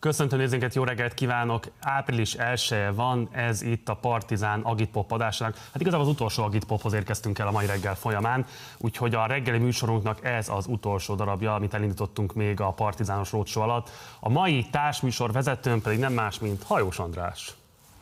Köszöntöm 0.00 0.38
nézőinket, 0.38 0.74
jó 0.74 0.84
reggelt 0.84 1.14
kívánok! 1.14 1.64
Április 1.80 2.34
1 2.34 2.68
-e 2.70 2.90
van, 2.90 3.28
ez 3.32 3.62
itt 3.62 3.88
a 3.88 3.94
Partizán 3.94 4.60
Agitpop 4.60 5.12
adásának. 5.12 5.56
Hát 5.56 5.80
igazából 5.80 6.06
az 6.06 6.12
utolsó 6.12 6.42
Agitpophoz 6.42 6.92
érkeztünk 6.92 7.38
el 7.38 7.46
a 7.46 7.50
mai 7.50 7.66
reggel 7.66 7.94
folyamán, 7.94 8.46
úgyhogy 8.78 9.14
a 9.14 9.26
reggeli 9.26 9.58
műsorunknak 9.58 10.24
ez 10.24 10.48
az 10.48 10.66
utolsó 10.66 11.14
darabja, 11.14 11.54
amit 11.54 11.74
elindítottunk 11.74 12.34
még 12.34 12.60
a 12.60 12.70
Partizános 12.70 13.32
Rócsó 13.32 13.60
alatt. 13.60 13.90
A 14.20 14.28
mai 14.28 14.66
társműsor 14.70 15.32
vezetőm 15.32 15.80
pedig 15.80 15.98
nem 15.98 16.12
más, 16.12 16.38
mint 16.38 16.62
Hajós 16.62 16.98
András. 16.98 17.54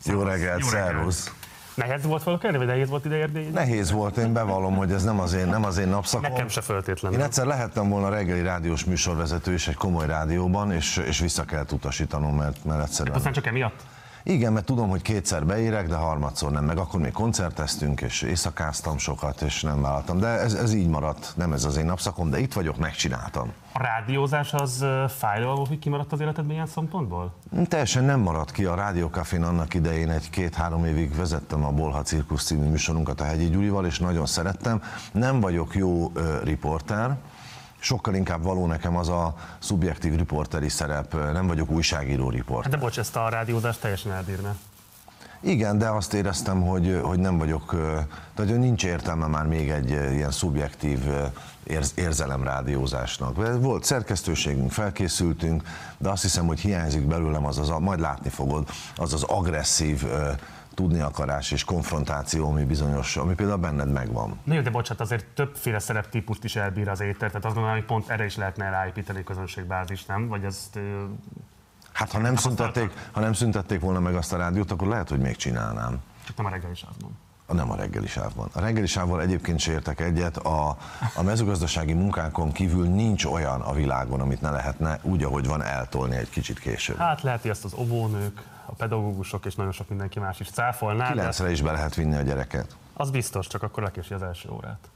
Jó 0.05 0.21
reggelt, 0.21 0.63
szervusz! 0.63 1.33
Nehéz 1.87 2.05
volt 2.05 2.21
felkelni, 2.21 2.57
vagy 2.57 2.67
nehéz 2.67 2.89
volt 2.89 3.05
ide 3.05 3.15
érni? 3.15 3.43
Nehéz 3.43 3.91
volt, 3.91 4.17
én 4.17 4.33
bevallom, 4.33 4.75
hogy 4.75 4.91
ez 4.91 5.03
nem 5.03 5.19
az 5.19 5.33
én, 5.33 5.47
nem 5.47 5.65
az 5.65 5.77
én 5.77 5.87
napszakom. 5.87 6.31
Nekem 6.31 6.47
se 6.47 6.61
föltétlenül. 6.61 7.17
Én 7.17 7.23
egyszer 7.23 7.45
lehettem 7.45 7.89
volna 7.89 8.09
reggeli 8.09 8.41
rádiós 8.41 8.85
műsorvezető 8.85 9.53
is 9.53 9.67
egy 9.67 9.75
komoly 9.75 10.05
rádióban, 10.05 10.71
és, 10.71 10.97
és 10.97 11.19
vissza 11.19 11.43
kellett 11.43 11.71
utasítanom, 11.71 12.35
mert, 12.35 12.65
mert 12.65 12.81
egyszerűen... 12.81 13.15
Aztán 13.15 13.33
csak 13.33 13.45
emiatt? 13.45 13.83
Igen, 14.23 14.53
mert 14.53 14.65
tudom, 14.65 14.89
hogy 14.89 15.01
kétszer 15.01 15.45
beérek, 15.45 15.87
de 15.87 15.95
harmadszor 15.95 16.51
nem, 16.51 16.65
meg 16.65 16.77
akkor 16.77 16.99
még 16.99 17.11
koncerteztünk, 17.11 18.01
és 18.01 18.21
éjszakáztam 18.21 18.97
sokat, 18.97 19.41
és 19.41 19.61
nem 19.61 19.81
vállaltam. 19.81 20.19
De 20.19 20.27
ez, 20.27 20.53
ez 20.53 20.73
így 20.73 20.87
maradt, 20.87 21.33
nem 21.35 21.53
ez 21.53 21.65
az 21.65 21.77
én 21.77 21.85
napszakom, 21.85 22.29
de 22.29 22.39
itt 22.39 22.53
vagyok, 22.53 22.77
megcsináltam. 22.77 23.51
A 23.73 23.81
rádiózás 23.81 24.53
az 24.53 24.85
fájdalmas, 25.07 25.67
hogy 25.67 25.79
kimaradt 25.79 26.11
az 26.11 26.19
életedben 26.19 26.53
ilyen 26.53 26.67
szempontból? 26.67 27.33
Teljesen 27.67 28.03
nem 28.03 28.19
maradt 28.19 28.51
ki. 28.51 28.65
A 28.65 28.75
Rádiókafén 28.75 29.43
annak 29.43 29.73
idején 29.73 30.09
egy-két-három 30.09 30.85
évig 30.85 31.15
vezettem 31.15 31.65
a 31.65 31.71
Bolha 31.71 32.01
Cirkusz 32.01 32.43
című 32.43 32.69
műsorunkat 32.69 33.21
a 33.21 33.23
Hegyi 33.23 33.49
Gyurival, 33.49 33.85
és 33.85 33.99
nagyon 33.99 34.25
szerettem. 34.25 34.81
Nem 35.11 35.39
vagyok 35.39 35.75
jó 35.75 36.05
uh, 36.05 36.43
riporter, 36.43 37.17
sokkal 37.79 38.15
inkább 38.15 38.43
való 38.43 38.65
nekem 38.65 38.97
az 38.97 39.09
a 39.09 39.35
szubjektív 39.59 40.15
riporteri 40.15 40.69
szerep, 40.69 41.13
nem 41.13 41.47
vagyok 41.47 41.69
újságíró 41.69 42.29
riport. 42.29 42.69
De 42.69 42.77
bocs, 42.77 42.99
ezt 42.99 43.15
a 43.15 43.29
rádiózást 43.29 43.81
teljesen 43.81 44.11
elbírna. 44.11 44.55
Igen, 45.41 45.77
de 45.77 45.87
azt 45.87 46.13
éreztem, 46.13 46.61
hogy, 46.61 46.99
hogy 47.03 47.19
nem 47.19 47.37
vagyok, 47.37 47.75
tehát 48.35 48.57
nincs 48.57 48.85
értelme 48.85 49.27
már 49.27 49.45
még 49.45 49.69
egy 49.69 49.89
ilyen 49.89 50.31
szubjektív 50.31 50.99
érz, 51.63 51.93
érzelemrádiózásnak. 51.95 53.61
Volt 53.61 53.83
szerkesztőségünk, 53.83 54.71
felkészültünk, 54.71 55.63
de 55.97 56.09
azt 56.09 56.21
hiszem, 56.21 56.45
hogy 56.45 56.59
hiányzik 56.59 57.07
belőlem 57.07 57.45
az 57.45 57.57
az, 57.57 57.71
majd 57.79 57.99
látni 57.99 58.29
fogod, 58.29 58.67
az 58.95 59.13
az 59.13 59.23
agresszív 59.23 60.05
tudni 60.79 60.99
akarás 60.99 61.51
és 61.51 61.63
konfrontáció, 61.63 62.49
ami 62.49 62.63
bizonyos, 62.63 63.17
ami 63.17 63.33
például 63.33 63.57
benned 63.57 63.91
megvan. 63.91 64.39
Na 64.43 64.53
jó, 64.53 64.61
de 64.61 64.69
bocsánat, 64.69 65.01
azért 65.01 65.25
többféle 65.25 65.79
szereptípust 65.79 66.43
is 66.43 66.55
elbír 66.55 66.89
az 66.89 66.99
éter, 66.99 67.29
tehát 67.29 67.45
azt 67.45 67.53
gondolom, 67.53 67.77
hogy 67.77 67.85
pont 67.85 68.09
erre 68.09 68.25
is 68.25 68.37
lehetne 68.37 68.69
ráépíteni 68.69 69.23
közönségbázis, 69.23 70.05
nem? 70.05 70.27
Vagy 70.27 70.43
ezt 70.43 70.79
Hát 71.91 72.11
ha 72.11 72.19
nem, 72.19 72.35
szüntették, 72.35 72.91
ha 73.11 73.19
nem 73.19 73.33
szüntették 73.33 73.79
volna 73.79 73.99
meg 73.99 74.15
azt 74.15 74.33
a 74.33 74.37
rádiót, 74.37 74.71
akkor 74.71 74.87
lehet, 74.87 75.09
hogy 75.09 75.19
még 75.19 75.35
csinálnám. 75.35 76.01
Csak 76.25 76.37
nem 76.37 76.45
a 76.45 76.49
reggeli 76.49 76.75
sávban. 76.75 77.17
A 77.45 77.53
nem 77.53 77.71
a 77.71 77.75
reggeli 77.75 78.07
sávban. 78.07 78.49
A 78.53 78.59
reggeli 78.59 78.87
sávval 78.87 79.21
egyébként 79.21 79.59
se 79.59 79.71
értek 79.71 79.99
egyet. 79.99 80.37
A, 80.37 80.77
a 81.15 81.23
mezőgazdasági 81.23 81.93
munkákon 81.93 82.51
kívül 82.51 82.87
nincs 82.87 83.25
olyan 83.25 83.61
a 83.61 83.73
világon, 83.73 84.19
amit 84.19 84.41
ne 84.41 84.49
lehetne 84.49 84.99
úgy, 85.01 85.23
ahogy 85.23 85.47
van, 85.47 85.63
eltolni 85.63 86.15
egy 86.15 86.29
kicsit 86.29 86.59
később. 86.59 86.97
Hát 86.97 87.21
lehet, 87.21 87.41
hogy 87.41 87.51
ezt 87.51 87.65
az 87.65 87.73
óvónők, 87.73 88.41
a 88.69 88.73
pedagógusok 88.77 89.45
és 89.45 89.55
nagyon 89.55 89.71
sok 89.71 89.89
mindenki 89.89 90.19
más 90.19 90.39
is 90.39 90.49
cáfolná. 90.49 91.11
Kilencre 91.11 91.45
de... 91.45 91.51
is 91.51 91.61
be 91.61 91.71
lehet 91.71 91.95
vinni 91.95 92.15
a 92.15 92.21
gyereket. 92.21 92.75
Az 92.93 93.09
biztos, 93.09 93.47
csak 93.47 93.63
akkor 93.63 93.83
lekési 93.83 94.13
az 94.13 94.21
első 94.21 94.49
órát. 94.49 94.89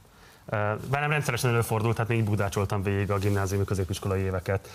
Velem 0.90 1.10
rendszeresen 1.10 1.50
előfordult, 1.50 1.96
hát 1.96 2.10
így 2.10 2.24
budácsoltam 2.24 2.82
végig 2.82 3.10
a 3.10 3.18
gimnáziumi 3.18 3.64
középiskolai 3.64 4.20
éveket. 4.20 4.68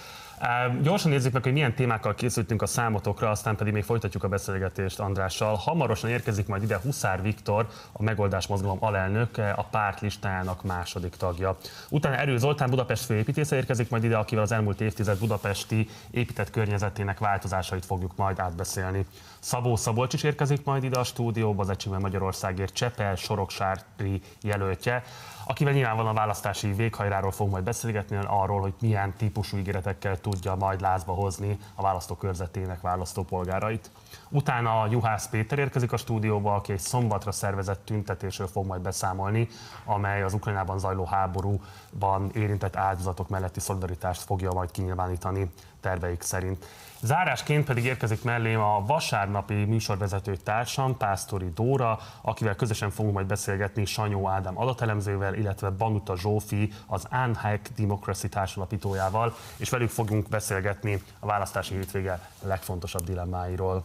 Gyorsan 0.82 1.12
nézzük 1.12 1.34
meg, 1.34 1.44
hogy 1.44 1.54
milyen 1.54 1.76
témákkal 1.76 2.16
készültünk 2.16 2.62
a 2.62 2.66
számotokra, 2.66 3.30
aztán 3.30 3.56
pedig 3.56 3.73
még 3.73 3.84
folytatjuk 3.84 4.23
a 4.23 4.28
beszélgetést 4.28 5.00
Andrással. 5.00 5.56
Hamarosan 5.56 6.09
érkezik 6.09 6.48
majd 6.48 6.64
ide 6.64 6.80
Huszár 6.84 7.22
Viktor, 7.22 7.68
a 7.92 8.04
Megoldás 8.04 8.48
Mozgalom 8.48 8.78
alelnöke, 8.80 9.52
a 9.52 9.64
párt 9.64 10.00
listájának 10.02 10.64
második 10.64 11.16
tagja. 11.16 11.58
Utána 11.89 12.16
Erő 12.16 12.38
Zoltán 12.38 12.70
Budapest 12.70 13.05
főépítésze 13.05 13.55
érkezik 13.55 13.89
majd 13.89 14.04
ide, 14.04 14.17
akivel 14.17 14.44
az 14.44 14.52
elmúlt 14.52 14.82
évtized 14.82 15.20
budapesti 15.20 15.89
épített 16.11 16.50
környezetének 16.50 17.20
változásait 17.20 17.86
fogjuk 17.86 18.16
majd 18.16 18.39
átbeszélni. 18.39 19.06
Szabó 19.39 19.76
Szabolcs 19.76 20.14
is 20.14 20.23
érkezik 20.23 20.64
majd 20.64 20.83
ide 20.83 21.00
a 21.00 21.04
stúdióba, 21.04 21.61
az 21.61 21.70
Ecsimen 21.70 22.02
Magyarországért 22.02 22.73
Csepel 22.73 23.16
Soroksári 23.16 24.21
jelöltje 24.42 25.04
akivel 25.49 25.73
nyilvánvalóan 25.73 26.15
a 26.15 26.20
választási 26.20 26.73
véghajráról 26.73 27.32
fog 27.32 27.49
majd 27.49 27.64
beszélgetni, 27.64 28.20
arról, 28.27 28.61
hogy 28.61 28.73
milyen 28.82 29.14
típusú 29.17 29.58
ígéretekkel 29.58 30.20
tudja 30.20 30.55
majd 30.55 30.82
lázba 30.82 31.14
hozni 31.14 31.58
a 31.76 31.82
választókörzetének 31.82 32.82
választópolgárait. 32.82 33.92
Utána 34.30 34.88
Juhász 34.89 35.30
Péter 35.30 35.59
érkezik 35.59 35.92
a 35.92 35.98
stúdióba, 35.98 36.55
aki 36.55 36.71
egy 36.71 36.80
szombatra 36.80 37.32
szervezett 37.32 37.86
tüntetésről 37.86 38.48
fog 38.48 38.65
majd 38.65 38.82
beszámolni, 38.82 39.48
amely 39.86 40.23
az 40.23 40.33
Ukrajnában 40.33 40.80
zajló 40.80 41.05
háborúban 41.05 42.30
érintett 42.33 42.76
áldozatok 42.76 43.30
melletti 43.30 43.59
szolidaritást 43.59 44.21
fogja 44.21 44.52
majd 44.54 44.71
kinyilvánítani 44.71 45.52
terveik 45.80 46.21
szerint. 46.21 46.65
Zárásként 47.02 47.65
pedig 47.65 47.86
érkezik 47.86 48.23
mellém 48.23 48.60
a 48.60 48.86
vasárnapi 48.86 49.54
műsorvezető 49.54 50.36
társam, 50.36 50.98
Pásztori 50.98 51.49
Dóra, 51.55 51.99
akivel 52.21 52.55
közösen 52.55 52.89
fogunk 52.89 53.14
majd 53.14 53.27
beszélgetni 53.27 53.86
Sanyó 53.86 54.27
Ádám 54.27 54.60
adatelemzővel, 54.60 55.33
illetve 55.33 55.70
Banuta 55.70 56.17
Zsófi, 56.17 56.73
az 56.88 57.08
Unhack 57.11 57.70
Democracy 57.77 58.30
társalapítójával, 58.30 59.36
és 59.58 59.70
velük 59.70 59.89
fogunk 59.89 60.30
beszélgetni 60.30 61.04
a 61.20 61.26
választási 61.26 61.73
hétvége 61.73 62.30
legfontosabb 62.43 63.04
dilemmáiról. 63.04 63.83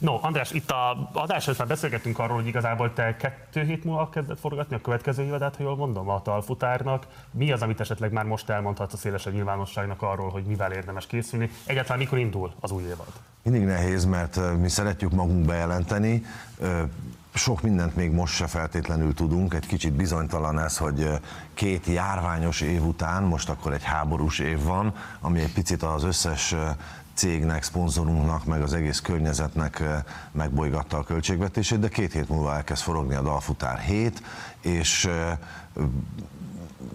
No, 0.00 0.18
András, 0.22 0.52
itt 0.52 0.70
a 0.70 1.10
adás 1.12 1.46
előtt 1.46 1.58
már 1.58 1.68
beszélgettünk 1.68 2.18
arról, 2.18 2.36
hogy 2.36 2.46
igazából 2.46 2.92
te 2.92 3.16
kettő 3.16 3.62
hét 3.62 3.84
múlva 3.84 4.08
kezdett 4.08 4.40
forgatni 4.40 4.76
a 4.76 4.80
következő 4.80 5.22
évadát, 5.22 5.56
ha 5.56 5.62
jól 5.62 5.76
mondom, 5.76 6.08
a 6.08 6.22
talfutárnak. 6.22 7.06
Mi 7.30 7.52
az, 7.52 7.62
amit 7.62 7.80
esetleg 7.80 8.12
már 8.12 8.24
most 8.24 8.48
elmondhatsz 8.48 8.92
a 8.92 8.96
szélesebb 8.96 9.32
nyilvánosságnak 9.32 10.02
arról, 10.02 10.30
hogy 10.30 10.44
mivel 10.44 10.72
érdemes 10.72 11.06
készülni? 11.06 11.50
Egyáltalán 11.66 11.98
mikor 11.98 12.18
indul 12.18 12.52
az 12.60 12.70
új 12.70 12.82
évad? 12.82 13.12
Mindig 13.42 13.64
nehéz, 13.64 14.04
mert 14.04 14.58
mi 14.60 14.68
szeretjük 14.68 15.10
magunk 15.10 15.46
bejelenteni. 15.46 16.24
Sok 17.34 17.62
mindent 17.62 17.96
még 17.96 18.10
most 18.10 18.34
se 18.34 18.46
feltétlenül 18.46 19.14
tudunk, 19.14 19.54
egy 19.54 19.66
kicsit 19.66 19.92
bizonytalan 19.92 20.58
ez, 20.58 20.76
hogy 20.76 21.10
két 21.54 21.86
járványos 21.86 22.60
év 22.60 22.84
után, 22.84 23.22
most 23.22 23.48
akkor 23.48 23.72
egy 23.72 23.82
háborús 23.82 24.38
év 24.38 24.62
van, 24.62 24.94
ami 25.20 25.40
egy 25.40 25.52
picit 25.52 25.82
az 25.82 26.04
összes 26.04 26.54
cégnek, 27.20 27.62
szponzorunknak, 27.62 28.44
meg 28.44 28.62
az 28.62 28.72
egész 28.72 29.00
környezetnek 29.00 29.80
eh, 29.80 30.02
megbolygatta 30.32 30.96
a 30.96 31.02
költségvetését, 31.02 31.78
de 31.78 31.88
két 31.88 32.12
hét 32.12 32.28
múlva 32.28 32.54
elkezd 32.54 32.82
forogni 32.82 33.14
a 33.14 33.22
Dalfutár 33.22 33.78
7, 33.78 34.22
és 34.60 35.04
eh, 35.04 35.38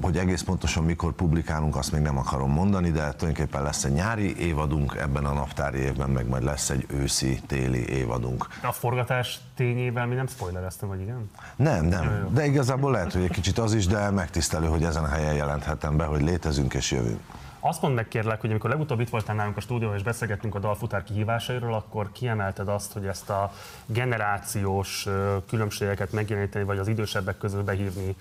hogy 0.01 0.17
egész 0.17 0.41
pontosan 0.41 0.83
mikor 0.83 1.13
publikálunk, 1.13 1.75
azt 1.75 1.91
még 1.91 2.01
nem 2.01 2.17
akarom 2.17 2.51
mondani, 2.51 2.91
de 2.91 2.99
tulajdonképpen 2.99 3.63
lesz 3.63 3.83
egy 3.83 3.91
nyári 3.91 4.37
évadunk, 4.37 4.95
ebben 4.95 5.25
a 5.25 5.33
naptári 5.33 5.77
évben 5.77 6.09
meg 6.09 6.27
majd 6.27 6.43
lesz 6.43 6.69
egy 6.69 6.85
őszi-téli 6.89 7.87
évadunk. 7.87 8.47
A 8.63 8.71
forgatás 8.71 9.39
tényével 9.55 10.05
mi 10.05 10.15
nem 10.15 10.27
spoilereztem, 10.27 10.89
vagy 10.89 11.01
igen? 11.01 11.29
Nem, 11.55 11.85
nem. 11.85 12.29
De 12.33 12.45
igazából 12.45 12.91
lehet, 12.91 13.13
hogy 13.13 13.23
egy 13.23 13.31
kicsit 13.31 13.57
az 13.57 13.73
is, 13.73 13.87
de 13.87 14.09
megtisztelő, 14.09 14.67
hogy 14.67 14.83
ezen 14.83 15.03
a 15.03 15.07
helyen 15.07 15.33
jelenthetem 15.33 15.97
be, 15.97 16.03
hogy 16.03 16.21
létezünk 16.21 16.73
és 16.73 16.91
jövünk. 16.91 17.19
Azt 17.67 17.81
mondd 17.81 17.93
meg 17.93 18.07
kérlek, 18.07 18.41
hogy 18.41 18.49
amikor 18.49 18.69
legutóbb 18.69 18.99
itt 18.99 19.09
voltál 19.09 19.35
nálunk 19.35 19.57
a 19.57 19.59
stúdióban 19.59 19.97
és 19.97 20.03
beszélgettünk 20.03 20.55
a 20.55 20.59
dalfutár 20.59 21.03
kihívásairól, 21.03 21.73
akkor 21.73 22.11
kiemelted 22.11 22.67
azt, 22.67 22.93
hogy 22.93 23.05
ezt 23.05 23.29
a 23.29 23.51
generációs 23.85 25.07
különbségeket 25.47 26.11
megjeleníteni, 26.11 26.65
vagy 26.65 26.77
az 26.77 26.87
idősebbek 26.87 27.37
közül 27.37 27.63
behívni 27.63 28.15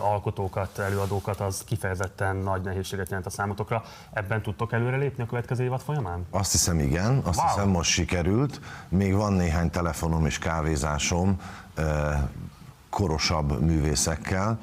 alkotókat, 0.00 0.78
előadókat, 0.78 1.40
az 1.40 1.64
kifejezetten 1.64 2.36
nagy 2.36 2.62
nehézséget 2.62 3.08
jelent 3.08 3.26
a 3.26 3.30
számotokra. 3.30 3.84
Ebben 4.12 4.42
tudtok 4.42 4.72
előrelépni 4.72 5.22
a 5.22 5.26
következő 5.26 5.64
évad 5.64 5.80
folyamán? 5.80 6.26
Azt 6.30 6.52
hiszem 6.52 6.78
igen, 6.78 7.20
azt 7.24 7.38
wow. 7.38 7.48
hiszem 7.48 7.68
most 7.68 7.90
sikerült. 7.90 8.60
Még 8.88 9.14
van 9.14 9.32
néhány 9.32 9.70
telefonom 9.70 10.26
és 10.26 10.38
kávézásom 10.38 11.40
korosabb 12.90 13.60
művészekkel, 13.60 14.58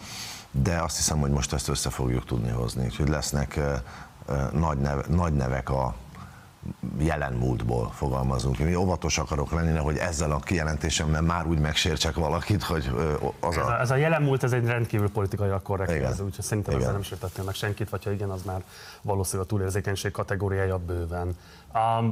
de 0.52 0.81
azt 0.81 0.96
hiszem, 0.96 1.19
hogy 1.19 1.31
most 1.31 1.54
ezt 1.54 1.68
össze 1.68 1.90
fogjuk 1.90 2.25
tudni 2.25 2.50
hozni. 2.50 2.84
Úgyhogy 2.86 3.10
lesznek 3.10 3.60
nagy, 4.52 4.78
neve, 4.78 5.04
nagy 5.10 5.34
nevek 5.34 5.70
a 5.70 5.96
jelen 6.98 7.34
múltból 7.34 7.92
fogalmazunk. 7.92 8.58
Én 8.58 8.75
óvatos 8.75 9.18
akarok 9.18 9.52
lenni, 9.52 9.78
hogy 9.78 9.98
ezzel 9.98 10.31
a 10.31 10.40
kijelentésemmel 10.40 11.22
már 11.22 11.48
úgy 11.48 11.60
megsértsek 11.60 12.16
valakit, 12.16 12.64
hogy 12.64 12.92
az 13.40 13.58
ez 13.58 13.64
a... 13.64 13.68
a... 13.68 13.80
Ez 13.80 13.92
a 13.92 13.96
jelen 13.96 14.22
múlt, 14.22 14.44
ez 14.44 14.52
egy 14.52 14.66
rendkívül 14.66 15.12
politikai 15.12 15.50
korrekt, 15.64 16.04
ez, 16.04 16.20
úgyhogy 16.20 16.46
szerintem 16.46 16.74
igen. 16.74 16.81
ezzel 16.84 16.94
nem 16.94 17.04
sértettél 17.04 17.44
meg 17.44 17.54
senkit, 17.54 17.90
vagy 17.90 18.04
ha 18.04 18.12
igen, 18.12 18.30
az 18.30 18.42
már 18.44 18.64
valószínűleg 19.02 19.46
a 19.46 19.50
túlérzékenység 19.50 20.12
kategóriája 20.12 20.78
bőven. 20.78 21.36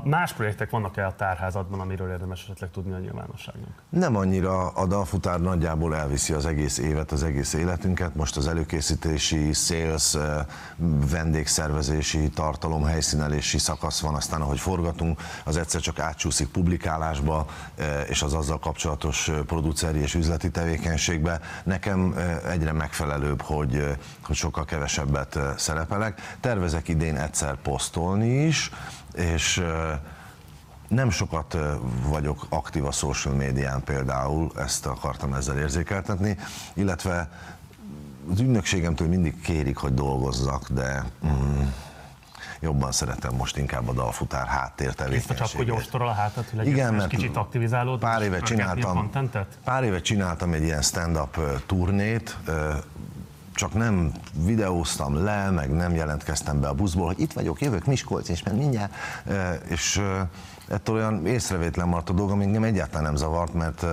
Más 0.04 0.34
projektek 0.34 0.69
vannak-e 0.69 1.06
a 1.06 1.16
tárházadban, 1.16 1.80
amiről 1.80 2.10
érdemes 2.10 2.44
esetleg 2.44 2.72
tudni 2.72 2.94
a 2.94 2.98
nyilvánosságnak? 2.98 3.69
Nem 3.90 4.16
annyira, 4.16 4.68
a 4.68 4.86
dalfutár 4.86 5.40
nagyjából 5.40 5.96
elviszi 5.96 6.34
az 6.34 6.46
egész 6.46 6.78
évet, 6.78 7.12
az 7.12 7.24
egész 7.24 7.54
életünket. 7.54 8.16
Most 8.16 8.38
az 8.38 8.48
előkészítési, 8.48 9.54
sales, 9.54 10.18
vendégszervezési, 11.12 12.30
tartalom, 12.30 12.84
helyszínelési 12.84 13.58
szakasz 13.58 14.02
van, 14.02 14.16
aztán 14.16 14.42
ahogy 14.42 14.60
forgatunk, 14.60 15.22
az 15.44 15.58
egyszer 15.58 15.81
csak 15.81 16.00
átsúszik 16.00 16.48
publikálásba, 16.48 17.46
és 18.10 18.22
az 18.22 18.34
azzal 18.34 18.60
kapcsolatos 18.60 19.31
produceri 19.46 20.00
és 20.00 20.16
üzleti 20.16 20.52
tevékenységbe. 20.52 21.40
Nekem 21.63 22.16
egyre 22.50 22.72
megfelelőbb, 22.72 23.42
hogy, 23.42 23.98
hogy 24.24 24.36
sokkal 24.36 24.66
kevesebbet 24.66 25.40
szerepelek. 25.58 26.36
Tervezek 26.40 26.88
idén 26.88 27.18
egyszer 27.18 27.56
posztolni 27.56 28.46
is, 28.46 28.72
és 29.16 29.63
nem 30.88 31.10
sokat 31.10 31.58
vagyok 32.08 32.46
aktív 32.50 32.86
a 32.86 32.92
social 32.92 33.34
médián 33.34 33.84
például, 33.84 34.52
ezt 34.56 34.86
akartam 34.86 35.34
ezzel 35.34 35.58
érzékeltetni, 35.58 36.38
illetve 36.74 37.30
az 38.31 38.40
ügynökségemtől 38.40 39.08
mindig 39.08 39.42
kérik, 39.42 39.78
hogy 39.78 39.94
dolgozzak, 39.94 40.69
de 40.69 41.06
mm, 41.25 41.62
jobban 42.60 42.92
szeretem 42.92 43.36
most 43.36 43.58
inkább 43.58 43.88
a 43.88 43.94
dalfutár 43.94 44.48
háttér 44.48 44.94
tevékenységet. 44.94 45.42
Ezt 45.42 45.52
csak, 45.52 45.60
hogy 45.60 45.72
ostorol 45.72 46.08
a 46.08 46.13
hátat, 46.13 46.50
hogy 46.56 46.68
Igen, 46.68 46.94
mert 46.94 47.10
kicsit 47.10 47.38
aktivizálód, 47.38 48.00
pár 48.00 48.22
éve 48.22 48.40
csináltam, 48.40 49.10
pár 49.63 49.84
éve 49.84 50.02
csináltam 50.02 50.54
egy 50.54 50.63
ilyen 50.63 50.81
stand-up 50.81 51.40
turnét, 51.66 52.38
csak 53.53 53.74
nem 53.74 54.12
videóztam 54.33 55.24
le, 55.24 55.50
meg 55.50 55.71
nem 55.71 55.95
jelentkeztem 55.95 56.59
be 56.59 56.68
a 56.68 56.74
buszból, 56.74 57.06
hogy 57.06 57.19
itt 57.19 57.33
vagyok, 57.33 57.62
jövök 57.62 57.86
Miskolc, 57.86 58.30
és 58.30 58.44
mert 58.44 58.57
mindjárt, 58.57 58.94
és 59.68 60.01
ettől 60.68 60.95
olyan 60.95 61.25
észrevétlen 61.25 61.88
maradt 61.88 62.09
a 62.09 62.13
dolga, 62.13 62.42
engem 62.42 62.63
egyáltalán 62.63 63.03
nem 63.03 63.15
zavart, 63.15 63.53
mert 63.53 63.86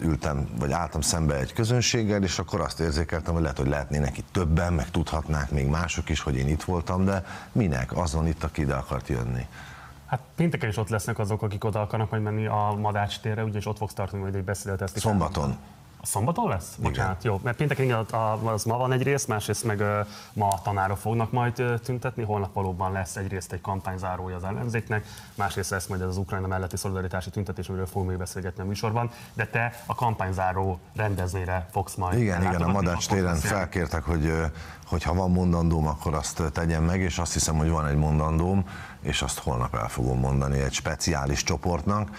ültem, 0.00 0.48
vagy 0.58 0.72
álltam 0.72 1.00
szembe 1.00 1.34
egy 1.34 1.52
közönséggel, 1.52 2.22
és 2.22 2.38
akkor 2.38 2.60
azt 2.60 2.80
érzékeltem, 2.80 3.32
hogy 3.32 3.42
lehet, 3.42 3.58
hogy 3.58 3.68
lehetnének 3.68 4.18
itt 4.18 4.28
többen, 4.32 4.72
meg 4.72 4.90
tudhatnák 4.90 5.50
még 5.50 5.66
mások 5.66 6.08
is, 6.08 6.20
hogy 6.20 6.36
én 6.36 6.48
itt 6.48 6.62
voltam, 6.62 7.04
de 7.04 7.24
minek? 7.52 7.96
Azon 7.96 8.26
itt, 8.26 8.44
aki 8.44 8.60
ide 8.60 8.74
akart 8.74 9.08
jönni. 9.08 9.46
Hát 10.06 10.20
pénteken 10.36 10.68
is 10.68 10.76
ott 10.76 10.88
lesznek 10.88 11.18
azok, 11.18 11.42
akik 11.42 11.64
oda 11.64 11.80
akarnak 11.80 12.10
majd 12.10 12.22
menni 12.22 12.46
a 12.46 12.76
Madács 12.80 13.20
térre, 13.20 13.44
ugyanis 13.44 13.66
ott 13.66 13.76
fogsz 13.76 13.94
tartani 13.94 14.22
majd 14.22 14.34
egy 14.34 14.44
beszédet 14.44 14.98
Szombaton. 14.98 15.50
A 15.50 15.56
szombaton 16.02 16.48
lesz? 16.48 16.74
Bocsánat, 16.78 17.24
jó. 17.24 17.40
Mert 17.42 17.56
pénteken 17.56 18.06
az 18.42 18.64
ma 18.64 18.76
van 18.76 18.92
egy 18.92 19.02
rész, 19.02 19.24
másrészt 19.24 19.64
meg 19.64 19.82
ma 20.32 20.48
a 20.48 20.60
tanárok 20.62 20.96
fognak 20.96 21.32
majd 21.32 21.80
tüntetni, 21.84 22.22
holnap 22.22 22.54
valóban 22.54 22.92
lesz 22.92 23.16
egyrészt 23.16 23.52
egy 23.52 23.60
kampányzárója 23.60 24.36
az 24.36 24.44
ellenzéknek, 24.44 25.06
másrészt 25.34 25.70
lesz 25.70 25.86
majd 25.86 26.00
ez 26.00 26.08
az 26.08 26.16
Ukrajna 26.16 26.46
melletti 26.46 26.76
szolidaritási 26.76 27.30
tüntetés, 27.30 27.68
amiről 27.68 27.86
fogunk 27.86 28.08
még 28.08 28.18
beszélgetni 28.18 28.62
a 28.62 28.66
műsorban, 28.66 29.10
de 29.32 29.46
te 29.46 29.82
a 29.86 29.94
kampányzáró 29.94 30.78
rendezvényre 30.96 31.66
fogsz 31.70 31.94
majd. 31.94 32.18
Igen, 32.18 32.42
igen, 32.42 32.62
a 32.62 32.68
Madács 32.68 33.08
téren 33.08 33.36
felkértek, 33.36 34.02
hogy 34.02 34.32
hogy 34.86 35.02
ha 35.02 35.14
van 35.14 35.30
mondandóm, 35.30 35.86
akkor 35.86 36.14
azt 36.14 36.42
tegyem 36.52 36.84
meg, 36.84 37.00
és 37.00 37.18
azt 37.18 37.32
hiszem, 37.32 37.56
hogy 37.56 37.68
van 37.68 37.86
egy 37.86 37.96
mondandóm, 37.96 38.64
és 39.00 39.22
azt 39.22 39.38
holnap 39.38 39.74
el 39.74 39.88
fogom 39.88 40.18
mondani 40.18 40.60
egy 40.60 40.72
speciális 40.72 41.42
csoportnak 41.42 42.10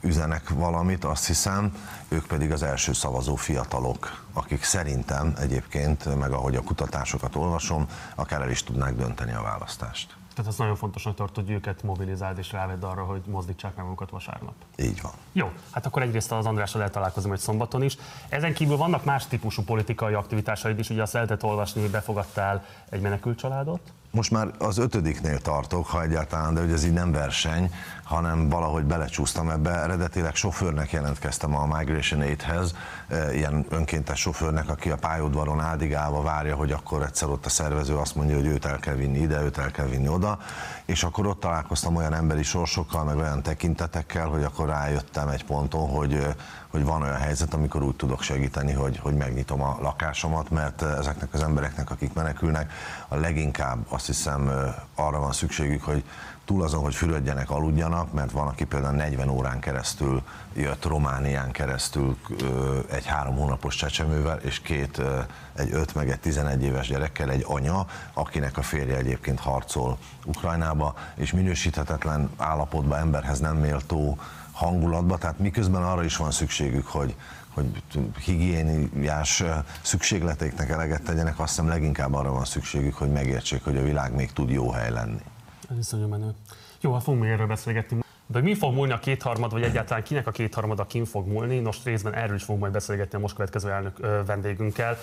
üzenek 0.00 0.48
valamit, 0.48 1.04
azt 1.04 1.26
hiszem, 1.26 1.76
ők 2.08 2.26
pedig 2.26 2.52
az 2.52 2.62
első 2.62 2.92
szavazó 2.92 3.34
fiatalok, 3.34 4.24
akik 4.32 4.62
szerintem 4.62 5.34
egyébként, 5.38 6.18
meg 6.18 6.32
ahogy 6.32 6.56
a 6.56 6.62
kutatásokat 6.62 7.36
olvasom, 7.36 7.86
akár 8.14 8.40
el 8.40 8.50
is 8.50 8.62
tudnák 8.62 8.96
dönteni 8.96 9.32
a 9.32 9.42
választást. 9.42 10.16
Tehát 10.34 10.50
az 10.50 10.58
nagyon 10.58 10.76
fontosnak 10.76 11.14
tartod, 11.14 11.44
hogy 11.44 11.54
őket 11.54 11.82
mobilizáld 11.82 12.38
és 12.38 12.52
rávedd 12.52 12.84
arra, 12.84 13.04
hogy 13.04 13.22
mozdítsák 13.26 13.76
meg 13.76 13.84
magukat 13.84 14.10
vasárnap. 14.10 14.54
Így 14.78 15.00
van. 15.00 15.12
Jó, 15.32 15.50
hát 15.70 15.86
akkor 15.86 16.02
egyrészt 16.02 16.32
az 16.32 16.46
Andrással 16.46 16.78
lehet 16.78 16.92
találkozni 16.92 17.28
majd 17.28 17.40
szombaton 17.40 17.82
is. 17.82 17.96
Ezen 18.28 18.54
kívül 18.54 18.76
vannak 18.76 19.04
más 19.04 19.26
típusú 19.26 19.62
politikai 19.62 20.14
aktivitásaid 20.14 20.78
is, 20.78 20.90
ugye 20.90 21.02
azt 21.02 21.12
lehetett 21.12 21.42
olvasni, 21.42 21.80
hogy 21.80 21.90
befogadtál 21.90 22.64
egy 22.90 23.00
menekült 23.00 23.38
családot 23.38 23.92
most 24.16 24.30
már 24.30 24.50
az 24.58 24.78
ötödiknél 24.78 25.38
tartok, 25.40 25.86
ha 25.86 26.02
egyáltalán, 26.02 26.54
de 26.54 26.60
hogy 26.60 26.72
ez 26.72 26.84
így 26.84 26.92
nem 26.92 27.12
verseny, 27.12 27.70
hanem 28.04 28.48
valahogy 28.48 28.84
belecsúsztam 28.84 29.50
ebbe. 29.50 29.70
Eredetileg 29.70 30.34
sofőrnek 30.34 30.92
jelentkeztem 30.92 31.56
a 31.56 31.76
Migration 31.76 32.20
Aid-hez, 32.20 32.74
e, 33.08 33.34
ilyen 33.34 33.66
önkéntes 33.68 34.20
sofőrnek, 34.20 34.68
aki 34.68 34.90
a 34.90 34.96
pályaudvaron 34.96 35.60
áldigálva 35.60 36.22
várja, 36.22 36.54
hogy 36.54 36.72
akkor 36.72 37.02
egyszer 37.02 37.28
ott 37.28 37.46
a 37.46 37.48
szervező 37.48 37.96
azt 37.96 38.14
mondja, 38.14 38.36
hogy 38.36 38.46
őt 38.46 38.64
el 38.64 38.78
kell 38.78 38.94
vinni 38.94 39.18
ide, 39.18 39.42
őt 39.42 39.58
el 39.58 39.70
kell 39.70 39.86
vinni 39.86 40.08
oda, 40.08 40.38
és 40.84 41.02
akkor 41.02 41.26
ott 41.26 41.40
találkoztam 41.40 41.96
olyan 41.96 42.14
emberi 42.14 42.42
sorsokkal, 42.42 43.04
meg 43.04 43.16
olyan 43.16 43.42
tekintetekkel, 43.42 44.26
hogy 44.26 44.44
akkor 44.44 44.68
rájöttem 44.68 45.28
egy 45.28 45.44
ponton, 45.44 45.88
hogy, 45.88 46.26
hogy 46.76 46.84
van 46.84 47.02
olyan 47.02 47.16
helyzet, 47.16 47.54
amikor 47.54 47.82
úgy 47.82 47.96
tudok 47.96 48.22
segíteni, 48.22 48.72
hogy, 48.72 48.98
hogy 48.98 49.14
megnyitom 49.14 49.62
a 49.62 49.78
lakásomat, 49.80 50.50
mert 50.50 50.82
ezeknek 50.82 51.34
az 51.34 51.42
embereknek, 51.42 51.90
akik 51.90 52.12
menekülnek, 52.12 52.72
a 53.08 53.16
leginkább 53.16 53.78
azt 53.88 54.06
hiszem 54.06 54.50
arra 54.94 55.18
van 55.18 55.32
szükségük, 55.32 55.82
hogy 55.82 56.04
túl 56.44 56.62
azon, 56.62 56.82
hogy 56.82 56.94
fürödjenek, 56.94 57.50
aludjanak, 57.50 58.12
mert 58.12 58.30
van, 58.30 58.46
aki 58.46 58.64
például 58.64 58.94
40 58.94 59.28
órán 59.28 59.60
keresztül 59.60 60.22
jött 60.54 60.84
Románián 60.84 61.50
keresztül 61.50 62.16
egy 62.90 63.06
három 63.06 63.36
hónapos 63.36 63.74
csecsemővel, 63.74 64.38
és 64.38 64.60
két, 64.60 65.02
egy 65.54 65.72
5 65.72 65.94
meg 65.94 66.10
egy 66.10 66.20
11 66.20 66.62
éves 66.62 66.88
gyerekkel, 66.88 67.30
egy 67.30 67.44
anya, 67.48 67.86
akinek 68.12 68.58
a 68.58 68.62
férje 68.62 68.96
egyébként 68.96 69.40
harcol 69.40 69.98
Ukrajnába, 70.24 70.94
és 71.14 71.32
minősíthetetlen 71.32 72.30
állapotban 72.36 72.98
emberhez 72.98 73.38
nem 73.38 73.56
méltó 73.56 74.18
hangulatba, 74.56 75.18
tehát 75.18 75.38
miközben 75.38 75.82
arra 75.82 76.04
is 76.04 76.16
van 76.16 76.30
szükségük, 76.30 76.86
hogy, 76.86 77.14
hogy 77.54 77.82
higiéniás 78.24 79.42
szükségleteiknek 79.82 80.70
eleget 80.70 81.02
tegyenek, 81.02 81.38
azt 81.38 81.48
hiszem 81.48 81.68
leginkább 81.68 82.14
arra 82.14 82.32
van 82.32 82.44
szükségük, 82.44 82.94
hogy 82.94 83.12
megértsék, 83.12 83.64
hogy 83.64 83.76
a 83.76 83.82
világ 83.82 84.14
még 84.14 84.32
tud 84.32 84.50
jó 84.50 84.70
hely 84.70 84.90
lenni. 84.90 85.20
Ez 85.70 85.78
iszonyú 85.78 86.06
menő. 86.06 86.34
Jó, 86.80 86.92
hát 86.92 87.02
fogunk 87.02 87.22
még 87.22 87.32
erről 87.32 87.46
beszélgetni. 87.46 88.04
De 88.28 88.40
mi 88.40 88.54
fog 88.54 88.74
múlni 88.74 88.92
a 88.92 88.98
kétharmad, 88.98 89.52
vagy 89.52 89.62
egyáltalán 89.62 90.02
kinek 90.02 90.26
a 90.26 90.30
kétharmada 90.30 90.86
kin 90.86 91.04
fog 91.04 91.26
múlni, 91.26 91.58
most 91.58 91.84
részben 91.84 92.14
erről 92.14 92.34
is 92.34 92.42
fogunk 92.42 92.60
majd 92.60 92.72
beszélgetni 92.72 93.18
a 93.18 93.20
most 93.20 93.34
következő 93.34 93.70
elnök 93.70 93.98
vendégünkkel. 94.26 94.96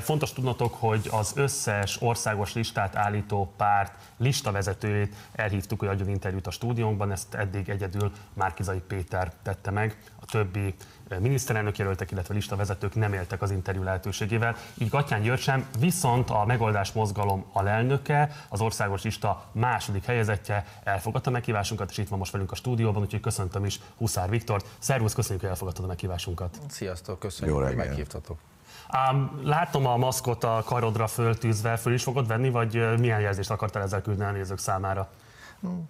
Fontos 0.00 0.32
tudnotok, 0.32 0.74
hogy 0.74 1.08
az 1.10 1.32
összes 1.36 2.02
országos 2.02 2.54
listát 2.54 2.96
állító 2.96 3.52
párt 3.56 3.92
listavezetőjét 4.16 5.14
elhívtuk, 5.32 5.78
hogy 5.78 5.88
adjon 5.88 6.08
interjút 6.08 6.46
a 6.46 6.50
stúdiónkban, 6.50 7.12
ezt 7.12 7.34
eddig 7.34 7.68
egyedül 7.68 8.12
Márkizai 8.32 8.80
Péter 8.88 9.32
tette 9.42 9.70
meg, 9.70 9.96
a 10.20 10.24
többi 10.24 10.74
miniszterelnök 11.18 11.78
jelöltek, 11.78 12.10
illetve 12.10 12.34
listavezetők 12.34 12.94
nem 12.94 13.12
éltek 13.12 13.42
az 13.42 13.50
interjú 13.50 13.82
lehetőségével. 13.82 14.56
Így 14.78 14.88
Gatyán 14.88 15.22
György 15.22 15.40
sem, 15.40 15.66
viszont 15.78 16.30
a 16.30 16.44
megoldás 16.44 16.92
mozgalom 16.92 17.44
alelnöke, 17.52 18.30
az 18.48 18.60
országos 18.60 19.02
lista 19.02 19.44
második 19.52 20.04
helyezettje 20.04 20.64
elfogadta 20.84 21.30
meghívásunkat, 21.30 21.90
és 21.90 21.98
itt 21.98 22.08
van 22.08 22.18
most 22.18 22.32
velünk 22.32 22.52
a 22.52 22.54
stúdióban, 22.54 23.02
úgyhogy 23.02 23.20
köszöntöm 23.20 23.64
is 23.64 23.80
Huszár 23.96 24.30
Viktort. 24.30 24.66
Szervusz, 24.78 25.14
köszönjük, 25.14 25.40
hogy 25.40 25.50
elfogadtad 25.50 25.84
a 25.84 25.88
meghívásunkat. 25.88 26.58
Sziasztok, 26.68 27.18
köszönjük, 27.18 27.56
Jó 27.56 27.64
hogy 27.64 27.76
meghívtatok. 27.76 28.38
Um, 29.10 29.40
látom 29.44 29.86
a 29.86 29.96
maszkot 29.96 30.44
a 30.44 30.62
karodra 30.64 31.06
föltűzve, 31.06 31.76
föl 31.76 31.92
is 31.92 32.02
fogod 32.02 32.26
venni, 32.26 32.50
vagy 32.50 32.98
milyen 32.98 33.20
jelzést 33.20 33.50
akartál 33.50 33.82
ezzel 33.82 34.02
küldeni 34.02 34.30
a 34.30 34.32
nézők 34.32 34.58
számára? 34.58 35.08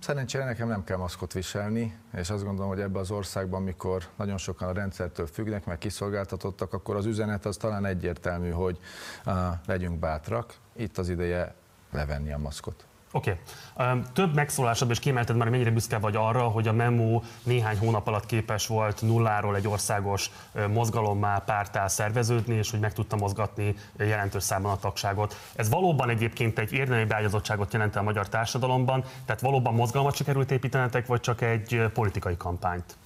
Szerencsére 0.01 0.45
nekem 0.45 0.69
nem 0.69 0.85
kell 0.85 0.97
maszkot 0.97 1.33
viselni, 1.33 1.99
és 2.15 2.31
azt 2.31 2.45
gondolom, 2.45 2.71
hogy 2.71 2.81
ebben 2.81 3.01
az 3.01 3.11
országban, 3.11 3.61
amikor 3.61 4.05
nagyon 4.17 4.39
sokan 4.39 4.69
a 4.69 4.73
rendszertől 4.73 5.27
függnek, 5.27 5.65
meg 5.65 5.79
kiszolgáltatottak, 5.79 6.73
akkor 6.73 6.97
az 6.97 7.07
üzenet 7.07 7.47
az 7.47 7.57
talán 7.57 7.85
egyértelmű, 7.85 8.51
hogy 8.51 8.79
uh, 9.27 9.35
legyünk 9.67 9.99
bátrak, 9.99 10.55
itt 10.77 10.99
az 10.99 11.09
ideje 11.09 11.55
levenni 11.91 12.33
a 12.33 12.39
maszkot. 12.39 12.85
Oké. 13.13 13.39
Okay. 13.75 14.03
Több 14.13 14.35
megszólásod 14.35 14.91
és 14.91 14.99
kiemelted 14.99 15.37
már, 15.37 15.49
mennyire 15.49 15.71
büszke 15.71 15.99
vagy 15.99 16.17
arra, 16.17 16.43
hogy 16.43 16.69
a 16.69 16.73
MEMO 16.73 17.23
néhány 17.43 17.79
hónap 17.79 18.07
alatt 18.07 18.27
képes 18.27 18.67
volt 18.67 19.03
nulláról 19.03 19.57
egy 19.57 19.67
országos 19.67 20.31
mozgalommá, 20.69 21.39
pártá 21.39 21.89
szerveződni, 21.89 22.55
és 22.55 22.71
hogy 22.71 22.81
meg 22.81 22.93
tudta 22.93 23.17
mozgatni 23.17 23.75
jelentős 23.97 24.43
számban 24.43 24.73
a 24.73 24.79
tagságot. 24.79 25.37
Ez 25.55 25.69
valóban 25.69 26.09
egyébként 26.09 26.59
egy 26.59 26.73
érdemi 26.73 27.05
beágyazottságot 27.05 27.73
jelent 27.73 27.97
a 27.97 28.03
magyar 28.03 28.29
társadalomban, 28.29 29.05
tehát 29.25 29.41
valóban 29.41 29.75
mozgalmat 29.75 30.15
sikerült 30.15 30.51
építenetek, 30.51 31.07
vagy 31.07 31.21
csak 31.21 31.41
egy 31.41 31.91
politikai 31.95 32.37
kampányt? 32.37 32.97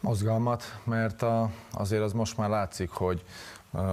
Mozgalmat, 0.00 0.78
mert 0.84 1.22
a, 1.22 1.50
azért 1.72 2.02
az 2.02 2.12
most 2.12 2.36
már 2.36 2.48
látszik, 2.48 2.90
hogy 2.90 3.24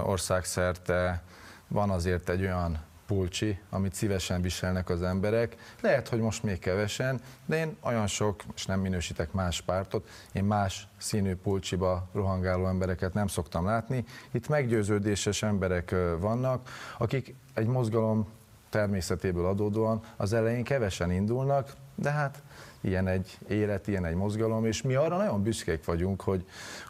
országszerte 0.04 1.22
van 1.68 1.90
azért 1.90 2.28
egy 2.28 2.42
olyan 2.42 2.78
pulcsi, 3.06 3.58
amit 3.70 3.94
szívesen 3.94 4.42
viselnek 4.42 4.88
az 4.90 5.02
emberek. 5.02 5.56
Lehet, 5.80 6.08
hogy 6.08 6.18
most 6.18 6.42
még 6.42 6.58
kevesen, 6.58 7.20
de 7.46 7.56
én 7.56 7.76
olyan 7.80 8.06
sok, 8.06 8.42
és 8.54 8.66
nem 8.66 8.80
minősítek 8.80 9.32
más 9.32 9.60
pártot, 9.60 10.08
én 10.32 10.44
más 10.44 10.88
színű 10.96 11.34
pulcsiba 11.34 12.08
rohangáló 12.12 12.66
embereket 12.66 13.14
nem 13.14 13.26
szoktam 13.26 13.64
látni. 13.64 14.04
Itt 14.30 14.48
meggyőződéses 14.48 15.42
emberek 15.42 15.94
vannak, 16.20 16.68
akik 16.98 17.34
egy 17.54 17.66
mozgalom 17.66 18.28
természetéből 18.70 19.46
adódóan 19.46 20.00
az 20.16 20.32
elején 20.32 20.64
kevesen 20.64 21.10
indulnak, 21.10 21.72
de 21.94 22.10
hát 22.10 22.42
ilyen 22.80 23.06
egy 23.06 23.38
élet, 23.48 23.86
ilyen 23.86 24.04
egy 24.04 24.14
mozgalom, 24.14 24.64
és 24.64 24.82
mi 24.82 24.94
arra 24.94 25.16
nagyon 25.16 25.42
büszkék 25.42 25.84
vagyunk, 25.84 26.20
hogy, 26.20 26.46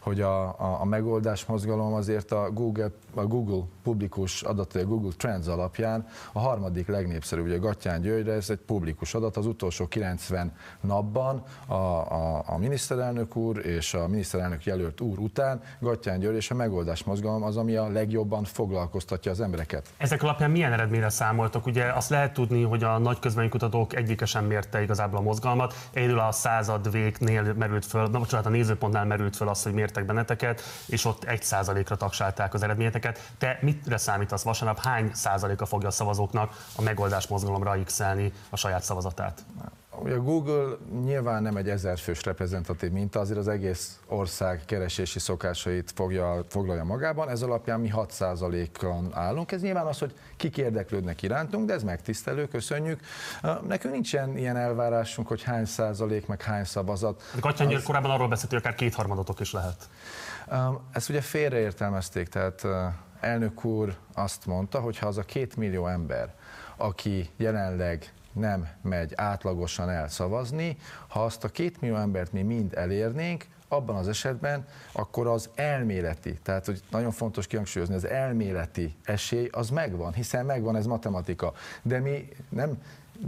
hogy 0.07 0.21
a, 0.21 0.45
a, 0.45 0.81
a 0.81 0.85
megoldás 0.85 1.45
mozgalom 1.45 1.93
azért 1.93 2.33
a 2.33 2.51
Google, 2.53 2.91
a 3.15 3.25
Google 3.25 3.63
publikus 3.83 4.43
adatai, 4.43 4.83
a 4.83 4.87
Google 4.87 5.13
Trends 5.17 5.47
alapján 5.47 6.07
a 6.33 6.39
harmadik 6.39 6.89
legnépszerűbb, 6.89 7.45
ugye 7.45 7.57
Gattyán 7.57 8.01
Györgyre, 8.01 8.33
ez 8.33 8.51
egy 8.51 8.59
publikus 8.59 9.15
adat, 9.15 9.37
az 9.37 9.47
utolsó 9.47 9.87
90 9.87 10.53
napban 10.81 11.43
a, 11.67 11.75
a, 11.75 12.43
a 12.47 12.59
miniszterelnök 12.59 13.37
úr 13.37 13.67
és 13.67 13.95
a 13.95 14.09
miniszterelnök 14.09 14.65
jelölt 14.65 15.01
úr 15.01 15.19
után 15.19 15.61
Gattyán 15.81 16.19
György 16.19 16.37
és 16.37 16.51
a 16.51 16.55
megoldás 16.55 17.05
mozgalom 17.05 17.43
az, 17.43 17.57
ami 17.57 17.77
a 17.77 17.89
legjobban 17.89 18.45
foglalkoztatja 18.45 19.31
az 19.31 19.41
embereket. 19.41 19.89
Ezek 19.97 20.23
alapján 20.23 20.51
milyen 20.51 20.73
eredményre 20.73 21.09
számoltok? 21.09 21.67
Ugye 21.67 21.93
azt 21.93 22.11
lehet 22.11 22.33
tudni, 22.33 22.63
hogy 22.63 22.85
a 22.85 22.99
nagy 22.99 23.19
közvéleménykutatók 23.19 23.95
egyike 23.95 24.25
sem 24.25 24.45
mérte 24.45 24.83
igazából 24.83 25.19
a 25.19 25.23
mozgalmat. 25.23 25.75
Egyedül 25.93 26.19
a 26.19 26.33
század 26.33 26.91
végnél 26.91 27.55
merült 27.59 27.85
föl, 27.85 28.07
na, 28.07 28.19
bocsánat, 28.19 28.47
a 28.47 28.51
nézőpontnál 28.51 29.05
merült 29.05 29.37
föl 29.37 29.49
az, 29.49 29.63
hogy 29.63 29.73
mértek 29.97 30.07
benneteket, 30.07 30.63
és 30.87 31.05
ott 31.05 31.25
egy 31.25 31.43
százalékra 31.43 31.97
tagsálták 31.97 32.55
az 32.55 32.63
eredményeteket. 32.63 33.33
Te 33.39 33.59
mitre 33.61 33.97
számítasz 33.97 34.43
vasárnap? 34.43 34.79
Hány 34.79 35.11
százaléka 35.15 35.67
fogja 35.67 35.89
a 35.89 35.91
szavazóknak 35.91 36.57
a 36.77 36.83
megoldás 36.83 37.27
mozgalomra 37.27 37.77
x 37.85 38.01
a 38.51 38.57
saját 38.57 38.83
szavazatát? 38.83 39.45
Ugye 39.99 40.15
a 40.15 40.21
Google 40.21 40.77
nyilván 41.05 41.43
nem 41.43 41.57
egy 41.57 41.69
ezerfős 41.69 42.25
reprezentatív 42.25 42.91
minta, 42.91 43.21
azért 43.21 43.39
az 43.39 43.49
egész 43.49 44.01
ország 44.07 44.63
keresési 44.67 45.19
szokásait 45.19 45.93
fogja, 45.95 46.45
foglalja 46.49 46.85
magában, 46.85 47.29
ez 47.29 47.43
alapján 47.43 47.81
mi 47.81 47.93
6%-on 47.95 49.11
állunk. 49.15 49.53
Ez 49.53 49.63
nyilván 49.63 49.87
az, 49.87 49.99
hogy 49.99 50.15
kik 50.37 50.57
érdeklődnek 50.57 51.23
irántunk, 51.23 51.67
de 51.67 51.73
ez 51.73 51.83
megtisztelő, 51.83 52.49
köszönjük. 52.49 53.01
Nekünk 53.67 53.95
nincsen 53.95 54.37
ilyen 54.37 54.57
elvárásunk, 54.57 55.29
hogy 55.29 55.43
hány 55.43 55.65
százalék, 55.65 56.27
meg 56.27 56.43
hány 56.43 56.65
szavazat. 56.65 57.23
Katyán 57.41 57.75
az... 57.75 57.83
korábban 57.83 58.11
arról 58.11 58.29
beszélt, 58.29 58.51
hogy 58.51 58.59
akár 58.59 58.75
kétharmadotok 58.75 59.41
is 59.41 59.53
lehet. 59.53 59.89
Ezt 60.93 61.09
ugye 61.09 61.21
félreértelmezték, 61.21 62.29
tehát 62.29 62.67
elnök 63.21 63.65
úr 63.65 63.97
azt 64.15 64.47
mondta, 64.47 64.81
hogy 64.81 64.99
ha 64.99 65.07
az 65.07 65.19
a 65.19 65.23
két 65.23 65.57
millió 65.57 65.87
ember, 65.87 66.35
aki 66.77 67.31
jelenleg 67.37 68.13
nem 68.37 68.69
megy 68.83 69.13
átlagosan 69.15 69.91
el 69.91 70.09
szavazni, 70.09 70.77
ha 71.09 71.25
azt 71.25 71.45
a 71.45 71.49
két 71.49 71.81
millió 71.81 71.97
embert 71.97 72.33
mi 72.33 72.43
mind 72.43 72.75
elérnénk, 72.75 73.47
abban 73.69 73.97
az 73.97 74.09
esetben 74.09 74.67
akkor 74.93 75.27
az 75.27 75.51
elméleti, 75.55 76.39
tehát 76.43 76.67
hogy 76.67 76.83
nagyon 76.91 77.11
fontos 77.11 77.47
kihangsúlyozni, 77.47 77.95
az 77.95 78.07
elméleti 78.07 78.95
esély 79.05 79.49
az 79.53 79.71
megvan, 79.71 80.13
hiszen 80.13 80.45
megvan 80.45 80.77
ez 80.77 80.87
matematika. 80.87 81.53
De 81.83 81.99
mi 81.99 82.29
nem 82.49 82.83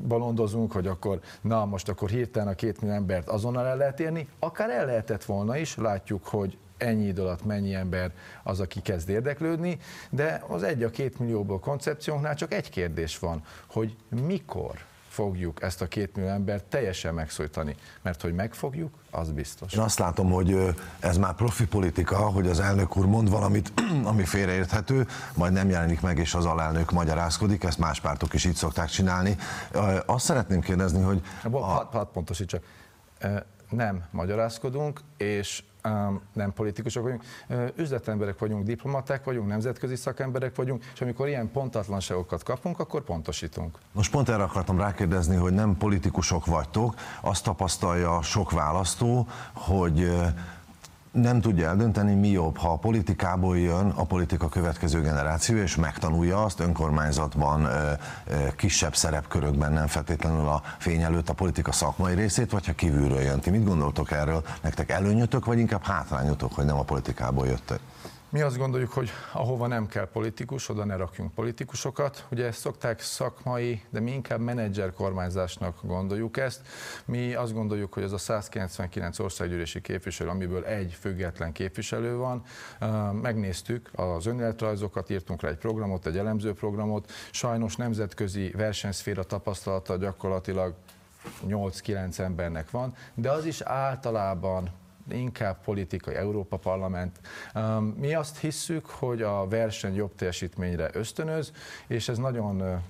balondozunk, 0.08 0.72
hogy 0.72 0.86
akkor 0.86 1.20
na 1.40 1.64
most 1.64 1.88
akkor 1.88 2.08
hirtelen 2.08 2.48
a 2.48 2.54
két 2.54 2.80
millió 2.80 2.96
embert 2.96 3.28
azonnal 3.28 3.66
el 3.66 3.76
lehet 3.76 4.00
érni, 4.00 4.28
akár 4.38 4.70
el 4.70 4.86
lehetett 4.86 5.24
volna 5.24 5.56
is, 5.56 5.76
látjuk, 5.76 6.26
hogy 6.26 6.58
ennyi 6.76 7.06
idő 7.06 7.22
alatt 7.22 7.44
mennyi 7.44 7.74
ember 7.74 8.12
az, 8.42 8.60
aki 8.60 8.80
kezd 8.80 9.08
érdeklődni, 9.08 9.78
de 10.10 10.42
az 10.48 10.62
egy 10.62 10.82
a 10.82 10.90
két 10.90 11.18
millióból 11.18 11.60
koncepciónknál 11.60 12.34
csak 12.34 12.54
egy 12.54 12.70
kérdés 12.70 13.18
van, 13.18 13.42
hogy 13.66 13.96
mikor 14.26 14.78
fogjuk 15.18 15.62
ezt 15.62 15.80
a 15.80 15.87
két 15.87 16.16
millió 16.16 16.30
embert 16.30 16.64
teljesen 16.64 17.14
megszólítani. 17.14 17.75
Mert 18.02 18.22
hogy 18.22 18.34
megfogjuk, 18.34 18.94
az 19.10 19.30
biztos. 19.30 19.72
Én 19.72 19.80
azt 19.80 19.98
látom, 19.98 20.30
hogy 20.30 20.76
ez 21.00 21.16
már 21.16 21.34
profi 21.34 21.66
politika, 21.66 22.16
hogy 22.16 22.48
az 22.48 22.60
elnök 22.60 22.96
úr 22.96 23.06
mond 23.06 23.30
valamit, 23.30 23.72
ami 24.10 24.25
félreérthető, 24.25 25.06
majd 25.34 25.52
nem 25.52 25.70
jelenik 25.70 26.00
meg, 26.00 26.18
és 26.18 26.34
az 26.34 26.44
alelnök 26.44 26.90
magyarázkodik, 26.90 27.64
ezt 27.64 27.78
más 27.78 28.00
pártok 28.00 28.34
is 28.34 28.44
így 28.44 28.54
szokták 28.54 28.88
csinálni. 28.88 29.37
Azt 30.06 30.25
szeretném 30.25 30.60
kérdezni, 30.60 31.02
hogy... 31.02 31.22
A... 31.50 31.58
Hat, 31.58 31.92
hat 31.92 32.08
pontosítsak. 32.12 32.62
Nem 33.70 34.04
magyarázkodunk, 34.10 35.00
és 35.16 35.62
nem 36.33 36.52
politikusok 36.52 37.02
vagyunk, 37.02 37.23
üzletemberek 37.76 38.38
vagyunk, 38.38 38.64
diplomaták 38.64 39.25
vagyunk, 39.25 39.49
nemzetközi 39.49 39.97
szakemberek 39.97 40.57
vagyunk, 40.57 40.85
és 40.95 41.00
amikor 41.00 41.28
ilyen 41.28 41.50
pontatlanságokat 41.50 42.42
kapunk, 42.42 42.78
akkor 42.78 43.02
pontosítunk. 43.02 43.78
Most 43.92 44.11
pont 44.11 44.28
erre 44.28 44.42
akartam 44.42 44.78
rákérdezni, 44.78 45.37
hogy 45.37 45.52
nem 45.52 45.76
politikusok 45.76 46.47
vagytok, 46.47 46.95
azt 47.21 47.45
tapasztalja 47.45 48.23
sok 48.23 48.50
választó, 48.50 49.26
hogy 49.54 50.11
nem 51.20 51.40
tudja 51.40 51.68
eldönteni, 51.68 52.14
mi 52.14 52.28
jobb, 52.28 52.56
ha 52.56 52.72
a 52.72 52.76
politikából 52.76 53.58
jön 53.58 53.88
a 53.88 54.04
politika 54.04 54.48
következő 54.48 55.00
generáció, 55.00 55.56
és 55.56 55.76
megtanulja 55.76 56.44
azt 56.44 56.60
önkormányzatban, 56.60 57.68
kisebb 58.56 58.96
szerepkörökben, 58.96 59.72
nem 59.72 59.87
feltétlenül 59.87 60.48
a 60.48 60.62
fény 60.78 61.02
előtt 61.02 61.28
a 61.28 61.32
politika 61.32 61.72
szakmai 61.72 62.14
részét, 62.14 62.50
vagy 62.50 62.66
ha 62.66 62.72
kívülről 62.72 63.20
jön. 63.20 63.40
Ti 63.40 63.50
mit 63.50 63.64
gondoltok 63.64 64.10
erről? 64.10 64.44
Nektek 64.62 64.90
előnyötök, 64.90 65.44
vagy 65.44 65.58
inkább 65.58 65.84
hátrányotok, 65.84 66.54
hogy 66.54 66.64
nem 66.64 66.78
a 66.78 66.82
politikából 66.82 67.46
jöttek? 67.46 67.80
Mi 68.30 68.40
azt 68.40 68.56
gondoljuk, 68.56 68.92
hogy 68.92 69.11
ahova 69.32 69.66
nem 69.66 69.87
kell 69.87 70.08
politikus, 70.08 70.68
oda 70.68 70.85
ne 70.85 70.97
rakjunk 70.97 71.35
politikusokat. 71.35 72.26
Ugye 72.30 72.47
ezt 72.47 72.58
szokták 72.58 73.00
szakmai, 73.00 73.82
de 73.90 74.00
mi 74.00 74.12
inkább 74.12 74.40
menedzser 74.40 74.92
kormányzásnak 74.92 75.78
gondoljuk 75.82 76.37
ezt. 76.37 76.61
Mi 77.04 77.35
azt 77.35 77.52
gondoljuk, 77.52 77.92
hogy 77.92 78.02
ez 78.02 78.12
a 78.12 78.18
199 78.18 79.18
országgyűlési 79.18 79.80
képviselő, 79.80 80.30
amiből 80.30 80.64
egy 80.64 80.97
független 81.00 81.52
képviselő 81.52 82.16
van. 82.16 82.42
Megnéztük 83.12 83.90
az 83.94 84.26
önéletrajzokat, 84.26 85.11
írtunk 85.11 85.42
rá 85.42 85.49
egy 85.49 85.58
programot, 85.58 86.06
egy 86.06 86.18
elemző 86.18 86.52
programot. 86.52 87.11
Sajnos 87.30 87.76
nemzetközi 87.76 88.50
versenyszféra 88.56 89.23
tapasztalata 89.23 89.97
gyakorlatilag 89.97 90.75
8-9 91.47 92.18
embernek 92.18 92.70
van, 92.70 92.94
de 93.14 93.30
az 93.30 93.44
is 93.44 93.61
általában 93.61 94.70
inkább 95.10 95.64
politikai, 95.64 96.14
Európa 96.14 96.56
Parlament. 96.56 97.20
Um, 97.54 97.84
mi 97.84 98.14
azt 98.14 98.38
hisszük, 98.38 98.86
hogy 98.86 99.22
a 99.22 99.48
verseny 99.48 99.94
jobb 99.94 100.14
teljesítményre 100.14 100.90
ösztönöz, 100.92 101.52
és 101.86 102.08
ez 102.08 102.18
nagyon 102.18 102.82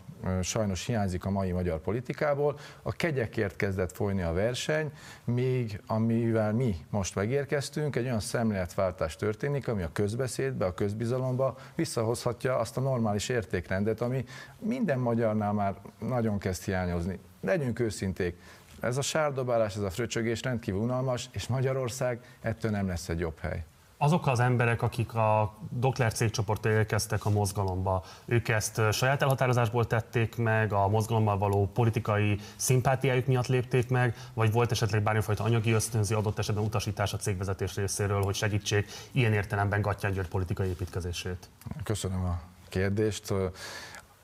sajnos 0.42 0.86
hiányzik 0.86 1.24
a 1.24 1.30
mai 1.30 1.52
magyar 1.52 1.80
politikából. 1.80 2.58
A 2.82 2.92
kegyekért 2.92 3.56
kezdett 3.56 3.92
folyni 3.92 4.22
a 4.22 4.32
verseny, 4.32 4.92
még 5.24 5.80
amivel 5.86 6.52
mi 6.52 6.76
most 6.90 7.14
megérkeztünk, 7.14 7.96
egy 7.96 8.04
olyan 8.04 8.20
szemléletváltás 8.20 9.16
történik, 9.16 9.68
ami 9.68 9.82
a 9.82 9.92
közbeszédbe, 9.92 10.64
a 10.64 10.74
közbizalomba 10.74 11.56
visszahozhatja 11.74 12.56
azt 12.56 12.76
a 12.76 12.80
normális 12.80 13.28
értékrendet, 13.28 14.00
ami 14.00 14.24
minden 14.58 14.98
magyarnál 14.98 15.52
már 15.52 15.74
nagyon 15.98 16.38
kezd 16.38 16.64
hiányozni. 16.64 17.18
Legyünk 17.40 17.80
őszinték, 17.80 18.36
ez 18.80 18.96
a 18.96 19.02
sárdobálás, 19.02 19.76
ez 19.76 19.82
a 19.82 19.90
fröcsögés 19.90 20.42
rendkívül 20.42 20.80
unalmas, 20.80 21.28
és 21.32 21.46
Magyarország 21.46 22.20
ettől 22.40 22.70
nem 22.70 22.86
lesz 22.86 23.08
egy 23.08 23.18
jobb 23.18 23.38
hely. 23.38 23.64
Azok 24.00 24.26
az 24.26 24.40
emberek, 24.40 24.82
akik 24.82 25.14
a 25.14 25.54
Dokler 25.70 26.12
cégcsoporttól 26.12 26.72
érkeztek 26.72 27.24
a 27.24 27.30
mozgalomba, 27.30 28.04
ők 28.24 28.48
ezt 28.48 28.80
saját 28.92 29.22
elhatározásból 29.22 29.86
tették 29.86 30.36
meg, 30.36 30.72
a 30.72 30.88
mozgalommal 30.88 31.38
való 31.38 31.70
politikai 31.74 32.38
szimpátiájuk 32.56 33.26
miatt 33.26 33.46
lépték 33.46 33.88
meg, 33.88 34.14
vagy 34.34 34.52
volt 34.52 34.70
esetleg 34.70 35.02
bármifajta 35.02 35.44
anyagi 35.44 35.72
ösztönzi 35.72 36.14
adott 36.14 36.38
esetben 36.38 36.64
utasítás 36.64 37.12
a 37.12 37.16
cégvezetés 37.16 37.74
részéről, 37.74 38.22
hogy 38.22 38.34
segítsék 38.34 38.90
ilyen 39.12 39.32
értelemben 39.32 39.80
Gattyán 39.80 40.12
György 40.12 40.28
politikai 40.28 40.68
építkezését? 40.68 41.48
Köszönöm 41.82 42.24
a 42.24 42.40
kérdést. 42.68 43.34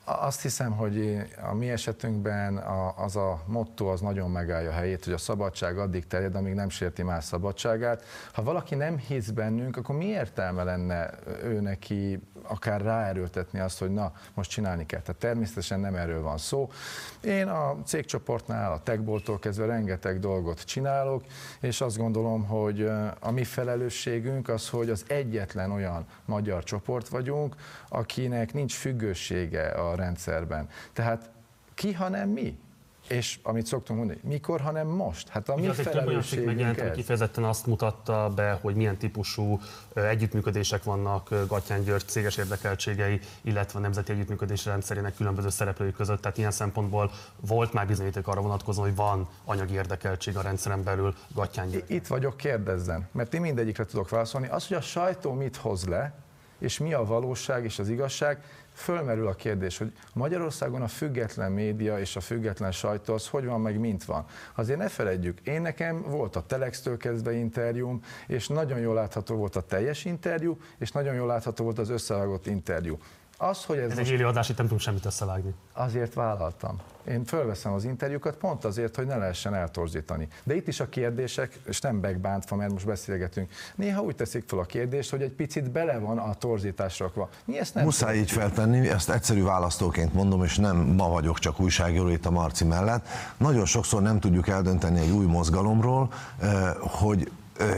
Azt 0.07 0.41
hiszem, 0.41 0.71
hogy 0.71 1.25
a 1.41 1.53
mi 1.53 1.69
esetünkben 1.69 2.57
az 2.95 3.15
a 3.15 3.41
motto 3.45 3.85
az 3.85 4.01
nagyon 4.01 4.31
megállja 4.31 4.69
a 4.69 4.73
helyét, 4.73 5.03
hogy 5.03 5.13
a 5.13 5.17
szabadság 5.17 5.77
addig 5.77 6.07
terjed, 6.07 6.35
amíg 6.35 6.53
nem 6.53 6.69
sérti 6.69 7.03
más 7.03 7.23
szabadságát. 7.23 8.03
Ha 8.33 8.43
valaki 8.43 8.75
nem 8.75 8.97
hisz 8.97 9.29
bennünk, 9.29 9.77
akkor 9.77 9.95
mi 9.95 10.05
értelme 10.05 10.63
lenne 10.63 11.09
ő 11.43 11.59
neki 11.59 12.19
akár 12.47 12.81
ráerőltetni 12.81 13.59
azt, 13.59 13.79
hogy 13.79 13.91
na, 13.91 14.11
most 14.33 14.49
csinálni 14.49 14.85
kell. 14.85 15.01
Tehát 15.01 15.21
természetesen 15.21 15.79
nem 15.79 15.95
erről 15.95 16.21
van 16.21 16.37
szó. 16.37 16.69
Én 17.23 17.47
a 17.47 17.77
cégcsoportnál, 17.85 18.71
a 18.71 18.81
techboltól 18.83 19.39
kezdve 19.39 19.65
rengeteg 19.65 20.19
dolgot 20.19 20.63
csinálok, 20.63 21.23
és 21.59 21.81
azt 21.81 21.97
gondolom, 21.97 22.43
hogy 22.43 22.89
a 23.19 23.31
mi 23.31 23.43
felelősségünk 23.43 24.49
az, 24.49 24.69
hogy 24.69 24.89
az 24.89 25.05
egyetlen 25.07 25.71
olyan 25.71 26.05
magyar 26.25 26.63
csoport 26.63 27.07
vagyunk, 27.07 27.55
akinek 27.89 28.53
nincs 28.53 28.73
függősége 28.73 29.67
a 29.67 29.94
rendszerben. 29.95 30.69
Tehát 30.93 31.29
ki, 31.73 31.93
ha 31.93 32.09
nem 32.09 32.29
mi? 32.29 32.57
És 33.07 33.39
amit 33.43 33.65
szoktunk 33.65 33.99
mondani, 33.99 34.19
mikor, 34.23 34.61
hanem 34.61 34.87
most? 34.87 35.27
Hát 35.27 35.49
a 35.49 35.55
mi 35.55 35.67
az 35.67 35.79
felelősségünk 35.79 36.47
megjelent, 36.47 36.79
ez. 36.79 36.95
kifejezetten 36.95 37.43
azt 37.43 37.65
mutatta 37.65 38.31
be, 38.35 38.59
hogy 38.61 38.75
milyen 38.75 38.97
típusú 38.97 39.59
együttműködések 39.93 40.83
vannak 40.83 41.29
Gatyán 41.47 41.83
György 41.83 42.05
céges 42.05 42.37
érdekeltségei, 42.37 43.19
illetve 43.41 43.79
a 43.79 43.81
nemzeti 43.81 44.11
együttműködési 44.11 44.69
rendszerének 44.69 45.15
különböző 45.15 45.49
szereplői 45.49 45.91
között. 45.91 46.21
Tehát 46.21 46.37
ilyen 46.37 46.51
szempontból 46.51 47.11
volt 47.39 47.73
már 47.73 47.87
bizonyíték 47.87 48.27
arra 48.27 48.41
vonatkozóan, 48.41 48.87
hogy 48.87 48.95
van 48.95 49.27
anyagi 49.45 49.73
érdekeltség 49.73 50.37
a 50.37 50.41
rendszeren 50.41 50.83
belül 50.83 51.15
Gatyán 51.33 51.69
György. 51.69 51.91
Itt 51.91 52.07
vagyok, 52.07 52.37
kérdezzen, 52.37 53.07
mert 53.11 53.33
én 53.33 53.41
mindegyikre 53.41 53.85
tudok 53.85 54.09
válaszolni. 54.09 54.47
Az, 54.47 54.67
hogy 54.67 54.77
a 54.77 54.81
sajtó 54.81 55.33
mit 55.33 55.55
hoz 55.55 55.85
le, 55.85 56.13
és 56.59 56.77
mi 56.77 56.93
a 56.93 57.05
valóság 57.05 57.63
és 57.63 57.79
az 57.79 57.89
igazság, 57.89 58.43
fölmerül 58.75 59.27
a 59.27 59.33
kérdés, 59.33 59.77
hogy 59.77 59.91
Magyarországon 60.13 60.81
a 60.81 60.87
független 60.87 61.51
média 61.51 61.99
és 61.99 62.15
a 62.15 62.19
független 62.19 62.71
sajtó 62.71 63.13
az 63.13 63.27
hogy 63.27 63.45
van, 63.45 63.61
meg 63.61 63.79
mint 63.79 64.05
van. 64.05 64.25
Azért 64.55 64.79
ne 64.79 64.87
feledjük, 64.87 65.39
én 65.39 65.61
nekem 65.61 66.01
volt 66.01 66.35
a 66.35 66.45
Telex-től 66.45 66.97
kezdve 66.97 67.33
interjúm, 67.33 68.01
és 68.27 68.47
nagyon 68.47 68.79
jól 68.79 68.93
látható 68.93 69.35
volt 69.35 69.55
a 69.55 69.61
teljes 69.61 70.05
interjú, 70.05 70.57
és 70.77 70.91
nagyon 70.91 71.15
jól 71.15 71.27
látható 71.27 71.63
volt 71.63 71.79
az 71.79 71.89
összevágott 71.89 72.45
interjú. 72.45 72.97
Az, 73.37 73.63
hogy 73.63 73.77
ez, 73.77 73.91
ez 73.91 73.97
most... 73.97 74.09
egy 74.09 74.13
élő 74.15 74.27
adás, 74.27 74.49
itt 74.49 74.57
nem 74.57 74.65
tudunk 74.65 74.81
semmit 74.81 75.05
összevágni. 75.05 75.53
Azért 75.73 76.13
vállaltam. 76.13 76.79
Én 77.07 77.25
fölveszem 77.25 77.73
az 77.73 77.83
interjúkat 77.83 78.35
pont 78.35 78.65
azért, 78.65 78.95
hogy 78.95 79.05
ne 79.05 79.15
lehessen 79.15 79.53
eltorzítani. 79.53 80.27
De 80.43 80.55
itt 80.55 80.67
is 80.67 80.79
a 80.79 80.89
kérdések, 80.89 81.59
és 81.65 81.81
nem 81.81 81.95
megbántva, 81.95 82.55
mert 82.55 82.71
most 82.71 82.85
beszélgetünk, 82.85 83.51
néha 83.75 84.01
úgy 84.01 84.15
teszik 84.15 84.43
fel 84.47 84.59
a 84.59 84.63
kérdést, 84.63 85.09
hogy 85.09 85.21
egy 85.21 85.31
picit 85.31 85.71
bele 85.71 85.97
van 85.97 86.17
a 86.17 86.33
torzításra 86.33 87.05
rakva. 87.05 87.29
Mi 87.45 87.59
ezt 87.59 87.73
nem 87.73 87.83
Muszáj 87.83 88.17
így 88.17 88.31
feltenni, 88.31 88.89
ezt 88.89 89.09
egyszerű 89.09 89.43
választóként 89.43 90.13
mondom, 90.13 90.43
és 90.43 90.57
nem 90.57 90.77
ma 90.77 91.09
vagyok 91.09 91.39
csak 91.39 91.59
újságíró 91.59 92.09
itt 92.09 92.25
a 92.25 92.31
Marci 92.31 92.63
mellett. 92.63 93.07
Nagyon 93.37 93.65
sokszor 93.65 94.01
nem 94.01 94.19
tudjuk 94.19 94.47
eldönteni 94.47 94.99
egy 94.99 95.11
új 95.11 95.25
mozgalomról, 95.25 96.13
eh, 96.39 96.73
hogy 96.79 97.31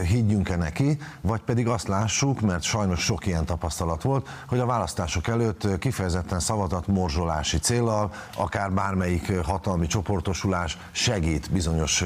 higgyünk-e 0.06 0.56
neki, 0.56 0.98
vagy 1.20 1.40
pedig 1.40 1.68
azt 1.68 1.88
lássuk, 1.88 2.40
mert 2.40 2.62
sajnos 2.62 3.00
sok 3.00 3.26
ilyen 3.26 3.44
tapasztalat 3.44 4.02
volt, 4.02 4.28
hogy 4.48 4.58
a 4.58 4.66
választások 4.66 5.28
előtt 5.28 5.78
kifejezetten 5.78 6.40
szavazat 6.40 6.86
morzsolási 6.86 7.58
célral, 7.58 8.12
akár 8.36 8.72
bármelyik 8.72 9.38
hatalmi 9.40 9.86
csoportosulás 9.86 10.78
segít 10.92 11.50
bizonyos 11.50 12.04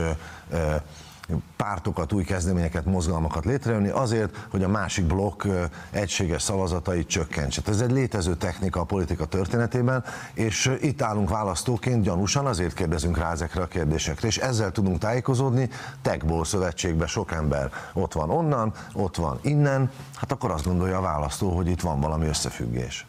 pártokat, 1.57 2.13
új 2.13 2.25
kezdeményeket, 2.25 2.85
mozgalmakat 2.85 3.45
létrejönni 3.45 3.89
azért, 3.89 4.47
hogy 4.51 4.63
a 4.63 4.69
másik 4.69 5.05
blokk 5.05 5.47
egységes 5.91 6.43
szavazatait 6.43 7.09
csökkentse. 7.09 7.63
Ez 7.67 7.81
egy 7.81 7.91
létező 7.91 8.35
technika 8.35 8.81
a 8.81 8.85
politika 8.85 9.25
történetében, 9.25 10.05
és 10.35 10.77
itt 10.81 11.03
állunk 11.03 11.29
választóként 11.29 12.03
gyanúsan, 12.03 12.47
azért 12.47 12.75
kérdezünk 12.75 13.19
rá 13.19 13.31
ezekre 13.33 13.63
a 13.63 13.67
kérdésekre, 13.67 14.27
és 14.27 14.39
ezzel 14.39 14.73
tudunk 14.73 14.99
tájékozódni. 14.99 15.69
Tekból 16.03 16.45
szövetségben 16.45 17.07
sok 17.07 17.33
ember 17.33 17.71
ott 17.93 18.13
van 18.13 18.31
onnan, 18.31 18.73
ott 18.93 19.17
van 19.17 19.39
innen, 19.43 19.91
hát 20.17 20.33
akkor 20.33 20.51
azt 20.51 20.65
gondolja 20.65 20.99
a 20.99 21.01
választó, 21.01 21.57
hogy 21.57 21.69
itt 21.69 21.81
van 21.81 22.01
valami 22.01 22.27
összefüggés. 22.27 23.07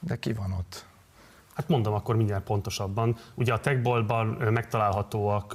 De 0.00 0.16
ki 0.16 0.32
van 0.32 0.54
ott? 0.58 0.84
Hát 1.56 1.68
mondom 1.68 1.94
akkor 1.94 2.16
mindjárt 2.16 2.44
pontosabban. 2.44 3.16
Ugye 3.34 3.52
a 3.52 3.60
techboltban 3.60 4.26
megtalálhatóak, 4.26 5.52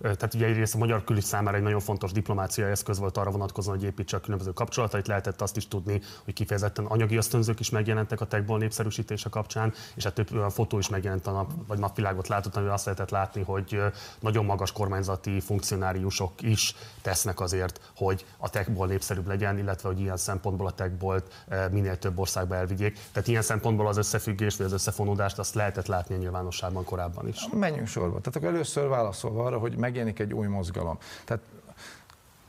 tehát 0.00 0.34
ugye 0.34 0.46
egyrészt 0.46 0.74
a 0.74 0.78
magyar 0.78 1.04
külügy 1.04 1.24
számára 1.24 1.56
egy 1.56 1.62
nagyon 1.62 1.80
fontos 1.80 2.12
diplomáciai 2.12 2.70
eszköz 2.70 2.98
volt 2.98 3.16
arra 3.16 3.30
vonatkozóan, 3.30 3.76
hogy 3.76 3.86
építse 3.86 4.16
a 4.16 4.20
különböző 4.20 4.50
kapcsolatait, 4.50 5.06
lehetett 5.06 5.40
azt 5.40 5.56
is 5.56 5.68
tudni, 5.68 6.00
hogy 6.24 6.34
kifejezetten 6.34 6.84
anyagi 6.84 7.16
ösztönzők 7.16 7.60
is 7.60 7.70
megjelentek 7.70 8.20
a 8.20 8.24
techból 8.24 8.58
népszerűsítése 8.58 9.28
kapcsán, 9.28 9.72
és 9.94 10.04
hát 10.04 10.14
több 10.14 10.34
olyan 10.34 10.50
fotó 10.50 10.78
is 10.78 10.88
megjelent 10.88 11.26
a 11.26 11.30
nap, 11.30 11.52
vagy 11.66 11.78
napvilágot 11.78 12.28
látott, 12.28 12.56
ami 12.56 12.68
azt 12.68 12.84
lehetett 12.84 13.10
látni, 13.10 13.42
hogy 13.42 13.82
nagyon 14.20 14.44
magas 14.44 14.72
kormányzati 14.72 15.40
funkcionáriusok 15.40 16.42
is 16.42 16.74
tesznek 17.02 17.40
azért, 17.40 17.92
hogy 17.96 18.26
a 18.38 18.50
techból 18.50 18.86
népszerűbb 18.86 19.26
legyen, 19.26 19.58
illetve 19.58 19.88
hogy 19.88 20.00
ilyen 20.00 20.16
szempontból 20.16 20.66
a 20.66 20.72
techbolt 20.72 21.46
minél 21.70 21.98
több 21.98 22.18
országba 22.18 22.54
elvigyék. 22.54 22.98
Tehát 23.12 23.28
ilyen 23.28 23.42
szempontból 23.42 23.86
az 23.86 23.96
összefüggés 23.96 24.56
vagy 24.56 24.66
az 24.66 24.72
összefonódás 24.72 25.32
változást 25.34 25.38
azt 25.38 25.54
lehetett 25.54 25.86
látni 25.86 26.14
a 26.14 26.18
nyilvánosságban 26.18 26.84
korábban 26.84 27.28
is. 27.28 27.48
Menjünk 27.52 27.86
sorba. 27.86 28.20
Tehát 28.20 28.36
akkor 28.36 28.48
először 28.48 28.88
válaszolva 28.88 29.44
arra, 29.44 29.58
hogy 29.58 29.76
megjelenik 29.76 30.18
egy 30.18 30.32
új 30.32 30.46
mozgalom. 30.46 30.98
Tehát 31.24 31.42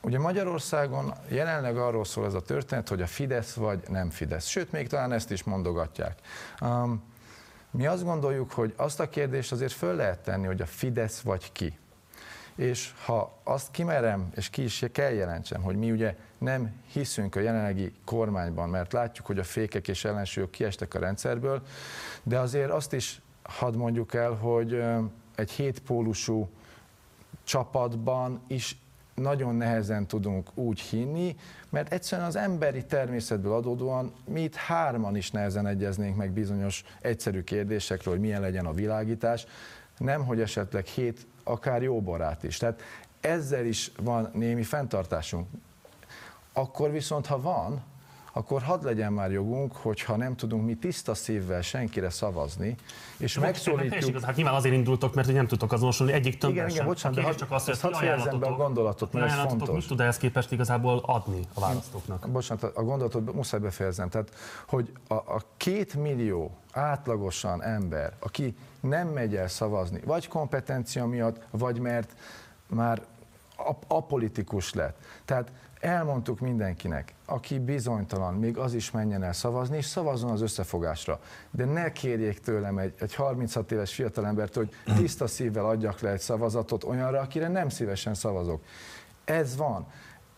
Ugye 0.01 0.19
Magyarországon 0.19 1.13
jelenleg 1.27 1.77
arról 1.77 2.05
szól 2.05 2.25
ez 2.25 2.33
a 2.33 2.41
történet, 2.41 2.89
hogy 2.89 3.01
a 3.01 3.07
Fidesz 3.07 3.53
vagy 3.53 3.79
nem 3.89 4.09
Fidesz. 4.09 4.45
Sőt, 4.45 4.71
még 4.71 4.87
talán 4.87 5.11
ezt 5.11 5.31
is 5.31 5.43
mondogatják. 5.43 6.19
Um, 6.61 7.03
mi 7.71 7.85
azt 7.85 8.03
gondoljuk, 8.03 8.51
hogy 8.51 8.73
azt 8.75 8.99
a 8.99 9.09
kérdést 9.09 9.51
azért 9.51 9.71
föl 9.71 9.95
lehet 9.95 10.19
tenni, 10.19 10.45
hogy 10.45 10.61
a 10.61 10.65
Fidesz 10.65 11.21
vagy 11.21 11.51
ki. 11.51 11.77
És 12.55 12.93
ha 13.05 13.37
azt 13.43 13.71
kimerem, 13.71 14.29
és 14.35 14.49
ki 14.49 14.63
is 14.63 14.85
kell 14.91 15.11
jelentsem, 15.11 15.61
hogy 15.61 15.75
mi 15.75 15.91
ugye 15.91 16.15
nem 16.37 16.73
hiszünk 16.91 17.35
a 17.35 17.39
jelenlegi 17.39 17.93
kormányban, 18.05 18.69
mert 18.69 18.93
látjuk, 18.93 19.25
hogy 19.25 19.39
a 19.39 19.43
fékek 19.43 19.87
és 19.87 20.05
ellensúlyok 20.05 20.51
kiestek 20.51 20.93
a 20.93 20.99
rendszerből, 20.99 21.61
de 22.23 22.39
azért 22.39 22.71
azt 22.71 22.93
is 22.93 23.21
hadd 23.43 23.75
mondjuk 23.75 24.13
el, 24.13 24.31
hogy 24.31 24.83
egy 25.35 25.51
hétpólusú 25.51 26.49
csapatban 27.43 28.41
is 28.47 28.77
nagyon 29.15 29.55
nehezen 29.55 30.07
tudunk 30.07 30.49
úgy 30.53 30.79
hinni, 30.79 31.35
mert 31.69 31.93
egyszerűen 31.93 32.27
az 32.27 32.35
emberi 32.35 32.85
természetből 32.85 33.53
adódóan 33.53 34.13
mi 34.27 34.41
itt 34.41 34.55
hárman 34.55 35.15
is 35.15 35.31
nehezen 35.31 35.67
egyeznénk 35.67 36.15
meg 36.15 36.31
bizonyos 36.31 36.83
egyszerű 37.01 37.43
kérdésekről, 37.43 38.13
hogy 38.13 38.23
milyen 38.23 38.41
legyen 38.41 38.65
a 38.65 38.73
világítás, 38.73 39.45
nem 39.97 40.25
hogy 40.25 40.41
esetleg 40.41 40.85
hét 40.85 41.25
akár 41.47 41.81
jó 41.81 42.01
barát 42.01 42.43
is. 42.43 42.57
Tehát 42.57 42.81
ezzel 43.19 43.65
is 43.65 43.91
van 43.97 44.29
némi 44.33 44.63
fenntartásunk. 44.63 45.47
Akkor 46.53 46.91
viszont, 46.91 47.25
ha 47.25 47.41
van, 47.41 47.83
akkor 48.37 48.61
hadd 48.61 48.83
legyen 48.83 49.13
már 49.13 49.31
jogunk, 49.31 49.75
hogyha 49.75 50.15
nem 50.15 50.35
tudunk 50.35 50.65
mi 50.65 50.75
tiszta 50.75 51.13
szívvel 51.13 51.61
senkire 51.61 52.09
szavazni, 52.09 52.75
és 53.17 53.39
megszólítjuk... 53.39 54.21
Hát 54.21 54.35
nyilván 54.35 54.53
azért 54.53 54.75
indultok, 54.75 55.13
mert 55.15 55.27
hogy 55.27 55.35
nem 55.35 55.47
tudtok 55.47 55.71
azonosulni 55.71 56.11
egyik 56.11 56.37
tömbben 56.37 56.63
Igen, 56.63 56.75
igen, 56.75 56.85
bocsánat, 56.85 57.23
de 57.23 57.35
csak 57.35 57.51
azt, 57.51 57.81
hogy 57.81 57.97
fejezem 57.97 58.39
be 58.39 58.47
a 58.47 58.55
gondolatot, 58.55 59.13
mert 59.13 59.25
ez 59.25 59.33
fontos. 59.33 59.75
Mit 59.75 59.87
tud 59.87 59.99
ehhez 59.99 60.17
képest 60.17 60.51
igazából 60.51 61.01
adni 61.05 61.39
a 61.53 61.59
választóknak? 61.59 62.29
Bocsánat, 62.29 62.63
a 62.63 62.83
gondolatot 62.83 63.33
muszáj 63.33 63.59
befejeznem. 63.59 64.09
Tehát, 64.09 64.31
hogy 64.67 64.91
a, 65.07 65.13
a 65.13 65.41
két 65.57 65.93
millió 65.93 66.57
átlagosan 66.71 67.63
ember, 67.63 68.13
aki 68.19 68.55
nem 68.79 69.07
megy 69.07 69.35
el 69.35 69.47
szavazni, 69.47 70.01
vagy 70.05 70.27
kompetencia 70.27 71.05
miatt, 71.05 71.41
vagy 71.51 71.79
mert 71.79 72.15
már 72.67 73.01
apolitikus 73.87 74.73
lett. 74.73 74.97
Tehát 75.25 75.51
elmondtuk 75.85 76.39
mindenkinek, 76.39 77.13
aki 77.25 77.59
bizonytalan, 77.59 78.33
még 78.33 78.57
az 78.57 78.73
is 78.73 78.91
menjen 78.91 79.23
el 79.23 79.33
szavazni, 79.33 79.77
és 79.77 79.85
szavazzon 79.85 80.31
az 80.31 80.41
összefogásra. 80.41 81.19
De 81.51 81.65
ne 81.65 81.91
kérjék 81.91 82.39
tőlem 82.39 82.77
egy, 82.77 82.93
egy 82.99 83.15
36 83.15 83.71
éves 83.71 83.93
fiatalembert, 83.93 84.55
hogy 84.55 84.69
tiszta 84.95 85.27
szívvel 85.27 85.65
adjak 85.65 85.99
le 85.99 86.09
egy 86.09 86.19
szavazatot 86.19 86.83
olyanra, 86.83 87.19
akire 87.19 87.47
nem 87.47 87.69
szívesen 87.69 88.13
szavazok. 88.13 88.61
Ez 89.25 89.55
van. 89.55 89.87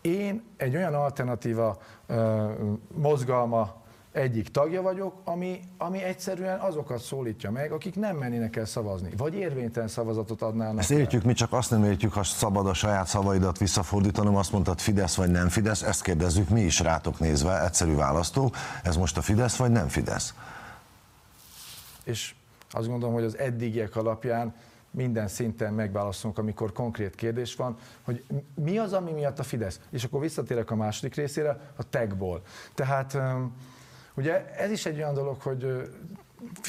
Én 0.00 0.42
egy 0.56 0.76
olyan 0.76 0.94
alternatíva 0.94 1.78
ö, 2.06 2.50
mozgalma 2.94 3.82
egyik 4.12 4.48
tagja 4.48 4.82
vagyok, 4.82 5.14
ami, 5.24 5.60
ami 5.78 6.02
egyszerűen 6.02 6.58
azokat 6.60 7.00
szólítja 7.00 7.50
meg, 7.50 7.72
akik 7.72 7.94
nem 7.94 8.16
mennének 8.16 8.56
el 8.56 8.64
szavazni, 8.64 9.10
vagy 9.16 9.34
érvénytelen 9.34 9.88
szavazatot 9.88 10.42
adnának. 10.42 10.78
Ezt 10.78 10.90
értjük, 10.90 11.22
mi 11.22 11.32
csak 11.32 11.52
azt 11.52 11.70
nem 11.70 11.84
értjük, 11.84 12.12
ha 12.12 12.22
szabad 12.22 12.66
a 12.66 12.74
saját 12.74 13.06
szavaidat 13.06 13.58
visszafordítanom, 13.58 14.36
azt 14.36 14.52
mondtad 14.52 14.80
Fidesz 14.80 15.16
vagy 15.16 15.30
nem 15.30 15.48
Fidesz, 15.48 15.82
ezt 15.82 16.02
kérdezzük 16.02 16.48
mi 16.48 16.60
is 16.60 16.80
rátok 16.80 17.18
nézve, 17.18 17.64
egyszerű 17.64 17.94
választó, 17.94 18.52
ez 18.82 18.96
most 18.96 19.16
a 19.16 19.22
Fidesz 19.22 19.56
vagy 19.56 19.70
nem 19.70 19.88
Fidesz? 19.88 20.34
És 22.04 22.34
azt 22.70 22.88
gondolom, 22.88 23.14
hogy 23.14 23.24
az 23.24 23.38
eddigiek 23.38 23.96
alapján 23.96 24.54
minden 24.90 25.28
szinten 25.28 25.74
megválaszolunk, 25.74 26.38
amikor 26.38 26.72
konkrét 26.72 27.14
kérdés 27.14 27.54
van, 27.54 27.76
hogy 28.02 28.24
mi 28.54 28.78
az, 28.78 28.92
ami 28.92 29.10
miatt 29.10 29.38
a 29.38 29.42
Fidesz? 29.42 29.80
És 29.90 30.04
akkor 30.04 30.20
visszatérek 30.20 30.70
a 30.70 30.74
második 30.74 31.14
részére, 31.14 31.60
a 31.76 31.88
tagból. 31.88 32.42
Tehát 32.74 33.18
Ugye 34.18 34.54
ez 34.54 34.70
is 34.70 34.86
egy 34.86 34.96
olyan 34.96 35.14
dolog, 35.14 35.40
hogy 35.40 35.90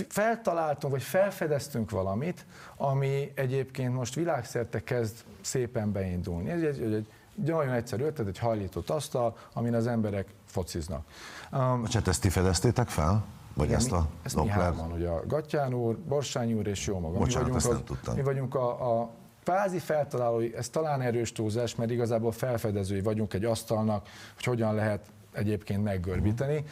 feltaláltunk, 0.08 0.94
vagy 0.94 1.04
felfedeztünk 1.04 1.92
valamit, 1.92 2.46
ami 2.78 3.32
egyébként 3.36 3.94
most 3.94 4.16
világszerte 4.16 4.84
kezd 4.84 5.16
szépen 5.42 5.92
beindulni. 5.92 6.50
Ez 6.50 6.62
egy, 6.62 6.82
egy, 6.82 6.94
egy 6.94 7.08
nagyon 7.46 7.74
egyszerű 7.74 8.04
ötlet, 8.04 8.28
egy 8.28 8.40
hajlított 8.40 8.90
asztal, 8.90 9.38
amin 9.54 9.74
az 9.74 9.88
emberek 9.88 10.28
fociznak. 10.46 11.06
Um, 11.52 11.82
Bocsát, 11.82 12.08
ezt 12.08 12.22
ti 12.22 12.30
fedeztétek 12.30 12.88
fel? 12.88 13.26
Vagy 13.54 13.66
igen, 13.66 13.78
ezt 13.78 13.92
a 13.92 14.08
ezt 14.24 14.36
mi 14.36 14.48
hárman, 14.48 14.92
ugye 14.92 15.08
a 15.08 15.26
Gattyán 15.26 15.74
úr, 15.74 15.98
Borsány 15.98 16.54
úr 16.54 16.68
és 16.68 16.88
jó 16.88 17.00
magam. 17.00 17.20
Bocsánat, 17.20 17.48
mi 17.48 17.54
vagyunk, 17.54 17.56
ezt 17.56 17.72
nem 17.72 17.84
tudtam. 17.84 18.16
Mi 18.16 18.22
vagyunk 18.22 18.56
a, 18.56 19.00
a 19.00 19.10
kvázi 19.44 19.80
feltalálói, 19.80 20.56
ez 20.56 20.70
talán 20.70 21.02
erős 21.02 21.32
túlzás, 21.32 21.76
mert 21.76 21.92
igazából 21.92 22.32
felfedezői 22.32 23.02
vagyunk 23.02 23.34
egy 23.34 23.46
asztalnak, 23.46 24.08
hogy 24.36 24.44
hogyan 24.44 24.76
lehet 24.76 25.12
egyébként 25.32 25.84
meggörbíteni. 25.84 26.64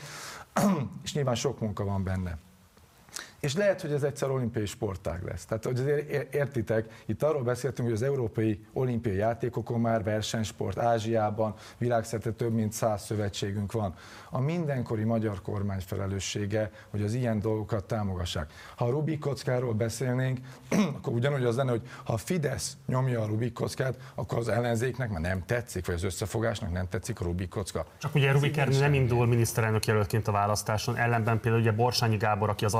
És 1.03 1.13
nyilván 1.13 1.35
sok 1.35 1.59
munka 1.59 1.83
van 1.83 2.03
benne. 2.03 2.37
És 3.39 3.55
lehet, 3.55 3.81
hogy 3.81 3.91
ez 3.91 4.03
egyszer 4.03 4.29
olimpiai 4.29 4.65
sportág 4.65 5.23
lesz. 5.23 5.45
Tehát, 5.45 5.65
hogy 5.65 5.79
azért 5.79 6.33
értitek, 6.33 7.03
itt 7.05 7.23
arról 7.23 7.43
beszéltünk, 7.43 7.87
hogy 7.87 7.97
az 7.97 8.03
európai 8.03 8.65
olimpiai 8.73 9.15
játékokon 9.15 9.79
már 9.79 10.03
versenysport, 10.03 10.77
Ázsiában, 10.77 11.53
világszerte 11.77 12.31
több 12.31 12.53
mint 12.53 12.73
száz 12.73 13.03
szövetségünk 13.03 13.71
van. 13.71 13.93
A 14.29 14.39
mindenkori 14.39 15.03
magyar 15.03 15.41
kormány 15.41 15.79
felelőssége, 15.79 16.71
hogy 16.89 17.01
az 17.01 17.13
ilyen 17.13 17.39
dolgokat 17.39 17.85
támogassák. 17.85 18.51
Ha 18.75 18.85
a 18.85 18.89
Rubik 18.89 19.19
kockáról 19.19 19.73
beszélnénk, 19.73 20.39
akkor 20.97 21.13
ugyanúgy 21.13 21.43
az 21.43 21.55
lenne, 21.55 21.71
hogy 21.71 21.81
ha 22.03 22.13
a 22.13 22.17
Fidesz 22.17 22.77
nyomja 22.85 23.21
a 23.21 23.25
Rubik 23.25 23.53
kockát, 23.53 23.97
akkor 24.15 24.37
az 24.37 24.47
ellenzéknek 24.47 25.09
már 25.09 25.21
nem 25.21 25.43
tetszik, 25.45 25.85
vagy 25.85 25.95
az 25.95 26.03
összefogásnak 26.03 26.71
nem 26.71 26.87
tetszik 26.89 27.19
a 27.19 27.23
Rubik 27.23 27.49
kocka. 27.49 27.85
Csak 27.97 28.15
ugye 28.15 28.31
Rubik 28.31 28.79
nem 28.79 28.93
indul 28.93 29.27
miniszterelnök 29.27 29.85
jelöltként 29.85 30.27
a 30.27 30.31
választáson, 30.31 30.97
ellenben 30.97 31.39
például 31.39 31.61
ugye 31.61 31.71
Borsányi 31.71 32.17
Gábor, 32.17 32.49
aki 32.49 32.65
az 32.65 32.73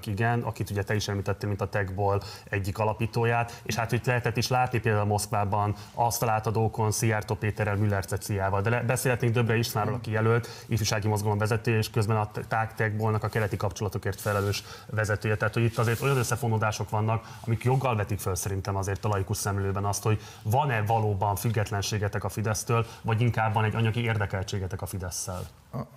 alelnökötök 0.00 0.06
igen, 0.06 0.40
akit 0.40 0.70
ugye 0.70 0.82
te 0.82 0.94
is 0.94 1.08
említettél, 1.08 1.48
mint 1.48 1.60
a 1.60 1.68
Techból 1.68 2.22
egyik 2.44 2.78
alapítóját, 2.78 3.60
és 3.62 3.74
hát 3.74 3.92
itt 3.92 4.06
lehetett 4.06 4.36
is 4.36 4.48
látni 4.48 4.78
például 4.78 5.06
Moszkvában 5.06 5.74
azt 5.94 6.22
a 6.22 6.26
látadókon 6.26 6.90
Szijjártó 6.90 7.34
Péterrel, 7.34 7.76
Müller 7.76 8.04
Ceciával, 8.04 8.60
de 8.60 8.82
beszélhetnénk 8.82 9.34
Döbre 9.34 9.56
Istvánról, 9.56 9.94
aki 9.94 10.10
jelölt, 10.10 10.48
ifjúsági 10.68 11.08
mozgalom 11.08 11.38
vezető, 11.38 11.76
és 11.76 11.90
közben 11.90 12.16
a 12.16 12.30
TAG 12.48 12.74
Techbolnak 12.74 13.24
a 13.24 13.28
keleti 13.28 13.56
kapcsolatokért 13.56 14.20
felelős 14.20 14.64
vezetője. 14.86 15.36
Tehát, 15.36 15.54
hogy 15.54 15.62
itt 15.62 15.78
azért 15.78 16.02
olyan 16.02 16.16
összefonódások 16.16 16.90
vannak, 16.90 17.24
amik 17.46 17.64
joggal 17.64 17.96
vetik 17.96 18.18
föl 18.18 18.34
szerintem 18.34 18.76
azért 18.76 19.04
a 19.04 19.08
laikus 19.08 19.36
szemlőben 19.36 19.84
azt, 19.84 20.02
hogy 20.02 20.20
van-e 20.42 20.82
valóban 20.82 21.36
függetlenségetek 21.36 22.24
a 22.24 22.28
Fidesztől, 22.28 22.86
vagy 23.02 23.20
inkább 23.20 23.54
van 23.54 23.64
egy 23.64 23.74
anyagi 23.74 24.02
érdekeltségetek 24.02 24.82
a 24.82 24.86
Fideszsel? 24.86 25.42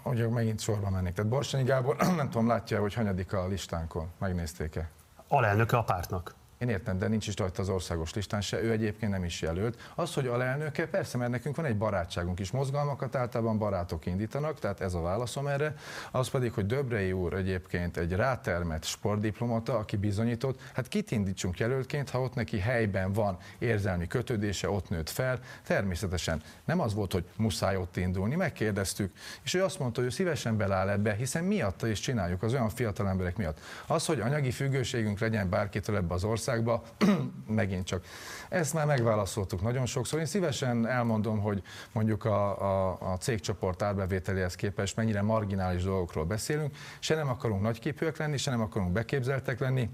Hogy 0.03 0.29
megint 0.29 0.59
sorba 0.59 0.89
mennék. 0.89 1.13
Tehát 1.13 1.31
Borsányi 1.31 1.63
Gábor, 1.63 1.95
nem 2.15 2.29
tudom, 2.29 2.47
látja, 2.47 2.79
hogy 2.79 2.93
hanyadik 2.93 3.33
a 3.33 3.47
listánkon. 3.47 4.11
Megnézték-e? 4.17 4.89
Alelnöke 5.27 5.77
a 5.77 5.83
pártnak. 5.83 6.35
Én 6.63 6.69
értem, 6.69 6.97
de 6.97 7.07
nincs 7.07 7.27
is 7.27 7.35
rajta 7.35 7.61
az 7.61 7.69
országos 7.69 8.13
listán 8.13 8.41
se, 8.41 8.61
ő 8.61 8.71
egyébként 8.71 9.11
nem 9.11 9.23
is 9.23 9.41
jelölt. 9.41 9.91
Az, 9.95 10.13
hogy 10.13 10.27
alelnöke, 10.27 10.87
persze, 10.87 11.17
mert 11.17 11.31
nekünk 11.31 11.55
van 11.55 11.65
egy 11.65 11.77
barátságunk 11.77 12.39
is, 12.39 12.51
mozgalmakat 12.51 13.15
általában 13.15 13.57
barátok 13.57 14.05
indítanak, 14.05 14.59
tehát 14.59 14.81
ez 14.81 14.93
a 14.93 15.01
válaszom 15.01 15.47
erre. 15.47 15.75
Az 16.11 16.29
pedig, 16.29 16.53
hogy 16.53 16.65
Döbrei 16.65 17.11
úr 17.11 17.33
egyébként 17.33 17.97
egy 17.97 18.11
rátermett 18.11 18.83
sportdiplomata, 18.83 19.77
aki 19.77 19.97
bizonyított, 19.97 20.59
hát 20.73 20.87
kit 20.87 21.11
indítsunk 21.11 21.59
jelöltként, 21.59 22.09
ha 22.09 22.21
ott 22.21 22.33
neki 22.33 22.59
helyben 22.59 23.13
van 23.13 23.37
érzelmi 23.59 24.07
kötődése, 24.07 24.69
ott 24.69 24.89
nőtt 24.89 25.09
fel. 25.09 25.39
Természetesen 25.63 26.41
nem 26.65 26.79
az 26.79 26.93
volt, 26.93 27.11
hogy 27.11 27.25
muszáj 27.35 27.77
ott 27.77 27.97
indulni, 27.97 28.35
megkérdeztük, 28.35 29.13
és 29.43 29.53
ő 29.53 29.63
azt 29.63 29.79
mondta, 29.79 29.99
hogy 29.99 30.09
ő 30.09 30.13
szívesen 30.13 30.57
beláll 30.57 30.89
ebbe, 30.89 31.13
hiszen 31.13 31.43
miatta 31.43 31.87
is 31.87 31.99
csináljuk, 31.99 32.43
az 32.43 32.53
olyan 32.53 32.69
fiatal 32.69 33.09
emberek 33.09 33.37
miatt. 33.37 33.59
Az, 33.87 34.05
hogy 34.05 34.19
anyagi 34.19 34.51
függőségünk 34.51 35.19
legyen 35.19 35.49
bárkitől 35.49 35.95
ebbe 35.95 36.13
az 36.13 36.23
ország, 36.23 36.51
országba, 36.53 36.83
megint 37.61 37.85
csak. 37.85 38.05
Ezt 38.49 38.73
már 38.73 38.85
megválaszoltuk 38.85 39.61
nagyon 39.61 39.85
sokszor. 39.85 40.19
Én 40.19 40.25
szívesen 40.25 40.87
elmondom, 40.87 41.39
hogy 41.39 41.61
mondjuk 41.91 42.25
a, 42.25 42.61
a, 42.61 42.97
a 43.11 43.17
cégcsoport 43.17 43.81
árbevételéhez 43.81 44.55
képest 44.55 44.95
mennyire 44.95 45.21
marginális 45.21 45.83
dolgokról 45.83 46.25
beszélünk. 46.25 46.75
Se 46.99 47.15
nem 47.15 47.29
akarunk 47.29 47.61
nagyképűek 47.61 48.17
lenni, 48.17 48.37
se 48.37 48.51
nem 48.51 48.61
akarunk 48.61 48.91
beképzeltek 48.91 49.59
lenni, 49.59 49.89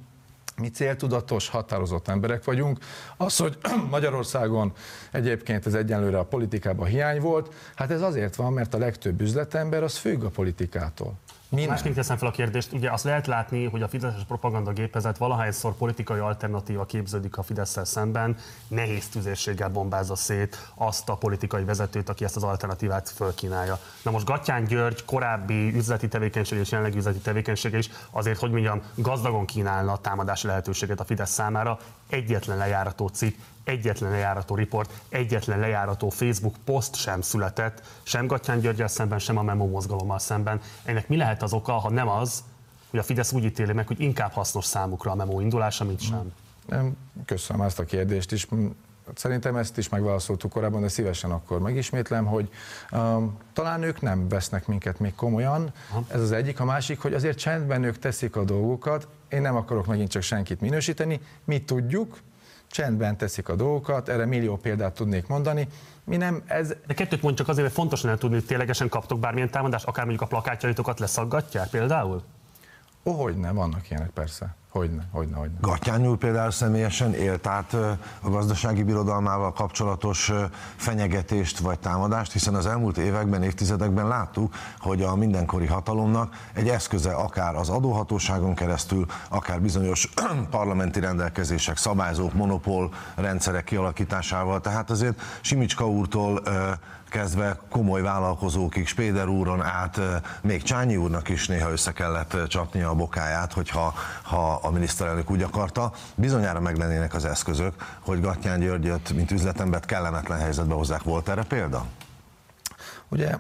mi 0.58 0.70
céltudatos, 0.70 1.50
határozott 1.50 2.08
emberek 2.08 2.44
vagyunk. 2.44 2.78
Az, 3.18 3.38
hogy 3.38 3.58
Magyarországon 3.90 4.74
egyébként 5.12 5.66
ez 5.66 5.74
egyenlőre 5.74 6.20
a 6.20 6.26
politikában 6.26 6.88
hiány 6.88 7.20
volt, 7.20 7.54
hát 7.76 7.92
ez 7.92 8.02
azért 8.02 8.36
van, 8.36 8.54
mert 8.54 8.74
a 8.74 8.78
legtöbb 8.78 9.22
üzletember 9.22 9.84
az 9.84 9.98
függ 9.98 10.24
a 10.24 10.30
politikától. 10.30 11.14
Mi 11.52 11.66
Másként 11.66 11.96
teszem 11.96 12.18
fel 12.18 12.28
a 12.28 12.32
kérdést, 12.32 12.72
ugye 12.72 12.92
azt 12.92 13.04
lehet 13.04 13.28
látni, 13.28 13.66
hogy 13.66 13.82
a 13.82 13.88
Fideszes 13.88 14.24
propagandagépezet 14.28 15.18
valahányszor 15.18 15.74
politikai 15.74 16.20
alternatíva 16.20 16.86
képződik 16.86 17.38
a 17.38 17.44
fidesz 17.44 17.78
szemben, 17.84 18.38
nehéz 18.68 19.08
tüzérséggel 19.08 19.70
bombázza 19.70 20.16
szét 20.16 20.72
azt 20.76 21.10
a 21.10 21.16
politikai 21.16 21.64
vezetőt, 21.64 22.10
aki 22.10 22.24
ezt 22.24 22.36
az 22.36 22.44
alternatívát 22.44 23.10
fölkínálja. 23.10 23.80
Na 24.04 24.12
most 24.12 24.26
Gattyán 24.26 24.64
György 24.64 25.06
korábbi 25.06 25.76
üzleti 25.76 26.08
tevékenység 26.08 26.60
és 26.60 26.72
jelenlegi 26.72 26.98
üzleti 26.98 27.20
tevékenysége 27.20 27.78
is 27.78 27.90
azért, 28.12 28.40
hogy 28.40 28.52
mondjam, 28.52 28.82
gazdagon 28.96 29.46
kínálna 29.46 29.92
a 29.92 29.98
támadási 29.98 30.48
lehetőséget 30.48 31.00
a 31.00 31.06
Fidesz 31.06 31.32
számára, 31.32 31.80
egyetlen 32.10 32.58
lejárató 32.58 33.08
cikk, 33.08 33.38
egyetlen 33.70 34.12
lejárató 34.12 34.56
riport, 34.56 34.92
egyetlen 35.10 35.60
lejárató 35.60 36.10
Facebook 36.10 36.56
poszt 36.66 36.96
sem 36.96 37.22
született, 37.22 37.82
sem 38.04 38.28
Gattyán 38.28 38.60
Györgyel 38.60 38.88
szemben, 38.88 39.20
sem 39.20 39.38
a 39.38 39.44
Memo 39.44 39.68
mozgalommal 39.68 40.20
szemben. 40.20 40.62
Ennek 40.84 41.08
mi 41.08 41.18
lehet 41.18 41.44
az 41.44 41.54
oka, 41.54 41.72
ha 41.72 41.90
nem 41.90 42.08
az, 42.08 42.44
hogy 42.90 43.00
a 43.00 43.04
Fidesz 43.04 43.32
úgy 43.32 43.44
ítéli 43.44 43.74
meg, 43.74 43.88
hogy 43.88 44.00
inkább 44.00 44.32
hasznos 44.32 44.66
számukra 44.66 45.12
a 45.12 45.16
Memo 45.16 45.40
indulása, 45.40 45.86
mint 45.86 46.02
sem? 46.02 46.34
Köszönöm 47.26 47.62
ezt 47.62 47.80
a 47.80 47.84
kérdést 47.84 48.32
is. 48.32 48.48
Szerintem 49.16 49.56
ezt 49.56 49.78
is 49.78 49.90
megválaszoltuk 49.90 50.52
korábban, 50.52 50.82
de 50.82 50.88
szívesen 50.88 51.32
akkor 51.32 51.60
megismétlem, 51.60 52.26
hogy 52.26 52.50
um, 52.92 53.38
talán 53.54 53.84
ők 53.84 54.02
nem 54.02 54.28
vesznek 54.28 54.68
minket 54.68 55.00
még 55.00 55.16
komolyan. 55.16 55.74
Ez 56.08 56.22
az 56.22 56.32
egyik. 56.32 56.60
A 56.60 56.66
másik, 56.66 57.00
hogy 57.00 57.14
azért 57.14 57.38
csendben 57.38 57.84
ők 57.84 58.00
teszik 58.00 58.36
a 58.36 58.44
dolgokat. 58.44 59.08
Én 59.30 59.42
nem 59.42 59.56
akarok 59.56 59.86
megint 59.86 60.10
csak 60.10 60.22
senkit 60.22 60.62
minősíteni. 60.62 61.20
Mi 61.44 61.62
tudjuk, 61.62 62.18
csendben 62.70 63.18
teszik 63.18 63.50
a 63.50 63.56
dolgokat, 63.56 64.10
erre 64.10 64.26
millió 64.26 64.58
példát 64.58 64.94
tudnék 64.94 65.28
mondani. 65.28 65.68
Mi 66.04 66.18
nem, 66.18 66.44
ez... 66.46 66.74
De 66.88 66.94
kettőt 66.94 67.22
mond 67.22 67.36
csak 67.36 67.48
azért, 67.48 67.68
hogy 67.68 67.76
fontos 67.76 68.02
lenne 68.02 68.18
tudni, 68.18 68.36
hogy 68.36 68.46
ténylegesen 68.46 68.90
kaptok 68.90 69.20
bármilyen 69.20 69.50
támadást, 69.50 69.86
akár 69.86 70.06
mondjuk 70.06 70.26
a 70.26 70.30
plakátjaitokat 70.30 71.00
leszaggatják 71.00 71.70
például? 71.70 72.24
Ó, 73.04 73.12
hogy 73.12 73.38
nem, 73.38 73.56
vannak 73.56 73.90
ilyenek 73.90 74.10
persze. 74.10 74.56
Hogyne, 74.72 75.08
hogyne, 75.12 75.36
hogyne. 75.36 75.58
Gattyány 75.62 76.08
úr 76.08 76.18
például 76.18 76.52
személyesen 76.52 77.14
élt 77.14 77.48
át 77.48 77.74
a 78.22 78.30
gazdasági 78.30 78.84
birodalmával 78.84 79.54
kapcsolatos 79.54 80.32
fenyegetést 80.76 81.60
vagy 81.60 81.80
támadást, 81.80 82.32
hiszen 82.32 82.56
az 82.56 82.66
elmúlt 82.66 82.98
években, 82.98 83.44
évtizedekben 83.44 84.08
láttuk, 84.08 84.54
hogy 84.80 85.02
a 85.02 85.16
mindenkori 85.16 85.66
hatalomnak 85.66 86.34
egy 86.54 86.68
eszköze 86.68 87.12
akár 87.12 87.56
az 87.56 87.70
adóhatóságon 87.70 88.56
keresztül, 88.56 89.06
akár 89.30 89.62
bizonyos 89.62 90.10
parlamenti 90.50 91.00
rendelkezések, 91.00 91.78
szabályzók, 91.78 92.34
monopól 92.34 92.94
rendszerek 93.16 93.64
kialakításával. 93.64 94.62
Tehát 94.62 94.90
azért 94.90 95.22
Simicska 95.42 95.90
úrtól 95.90 96.42
kezdve 97.10 97.60
komoly 97.70 98.02
vállalkozókig, 98.02 98.88
Spéder 98.88 99.28
úron 99.28 99.62
át, 99.62 100.00
még 100.42 100.64
Csányi 100.64 100.98
úrnak 100.98 101.30
is 101.30 101.48
néha 101.48 101.72
össze 101.72 101.92
kellett 101.92 102.48
csapnia 102.48 102.90
a 102.90 102.96
bokáját, 102.96 103.54
hogyha 103.54 103.94
ha 104.24 104.54
a 104.54 104.72
miniszterelnök 104.72 105.32
úgy 105.32 105.42
akarta. 105.42 105.92
Bizonyára 106.16 106.60
meg 106.60 106.78
lennének 106.78 107.14
az 107.14 107.26
eszközök, 107.26 107.74
hogy 108.00 108.22
Gattyán 108.22 108.60
Györgyöt, 108.60 109.14
mint 109.14 109.32
üzletembert 109.32 109.86
kellemetlen 109.86 110.40
helyzetbe 110.40 110.74
hozzák. 110.74 111.04
Volt 111.04 111.30
erre 111.30 111.44
példa? 111.44 111.86
Ugye 113.10 113.36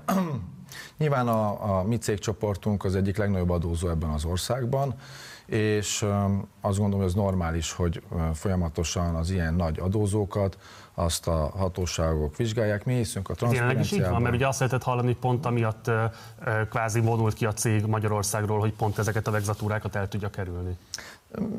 nyilván 0.97 1.27
a, 1.27 1.77
a 1.77 1.83
mi 1.83 1.97
cégcsoportunk 1.97 2.83
az 2.83 2.95
egyik 2.95 3.17
legnagyobb 3.17 3.49
adózó 3.49 3.89
ebben 3.89 4.09
az 4.09 4.25
országban, 4.25 4.95
és 5.45 6.05
azt 6.61 6.77
gondolom, 6.77 6.99
hogy 6.99 7.07
ez 7.07 7.13
normális, 7.13 7.71
hogy 7.71 8.03
folyamatosan 8.33 9.15
az 9.15 9.29
ilyen 9.29 9.53
nagy 9.53 9.79
adózókat 9.79 10.57
azt 10.99 11.27
a 11.27 11.51
hatóságok 11.57 12.37
vizsgálják. 12.37 12.85
Mi 12.85 12.93
hiszünk 12.93 13.29
a 13.29 13.33
transzparenciában. 13.33 13.83
is 13.83 13.91
így 13.91 14.09
van, 14.09 14.21
mert 14.21 14.35
ugye 14.35 14.47
azt 14.47 14.59
lehetett 14.59 14.83
hallani, 14.83 15.07
hogy 15.07 15.17
pont 15.17 15.45
amiatt 15.45 15.91
kvázi 16.69 16.99
vonult 16.99 17.33
ki 17.33 17.45
a 17.45 17.53
cég 17.53 17.85
Magyarországról, 17.85 18.59
hogy 18.59 18.73
pont 18.73 18.97
ezeket 18.97 19.27
a 19.27 19.31
vegzatúrákat 19.31 19.95
el 19.95 20.07
tudja 20.07 20.29
kerülni. 20.29 20.77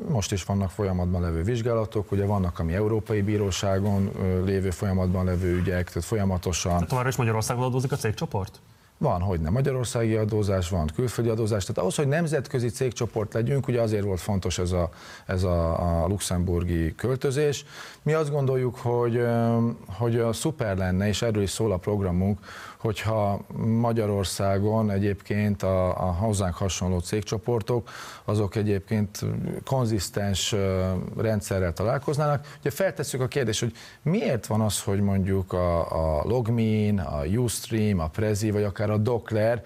Most 0.08 0.32
is 0.32 0.44
vannak 0.44 0.70
folyamatban 0.70 1.20
levő 1.20 1.42
vizsgálatok, 1.42 2.12
ugye 2.12 2.24
vannak, 2.24 2.58
ami 2.58 2.74
Európai 2.74 3.22
Bíróságon 3.22 4.10
lévő 4.44 4.70
folyamatban 4.70 5.24
levő 5.24 5.56
ügyek, 5.56 5.88
tehát 5.88 6.04
folyamatosan. 6.04 6.72
Tehát 6.72 6.88
továbbra 6.88 7.08
is 7.08 7.16
Magyarországon 7.16 7.64
adózik 7.64 7.92
a 7.92 7.96
cégcsoport? 7.96 8.60
Van, 9.02 9.20
hogy 9.20 9.40
nem 9.40 9.52
magyarországi 9.52 10.14
adózás, 10.14 10.68
van 10.68 10.90
külföldi 10.94 11.30
adózás. 11.30 11.64
Tehát 11.64 11.80
ahhoz, 11.80 11.94
hogy 11.94 12.08
nemzetközi 12.08 12.68
cégcsoport 12.68 13.34
legyünk, 13.34 13.68
ugye 13.68 13.80
azért 13.80 14.04
volt 14.04 14.20
fontos 14.20 14.58
ez 14.58 14.72
a, 14.72 14.90
ez 15.26 15.42
a, 15.42 16.02
a 16.02 16.06
luxemburgi 16.06 16.94
költözés. 16.94 17.64
Mi 18.02 18.12
azt 18.12 18.30
gondoljuk, 18.30 18.76
hogy, 18.76 19.26
hogy 19.86 20.18
a 20.18 20.32
szuper 20.32 20.76
lenne, 20.76 21.08
és 21.08 21.22
erről 21.22 21.42
is 21.42 21.50
szól 21.50 21.72
a 21.72 21.76
programunk, 21.76 22.38
hogyha 22.80 23.40
Magyarországon 23.64 24.90
egyébként 24.90 25.62
a, 25.62 25.88
a 25.88 26.12
hozzánk 26.12 26.54
hasonló 26.54 26.98
cégcsoportok, 26.98 27.90
azok 28.24 28.54
egyébként 28.56 29.24
konzisztens 29.64 30.54
rendszerrel 31.16 31.72
találkoznának. 31.72 32.56
Ugye 32.60 32.70
feltesszük 32.70 33.20
a 33.20 33.26
kérdést, 33.28 33.60
hogy 33.60 33.72
miért 34.02 34.46
van 34.46 34.60
az, 34.60 34.82
hogy 34.82 35.00
mondjuk 35.00 35.52
a, 35.52 36.18
a 36.18 36.22
Logmin, 36.24 36.98
a 36.98 37.24
Ustream, 37.24 37.98
a 37.98 38.08
Prezi, 38.08 38.50
vagy 38.50 38.62
akár 38.62 38.90
a 38.90 38.96
Dockler 38.96 39.64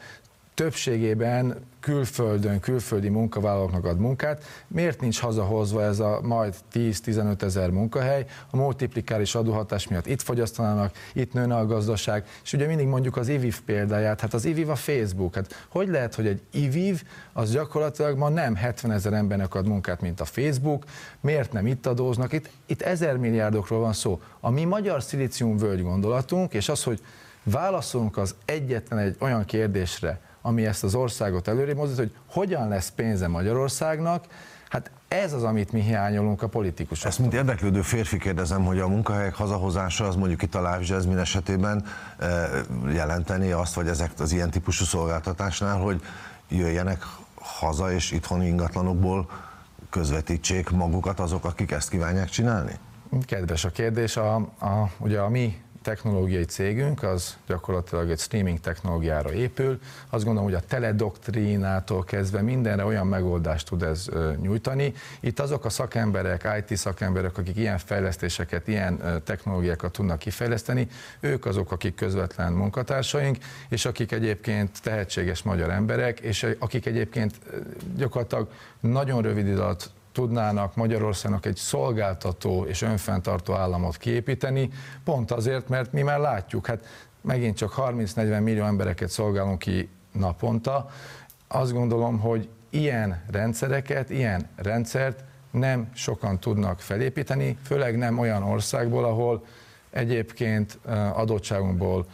többségében 0.54 1.56
külföldön, 1.80 2.60
külföldi 2.60 3.08
munkavállalóknak 3.08 3.84
ad 3.84 3.98
munkát, 3.98 4.44
miért 4.68 5.00
nincs 5.00 5.20
hazahozva 5.20 5.82
ez 5.82 5.98
a 5.98 6.20
majd 6.22 6.54
10-15 6.72 7.42
ezer 7.42 7.70
munkahely, 7.70 8.26
a 8.50 8.56
multiplikáris 8.56 9.34
adóhatás 9.34 9.88
miatt 9.88 10.06
itt 10.06 10.22
fogyasztanának, 10.22 10.94
itt 11.12 11.32
nőne 11.32 11.56
a 11.56 11.66
gazdaság, 11.66 12.26
és 12.44 12.52
ugye 12.52 12.66
mindig 12.66 12.86
mondjuk 12.86 13.16
az 13.16 13.28
IVIV 13.28 13.60
példáját, 13.60 14.20
hát 14.20 14.34
az 14.34 14.44
IVIV 14.44 14.70
a 14.70 14.74
Facebook, 14.74 15.34
hát 15.34 15.66
hogy 15.68 15.88
lehet, 15.88 16.14
hogy 16.14 16.26
egy 16.26 16.42
IVIV 16.50 17.02
az 17.32 17.52
gyakorlatilag 17.52 18.18
ma 18.18 18.28
nem 18.28 18.54
70 18.54 18.90
ezer 18.90 19.12
embernek 19.12 19.54
ad 19.54 19.66
munkát, 19.66 20.00
mint 20.00 20.20
a 20.20 20.24
Facebook, 20.24 20.84
miért 21.20 21.52
nem 21.52 21.66
itt 21.66 21.86
adóznak, 21.86 22.32
itt, 22.32 22.50
itt 22.66 22.82
ezer 22.82 23.16
milliárdokról 23.16 23.80
van 23.80 23.92
szó. 23.92 24.20
A 24.40 24.50
mi 24.50 24.64
magyar 24.64 25.02
völgy 25.38 25.82
gondolatunk, 25.82 26.52
és 26.54 26.68
az, 26.68 26.82
hogy 26.82 27.00
válaszolunk 27.42 28.16
az 28.16 28.34
egyetlen 28.44 28.98
egy 28.98 29.16
olyan 29.18 29.44
kérdésre, 29.44 30.20
ami 30.46 30.66
ezt 30.66 30.84
az 30.84 30.94
országot 30.94 31.48
előre 31.48 31.74
mozdít, 31.74 31.96
hogy 31.96 32.14
hogyan 32.26 32.68
lesz 32.68 32.88
pénze 32.88 33.28
Magyarországnak, 33.28 34.24
hát 34.68 34.90
ez 35.08 35.32
az, 35.32 35.42
amit 35.42 35.72
mi 35.72 35.80
hiányolunk 35.80 36.42
a 36.42 36.48
politikusok. 36.48 37.06
Ezt 37.06 37.18
mint 37.18 37.34
érdeklődő 37.34 37.82
férfi 37.82 38.18
kérdezem, 38.18 38.64
hogy 38.64 38.78
a 38.78 38.88
munkahelyek 38.88 39.34
hazahozása 39.34 40.06
az 40.06 40.16
mondjuk 40.16 40.42
itt 40.42 40.54
a 40.54 40.58
Live 40.58 40.94
Jasmine 40.94 41.20
esetében 41.20 41.84
eh, 42.18 42.48
jelenteni 42.92 43.50
azt, 43.50 43.74
vagy 43.74 43.88
ezek 43.88 44.10
az 44.18 44.32
ilyen 44.32 44.50
típusú 44.50 44.84
szolgáltatásnál, 44.84 45.78
hogy 45.78 46.00
jöjjenek 46.48 47.02
haza 47.34 47.92
és 47.92 48.10
itthon 48.10 48.42
ingatlanokból 48.42 49.30
közvetítsék 49.90 50.70
magukat 50.70 51.20
azok, 51.20 51.44
akik 51.44 51.70
ezt 51.70 51.88
kívánják 51.88 52.28
csinálni? 52.28 52.78
Kedves 53.26 53.64
a 53.64 53.70
kérdés. 53.70 54.16
A, 54.16 54.34
a, 54.34 54.90
ugye 54.98 55.20
a 55.20 55.28
mi 55.28 55.63
technológiai 55.84 56.44
cégünk 56.44 57.02
az 57.02 57.36
gyakorlatilag 57.46 58.10
egy 58.10 58.18
streaming 58.18 58.60
technológiára 58.60 59.32
épül. 59.32 59.80
Azt 60.10 60.24
gondolom, 60.24 60.50
hogy 60.50 60.58
a 60.58 60.66
teledoktrínától 60.66 62.04
kezdve 62.04 62.42
mindenre 62.42 62.84
olyan 62.84 63.06
megoldást 63.06 63.68
tud 63.68 63.82
ez 63.82 64.06
nyújtani. 64.40 64.92
Itt 65.20 65.40
azok 65.40 65.64
a 65.64 65.68
szakemberek, 65.68 66.48
IT 66.58 66.76
szakemberek, 66.76 67.38
akik 67.38 67.56
ilyen 67.56 67.78
fejlesztéseket, 67.78 68.68
ilyen 68.68 69.22
technológiákat 69.24 69.92
tudnak 69.92 70.18
kifejleszteni, 70.18 70.88
ők 71.20 71.46
azok, 71.46 71.72
akik 71.72 71.94
közvetlen 71.94 72.52
munkatársaink, 72.52 73.36
és 73.68 73.84
akik 73.84 74.12
egyébként 74.12 74.82
tehetséges 74.82 75.42
magyar 75.42 75.70
emberek, 75.70 76.20
és 76.20 76.46
akik 76.58 76.86
egyébként 76.86 77.34
gyakorlatilag 77.96 78.48
nagyon 78.80 79.22
rövid 79.22 79.46
idő 79.46 79.60
alatt 79.60 79.90
tudnának 80.14 80.76
Magyarországnak 80.76 81.46
egy 81.46 81.56
szolgáltató 81.56 82.64
és 82.64 82.82
önfenntartó 82.82 83.54
államot 83.54 83.96
kiépíteni, 83.96 84.70
pont 85.04 85.30
azért, 85.30 85.68
mert 85.68 85.92
mi 85.92 86.02
már 86.02 86.18
látjuk, 86.18 86.66
hát 86.66 86.86
megint 87.20 87.56
csak 87.56 87.74
30-40 87.76 88.42
millió 88.42 88.64
embereket 88.64 89.08
szolgálunk 89.08 89.58
ki 89.58 89.88
naponta, 90.12 90.90
azt 91.48 91.72
gondolom, 91.72 92.18
hogy 92.18 92.48
ilyen 92.70 93.22
rendszereket, 93.30 94.10
ilyen 94.10 94.48
rendszert 94.56 95.24
nem 95.50 95.88
sokan 95.94 96.40
tudnak 96.40 96.80
felépíteni, 96.80 97.58
főleg 97.62 97.96
nem 97.96 98.18
olyan 98.18 98.42
országból, 98.42 99.04
ahol 99.04 99.44
egyébként 99.90 100.78
adottságunkból 101.12 102.06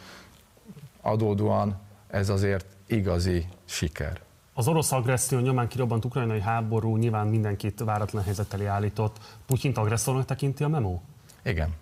adódóan 1.01 1.79
ez 2.07 2.29
azért 2.29 2.65
igazi 2.87 3.47
siker. 3.65 4.21
Az 4.53 4.67
orosz 4.67 4.91
agresszió 4.91 5.39
nyomán 5.39 5.67
kirobbant 5.67 6.05
ukrajnai 6.05 6.41
háború 6.41 6.97
nyilván 6.97 7.27
mindenkit 7.27 7.79
váratlan 7.79 8.23
helyzet 8.23 8.53
elé 8.53 8.65
állított. 8.65 9.17
Putyint 9.45 9.77
agresszornak 9.77 10.25
tekinti 10.25 10.63
a 10.63 10.67
memo? 10.67 10.99
Igen. 11.43 11.73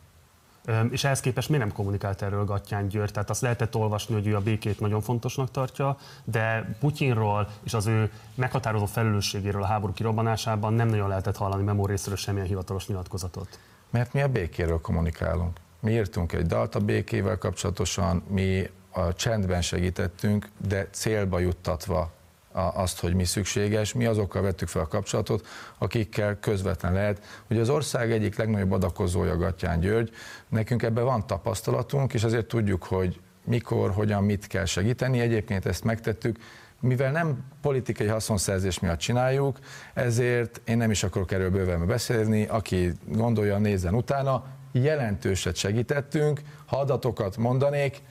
És 0.89 1.03
ehhez 1.03 1.19
képest 1.19 1.49
miért 1.49 1.63
nem 1.63 1.73
kommunikált 1.73 2.21
erről 2.21 2.45
Gattyán 2.45 2.87
György? 2.87 3.11
Tehát 3.11 3.29
azt 3.29 3.41
lehetett 3.41 3.75
olvasni, 3.75 4.13
hogy 4.13 4.27
ő 4.27 4.35
a 4.35 4.41
békét 4.41 4.79
nagyon 4.79 5.01
fontosnak 5.01 5.51
tartja, 5.51 5.97
de 6.23 6.75
Putyinról 6.79 7.47
és 7.63 7.73
az 7.73 7.85
ő 7.85 8.11
meghatározó 8.35 8.85
felelősségéről 8.85 9.63
a 9.63 9.65
háború 9.65 9.93
kirobbanásában 9.93 10.73
nem 10.73 10.87
nagyon 10.87 11.07
lehetett 11.07 11.37
hallani 11.37 11.63
Memo 11.63 11.85
részéről 11.85 12.17
semmilyen 12.17 12.47
hivatalos 12.47 12.87
nyilatkozatot. 12.87 13.59
Mert 13.89 14.13
mi 14.13 14.21
a 14.21 14.27
békéről 14.27 14.81
kommunikálunk. 14.81 15.57
Mi 15.79 15.91
írtunk 15.91 16.33
egy 16.33 16.45
dalt 16.45 16.75
a 16.75 16.79
békével 16.79 17.37
kapcsolatosan, 17.37 18.23
mi 18.27 18.69
a 18.91 19.13
csendben 19.13 19.61
segítettünk, 19.61 20.49
de 20.67 20.87
célba 20.91 21.39
juttatva 21.39 22.11
azt, 22.67 22.99
hogy 22.99 23.13
mi 23.13 23.23
szükséges, 23.23 23.93
mi 23.93 24.05
azokkal 24.05 24.41
vettük 24.41 24.67
fel 24.67 24.81
a 24.81 24.87
kapcsolatot, 24.87 25.47
akikkel 25.77 26.39
közvetlen 26.39 26.93
lehet. 26.93 27.23
Ugye 27.49 27.59
az 27.59 27.69
ország 27.69 28.11
egyik 28.11 28.37
legnagyobb 28.37 28.71
adakozója 28.71 29.37
Gattyán 29.37 29.79
György, 29.79 30.11
nekünk 30.49 30.83
ebben 30.83 31.03
van 31.03 31.27
tapasztalatunk, 31.27 32.13
és 32.13 32.23
azért 32.23 32.47
tudjuk, 32.47 32.83
hogy 32.83 33.19
mikor, 33.45 33.91
hogyan, 33.91 34.23
mit 34.23 34.47
kell 34.47 34.65
segíteni. 34.65 35.19
Egyébként 35.19 35.65
ezt 35.65 35.83
megtettük, 35.83 36.37
mivel 36.79 37.11
nem 37.11 37.43
politikai 37.61 38.07
haszonszerzés 38.07 38.79
miatt 38.79 38.99
csináljuk, 38.99 39.59
ezért 39.93 40.61
én 40.65 40.77
nem 40.77 40.91
is 40.91 41.03
akarok 41.03 41.31
erről 41.31 41.49
bőven 41.49 41.87
beszélni, 41.87 42.45
aki 42.45 42.91
gondolja, 43.07 43.57
nézzen 43.57 43.93
utána, 43.93 44.43
jelentőset 44.71 45.55
segítettünk, 45.55 46.41
ha 46.65 46.79
adatokat 46.79 47.37
mondanék, 47.37 48.01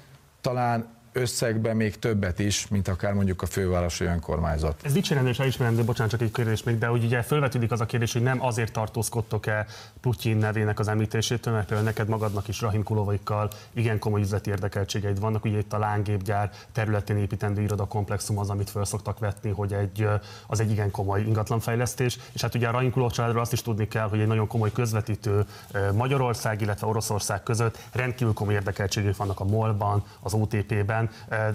talán 0.41 0.98
összegben 1.13 1.77
még 1.77 1.99
többet 1.99 2.39
is, 2.39 2.69
mint 2.69 2.89
akár 2.89 3.13
mondjuk 3.13 3.43
a 3.43 3.47
fővárosi 3.47 4.05
önkormányzat. 4.05 4.81
Ez 4.85 4.93
dicsérendő 4.93 5.31
és 5.31 5.39
elismerendő, 5.39 5.85
bocsánat, 5.85 6.13
csak 6.13 6.21
egy 6.21 6.33
kérdés 6.33 6.63
még, 6.63 6.79
de 6.79 6.87
hogy 6.87 7.05
ugye 7.05 7.23
felvetődik 7.23 7.73
az 7.73 7.81
a 7.81 7.87
kérdés, 7.87 8.13
hogy 8.13 8.23
nem 8.23 8.45
azért 8.45 8.73
tartózkodtok-e 8.73 9.67
Putyin 10.01 10.37
nevének 10.37 10.79
az 10.79 10.89
említésétől, 10.89 11.55
mert 11.55 11.67
például 11.67 11.89
neked 11.89 12.09
magadnak 12.09 12.49
is 12.49 12.61
Rahim 12.61 12.83
Kulovaikkal 12.83 13.51
igen 13.73 13.99
komoly 13.99 14.21
üzleti 14.21 14.51
érdekeltségeid 14.51 15.21
vannak, 15.21 15.45
ugye 15.45 15.59
itt 15.59 15.73
a 15.73 15.79
lángépgyár 15.79 16.51
területén 16.73 17.17
építendő 17.17 17.63
irodakomplexum 17.63 18.39
az, 18.39 18.51
amit 18.51 18.71
föl 18.71 18.85
szoktak 18.85 19.19
vetni, 19.19 19.51
hogy 19.51 19.73
egy, 19.73 20.09
az 20.47 20.61
egy 20.61 20.71
igen 20.71 20.91
komoly 20.91 21.21
ingatlanfejlesztés, 21.21 22.19
és 22.33 22.41
hát 22.41 22.55
ugye 22.55 22.69
a 22.69 22.71
Rahim 22.71 22.91
Kulov 22.91 23.11
családról 23.11 23.41
azt 23.41 23.53
is 23.53 23.63
tudni 23.63 23.89
kell, 23.89 24.09
hogy 24.09 24.21
egy 24.21 24.27
nagyon 24.27 24.47
komoly 24.47 24.73
közvetítő 24.73 25.45
Magyarország, 25.93 26.61
illetve 26.61 26.87
Oroszország 26.87 27.43
között 27.43 27.79
rendkívül 27.93 28.33
komoly 28.33 28.55
érdekeltségek 28.55 29.17
vannak 29.17 29.41
a 29.41 29.45
MOL-ban, 29.45 30.05
az 30.21 30.35
OTP-ben, 30.35 31.08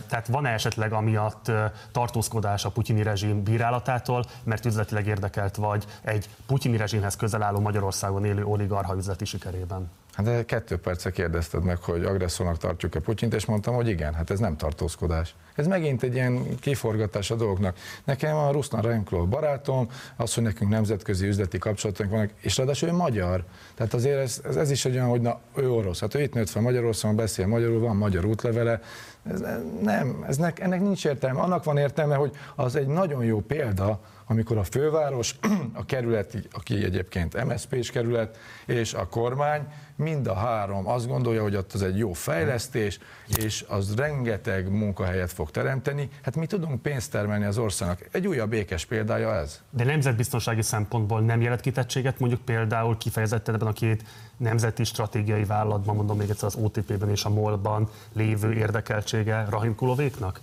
tehát 0.08 0.28
van-e 0.28 0.50
esetleg 0.50 0.94
amiatt 0.94 1.52
tartózkodás 1.92 2.66
a 2.66 2.70
putyini 2.70 3.04
rezsim 3.04 3.44
bírálatától, 3.44 4.26
mert 4.44 4.66
üzletileg 4.66 5.08
érdekelt 5.08 5.56
vagy 5.56 5.86
egy 6.02 6.30
putyini 6.46 6.78
rezsimhez 6.78 7.16
közel 7.16 7.44
álló 7.44 7.60
Magyarországon 7.60 8.26
élő 8.26 8.46
oligarha 8.46 8.96
üzleti 8.96 9.26
sikerében? 9.26 9.92
Hát 10.14 10.26
de 10.26 10.46
kettő 10.46 10.78
perce 10.78 11.12
kérdezted 11.12 11.64
meg, 11.64 11.78
hogy 11.78 12.04
agresszornak 12.04 12.58
tartjuk-e 12.58 13.00
Putyint, 13.00 13.34
és 13.34 13.46
mondtam, 13.46 13.76
hogy 13.76 13.88
igen, 13.88 14.14
hát 14.14 14.30
ez 14.30 14.40
nem 14.40 14.58
tartózkodás. 14.58 15.36
Ez 15.56 15.68
megint 15.68 16.04
egy 16.04 16.14
ilyen 16.14 16.60
kiforgatás 16.60 17.32
a 17.32 17.36
dolgoknak. 17.36 17.78
Nekem 18.04 18.36
a 18.36 18.52
Ruszna 18.52 18.82
Renkló 18.82 19.26
barátom, 19.26 19.90
az, 20.16 20.34
hogy 20.34 20.44
nekünk 20.44 20.72
nemzetközi 20.72 21.28
üzleti 21.28 21.58
kapcsolatunk 21.58 22.10
vannak, 22.10 22.30
és 22.42 22.58
ráadásul 22.58 22.90
ő 22.90 22.92
magyar. 22.92 23.44
Tehát 23.76 23.94
azért 23.94 24.20
ez, 24.20 24.42
ez, 24.46 24.56
ez 24.56 24.72
is 24.72 24.86
egy 24.86 24.94
olyan, 24.94 25.08
hogy 25.08 25.22
na, 25.22 25.40
ő 25.56 25.72
orosz. 25.72 26.00
Hát 26.00 26.16
ő 26.16 26.22
itt 26.22 26.34
nőtt 26.34 26.50
fel 26.50 26.62
Magyarországon, 26.62 27.16
beszél 27.16 27.48
magyarul, 27.48 27.80
van 27.80 27.96
magyar 27.96 28.26
útlevele. 28.26 28.80
Ez, 29.24 29.44
nem, 29.82 30.24
ez 30.28 30.38
ne, 30.38 30.52
ennek 30.56 30.82
nincs 30.82 31.06
értelme. 31.06 31.40
Annak 31.40 31.64
van 31.64 31.78
értelme, 31.78 32.16
hogy 32.16 32.32
az 32.56 32.76
egy 32.76 32.88
nagyon 32.88 33.24
jó 33.24 33.40
példa, 33.42 34.00
amikor 34.28 34.58
a 34.58 34.64
főváros, 34.64 35.36
a 35.74 35.86
kerület, 35.86 36.38
aki 36.52 36.84
egyébként 36.84 37.46
MSZP-s 37.46 37.92
kerület, 37.92 38.38
és 38.66 38.94
a 38.94 39.08
kormány, 39.08 39.68
mind 40.04 40.28
a 40.28 40.34
három 40.34 40.88
azt 40.88 41.08
gondolja, 41.08 41.42
hogy 41.42 41.56
ott 41.56 41.74
az 41.74 41.82
egy 41.82 41.98
jó 41.98 42.14
fejlesztés, 42.14 43.00
és 43.38 43.66
az 43.68 43.96
rengeteg 43.96 44.72
munkahelyet 44.72 45.32
fog 45.32 45.52
teremteni. 45.52 46.10
Hát 46.22 46.36
mi 46.36 46.46
tudunk 46.46 46.82
pénzt 46.82 47.12
termelni 47.12 47.46
az 47.46 47.58
országnak. 47.58 48.08
Egy 48.12 48.28
újabb 48.28 48.50
békes 48.50 48.86
példája 48.86 49.36
ez. 49.36 49.62
De 49.70 49.84
nemzetbiztonsági 49.84 50.62
szempontból 50.62 51.22
nem 51.22 51.42
jelent 51.42 51.62
kitettséget, 51.62 52.20
mondjuk 52.20 52.42
például 52.42 52.98
kifejezetten 52.98 53.56
ebben 53.56 53.68
a 53.68 53.74
két 53.74 54.04
nemzeti 54.38 54.84
stratégiai 54.84 55.44
vállalatban, 55.44 55.96
mondom 55.96 56.18
még 56.18 56.30
egyszer 56.30 56.48
az 56.48 56.56
OTP-ben 56.56 57.10
és 57.10 57.26
a 57.26 57.30
MOL-ban 57.30 57.90
lévő 58.14 58.54
érdekeltsége 58.54 59.46
Rahim 59.50 59.76
Kulovéknak? 59.76 60.40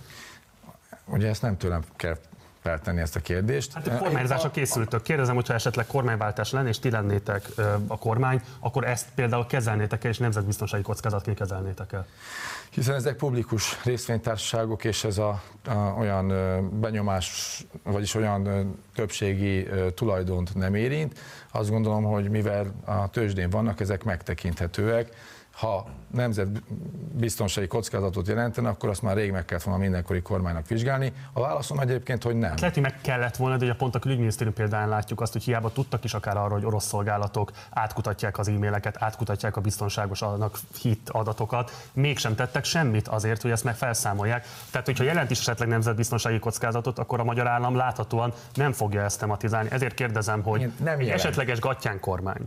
Ugye 1.05 1.27
ezt 1.27 1.41
nem 1.41 1.57
tőlem 1.57 1.81
kell 1.95 2.17
feltenni 2.61 3.01
ezt 3.01 3.15
a 3.15 3.19
kérdést. 3.19 3.73
Hát 3.73 3.87
a 3.87 3.97
kormányzásra 3.97 4.51
készültök. 4.51 5.01
Kérdezem, 5.01 5.35
hogyha 5.35 5.53
esetleg 5.53 5.85
kormányváltás 5.85 6.51
lenne, 6.51 6.69
és 6.69 6.79
ti 6.79 6.89
lennétek 6.89 7.47
a 7.87 7.97
kormány, 7.97 8.41
akkor 8.59 8.83
ezt 8.83 9.07
például 9.15 9.45
kezelnétek-e, 9.45 10.09
és 10.09 10.17
nemzetbiztonsági 10.17 10.83
kockázatként 10.83 11.37
kezelnétek 11.37 11.93
el? 11.93 12.07
Hiszen 12.69 12.95
ezek 12.95 13.15
publikus 13.15 13.83
részvénytársaságok, 13.83 14.83
és 14.83 15.03
ez 15.03 15.17
a, 15.17 15.41
a, 15.67 15.73
olyan 15.73 16.27
benyomás, 16.79 17.57
vagyis 17.83 18.15
olyan 18.15 18.75
többségi 18.95 19.67
tulajdont 19.95 20.55
nem 20.55 20.75
érint. 20.75 21.19
Azt 21.51 21.69
gondolom, 21.69 22.03
hogy 22.03 22.29
mivel 22.29 22.73
a 22.85 23.09
tőzsdén 23.09 23.49
vannak, 23.49 23.79
ezek 23.79 24.03
megtekinthetőek, 24.03 25.09
ha 25.61 25.85
nemzetbiztonsági 26.11 27.67
kockázatot 27.67 28.27
jelentene, 28.27 28.69
akkor 28.69 28.89
azt 28.89 29.01
már 29.01 29.15
rég 29.15 29.31
meg 29.31 29.45
kellett 29.45 29.63
volna 29.63 29.79
mindenkori 29.79 30.21
kormánynak 30.21 30.67
vizsgálni. 30.67 31.13
A 31.33 31.39
válaszom 31.39 31.79
egyébként, 31.79 32.23
hogy 32.23 32.35
nem. 32.35 32.53
Lehet, 32.57 32.73
hogy 32.73 32.83
meg 32.83 33.01
kellett 33.01 33.35
volna, 33.35 33.57
de 33.57 33.65
ugye 33.65 33.75
pont 33.75 33.95
a 33.95 33.99
külügyminisztérium 33.99 34.55
példáján 34.55 34.89
látjuk 34.89 35.21
azt, 35.21 35.33
hogy 35.33 35.43
hiába 35.43 35.71
tudtak 35.71 36.03
is 36.03 36.13
akár 36.13 36.37
arról, 36.37 36.49
hogy 36.49 36.65
orosz 36.65 36.85
szolgálatok 36.85 37.51
átkutatják 37.69 38.37
az 38.37 38.47
e-maileket, 38.47 38.95
átkutatják 38.99 39.57
a 39.57 39.61
biztonságos 39.61 40.21
annak 40.21 40.57
hit 40.81 41.09
adatokat, 41.09 41.71
mégsem 41.93 42.35
tettek 42.35 42.63
semmit 42.63 43.07
azért, 43.07 43.41
hogy 43.41 43.51
ezt 43.51 43.63
meg 43.63 43.75
felszámolják. 43.75 44.45
Tehát, 44.71 44.85
hogyha 44.85 45.03
jelent 45.03 45.31
is 45.31 45.39
esetleg 45.39 45.67
nemzetbiztonsági 45.67 46.39
kockázatot, 46.39 46.99
akkor 46.99 47.19
a 47.19 47.23
magyar 47.23 47.47
állam 47.47 47.75
láthatóan 47.75 48.33
nem 48.53 48.71
fogja 48.71 49.01
ezt 49.01 49.19
tematizálni. 49.19 49.69
Ezért 49.71 49.93
kérdezem, 49.93 50.41
hogy 50.41 50.71
nem 50.83 51.01
jelent. 51.01 51.19
esetleges 51.19 51.59
gatyán 51.59 51.99
kormány 51.99 52.41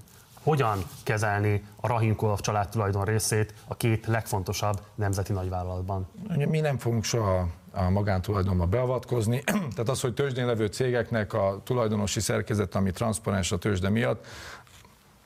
hogyan 0.45 0.79
kezelni 1.03 1.65
a 1.77 1.87
Rahimkolov 1.87 2.41
család 2.41 2.69
tulajdon 2.69 3.05
részét 3.05 3.55
a 3.69 3.77
két 3.77 4.07
legfontosabb 4.07 4.81
nemzeti 4.95 5.33
nagyvállalatban? 5.33 6.09
Mi 6.37 6.61
nem 6.61 6.79
fogunk 6.79 7.05
soha 7.05 7.49
a 7.73 7.91
magántulajdonba 7.91 8.67
beavatkozni. 8.67 9.43
Tehát 9.75 9.89
az, 9.89 10.01
hogy 10.01 10.15
tőzsdén 10.15 10.47
levő 10.47 10.67
cégeknek 10.67 11.33
a 11.33 11.61
tulajdonosi 11.65 12.21
szerkezet, 12.21 12.75
ami 12.75 12.91
transzparens 12.91 13.53
a 13.53 13.59
tőzsde 13.59 13.89
miatt, 13.89 14.27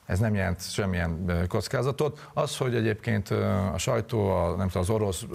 ez 0.05 0.19
nem 0.19 0.35
jelent 0.35 0.71
semmilyen 0.71 1.45
kockázatot. 1.47 2.29
Az, 2.33 2.57
hogy 2.57 2.75
egyébként 2.75 3.29
a 3.73 3.77
sajtó, 3.77 4.29
a, 4.29 4.55
nem 4.55 4.67
tudom, 4.67 4.81
az 4.81 4.89
orosz 4.89 5.25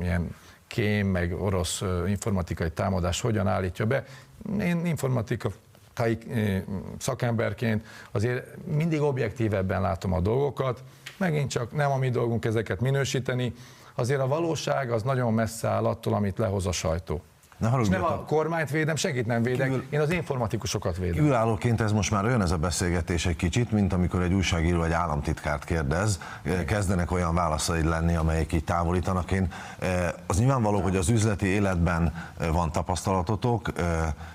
ilyen 0.00 0.34
kém, 0.66 1.06
meg 1.06 1.40
orosz 1.40 1.82
informatikai 2.06 2.70
támadás 2.70 3.20
hogyan 3.20 3.46
állítja 3.46 3.86
be, 3.86 4.04
én 4.60 4.86
informatika 4.86 5.50
kai 6.00 6.18
szakemberként 6.98 7.86
azért 8.12 8.66
mindig 8.66 9.00
objektívebben 9.00 9.80
látom 9.80 10.12
a 10.12 10.20
dolgokat, 10.20 10.82
megint 11.16 11.50
csak 11.50 11.72
nem 11.72 11.90
a 11.90 11.96
mi 11.96 12.10
dolgunk 12.10 12.44
ezeket 12.44 12.80
minősíteni, 12.80 13.54
azért 13.94 14.20
a 14.20 14.26
valóság 14.26 14.90
az 14.90 15.02
nagyon 15.02 15.32
messze 15.32 15.68
áll 15.68 15.84
attól, 15.84 16.14
amit 16.14 16.38
lehoz 16.38 16.66
a 16.66 16.72
sajtó. 16.72 17.22
Ne 17.60 17.80
És 17.80 17.88
nem 17.88 18.04
a 18.04 18.24
kormányt 18.24 18.70
védem, 18.70 18.96
senkit 18.96 19.26
nem 19.26 19.42
védek, 19.42 19.68
Kívül- 19.68 19.92
én 19.92 20.00
az 20.00 20.10
informatikusokat 20.10 20.96
védem. 20.96 21.14
Kívülállóként 21.14 21.80
ez 21.80 21.92
most 21.92 22.10
már 22.10 22.24
olyan 22.24 22.42
ez 22.42 22.50
a 22.50 22.56
beszélgetés 22.56 23.26
egy 23.26 23.36
kicsit, 23.36 23.72
mint 23.72 23.92
amikor 23.92 24.22
egy 24.22 24.32
újságíró 24.32 24.82
egy 24.82 24.92
államtitkárt 24.92 25.64
kérdez, 25.64 26.18
kezdenek 26.66 27.10
olyan 27.10 27.34
válaszaid 27.34 27.84
lenni, 27.84 28.16
amelyek 28.16 28.52
így 28.52 28.64
távolítanak. 28.64 29.30
Én, 29.30 29.52
eh, 29.78 30.08
az 30.26 30.38
nyilvánvaló, 30.38 30.80
hogy 30.80 30.96
az 30.96 31.08
üzleti 31.08 31.46
életben 31.46 32.12
eh, 32.38 32.52
van 32.52 32.72
tapasztalatotok, 32.72 33.68
eh, 33.76 33.84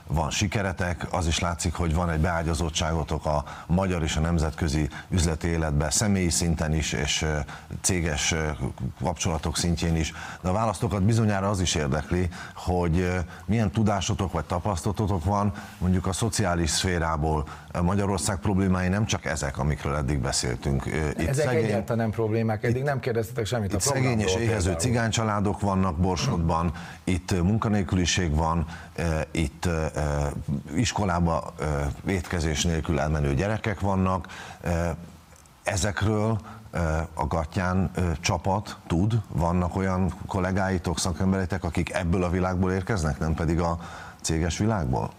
van 0.08 0.30
sikeretek, 0.30 1.08
az 1.12 1.28
is 1.28 1.40
látszik, 1.40 1.74
hogy 1.74 1.96
van 1.96 2.10
egy 2.10 2.20
beágyazottságotok 2.20 3.26
a 3.26 3.44
magyar 3.68 4.04
és 4.04 4.16
a 4.16 4.20
nemzetközi 4.20 4.90
üzleti 5.10 5.48
életben, 5.48 5.90
személyi 5.90 6.30
szinten 6.30 6.74
is, 6.74 6.94
és 6.94 7.22
eh, 7.22 7.44
céges 7.82 8.32
eh, 8.32 8.56
kapcsolatok 9.04 9.58
szintjén 9.58 9.96
is. 9.96 10.14
De 10.42 10.50
a 10.50 10.54
választókat 10.54 11.04
bizonyára 11.04 11.50
az 11.50 11.60
is 11.62 11.76
érdekli, 11.76 12.30
hogy 12.56 13.00
eh, 13.00 13.15
milyen 13.46 13.72
tudásotok 13.72 14.32
vagy 14.32 14.46
tapasztalatotok 14.46 15.24
van 15.24 15.54
mondjuk 15.78 16.08
a 16.08 16.14
szociális 16.14 16.70
szférából. 16.70 17.48
Magyarország 17.82 18.40
problémái 18.40 18.88
nem 18.88 19.06
csak 19.06 19.26
ezek, 19.26 19.58
amikről 19.58 19.96
eddig 19.96 20.20
beszéltünk. 20.20 20.86
Itt 21.18 21.28
Ezek 21.28 21.54
egyáltalán 21.54 21.98
nem 21.98 22.12
problémák, 22.12 22.64
eddig 22.64 22.84
nem 22.84 23.00
kérdeztetek 23.00 23.46
semmit 23.46 23.74
a 23.74 23.76
itt 23.76 23.82
szegény 23.82 24.20
és 24.20 24.36
éhező 24.36 24.74
cigánycsaládok 24.78 25.60
vannak 25.60 25.98
Borsodban, 25.98 26.72
itt 27.04 27.42
munkanélküliség 27.42 28.36
van, 28.36 28.66
itt 29.32 29.70
iskolába 30.76 31.54
étkezés 32.08 32.64
nélkül 32.64 33.00
elmenő 33.00 33.34
gyerekek 33.34 33.80
vannak. 33.80 34.28
Ezekről 35.64 36.40
a 37.14 37.28
Gatyán 37.28 37.92
csapat 38.20 38.78
tud, 38.88 39.22
vannak 39.28 39.76
olyan 39.76 40.14
kollégáitok, 40.28 41.00
szakembereitek, 41.00 41.64
akik 41.64 41.94
ebből 41.94 42.24
a 42.24 42.30
világból 42.30 42.72
érkeznek, 42.72 43.20
nem 43.20 43.34
pedig 43.34 43.60
a 43.60 43.80
céges 44.22 44.58
világból? 44.58 45.12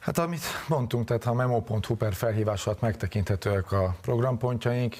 Hát 0.00 0.18
amit 0.18 0.42
mondtunk, 0.68 1.06
tehát 1.06 1.26
a 1.26 1.32
memo.hu 1.32 1.94
per 1.96 2.14
felhívás 2.14 2.66
alatt 2.66 2.80
megtekinthetőek 2.80 3.72
a 3.72 3.94
programpontjaink, 4.00 4.96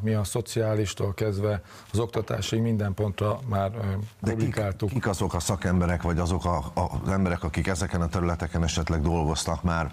mi 0.00 0.14
a 0.14 0.24
szociálistól 0.24 1.14
kezdve 1.14 1.62
az 1.92 1.98
oktatásig 1.98 2.60
minden 2.60 2.94
pontra 2.94 3.38
már 3.48 3.70
De 3.70 3.80
kik, 4.20 4.32
publikáltuk. 4.32 4.88
kik 4.88 5.06
azok 5.06 5.34
a 5.34 5.40
szakemberek, 5.40 6.02
vagy 6.02 6.18
azok 6.18 6.44
a, 6.44 6.56
a, 6.56 6.80
az 7.02 7.08
emberek, 7.10 7.42
akik 7.42 7.66
ezeken 7.66 8.00
a 8.00 8.08
területeken 8.08 8.62
esetleg 8.62 9.00
dolgoztak 9.00 9.62
már 9.62 9.92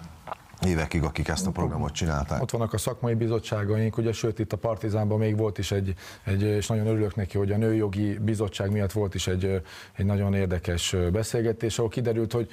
évekig, 0.64 1.02
akik 1.02 1.28
ezt 1.28 1.46
a 1.46 1.50
programot 1.50 1.92
csinálták? 1.92 2.42
Ott 2.42 2.50
vannak 2.50 2.72
a 2.72 2.78
szakmai 2.78 3.14
bizottságaink, 3.14 3.96
ugye, 3.96 4.12
sőt 4.12 4.38
itt 4.38 4.52
a 4.52 4.56
Partizánban 4.56 5.18
még 5.18 5.36
volt 5.36 5.58
is 5.58 5.72
egy, 5.72 5.94
egy, 6.24 6.42
és 6.42 6.66
nagyon 6.66 6.86
örülök 6.86 7.14
neki, 7.14 7.38
hogy 7.38 7.52
a 7.52 7.56
Nőjogi 7.56 8.18
Bizottság 8.18 8.70
miatt 8.70 8.92
volt 8.92 9.14
is 9.14 9.26
egy, 9.26 9.62
egy 9.92 10.06
nagyon 10.06 10.34
érdekes 10.34 10.96
beszélgetés, 11.12 11.78
ahol 11.78 11.90
kiderült, 11.90 12.32
hogy 12.32 12.48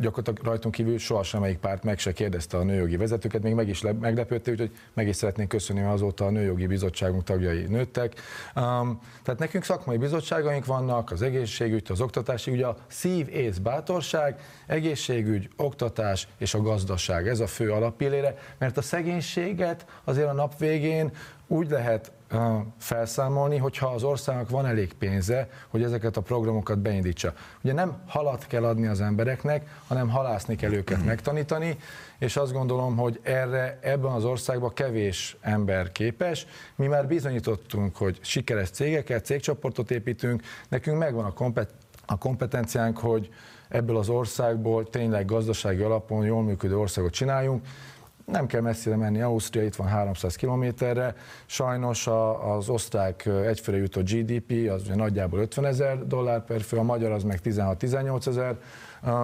gyakorlatilag 0.00 0.44
rajtunk 0.44 0.74
kívül 0.74 0.98
soha 0.98 1.22
semmelyik 1.22 1.58
párt 1.58 1.84
meg 1.84 1.98
se 1.98 2.12
kérdezte 2.12 2.56
a 2.56 2.62
nőjogi 2.62 2.96
vezetőket, 2.96 3.42
még 3.42 3.54
meg 3.54 3.68
is 3.68 3.82
le, 3.82 3.92
meglepődtek, 3.92 4.52
úgyhogy 4.52 4.70
meg 4.92 5.08
is 5.08 5.16
szeretnénk 5.16 5.48
köszönni, 5.48 5.80
mert 5.80 5.92
azóta 5.92 6.24
a 6.24 6.30
nőjogi 6.30 6.66
bizottságunk 6.66 7.24
tagjai 7.24 7.64
nőttek. 7.68 8.14
Um, 8.54 9.00
tehát 9.22 9.40
nekünk 9.40 9.64
szakmai 9.64 9.96
bizottságaink 9.96 10.64
vannak, 10.66 11.10
az 11.10 11.22
egészségügy, 11.22 11.86
az 11.88 12.00
oktatási, 12.00 12.50
ugye 12.50 12.66
a 12.66 12.76
szív, 12.86 13.28
ész, 13.28 13.56
bátorság, 13.56 14.40
egészségügy, 14.66 15.48
oktatás 15.56 16.28
és 16.38 16.54
a 16.54 16.60
gazdaság, 16.60 17.28
ez 17.28 17.40
a 17.40 17.46
fő 17.46 17.72
alappillére, 17.72 18.34
mert 18.58 18.76
a 18.76 18.82
szegénységet 18.82 19.86
azért 20.04 20.28
a 20.28 20.32
nap 20.32 20.58
végén 20.58 21.10
úgy 21.46 21.70
lehet 21.70 22.12
felszámolni, 22.78 23.56
hogyha 23.56 23.86
az 23.86 24.02
országnak 24.02 24.50
van 24.50 24.66
elég 24.66 24.92
pénze, 24.92 25.48
hogy 25.68 25.82
ezeket 25.82 26.16
a 26.16 26.20
programokat 26.20 26.78
beindítsa. 26.78 27.32
Ugye 27.62 27.72
nem 27.72 28.02
halat 28.06 28.46
kell 28.46 28.64
adni 28.64 28.86
az 28.86 29.00
embereknek, 29.00 29.80
hanem 29.86 30.08
halászni 30.08 30.56
kell 30.56 30.72
őket 30.72 31.04
megtanítani, 31.04 31.76
és 32.18 32.36
azt 32.36 32.52
gondolom, 32.52 32.96
hogy 32.96 33.20
erre 33.22 33.78
ebben 33.82 34.12
az 34.12 34.24
országban 34.24 34.72
kevés 34.74 35.36
ember 35.40 35.92
képes. 35.92 36.46
Mi 36.76 36.86
már 36.86 37.06
bizonyítottunk, 37.06 37.96
hogy 37.96 38.18
sikeres 38.20 38.70
cégeket, 38.70 39.24
cégcsoportot 39.24 39.90
építünk, 39.90 40.42
nekünk 40.68 40.98
megvan 40.98 41.24
a, 41.24 41.32
kompet- 41.32 41.74
a 42.06 42.18
kompetenciánk, 42.18 42.98
hogy 42.98 43.30
ebből 43.68 43.96
az 43.96 44.08
országból 44.08 44.90
tényleg 44.90 45.24
gazdasági 45.24 45.82
alapon 45.82 46.24
jól 46.24 46.42
működő 46.42 46.78
országot 46.78 47.12
csináljunk. 47.12 47.66
Nem 48.32 48.46
kell 48.46 48.60
messzire 48.60 48.96
menni, 48.96 49.20
Ausztria 49.20 49.64
itt 49.64 49.74
van 49.74 49.86
300 49.86 50.36
kilométerre, 50.36 51.14
sajnos 51.46 52.06
a, 52.06 52.54
az 52.56 52.68
osztrák 52.68 53.26
egyfőre 53.46 53.78
jutó 53.78 54.00
GDP 54.00 54.70
az 54.70 54.82
ugye 54.82 54.94
nagyjából 54.94 55.40
50 55.40 55.64
ezer 55.64 56.06
dollár 56.06 56.44
per 56.44 56.60
fő, 56.60 56.76
a 56.76 56.82
magyar 56.82 57.10
az 57.10 57.22
meg 57.22 57.40
16-18 57.44 58.26
ezer, 58.26 58.56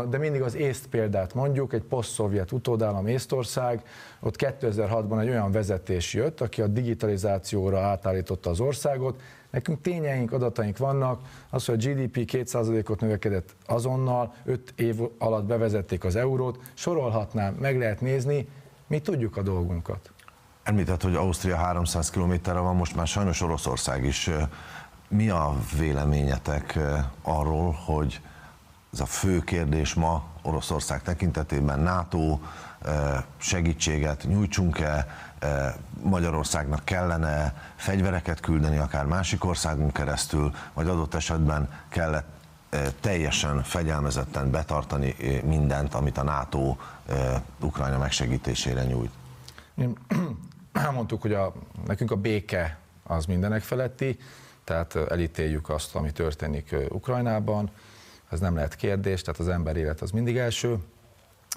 de 0.08 0.18
mindig 0.18 0.42
az 0.42 0.56
észt 0.56 0.86
példát 0.86 1.34
mondjuk, 1.34 1.72
egy 1.72 1.82
poszt-szovjet 1.82 2.52
utódállam 2.52 3.06
Észtország, 3.06 3.82
ott 4.20 4.34
2006-ban 4.38 5.20
egy 5.20 5.28
olyan 5.28 5.52
vezetés 5.52 6.14
jött, 6.14 6.40
aki 6.40 6.62
a 6.62 6.66
digitalizációra 6.66 7.80
átállította 7.80 8.50
az 8.50 8.60
országot, 8.60 9.20
Nekünk 9.50 9.80
tényeink, 9.80 10.32
adataink 10.32 10.78
vannak, 10.78 11.20
az, 11.50 11.64
hogy 11.64 11.86
a 11.86 11.90
GDP 11.90 12.30
2%-ot 12.32 13.00
növekedett 13.00 13.54
azonnal, 13.66 14.34
5 14.44 14.72
év 14.76 14.96
alatt 15.18 15.44
bevezették 15.44 16.04
az 16.04 16.16
eurót, 16.16 16.58
sorolhatnám, 16.74 17.54
meg 17.54 17.78
lehet 17.78 18.00
nézni, 18.00 18.48
mi 18.88 19.00
tudjuk 19.00 19.36
a 19.36 19.42
dolgunkat. 19.42 20.10
Említett, 20.62 21.02
hogy 21.02 21.14
Ausztria 21.14 21.56
300 21.56 22.10
kilométerre 22.10 22.58
van, 22.58 22.76
most 22.76 22.96
már 22.96 23.06
sajnos 23.06 23.40
Oroszország 23.40 24.04
is. 24.04 24.30
Mi 25.08 25.28
a 25.28 25.56
véleményetek 25.78 26.78
arról, 27.22 27.72
hogy 27.84 28.20
ez 28.92 29.00
a 29.00 29.06
fő 29.06 29.40
kérdés 29.40 29.94
ma 29.94 30.24
Oroszország 30.42 31.02
tekintetében 31.02 31.80
NATO 31.80 32.38
segítséget 33.36 34.24
nyújtsunk-e, 34.28 35.06
Magyarországnak 36.02 36.84
kellene 36.84 37.54
fegyvereket 37.76 38.40
küldeni, 38.40 38.78
akár 38.78 39.04
másik 39.04 39.44
országon 39.44 39.92
keresztül, 39.92 40.54
vagy 40.74 40.88
adott 40.88 41.14
esetben 41.14 41.68
kellett 41.88 42.37
teljesen 43.00 43.62
fegyelmezetten 43.62 44.50
betartani 44.50 45.14
mindent, 45.44 45.94
amit 45.94 46.18
a 46.18 46.22
NATO 46.22 46.76
Ukrajna 47.60 47.98
megsegítésére 47.98 48.84
nyújt. 48.84 49.10
Elmondtuk, 50.72 51.22
hogy 51.22 51.32
a, 51.32 51.52
nekünk 51.86 52.10
a 52.10 52.16
béke 52.16 52.78
az 53.02 53.24
mindenek 53.24 53.62
feletti, 53.62 54.18
tehát 54.64 54.96
elítéljük 54.96 55.68
azt, 55.68 55.94
ami 55.94 56.12
történik 56.12 56.74
Ukrajnában, 56.88 57.70
ez 58.28 58.40
nem 58.40 58.54
lehet 58.54 58.74
kérdés, 58.74 59.22
tehát 59.22 59.40
az 59.40 59.48
ember 59.48 59.76
élet 59.76 60.00
az 60.00 60.10
mindig 60.10 60.36
első. 60.36 60.78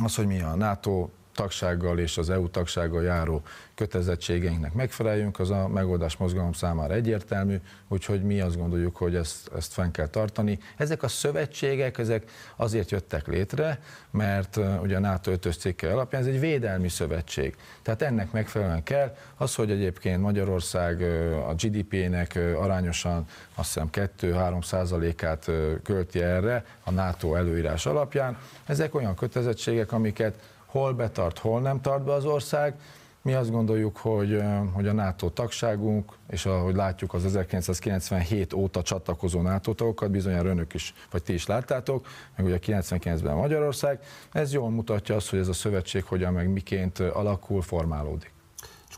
Az, 0.04 0.16
hogy 0.16 0.26
mi 0.26 0.42
a 0.42 0.56
NATO 0.56 1.10
tagsággal 1.34 2.00
és 2.00 2.18
az 2.18 2.30
EU 2.30 2.50
tagsággal 2.50 3.04
járó 3.04 3.42
kötelezettségeinknek 3.76 4.74
megfeleljünk, 4.74 5.40
az 5.40 5.50
a 5.50 5.68
megoldás 5.68 6.18
mozgalom 6.18 6.54
számára 6.54 6.94
egyértelmű, 6.94 7.56
úgyhogy 7.88 8.24
mi 8.24 8.42
azt 8.42 8.58
gondoljuk, 8.58 8.96
hogy 8.96 9.16
ezt, 9.16 9.52
ezt 9.56 9.74
fenn 9.74 9.92
kell 9.92 10.08
tartani. 10.08 10.60
Ezek 10.78 11.04
a 11.04 11.08
szövetségek, 11.08 11.98
ezek 11.98 12.32
azért 12.56 12.92
jöttek 12.92 13.28
létre, 13.28 13.80
mert 14.12 14.60
ugye 14.82 14.96
a 14.96 15.00
NATO 15.00 15.32
5 15.32 15.56
cikke 15.60 15.92
alapján 15.92 16.22
ez 16.22 16.28
egy 16.28 16.40
védelmi 16.40 16.90
szövetség. 16.90 17.56
Tehát 17.82 18.02
ennek 18.02 18.32
megfelelően 18.32 18.84
kell 18.84 19.16
az, 19.38 19.56
hogy 19.56 19.72
egyébként 19.72 20.22
Magyarország 20.22 21.02
a 21.48 21.54
GDP-nek 21.54 22.40
arányosan 22.56 23.26
azt 23.56 23.74
hiszem 23.74 23.90
2-3 24.20 24.64
százalékát 24.64 25.52
költi 25.84 26.22
erre 26.22 26.66
a 26.84 26.92
NATO 26.92 27.36
előírás 27.36 27.86
alapján. 27.86 28.38
Ezek 28.66 28.96
olyan 28.96 29.16
kötelezettségek, 29.16 29.92
amiket 29.92 30.36
hol 30.72 30.94
betart, 30.94 31.38
hol 31.38 31.62
nem 31.62 31.82
tart 31.82 32.04
be 32.04 32.14
az 32.14 32.26
ország. 32.26 32.76
Mi 33.22 33.34
azt 33.34 33.52
gondoljuk, 33.52 33.98
hogy, 33.98 34.42
hogy 34.74 34.88
a 34.88 34.94
NATO 34.94 35.30
tagságunk, 35.30 36.18
és 36.30 36.46
ahogy 36.46 36.76
látjuk 36.76 37.14
az 37.14 37.26
1997 37.26 38.54
óta 38.54 38.82
csatlakozó 38.82 39.42
NATO 39.42 39.74
tagokat, 39.74 40.12
bizonyára 40.12 40.50
önök 40.50 40.74
is, 40.74 40.94
vagy 41.12 41.24
ti 41.24 41.34
is 41.34 41.46
láttátok, 41.46 42.08
meg 42.36 42.46
ugye 42.46 42.60
99-ben 42.62 43.36
Magyarország, 43.36 44.00
ez 44.32 44.54
jól 44.54 44.70
mutatja 44.70 45.16
azt, 45.16 45.30
hogy 45.30 45.40
ez 45.40 45.48
a 45.48 45.54
szövetség 45.54 46.04
hogyan 46.04 46.34
meg 46.34 46.50
miként 46.50 47.00
alakul, 47.00 47.62
formálódik. 47.62 48.34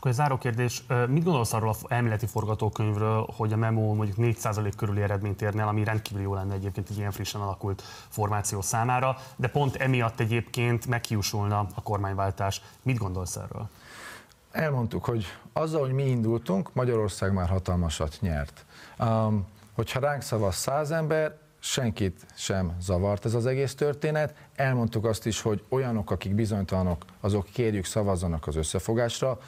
Akkor 0.04 0.16
egy 0.16 0.22
záró 0.22 0.38
kérdés, 0.38 0.84
mit 1.08 1.24
gondolsz 1.24 1.52
arról 1.52 1.68
a 1.68 1.74
elméleti 1.88 2.26
forgatókönyvről, 2.26 3.26
hogy 3.36 3.52
a 3.52 3.56
memo 3.56 3.94
mondjuk 3.94 4.16
4% 4.20 4.72
körüli 4.76 5.02
eredményt 5.02 5.42
érne 5.42 5.62
el, 5.62 5.68
ami 5.68 5.84
rendkívül 5.84 6.22
jó 6.22 6.34
lenne 6.34 6.54
egyébként 6.54 6.90
egy 6.90 6.96
ilyen 6.96 7.10
frissen 7.10 7.40
alakult 7.40 7.82
formáció 8.08 8.60
számára, 8.60 9.16
de 9.36 9.48
pont 9.48 9.76
emiatt 9.76 10.20
egyébként 10.20 10.86
meghiúsulna 10.86 11.66
a 11.74 11.82
kormányváltás. 11.82 12.62
Mit 12.82 12.98
gondolsz 12.98 13.36
erről? 13.36 13.68
Elmondtuk, 14.50 15.04
hogy 15.04 15.26
azzal, 15.52 15.80
hogy 15.80 15.92
mi 15.92 16.04
indultunk, 16.04 16.74
Magyarország 16.74 17.32
már 17.32 17.48
hatalmasat 17.48 18.16
nyert. 18.20 18.64
Um, 18.98 19.46
hogyha 19.74 20.00
ránk 20.00 20.22
szavaz 20.22 20.54
száz 20.54 20.90
ember, 20.90 21.36
senkit 21.64 22.26
sem 22.34 22.76
zavart 22.80 23.24
ez 23.24 23.34
az 23.34 23.46
egész 23.46 23.74
történet. 23.74 24.34
Elmondtuk 24.54 25.04
azt 25.04 25.26
is, 25.26 25.40
hogy 25.40 25.64
olyanok, 25.68 26.10
akik 26.10 26.34
bizonytalanok, 26.34 27.04
azok 27.20 27.46
kérjük 27.52 27.84
szavazzanak 27.84 28.46
az 28.46 28.56
összefogásra, 28.56 29.38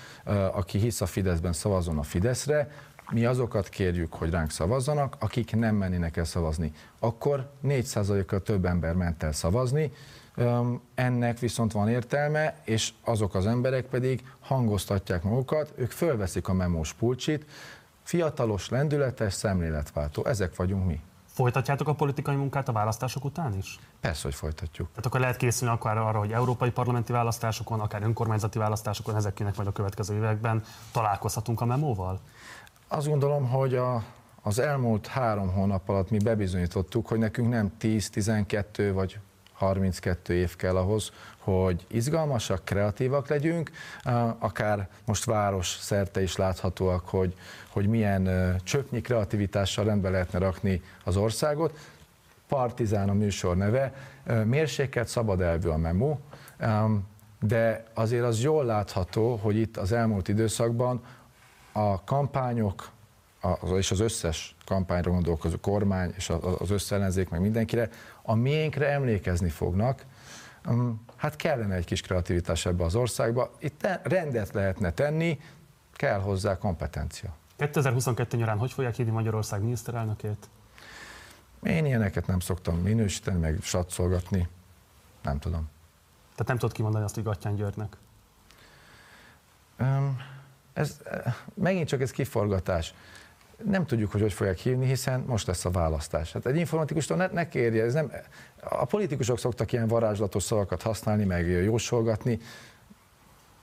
aki 0.52 0.78
hisz 0.78 1.00
a 1.00 1.06
Fideszben 1.06 1.52
szavazzon 1.52 1.98
a 1.98 2.02
Fideszre, 2.02 2.70
mi 3.10 3.24
azokat 3.24 3.68
kérjük, 3.68 4.12
hogy 4.12 4.30
ránk 4.30 4.50
szavazzanak, 4.50 5.16
akik 5.18 5.56
nem 5.56 5.76
mennének 5.76 6.16
el 6.16 6.24
szavazni. 6.24 6.72
Akkor 6.98 7.50
4%-kal 7.64 8.42
több 8.42 8.64
ember 8.64 8.94
ment 8.94 9.22
el 9.22 9.32
szavazni, 9.32 9.92
ennek 10.94 11.38
viszont 11.38 11.72
van 11.72 11.88
értelme, 11.88 12.60
és 12.64 12.92
azok 13.04 13.34
az 13.34 13.46
emberek 13.46 13.84
pedig 13.84 14.24
hangoztatják 14.40 15.22
magukat, 15.22 15.72
ők 15.74 15.90
fölveszik 15.90 16.48
a 16.48 16.52
memós 16.52 16.92
pulcsit, 16.92 17.46
fiatalos, 18.02 18.68
lendületes, 18.68 19.32
szemléletváltó, 19.32 20.26
ezek 20.26 20.56
vagyunk 20.56 20.86
mi. 20.86 21.00
Folytatjátok 21.36 21.88
a 21.88 21.94
politikai 21.94 22.34
munkát 22.34 22.68
a 22.68 22.72
választások 22.72 23.24
után 23.24 23.54
is? 23.54 23.78
Persze, 24.00 24.22
hogy 24.22 24.34
folytatjuk. 24.34 24.88
Tehát 24.88 25.06
akkor 25.06 25.20
lehet 25.20 25.36
készülni 25.36 25.74
akár 25.74 25.98
arra, 25.98 26.18
hogy 26.18 26.32
európai 26.32 26.70
parlamenti 26.70 27.12
választásokon, 27.12 27.80
akár 27.80 28.02
önkormányzati 28.02 28.58
választásokon, 28.58 29.16
ezeknek 29.16 29.56
majd 29.56 29.68
a 29.68 29.72
következő 29.72 30.14
években 30.14 30.62
találkozhatunk 30.92 31.60
a 31.60 31.64
memóval? 31.64 32.20
Azt 32.88 33.06
gondolom, 33.06 33.48
hogy 33.48 33.74
a, 33.74 34.02
az 34.42 34.58
elmúlt 34.58 35.06
három 35.06 35.52
hónap 35.52 35.88
alatt 35.88 36.10
mi 36.10 36.18
bebizonyítottuk, 36.18 37.06
hogy 37.08 37.18
nekünk 37.18 37.48
nem 37.48 37.72
10-12 37.80 38.90
vagy 38.94 39.18
32 39.56 40.34
év 40.34 40.56
kell 40.56 40.76
ahhoz, 40.76 41.12
hogy 41.38 41.86
izgalmasak, 41.88 42.64
kreatívak 42.64 43.28
legyünk, 43.28 43.70
akár 44.38 44.88
most 45.04 45.24
város 45.24 45.76
szerte 45.80 46.22
is 46.22 46.36
láthatóak, 46.36 47.08
hogy, 47.08 47.34
hogy 47.68 47.86
milyen 47.86 48.56
csöpnyi 48.64 49.00
kreativitással 49.00 49.84
rendbe 49.84 50.10
lehetne 50.10 50.38
rakni 50.38 50.82
az 51.04 51.16
országot. 51.16 51.78
Partizán 52.48 53.08
a 53.08 53.12
műsor 53.12 53.56
neve, 53.56 53.92
mérsékelt 54.44 55.08
szabad 55.08 55.40
elvű 55.40 55.68
a 55.68 55.76
memo, 55.76 56.18
de 57.40 57.84
azért 57.94 58.24
az 58.24 58.42
jól 58.42 58.64
látható, 58.64 59.36
hogy 59.36 59.56
itt 59.56 59.76
az 59.76 59.92
elmúlt 59.92 60.28
időszakban 60.28 61.00
a 61.72 62.04
kampányok, 62.04 62.88
és 63.76 63.90
az 63.90 64.00
összes 64.00 64.56
kampányra 64.64 65.10
gondolkozó 65.10 65.56
kormány, 65.60 66.12
és 66.16 66.30
az 66.58 66.70
összellenzék, 66.70 67.28
meg 67.28 67.40
mindenkire, 67.40 67.88
a 68.22 68.34
miénkre 68.34 68.88
emlékezni 68.88 69.48
fognak, 69.48 70.04
hát 71.16 71.36
kellene 71.36 71.74
egy 71.74 71.84
kis 71.84 72.00
kreativitás 72.00 72.66
ebbe 72.66 72.84
az 72.84 72.94
országba. 72.94 73.50
Itt 73.58 73.86
rendet 74.02 74.52
lehetne 74.52 74.90
tenni, 74.92 75.40
kell 75.92 76.20
hozzá 76.20 76.58
kompetencia. 76.58 77.34
2022 77.56 78.36
nyarán 78.36 78.58
hogy 78.58 78.72
fogják 78.72 78.94
hívni 78.94 79.12
Magyarország 79.12 79.62
miniszterelnökét? 79.62 80.48
Én 81.62 81.84
ilyeneket 81.84 82.26
nem 82.26 82.40
szoktam 82.40 82.76
minősíteni, 82.76 83.38
meg 83.38 83.58
satszolgatni. 83.62 84.48
Nem 85.22 85.38
tudom. 85.38 85.68
Tehát 86.32 86.46
nem 86.46 86.56
tudod 86.58 86.74
kimondani 86.74 87.04
azt, 87.04 87.14
hogy 87.14 87.24
Gattyán 87.24 87.54
Györgynek? 87.54 87.96
ez, 90.72 91.00
megint 91.54 91.88
csak 91.88 92.00
ez 92.00 92.10
kiforgatás 92.10 92.94
nem 93.64 93.86
tudjuk, 93.86 94.12
hogy 94.12 94.20
hogy 94.20 94.32
fogják 94.32 94.58
hívni, 94.58 94.86
hiszen 94.86 95.20
most 95.26 95.46
lesz 95.46 95.64
a 95.64 95.70
választás. 95.70 96.32
Hát 96.32 96.46
egy 96.46 96.56
informatikustól 96.56 97.16
ne, 97.16 97.26
ne 97.26 97.48
kérje, 97.48 97.84
ez 97.84 97.92
nem, 97.92 98.12
a 98.60 98.84
politikusok 98.84 99.38
szoktak 99.38 99.72
ilyen 99.72 99.88
varázslatos 99.88 100.42
szavakat 100.42 100.82
használni, 100.82 101.24
meg 101.24 101.48
jósolgatni, 101.48 102.40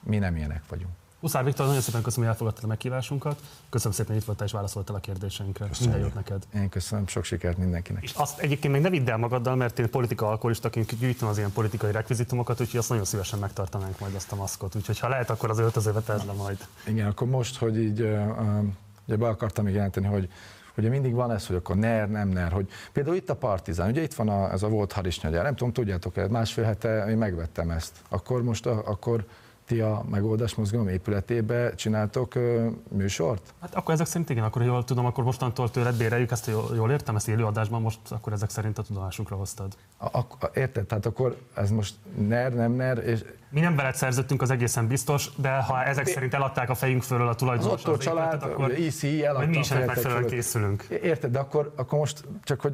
mi 0.03 0.17
nem 0.17 0.35
ilyenek 0.35 0.63
vagyunk. 0.69 0.91
Huszár 1.19 1.43
Viktor, 1.43 1.65
nagyon 1.65 1.81
szépen 1.81 2.01
köszönöm, 2.01 2.25
hogy 2.25 2.33
elfogadtad 2.33 2.63
a 2.63 2.67
meghívásunkat. 2.67 3.39
Köszönöm 3.69 3.93
szépen, 3.93 4.11
hogy 4.11 4.21
itt 4.21 4.25
voltál 4.25 4.45
és 4.45 4.53
válaszoltál 4.53 4.95
a 4.95 4.99
kérdéseinkre. 4.99 5.67
Köszönöm. 5.67 5.91
Minden 5.93 6.09
jót 6.09 6.15
neked. 6.15 6.43
Én 6.53 6.69
köszönöm, 6.69 7.07
sok 7.07 7.23
sikert 7.23 7.57
mindenkinek. 7.57 8.03
És 8.03 8.13
azt 8.13 8.39
egyébként 8.39 8.73
még 8.73 8.81
ne 8.81 8.89
vidd 8.89 9.09
el 9.09 9.17
magaddal, 9.17 9.55
mert 9.55 9.79
én 9.79 9.89
politika 9.89 10.27
alkoholistaként 10.27 10.99
gyűjtöm 10.99 11.27
az 11.27 11.37
ilyen 11.37 11.51
politikai 11.51 11.91
rekvizitumokat, 11.91 12.61
úgyhogy 12.61 12.79
azt 12.79 12.89
nagyon 12.89 13.05
szívesen 13.05 13.39
megtartanánk 13.39 13.99
majd 13.99 14.15
azt 14.15 14.31
a 14.31 14.35
maszkot. 14.35 14.75
Úgyhogy 14.75 14.99
ha 14.99 15.07
lehet, 15.07 15.29
akkor 15.29 15.49
az 15.49 15.59
öltözőbe 15.59 15.99
tedd 15.99 16.25
le 16.25 16.33
majd. 16.33 16.67
Igen, 16.85 17.07
akkor 17.07 17.27
most, 17.27 17.57
hogy 17.57 17.77
így 17.77 18.01
uh, 18.01 18.63
Ugye 19.07 19.17
be 19.17 19.27
akartam 19.27 19.65
még 19.65 19.73
jelenteni, 19.73 20.05
hogy 20.05 20.29
Ugye 20.77 20.89
mindig 20.89 21.13
van 21.13 21.31
ez, 21.31 21.47
hogy 21.47 21.55
akkor 21.55 21.75
ner, 21.75 22.09
nem 22.09 22.29
ner, 22.29 22.51
hogy 22.51 22.69
például 22.93 23.15
itt 23.15 23.29
a 23.29 23.35
Partizán, 23.35 23.89
ugye 23.89 24.01
itt 24.01 24.13
van 24.13 24.29
a, 24.29 24.51
ez 24.51 24.63
a 24.63 24.67
volt 24.67 24.91
harisnyagyár, 24.91 25.43
nem 25.43 25.55
tudom, 25.55 25.73
tudjátok 25.73 26.29
másfél 26.29 26.63
hete 26.63 27.05
én 27.09 27.17
megvettem 27.17 27.69
ezt. 27.69 27.95
Akkor 28.09 28.43
most, 28.43 28.65
a, 28.65 28.87
akkor 28.87 29.25
ti 29.65 29.79
a 29.79 30.03
megoldás 30.09 30.55
mozgalom 30.55 30.87
épületébe 30.87 31.75
csináltok 31.75 32.35
ö, 32.35 32.67
műsort? 32.89 33.53
Hát 33.61 33.75
akkor 33.75 33.93
ezek 33.93 34.05
szerint 34.05 34.29
igen, 34.29 34.43
akkor 34.43 34.61
jól 34.61 34.83
tudom, 34.83 35.05
akkor 35.05 35.23
mostantól 35.23 35.71
tőled 35.71 35.97
béreljük, 35.97 36.31
ezt 36.31 36.47
jól, 36.47 36.75
jól 36.75 36.91
értem, 36.91 37.15
ezt 37.15 37.27
élőadásban 37.27 37.81
most 37.81 37.99
akkor 38.09 38.33
ezek 38.33 38.49
szerint 38.49 38.77
a 38.77 38.81
tudomásunkra 38.81 39.35
hoztad. 39.35 39.73
A, 39.97 40.17
a, 40.17 40.25
érted, 40.53 40.85
tehát 40.85 41.05
akkor 41.05 41.37
ez 41.53 41.69
most 41.69 41.95
ner, 42.27 42.53
nem 42.53 42.71
ner, 42.71 42.97
és... 42.97 43.23
Mi 43.49 43.59
nem 43.59 43.75
veled 43.75 43.95
szerződtünk, 43.95 44.41
az 44.41 44.49
egészen 44.49 44.87
biztos, 44.87 45.29
de 45.35 45.55
ha 45.55 45.83
ezek 45.83 46.07
szerint 46.07 46.33
eladták 46.33 46.69
a 46.69 46.75
fejünk 46.75 47.03
fölől 47.03 47.27
a 47.27 47.35
tulajdonos 47.35 47.83
az, 47.83 47.93
az 47.93 47.97
család, 47.97 48.33
épületet, 48.33 48.53
akkor 48.53 48.79
ICI 48.79 49.25
eladta 49.25 49.47
mi 49.47 49.57
is 49.57 49.71
ennek 49.71 49.85
megfelelően 49.85 50.29
készülünk. 50.29 50.83
Érted, 50.83 51.31
de 51.31 51.39
akkor, 51.39 51.73
akkor 51.75 51.99
most 51.99 52.23
csak 52.43 52.61
hogy 52.61 52.73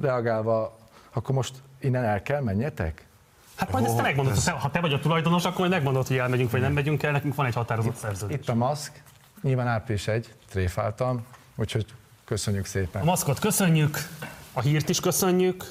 reagálva, 0.00 0.78
akkor 1.12 1.34
most 1.34 1.54
innen 1.80 2.04
el 2.04 2.22
kell 2.22 2.40
menjetek? 2.40 3.08
Hát 3.60 3.72
majd 3.72 3.84
oh, 3.84 3.90
ezt 3.90 3.96
te 3.96 4.02
megmondod, 4.02 4.32
ez... 4.32 4.48
ha 4.48 4.70
te 4.70 4.80
vagy 4.80 4.92
a 4.92 4.98
tulajdonos, 4.98 5.44
akkor 5.44 5.58
majd 5.58 5.70
megmondod, 5.70 6.06
hogy 6.06 6.16
elmegyünk, 6.16 6.50
vagy 6.50 6.60
nem 6.60 6.72
megyünk 6.72 7.02
el, 7.02 7.12
nekünk 7.12 7.34
van 7.34 7.46
egy 7.46 7.54
határozott 7.54 7.96
szerződés. 7.96 8.36
Itt 8.36 8.48
a 8.48 8.54
maszk, 8.54 9.02
nyilván 9.42 9.66
április 9.66 10.08
egy, 10.08 10.34
tréfáltam, 10.48 11.24
úgyhogy 11.56 11.86
köszönjük 12.24 12.66
szépen. 12.66 13.02
A 13.02 13.04
maszkot 13.04 13.38
köszönjük, 13.38 13.98
a 14.52 14.60
hírt 14.60 14.88
is 14.88 15.00
köszönjük, 15.00 15.64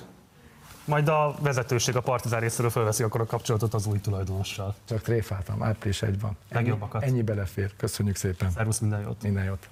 majd 0.85 1.07
a 1.07 1.35
vezetőség 1.39 1.95
a 1.95 2.01
partizán 2.01 2.39
részéről 2.39 2.71
felveszi 2.71 3.03
akkor 3.03 3.21
a 3.21 3.25
kapcsolatot 3.25 3.73
az 3.73 3.85
új 3.85 3.99
tulajdonossal. 3.99 4.75
Csak 4.87 5.01
tréfáltam, 5.01 5.63
április 5.63 6.01
egy 6.01 6.19
van. 6.19 6.37
Ennyi, 6.49 6.73
ennyi 6.99 7.21
belefér. 7.21 7.75
Köszönjük 7.77 8.15
szépen. 8.15 8.51
Szervusz, 8.51 8.79
minden 8.79 9.01
jót. 9.01 9.21
Minden 9.21 9.43
jót. 9.43 9.67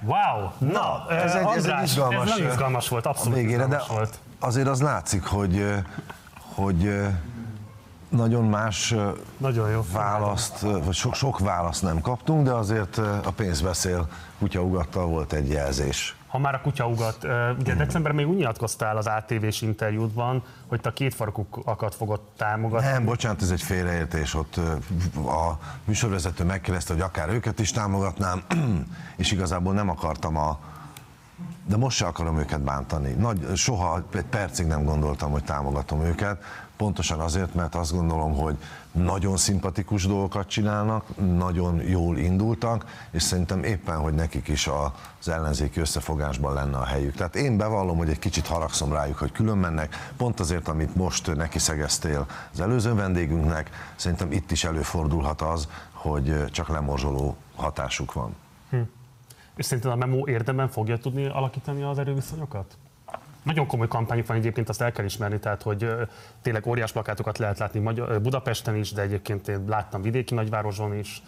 Wow! 0.00 0.70
Na, 0.72 1.06
ez, 1.10 1.34
egy, 1.34 1.46
ez, 1.56 1.64
egy 1.64 1.82
izgalmas, 1.82 2.30
ez 2.30 2.36
nagyon 2.36 2.50
izgalmas 2.50 2.88
volt, 2.88 3.06
abszolút 3.06 3.34
végére, 3.34 3.62
izgalmas 3.62 3.86
de 3.86 3.94
volt 3.94 4.18
azért 4.44 4.68
az 4.68 4.80
látszik, 4.80 5.24
hogy, 5.24 5.74
hogy 6.54 7.06
nagyon 8.08 8.44
más 8.44 8.94
nagyon 9.36 9.70
jó. 9.70 9.84
választ, 9.92 10.60
vagy 10.60 10.94
sok, 10.94 11.14
sok 11.14 11.38
választ 11.38 11.82
nem 11.82 12.00
kaptunk, 12.00 12.44
de 12.44 12.52
azért 12.52 12.98
a 12.98 13.32
pénz 13.36 13.60
beszél, 13.60 14.08
kutyaugattal 14.38 15.06
volt 15.06 15.32
egy 15.32 15.48
jelzés. 15.48 16.16
Ha 16.26 16.38
már 16.38 16.54
a 16.54 16.60
kutya 16.60 16.86
ugat, 16.86 17.18
ugye 17.58 17.74
decemberben 17.74 18.14
még 18.14 18.28
úgy 18.28 18.36
nyilatkoztál 18.36 18.96
az 18.96 19.06
ATV-s 19.06 19.62
interjútban, 19.62 20.42
hogy 20.66 20.80
te 20.80 20.88
a 20.88 20.92
két 20.92 21.14
farkukat 21.14 21.94
fogod 21.94 22.20
támogatni. 22.36 22.86
Nem, 22.86 23.04
bocsánat, 23.04 23.42
ez 23.42 23.50
egy 23.50 23.62
félreértés. 23.62 24.34
Ott 24.34 24.56
a 25.16 25.58
műsorvezető 25.84 26.44
megkérdezte, 26.44 26.92
hogy 26.92 27.02
akár 27.02 27.28
őket 27.28 27.58
is 27.58 27.70
támogatnám, 27.70 28.42
és 29.16 29.32
igazából 29.32 29.72
nem 29.72 29.88
akartam 29.88 30.36
a 30.36 30.58
de 31.66 31.76
most 31.76 31.96
se 31.96 32.06
akarom 32.06 32.38
őket 32.38 32.60
bántani. 32.60 33.12
Nagy, 33.12 33.56
soha 33.56 34.02
egy 34.14 34.24
percig 34.24 34.66
nem 34.66 34.84
gondoltam, 34.84 35.30
hogy 35.30 35.44
támogatom 35.44 36.02
őket, 36.02 36.42
pontosan 36.76 37.20
azért, 37.20 37.54
mert 37.54 37.74
azt 37.74 37.92
gondolom, 37.92 38.34
hogy 38.34 38.56
nagyon 38.92 39.36
szimpatikus 39.36 40.06
dolgokat 40.06 40.48
csinálnak, 40.48 41.04
nagyon 41.36 41.80
jól 41.80 42.18
indultak, 42.18 42.84
és 43.10 43.22
szerintem 43.22 43.64
éppen, 43.64 43.96
hogy 43.96 44.14
nekik 44.14 44.48
is 44.48 44.66
az 45.18 45.28
ellenzéki 45.28 45.80
összefogásban 45.80 46.54
lenne 46.54 46.76
a 46.76 46.84
helyük. 46.84 47.14
Tehát 47.14 47.36
én 47.36 47.56
bevallom, 47.56 47.96
hogy 47.96 48.08
egy 48.08 48.18
kicsit 48.18 48.46
haragszom 48.46 48.92
rájuk, 48.92 49.18
hogy 49.18 49.32
külön 49.32 49.58
mennek, 49.58 50.12
pont 50.16 50.40
azért, 50.40 50.68
amit 50.68 50.94
most 50.94 51.34
neki 51.36 51.58
szegeztél 51.58 52.26
az 52.52 52.60
előző 52.60 52.94
vendégünknek, 52.94 53.70
szerintem 53.96 54.32
itt 54.32 54.50
is 54.50 54.64
előfordulhat 54.64 55.42
az, 55.42 55.68
hogy 55.92 56.44
csak 56.50 56.68
lemorzsoló 56.68 57.36
hatásuk 57.56 58.12
van. 58.12 58.34
Hm. 58.70 58.76
És 59.56 59.64
szerinted 59.64 59.92
a 59.92 59.96
memó 59.96 60.28
érdemben 60.28 60.68
fogja 60.68 60.98
tudni 60.98 61.26
alakítani 61.26 61.82
az 61.82 61.98
erőviszonyokat? 61.98 62.76
Nagyon 63.42 63.66
komoly 63.66 63.88
kampányok 63.88 64.26
van 64.26 64.36
egyébként, 64.36 64.68
azt 64.68 64.80
el 64.80 64.92
kell 64.92 65.04
ismerni, 65.04 65.38
tehát 65.38 65.62
hogy 65.62 65.88
tényleg 66.44 66.66
óriás 66.66 66.92
plakátokat 66.92 67.38
lehet 67.38 67.58
látni 67.58 67.80
Budapesten 68.22 68.76
is, 68.76 68.92
de 68.92 69.02
egyébként 69.02 69.48
én 69.48 69.64
láttam 69.66 70.02
vidéki 70.02 70.34
nagyvároson 70.34 70.98
is. 70.98 71.22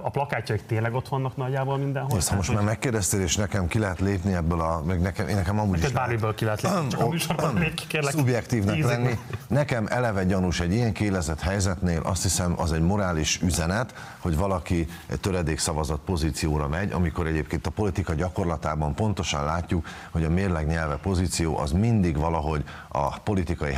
A 0.00 0.10
plakátjaik 0.10 0.66
tényleg 0.66 0.94
ott 0.94 1.08
vannak 1.08 1.36
nagyjából 1.36 1.78
mindenhol. 1.78 2.18
Ezt, 2.18 2.34
most 2.34 2.46
hogy... 2.46 2.56
már 2.56 2.64
megkérdeztél, 2.64 3.20
és 3.20 3.36
nekem 3.36 3.66
ki 3.66 3.78
lehet 3.78 4.00
lépni 4.00 4.34
ebből 4.34 4.60
a, 4.60 4.82
meg 4.86 5.00
nekem, 5.00 5.28
én 5.28 5.34
nekem 5.34 5.58
amúgy 5.58 5.78
is 5.78 5.90
bármiből 5.90 6.34
ki 6.34 6.44
lehet 6.44 6.62
lépni, 6.62 6.86
csak 6.88 7.00
a 7.00 7.08
műsorban 7.08 7.54
még 7.54 7.74
ki 7.74 7.86
kérlek. 7.86 8.12
Szubjektívnek 8.12 8.84
lenni. 8.84 9.18
Nekem 9.46 9.86
eleve 9.90 10.24
gyanús 10.24 10.60
egy 10.60 10.72
ilyen 10.72 10.92
kélezett 10.92 11.40
helyzetnél, 11.40 12.00
azt 12.04 12.22
hiszem 12.22 12.54
az 12.56 12.72
egy 12.72 12.82
morális 12.82 13.40
üzenet, 13.40 13.94
hogy 14.18 14.36
valaki 14.36 14.86
egy 15.06 15.20
töredék 15.20 15.58
szavazat 15.58 16.00
pozícióra 16.04 16.68
megy, 16.68 16.92
amikor 16.92 17.26
egyébként 17.26 17.66
a 17.66 17.70
politika 17.70 18.14
gyakorlatában 18.14 18.94
pontosan 18.94 19.44
látjuk, 19.44 19.86
hogy 20.10 20.24
a 20.24 20.30
mérleg 20.30 20.66
nyelve 20.66 20.96
pozíció 20.96 21.58
az 21.58 21.72
mindig 21.72 22.16
valahogy 22.16 22.64
a 22.88 23.18
politikai 23.18 23.72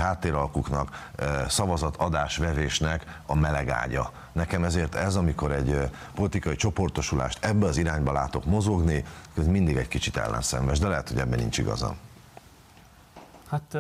háttéralkuknak, 0.74 1.48
szavazatadás-vevésnek 1.48 3.20
a 3.26 3.34
melegágya. 3.34 4.12
Nekem 4.32 4.64
ezért 4.64 4.94
ez, 4.94 5.16
amikor 5.16 5.52
egy 5.52 5.90
politikai 6.14 6.56
csoportosulást 6.56 7.44
ebbe 7.44 7.66
az 7.66 7.76
irányba 7.76 8.12
látok 8.12 8.44
mozogni, 8.44 9.04
ez 9.36 9.46
mindig 9.46 9.76
egy 9.76 9.88
kicsit 9.88 10.16
ellenszenves, 10.16 10.78
de 10.78 10.88
lehet, 10.88 11.08
hogy 11.08 11.18
ebben 11.18 11.38
nincs 11.38 11.58
igaza. 11.58 11.94
Hát 13.48 13.72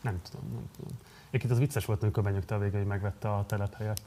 nem 0.00 0.20
tudom, 0.22 0.50
nem 0.52 0.70
tudom. 0.76 0.98
Egyébként 1.30 1.52
az 1.52 1.58
vicces 1.58 1.84
volt, 1.84 2.02
amikor 2.02 2.22
benyögte 2.22 2.54
a 2.54 2.58
vége, 2.58 2.78
hogy 2.78 2.86
megvette 2.86 3.28
a 3.28 3.44
telephelyet. 3.46 4.00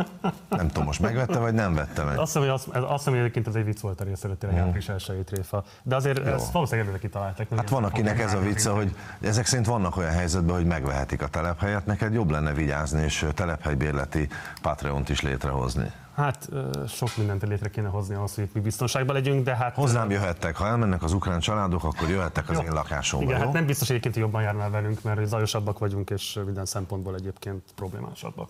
Nem 0.48 0.68
tudom, 0.68 0.84
most 0.84 1.00
megvette, 1.00 1.38
vagy 1.38 1.54
nem 1.54 1.74
vette 1.74 2.02
meg? 2.02 2.18
Azt 2.18 2.32
hiszem, 2.32 2.42
hogy, 2.42 2.50
az, 2.50 2.68
azt 2.72 2.96
hiszem, 2.96 3.12
hogy 3.12 3.22
egyébként 3.22 3.46
ez 3.46 3.54
egy 3.54 3.64
vicc 3.64 3.80
volt 3.80 4.00
a 4.00 4.04
részéről, 4.04 4.38
tényleg 4.38 4.58
mm. 4.58 4.62
április 4.62 4.88
elsői 4.88 5.22
tréfa. 5.22 5.64
De 5.82 5.96
azért 5.96 6.18
Jó. 6.18 6.24
ezt 6.24 6.52
valószínűleg 6.52 6.86
előre 6.86 7.02
kitalálták. 7.02 7.54
Hát 7.56 7.68
van, 7.68 7.84
akinek 7.84 8.20
ez 8.20 8.34
a 8.34 8.38
vicce, 8.38 8.70
hogy 8.70 8.94
ezek 9.20 9.46
szerint 9.46 9.66
vannak 9.66 9.96
olyan 9.96 10.12
helyzetben, 10.12 10.54
hogy 10.54 10.66
megvehetik 10.66 11.22
a 11.22 11.28
telephelyet, 11.28 11.86
neked 11.86 12.12
jobb 12.12 12.30
lenne 12.30 12.52
vigyázni, 12.52 13.02
és 13.02 13.26
telephelybérleti 13.34 14.28
Patreont 14.62 15.08
is 15.08 15.20
létrehozni. 15.20 15.92
Hát 16.14 16.48
sok 16.88 17.16
mindent 17.16 17.42
létre 17.42 17.70
kéne 17.70 17.88
hozni 17.88 18.14
ahhoz, 18.14 18.34
hogy 18.34 18.50
mi 18.52 18.60
biztonságban 18.60 19.14
legyünk, 19.14 19.44
de 19.44 19.56
hát... 19.56 19.74
Hozzám 19.74 20.10
jöhettek, 20.10 20.56
ha 20.56 20.66
elmennek 20.66 21.02
az 21.02 21.12
ukrán 21.12 21.40
családok, 21.40 21.84
akkor 21.84 22.08
jöhettek 22.08 22.48
az 22.48 22.56
jó. 22.56 22.62
én 22.62 22.72
lakásomba. 22.72 23.24
Igen, 23.24 23.38
jó? 23.38 23.44
hát 23.44 23.54
nem 23.54 23.66
biztos 23.66 23.90
egyébként, 23.90 24.14
hogy 24.14 24.22
jobban 24.22 24.42
járnál 24.42 24.70
velünk, 24.70 25.02
mert 25.02 25.26
zajosabbak 25.26 25.78
vagyunk, 25.78 26.10
és 26.10 26.40
minden 26.44 26.66
szempontból 26.66 27.14
egyébként 27.14 27.62
problémásabbak. 27.74 28.48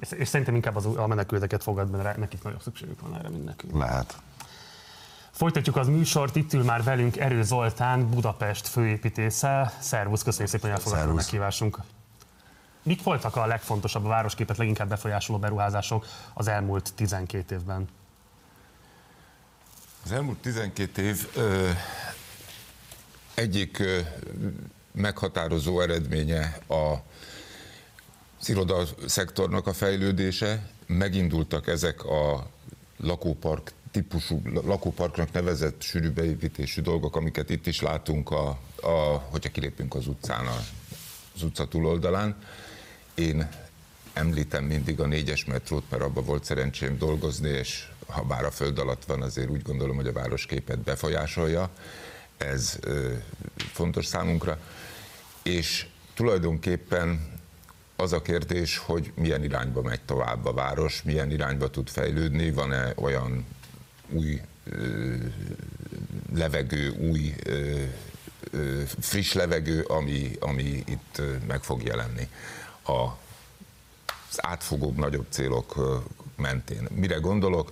És, 0.00 0.10
és 0.10 0.28
szerintem 0.28 0.54
inkább 0.54 0.76
az, 0.76 0.86
a 0.96 1.06
menekülteket 1.06 1.62
fogad, 1.62 1.90
mert 1.90 2.16
nekik 2.16 2.42
nagyobb 2.42 2.62
szükségük 2.62 3.00
van 3.00 3.14
erre, 3.14 3.28
mint 3.28 3.44
nekünk. 3.44 3.78
Lehet. 3.78 4.16
Folytatjuk 5.30 5.76
az 5.76 5.88
műsort, 5.88 6.36
itt 6.36 6.52
ül 6.52 6.64
már 6.64 6.82
velünk 6.82 7.16
Erő 7.16 7.42
Zoltán, 7.42 8.08
Budapest 8.08 8.68
főépítésze. 8.68 9.72
Szervusz, 9.78 10.22
köszönjük 10.22 10.50
szépen, 10.50 10.70
hogy 10.70 10.78
elfogadtad 10.78 11.10
a 11.10 11.14
meghívásunk. 11.14 11.78
Mik 12.82 13.02
voltak 13.02 13.36
a 13.36 13.46
legfontosabb, 13.46 14.04
a 14.04 14.08
városképet 14.08 14.56
leginkább 14.56 14.88
befolyásoló 14.88 15.38
beruházások 15.38 16.06
az 16.34 16.48
elmúlt 16.48 16.92
12 16.94 17.54
évben? 17.54 17.88
Az 20.04 20.12
elmúlt 20.12 20.38
12 20.38 21.02
év 21.02 21.28
ö, 21.34 21.70
egyik 23.34 23.78
ö, 23.78 24.00
meghatározó 24.92 25.80
eredménye 25.80 26.58
a 26.68 26.94
az 28.66 28.94
szektornak 29.06 29.66
a 29.66 29.72
fejlődése. 29.72 30.70
Megindultak 30.86 31.68
ezek 31.68 32.04
a 32.04 32.46
lakópark 32.96 33.72
típusú, 33.90 34.42
lakóparknak 34.44 35.32
nevezett 35.32 35.82
sűrű 35.82 36.10
beépítésű 36.10 36.82
dolgok, 36.82 37.16
amiket 37.16 37.50
itt 37.50 37.66
is 37.66 37.80
látunk, 37.80 38.30
a, 38.30 38.58
a, 38.82 39.26
hogyha 39.30 39.50
kilépünk 39.50 39.94
az 39.94 40.06
utcán, 40.06 40.46
az 41.34 41.42
utca 41.42 41.68
túloldalán. 41.68 42.36
Én 43.14 43.48
említem 44.12 44.64
mindig 44.64 45.00
a 45.00 45.06
négyes 45.06 45.44
metrót, 45.44 45.84
mert 45.90 46.02
abban 46.02 46.24
volt 46.24 46.44
szerencsém 46.44 46.98
dolgozni, 46.98 47.48
és 47.48 47.88
ha 48.06 48.22
bár 48.22 48.44
a 48.44 48.50
föld 48.50 48.78
alatt 48.78 49.04
van, 49.04 49.22
azért 49.22 49.50
úgy 49.50 49.62
gondolom, 49.62 49.96
hogy 49.96 50.06
a 50.06 50.12
városképet 50.12 50.78
befolyásolja. 50.78 51.70
Ez 52.36 52.78
fontos 53.56 54.06
számunkra. 54.06 54.58
És 55.42 55.86
tulajdonképpen 56.14 57.30
az 57.96 58.12
a 58.12 58.22
kérdés, 58.22 58.76
hogy 58.76 59.12
milyen 59.14 59.44
irányba 59.44 59.82
megy 59.82 60.00
tovább 60.00 60.44
a 60.46 60.52
város, 60.52 61.02
milyen 61.02 61.30
irányba 61.30 61.70
tud 61.70 61.88
fejlődni, 61.88 62.50
van-e 62.50 62.92
olyan 62.96 63.46
új 64.08 64.40
ö, 64.64 65.14
levegő, 66.34 66.88
új 66.88 67.34
ö, 67.44 67.82
ö, 68.50 68.82
friss 69.00 69.32
levegő, 69.32 69.82
ami, 69.82 70.30
ami 70.40 70.84
itt 70.86 71.22
meg 71.46 71.62
fog 71.62 71.82
jelenni 71.82 72.28
a, 72.84 72.92
az 74.30 74.36
átfogóbb, 74.36 74.96
nagyobb 74.96 75.26
célok 75.28 76.00
mentén. 76.36 76.88
Mire 76.94 77.16
gondolok? 77.16 77.70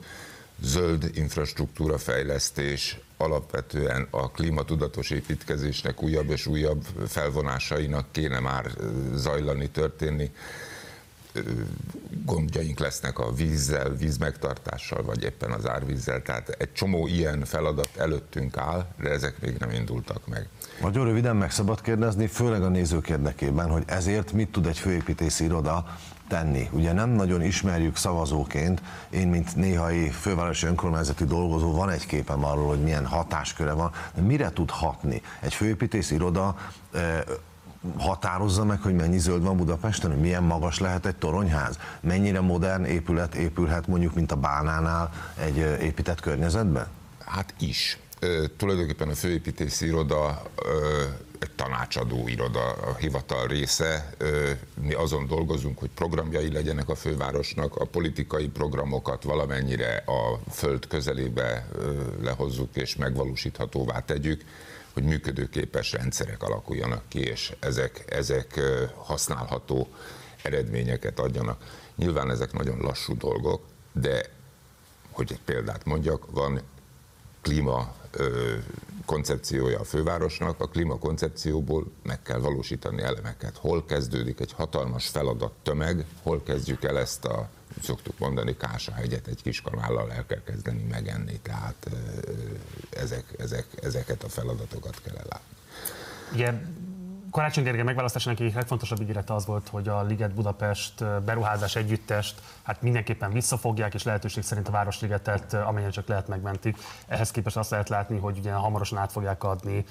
Zöld 0.63 1.11
infrastruktúra 1.15 1.99
fejlesztés, 1.99 2.99
alapvetően 3.17 4.07
a 4.11 4.31
klímatudatos 4.31 5.11
építkezésnek 5.11 6.03
újabb 6.03 6.31
és 6.31 6.47
újabb 6.47 6.87
felvonásainak 7.07 8.13
kéne 8.13 8.41
már 8.41 8.71
zajlani, 9.15 9.69
történni. 9.69 10.31
Gondjaink 12.25 12.79
lesznek 12.79 13.19
a 13.19 13.33
vízzel, 13.33 13.91
vízmegtartással, 13.91 15.03
vagy 15.03 15.23
éppen 15.23 15.51
az 15.51 15.69
árvízzel, 15.69 16.23
tehát 16.23 16.49
egy 16.49 16.73
csomó 16.73 17.07
ilyen 17.07 17.45
feladat 17.45 17.91
előttünk 17.97 18.57
áll, 18.57 18.87
de 19.03 19.09
ezek 19.09 19.41
még 19.41 19.57
nem 19.59 19.71
indultak 19.71 20.27
meg. 20.27 20.49
Nagyon 20.81 21.05
röviden 21.05 21.37
meg 21.37 21.51
szabad 21.51 21.81
kérdezni, 21.81 22.27
főleg 22.27 22.63
a 22.63 22.69
nézők 22.69 23.09
érdekében, 23.09 23.71
hogy 23.71 23.83
ezért 23.87 24.33
mit 24.33 24.53
tud 24.53 24.67
egy 24.67 24.79
főépítési 24.79 25.45
iroda 25.45 25.99
tenni. 26.29 26.69
Ugye 26.73 26.93
nem 26.93 27.11
nagyon 27.11 27.43
ismerjük 27.43 27.97
szavazóként, 27.97 28.83
én, 29.11 29.29
mint 29.29 29.57
néhai 29.57 30.09
fővárosi 30.09 30.67
önkormányzati 30.67 31.25
dolgozó, 31.25 31.73
van 31.73 31.91
egy 31.91 32.07
képem 32.07 32.45
arról, 32.45 32.69
hogy 32.69 32.83
milyen 32.83 33.07
hatásköre 33.07 33.73
van, 33.73 33.93
de 34.15 34.21
mire 34.21 34.51
tud 34.51 34.71
hatni? 34.71 35.23
Egy 35.41 35.55
főépítési 35.55 36.15
iroda 36.15 36.57
határozza 37.99 38.65
meg, 38.65 38.81
hogy 38.81 38.95
mennyi 38.95 39.19
zöld 39.19 39.43
van 39.43 39.57
Budapesten, 39.57 40.11
hogy 40.11 40.21
milyen 40.21 40.43
magas 40.43 40.79
lehet 40.79 41.07
egy 41.07 41.17
toronyház, 41.17 41.79
mennyire 42.01 42.41
modern 42.41 42.85
épület 42.85 43.35
épülhet 43.35 43.87
mondjuk, 43.87 44.15
mint 44.15 44.33
a 44.33 44.37
Bánánál 44.37 45.11
egy 45.39 45.57
épített 45.83 46.21
környezetben? 46.21 46.87
Hát 47.25 47.55
is 47.59 47.99
tulajdonképpen 48.57 49.09
a 49.09 49.15
főépítési 49.15 49.87
iroda 49.87 50.43
egy 51.39 51.51
tanácsadó 51.51 52.29
iroda, 52.29 52.73
a 52.73 52.95
hivatal 52.95 53.47
része. 53.47 54.15
Mi 54.81 54.93
azon 54.93 55.27
dolgozunk, 55.27 55.79
hogy 55.79 55.91
programjai 55.95 56.53
legyenek 56.53 56.89
a 56.89 56.95
fővárosnak, 56.95 57.77
a 57.77 57.85
politikai 57.85 58.49
programokat 58.49 59.23
valamennyire 59.23 60.05
a 60.07 60.51
föld 60.51 60.87
közelébe 60.87 61.69
lehozzuk 62.23 62.77
és 62.77 62.97
megvalósíthatóvá 62.97 64.01
tegyük, 64.01 64.45
hogy 64.93 65.03
működőképes 65.03 65.93
rendszerek 65.93 66.43
alakuljanak 66.43 67.03
ki, 67.09 67.21
és 67.21 67.53
ezek, 67.61 68.05
ezek 68.09 68.61
használható 68.97 69.89
eredményeket 70.43 71.19
adjanak. 71.19 71.65
Nyilván 71.97 72.31
ezek 72.31 72.53
nagyon 72.53 72.79
lassú 72.79 73.17
dolgok, 73.17 73.63
de 73.93 74.23
hogy 75.11 75.33
egy 75.33 75.41
példát 75.45 75.85
mondjak, 75.85 76.31
van 76.31 76.61
klíma 77.41 77.95
koncepciója 79.05 79.81
a 79.81 79.85
fővárosnak, 79.85 80.61
a 80.61 80.67
klímakoncepcióból 80.67 81.87
meg 82.03 82.23
kell 82.23 82.39
valósítani 82.39 83.03
elemeket. 83.03 83.57
Hol 83.57 83.85
kezdődik 83.85 84.41
egy 84.41 84.53
hatalmas 84.53 85.09
feladat 85.09 85.53
tömeg, 85.63 86.05
hol 86.23 86.43
kezdjük 86.43 86.85
el 86.85 86.99
ezt 86.99 87.25
a, 87.25 87.49
szoktuk 87.83 88.19
mondani, 88.19 88.57
hegyet 88.95 89.27
egy 89.27 89.43
kis 89.43 89.61
kanállal 89.61 90.13
el 90.13 90.27
kell 90.27 90.43
kezdeni 90.43 90.83
megenni, 90.83 91.41
tehát 91.43 91.91
ezek, 92.91 93.25
ezek, 93.39 93.67
ezeket 93.83 94.23
a 94.23 94.29
feladatokat 94.29 95.01
kell 95.03 95.17
ellátni. 95.17 95.57
Ugye 96.33 96.53
Karácsony 97.31 97.65
Gergely 97.65 97.83
megválasztásának 97.83 98.41
egyik 98.41 98.55
legfontosabb 98.55 99.01
ígérete 99.01 99.35
az 99.35 99.47
volt, 99.47 99.69
hogy 99.69 99.89
a 99.89 100.03
Liget 100.03 100.35
Budapest 100.35 101.05
beruházás 101.25 101.77
együttest 101.77 102.43
hát 102.71 102.83
mindenképpen 102.83 103.33
visszafogják, 103.33 103.95
és 103.95 104.03
lehetőség 104.03 104.43
szerint 104.43 104.69
a 104.69 104.71
Városligetet 104.71 105.53
amennyire 105.55 105.91
csak 105.91 106.09
lehet 106.09 106.29
megmentik. 106.29 106.77
Ehhez 107.07 107.31
képest 107.31 107.57
azt 107.57 107.71
lehet 107.71 107.89
látni, 107.89 108.19
hogy 108.19 108.39
ugye 108.39 108.53
hamarosan 108.53 108.99
át 108.99 109.13
fogják 109.13 109.45
adni 109.45 109.85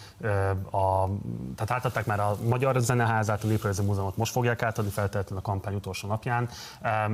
a, 0.72 1.08
tehát 1.56 1.72
átadták 1.72 2.06
már 2.06 2.20
a 2.20 2.38
Magyar 2.44 2.80
Zeneházát, 2.80 3.44
a 3.44 3.48
Néprajzi 3.48 3.82
Múzeumot 3.82 4.18
most 4.18 4.32
fogják 4.32 4.64
átadni, 4.64 4.92
feltétlenül 4.92 5.38
a 5.38 5.42
kampány 5.42 5.76
utolsó 5.76 6.08
napján, 6.08 6.50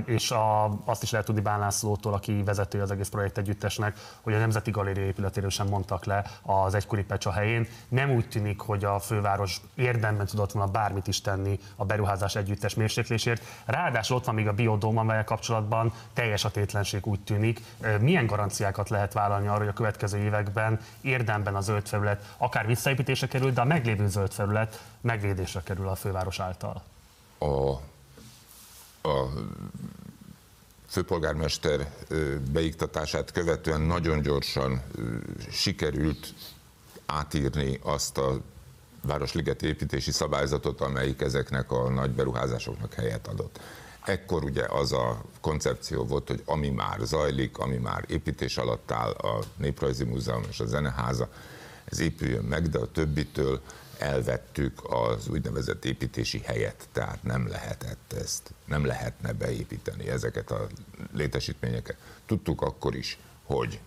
és 0.05 0.31
a, 0.31 0.65
azt 0.85 1.03
is 1.03 1.11
lehet 1.11 1.25
tudni 1.25 1.41
Bán 1.41 1.59
Lászlótól, 1.59 2.13
aki 2.13 2.43
vezető 2.43 2.81
az 2.81 2.91
egész 2.91 3.09
projekt 3.09 3.37
együttesnek, 3.37 3.97
hogy 4.21 4.33
a 4.33 4.37
Nemzeti 4.37 4.71
Galéria 4.71 5.05
épületéről 5.05 5.49
sem 5.49 5.67
mondtak 5.67 6.05
le 6.05 6.25
az 6.41 6.73
egykori 6.73 7.03
Pecsa 7.03 7.31
helyén. 7.31 7.67
Nem 7.87 8.11
úgy 8.11 8.27
tűnik, 8.27 8.59
hogy 8.59 8.83
a 8.83 8.99
főváros 8.99 9.61
érdemben 9.75 10.25
tudott 10.25 10.51
volna 10.51 10.71
bármit 10.71 11.07
is 11.07 11.21
tenni 11.21 11.59
a 11.75 11.85
beruházás 11.85 12.35
együttes 12.35 12.73
mérséklésért. 12.75 13.43
Ráadásul 13.65 14.17
ott 14.17 14.25
van 14.25 14.35
még 14.35 14.47
a 14.47 14.53
biodóm, 14.53 14.97
amelyel 14.97 15.23
kapcsolatban 15.23 15.53
teljes 16.13 16.45
a 16.45 16.51
tétlenség 16.51 17.05
úgy 17.07 17.19
tűnik. 17.19 17.61
Milyen 17.99 18.25
garanciákat 18.25 18.89
lehet 18.89 19.13
vállalni 19.13 19.47
arra, 19.47 19.57
hogy 19.57 19.67
a 19.67 19.73
következő 19.73 20.17
években 20.17 20.79
érdemben 21.01 21.55
a 21.55 21.61
zöld 21.61 21.87
felület 21.87 22.33
akár 22.37 22.65
visszaépítése 22.65 23.27
kerül, 23.27 23.51
de 23.51 23.61
a 23.61 23.65
meglévő 23.65 24.07
zöld 24.07 24.31
felület 24.31 24.83
megvédésre 25.01 25.61
kerül 25.63 25.87
a 25.87 25.95
főváros 25.95 26.39
által? 26.39 26.83
A, 27.37 27.69
a 29.09 29.29
főpolgármester 30.87 31.87
beiktatását 32.51 33.31
követően 33.31 33.81
nagyon 33.81 34.21
gyorsan 34.21 34.81
sikerült 35.51 36.33
átírni 37.05 37.79
azt 37.83 38.17
a 38.17 38.41
Városliget 39.01 39.61
építési 39.61 40.11
szabályzatot, 40.11 40.81
amelyik 40.81 41.21
ezeknek 41.21 41.71
a 41.71 41.89
nagy 41.89 42.11
beruházásoknak 42.11 42.93
helyet 42.93 43.27
adott. 43.27 43.59
Ekkor 44.05 44.43
ugye 44.43 44.63
az 44.63 44.91
a 44.91 45.21
koncepció 45.41 46.05
volt, 46.05 46.27
hogy 46.27 46.41
ami 46.45 46.69
már 46.69 46.99
zajlik, 47.01 47.57
ami 47.57 47.77
már 47.77 48.05
építés 48.07 48.57
alatt 48.57 48.91
áll, 48.91 49.11
a 49.11 49.39
Néprajzi 49.57 50.03
Múzeum 50.03 50.43
és 50.49 50.59
a 50.59 50.65
Zeneháza, 50.65 51.29
ez 51.85 51.99
épüljön 51.99 52.43
meg, 52.43 52.69
de 52.69 52.79
a 52.79 52.91
többitől 52.91 53.61
elvettük 53.97 54.81
az 54.83 55.27
úgynevezett 55.27 55.85
építési 55.85 56.39
helyet, 56.39 56.87
tehát 56.91 57.23
nem 57.23 57.47
lehetett 57.47 58.13
ezt, 58.13 58.53
nem 58.65 58.85
lehetne 58.85 59.33
beépíteni 59.33 60.09
ezeket 60.09 60.51
a 60.51 60.67
létesítményeket. 61.13 61.97
Tudtuk 62.25 62.61
akkor 62.61 62.95
is, 62.95 63.17
hogy 63.43 63.79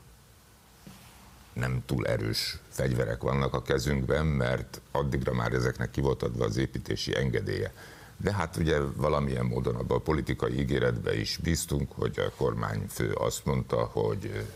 nem 1.52 1.82
túl 1.86 2.06
erős 2.06 2.58
fegyverek 2.68 3.22
vannak 3.22 3.54
a 3.54 3.62
kezünkben, 3.62 4.26
mert 4.26 4.80
addigra 4.90 5.32
már 5.32 5.52
ezeknek 5.52 5.90
ki 5.90 6.00
volt 6.00 6.22
adva 6.22 6.44
az 6.44 6.56
építési 6.56 7.16
engedélye. 7.16 7.72
De 8.20 8.32
hát 8.32 8.56
ugye 8.56 8.80
valamilyen 8.80 9.44
módon 9.46 9.74
abban 9.74 9.96
a 9.96 10.00
politikai 10.00 10.58
ígéretben 10.58 11.14
is 11.14 11.36
bíztunk, 11.36 11.92
hogy 11.92 12.18
a 12.18 12.30
kormányfő 12.36 13.12
azt 13.12 13.44
mondta, 13.44 13.84
hogy 13.84 14.46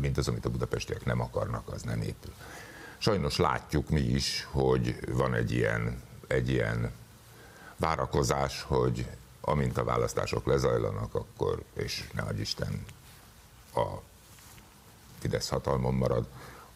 mindaz, 0.00 0.28
amit 0.28 0.44
a 0.44 0.50
budapestiek 0.50 1.04
nem 1.04 1.20
akarnak, 1.20 1.68
az 1.72 1.82
nem 1.82 2.00
épül. 2.00 2.32
Sajnos 2.98 3.36
látjuk 3.36 3.88
mi 3.88 4.00
is, 4.00 4.48
hogy 4.50 4.98
van 5.12 5.34
egy 5.34 5.52
ilyen, 5.52 6.02
egy 6.26 6.48
ilyen 6.48 6.90
várakozás, 7.76 8.62
hogy 8.62 9.06
amint 9.40 9.78
a 9.78 9.84
választások 9.84 10.46
lezajlanak, 10.46 11.14
akkor, 11.14 11.62
és 11.72 12.08
ne 12.12 12.40
Isten, 12.40 12.84
a 13.74 13.84
Fidesz 15.18 15.48
hatalmon 15.48 15.94
marad, 15.94 16.26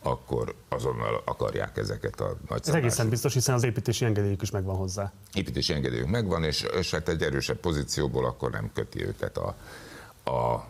akkor 0.03 0.55
azonnal 0.69 1.23
akarják 1.25 1.77
ezeket 1.77 2.21
a 2.21 2.37
nagy 2.49 2.61
Ez 2.67 2.75
egészen 2.75 3.09
biztos, 3.09 3.33
hiszen 3.33 3.55
az 3.55 3.63
építési 3.65 4.05
engedélyük 4.05 4.43
is 4.43 4.51
megvan 4.51 4.77
hozzá. 4.77 5.13
Építési 5.35 5.73
engedélyük 5.73 6.09
megvan, 6.09 6.45
és, 6.45 6.63
és 6.63 6.91
hát 6.91 7.09
egy 7.09 7.23
erősebb 7.23 7.59
pozícióból 7.59 8.25
akkor 8.25 8.51
nem 8.51 8.71
köti 8.75 9.07
őket 9.07 9.37
a, 9.37 9.57
a, 10.31 10.67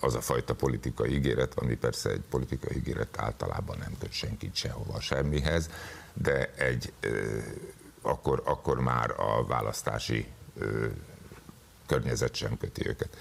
az 0.00 0.14
a 0.14 0.20
fajta 0.20 0.54
politikai 0.54 1.14
ígéret, 1.14 1.58
ami 1.58 1.76
persze 1.76 2.10
egy 2.10 2.22
politikai 2.30 2.76
ígéret 2.76 3.18
általában 3.18 3.76
nem 3.78 3.96
köt 3.98 4.12
senkit 4.12 4.54
sehova, 4.54 5.00
semmihez, 5.00 5.70
de 6.12 6.50
egy, 6.54 6.92
akkor, 8.02 8.42
akkor 8.44 8.80
már 8.80 9.10
a 9.10 9.46
választási 9.46 10.26
környezet 11.86 12.34
sem 12.34 12.58
köti 12.58 12.88
őket. 12.88 13.16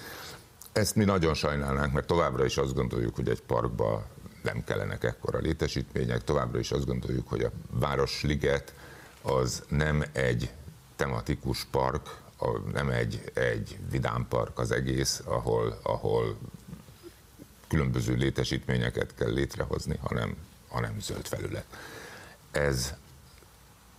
Ezt 0.72 0.96
mi 0.96 1.04
nagyon 1.04 1.34
sajnálnánk, 1.34 1.94
mert 1.94 2.08
továbbra 2.08 2.46
is 2.46 2.58
azt 2.58 2.74
gondoljuk, 2.74 3.16
hogy 3.16 3.30
egy 3.30 3.42
parkba 3.42 4.06
nem 4.44 4.64
kellenek 4.64 5.04
ekkora 5.04 5.40
létesítmények, 5.40 6.24
továbbra 6.24 6.60
is 6.60 6.72
azt 6.72 6.86
gondoljuk, 6.86 7.28
hogy 7.28 7.44
a 7.44 7.52
Városliget 7.70 8.74
az 9.22 9.64
nem 9.68 10.04
egy 10.12 10.52
tematikus 10.96 11.66
park, 11.72 12.20
nem 12.74 12.90
egy, 12.90 13.32
egy 13.34 13.78
vidámpark 13.90 14.60
az 14.60 14.72
egész, 14.72 15.22
ahol, 15.26 15.80
ahol 15.84 16.38
különböző 17.68 18.14
létesítményeket 18.14 19.16
kell 19.16 19.32
létrehozni, 19.32 19.98
hanem, 20.02 20.36
hanem 20.68 21.00
zöld 21.00 21.28
felület. 21.28 21.66
Ez 22.52 22.94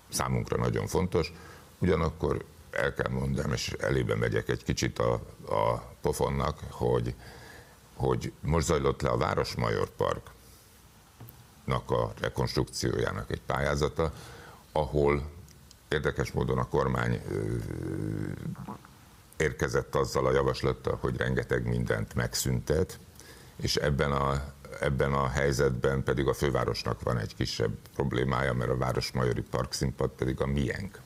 számunkra 0.08 0.56
nagyon 0.56 0.86
fontos, 0.86 1.32
ugyanakkor 1.78 2.44
el 2.70 2.94
kell 2.94 3.10
mondanom, 3.10 3.52
és 3.52 3.68
elébe 3.78 4.14
megyek 4.14 4.48
egy 4.48 4.64
kicsit 4.64 4.98
a, 4.98 5.12
a 5.48 5.84
pofonnak, 6.00 6.60
hogy, 6.70 7.14
hogy 8.02 8.32
most 8.40 8.66
zajlott 8.66 9.02
le 9.02 9.08
a 9.08 9.16
Városmajor 9.16 9.88
Parknak 9.96 11.90
a 11.90 12.12
rekonstrukciójának 12.20 13.30
egy 13.30 13.40
pályázata, 13.46 14.12
ahol 14.72 15.30
érdekes 15.88 16.32
módon 16.32 16.58
a 16.58 16.68
kormány 16.68 17.22
érkezett 19.36 19.94
azzal 19.94 20.26
a 20.26 20.32
javaslattal, 20.32 20.98
hogy 21.00 21.16
rengeteg 21.16 21.66
mindent 21.66 22.14
megszüntet, 22.14 22.98
és 23.56 23.76
ebben 23.76 24.12
a, 24.12 24.52
ebben 24.80 25.12
a 25.12 25.28
helyzetben 25.28 26.02
pedig 26.02 26.26
a 26.26 26.34
fővárosnak 26.34 27.02
van 27.02 27.18
egy 27.18 27.34
kisebb 27.34 27.72
problémája, 27.94 28.52
mert 28.52 28.70
a 28.70 28.76
Városmajori 28.76 29.42
Parkszínpad 29.42 30.10
pedig 30.10 30.40
a 30.40 30.46
miénk. 30.46 31.00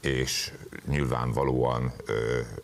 És 0.00 0.52
nyilvánvalóan 0.86 1.92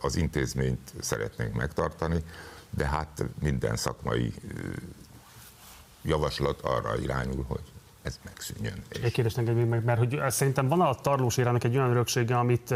az 0.01 0.16
intézményt 0.16 0.92
szeretnénk 1.01 1.55
megtartani, 1.55 2.24
de 2.71 2.87
hát 2.87 3.25
minden 3.41 3.77
szakmai 3.77 4.35
javaslat 6.03 6.61
arra 6.61 6.99
irányul, 6.99 7.45
hogy 7.49 7.73
ez 8.09 8.18
megszűnjön. 8.24 8.82
Egy 9.02 9.12
kérdés 9.12 9.34
neked 9.34 9.68
meg, 9.68 9.84
mert 9.84 9.98
hogy 9.98 10.20
szerintem 10.28 10.68
van 10.68 10.80
a 10.80 10.94
Tarlós 10.94 11.36
érának 11.36 11.64
egy 11.64 11.76
olyan 11.76 11.90
öröksége, 11.90 12.38
amit 12.38 12.68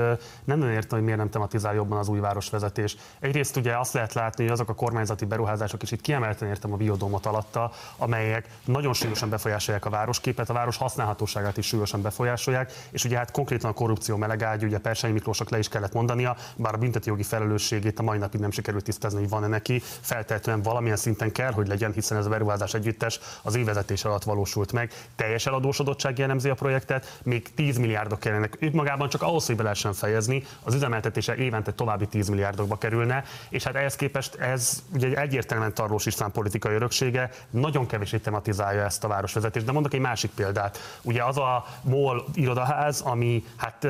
nem 0.45 0.59
nagyon 0.59 0.71
értem, 0.71 0.91
hogy 0.91 1.03
miért 1.03 1.19
nem 1.19 1.31
tematizál 1.31 1.75
jobban 1.75 1.99
az 1.99 2.09
új 2.09 2.19
városvezetés. 2.19 2.97
Egyrészt 3.21 3.57
ugye 3.57 3.79
azt 3.79 3.93
lehet 3.93 4.13
látni, 4.13 4.43
hogy 4.43 4.53
azok 4.53 4.69
a 4.69 4.75
kormányzati 4.75 5.25
beruházások, 5.25 5.83
és 5.83 5.91
itt 5.91 6.01
kiemelten 6.01 6.49
értem 6.49 6.73
a 6.73 6.77
biodómot 6.77 7.27
alatta, 7.27 7.73
amelyek 7.97 8.49
nagyon 8.65 8.93
súlyosan 8.93 9.29
befolyásolják 9.29 9.85
a 9.85 9.91
városképet, 9.91 10.51
a 10.51 10.53
város 10.53 10.77
használhatóságát 10.77 11.57
is 11.57 11.67
súlyosan 11.67 12.03
befolyásolják, 12.03 12.73
és 12.91 13.05
ugye 13.05 13.17
hát 13.17 13.31
konkrétan 13.31 13.71
a 13.71 13.75
korrupció 13.75 14.17
melegágy, 14.17 14.65
ugye 14.65 14.79
Persányi 14.79 15.13
Miklósnak 15.13 15.51
le 15.51 15.59
is 15.59 15.69
kellett 15.69 15.93
mondania, 15.93 16.37
bár 16.57 16.75
a 16.75 16.79
büntetőjogi 16.79 17.23
felelősségét 17.23 17.99
a 17.99 18.03
mai 18.03 18.19
napig 18.19 18.41
nem 18.41 18.51
sikerült 18.51 18.85
tisztázni, 18.85 19.19
hogy 19.21 19.29
van-e 19.29 19.47
neki, 19.47 19.83
feltétlenül 20.01 20.63
valamilyen 20.63 20.97
szinten 20.97 21.33
kell, 21.33 21.53
hogy 21.53 21.67
legyen, 21.67 21.93
hiszen 21.93 22.19
ez 22.19 22.27
a 22.27 22.29
beruházás 22.29 22.75
együttes 22.75 23.21
az 23.43 23.55
évezetés 23.55 24.05
alatt 24.05 24.23
valósult 24.23 24.73
meg 24.73 24.93
teljes 25.23 25.47
eladósodottság 25.47 26.19
jellemzi 26.19 26.49
a 26.49 26.55
projektet, 26.55 27.19
még 27.23 27.55
10 27.55 27.77
milliárdok 27.77 28.21
kellenek. 28.21 28.57
Ők 28.61 28.73
magában 28.73 29.09
csak 29.09 29.23
ahhoz, 29.23 29.47
hogy 29.47 29.57
be 29.57 29.63
lehessen 29.63 29.93
fejezni, 29.93 30.45
az 30.63 30.75
üzemeltetése 30.75 31.37
évente 31.37 31.73
további 31.73 32.07
10 32.07 32.29
milliárdokba 32.29 32.79
kerülne, 32.79 33.25
és 33.49 33.63
hát 33.63 33.75
ehhez 33.75 33.97
képest 33.97 34.35
ez 34.35 34.83
ugye 34.95 35.17
egyértelműen 35.17 35.75
Tarlós 35.75 36.07
István 36.07 36.31
politikai 36.33 36.75
öröksége, 36.75 37.31
nagyon 37.51 37.87
kevésé 37.87 38.17
tematizálja 38.19 38.85
ezt 38.85 39.05
a 39.05 39.09
városvezetést. 39.09 39.67
De 39.67 39.73
mondok 39.73 39.95
egy 39.95 40.01
másik 40.01 40.31
példát. 40.31 40.79
Ugye 41.03 41.25
az 41.25 41.39
a 41.39 41.65
MOL 41.83 42.25
irodaház, 42.35 43.01
ami 43.01 43.45
hát 43.57 43.87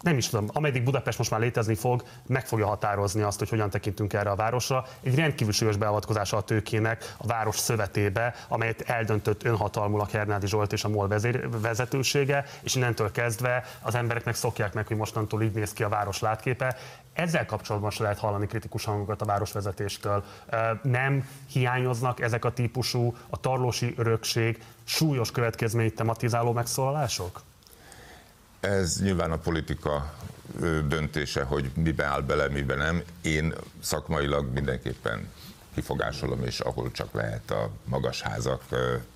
nem 0.00 0.16
is 0.16 0.28
tudom, 0.28 0.48
ameddig 0.52 0.82
Budapest 0.82 1.18
most 1.18 1.30
már 1.30 1.40
létezni 1.40 1.74
fog, 1.74 2.02
meg 2.26 2.46
fogja 2.46 2.66
határozni 2.66 3.22
azt, 3.22 3.38
hogy 3.38 3.48
hogyan 3.48 3.70
tekintünk 3.70 4.12
erre 4.12 4.30
a 4.30 4.34
városra. 4.34 4.84
Egy 5.02 5.14
rendkívül 5.14 5.52
súlyos 5.52 5.76
beavatkozása 5.76 6.36
a 6.36 6.42
tőkének 6.42 7.14
a 7.16 7.26
város 7.26 7.58
szövetébe, 7.58 8.34
amelyet 8.48 8.80
eldöntött 8.80 9.44
önhatalmulag 9.44 10.10
Hernádi 10.10 10.46
Zsolt 10.46 10.72
és 10.72 10.84
a 10.84 10.88
MOL 10.88 11.08
vezetősége, 11.62 12.44
és 12.60 12.74
innentől 12.74 13.10
kezdve 13.10 13.64
az 13.82 13.94
embereknek 13.94 14.34
szokják 14.34 14.74
meg, 14.74 14.86
hogy 14.86 14.96
mostantól 14.96 15.42
így 15.42 15.54
néz 15.54 15.72
ki 15.72 15.82
a 15.82 15.88
város 15.88 16.20
látképe. 16.20 16.76
Ezzel 17.12 17.46
kapcsolatban 17.46 17.90
se 17.90 18.02
lehet 18.02 18.18
hallani 18.18 18.46
kritikus 18.46 18.84
hangokat 18.84 19.22
a 19.22 19.24
városvezetéstől. 19.24 20.24
Nem 20.82 21.28
hiányoznak 21.52 22.20
ezek 22.20 22.44
a 22.44 22.52
típusú, 22.52 23.16
a 23.30 23.40
tarlósi 23.40 23.94
örökség 23.96 24.62
súlyos 24.84 25.30
következményt 25.30 25.94
tematizáló 25.94 26.52
megszólalások? 26.52 27.40
Ez 28.60 29.00
nyilván 29.02 29.32
a 29.32 29.36
politika 29.36 30.14
döntése, 30.88 31.42
hogy 31.42 31.70
mibe 31.74 32.04
áll 32.04 32.20
bele, 32.20 32.48
mibe 32.48 32.74
nem. 32.74 33.02
Én 33.22 33.54
szakmailag 33.80 34.52
mindenképpen 34.52 35.28
kifogásolom, 35.74 36.44
és 36.44 36.60
ahol 36.60 36.90
csak 36.90 37.12
lehet 37.12 37.50
a 37.50 37.70
magas 37.84 38.22
házak 38.22 38.62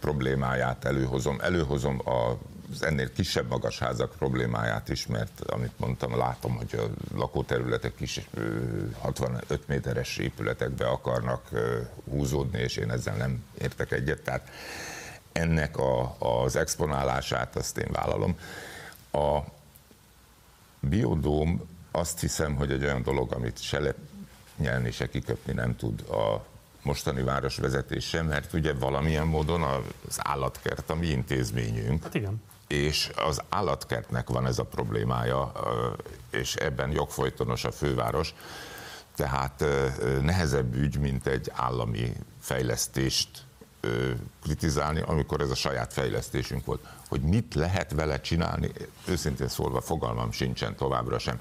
problémáját 0.01 0.85
előhozom. 0.85 1.41
Előhozom 1.41 2.09
a 2.09 2.39
az 2.73 2.83
ennél 2.83 3.13
kisebb 3.13 3.49
magasházak 3.49 4.15
problémáját 4.19 4.89
is, 4.89 5.07
mert 5.07 5.41
amit 5.41 5.79
mondtam, 5.79 6.17
látom, 6.17 6.57
hogy 6.57 6.79
a 6.79 7.15
lakóterületek 7.17 7.95
kis 7.95 8.21
65 8.99 9.69
méteres 9.69 10.17
épületekbe 10.17 10.87
akarnak 10.87 11.49
húzódni, 12.11 12.59
és 12.61 12.77
én 12.77 12.91
ezzel 12.91 13.17
nem 13.17 13.45
értek 13.59 13.93
egyet, 13.93 14.23
tehát 14.23 14.51
ennek 15.33 15.77
a, 15.77 16.17
az 16.19 16.57
exponálását 16.57 17.57
azt 17.57 17.79
én 17.79 17.89
vállalom. 17.93 18.37
A 19.13 19.39
biodóm 20.81 21.69
azt 21.91 22.21
hiszem, 22.21 22.55
hogy 22.55 22.71
egy 22.71 22.85
olyan 22.85 23.03
dolog, 23.03 23.33
amit 23.33 23.63
se 23.63 23.95
nyelni, 24.57 24.91
se 24.91 25.09
kiköpni 25.09 25.53
nem 25.53 25.77
tud 25.77 26.01
a 26.01 26.45
mostani 26.83 27.23
városvezetés 27.23 28.05
sem, 28.05 28.27
mert 28.27 28.53
ugye 28.53 28.73
valamilyen 28.73 29.27
módon 29.27 29.63
az 30.09 30.19
állatkert 30.23 30.91
a 30.91 30.95
mi 30.95 31.07
intézményünk. 31.07 32.03
Hát 32.03 32.15
igen. 32.15 32.43
És 32.67 33.11
az 33.17 33.43
állatkertnek 33.49 34.29
van 34.29 34.47
ez 34.47 34.59
a 34.59 34.65
problémája, 34.65 35.53
és 36.31 36.55
ebben 36.55 36.91
jogfolytonos 36.91 37.65
a 37.65 37.73
főváros. 37.73 38.35
Tehát 39.15 39.65
nehezebb 40.23 40.75
ügy, 40.75 40.99
mint 40.99 41.27
egy 41.27 41.51
állami 41.55 42.13
fejlesztést 42.41 43.29
kritizálni, 44.43 45.01
amikor 45.01 45.41
ez 45.41 45.51
a 45.51 45.55
saját 45.55 45.93
fejlesztésünk 45.93 46.65
volt. 46.65 46.87
Hogy 47.09 47.21
mit 47.21 47.55
lehet 47.55 47.93
vele 47.93 48.21
csinálni, 48.21 48.71
őszintén 49.09 49.49
szólva 49.49 49.81
fogalmam 49.81 50.33
sincsen 50.33 50.77
továbbra 50.77 51.19
sem. 51.19 51.39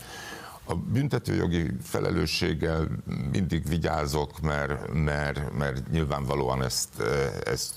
A 0.63 0.75
büntetőjogi 0.75 1.71
felelősséggel 1.83 2.87
mindig 3.31 3.67
vigyázok, 3.67 4.41
mert, 4.41 4.93
mert, 4.93 5.57
mert 5.57 5.91
nyilvánvalóan 5.91 6.63
ezt, 6.63 6.99
ezt 7.43 7.73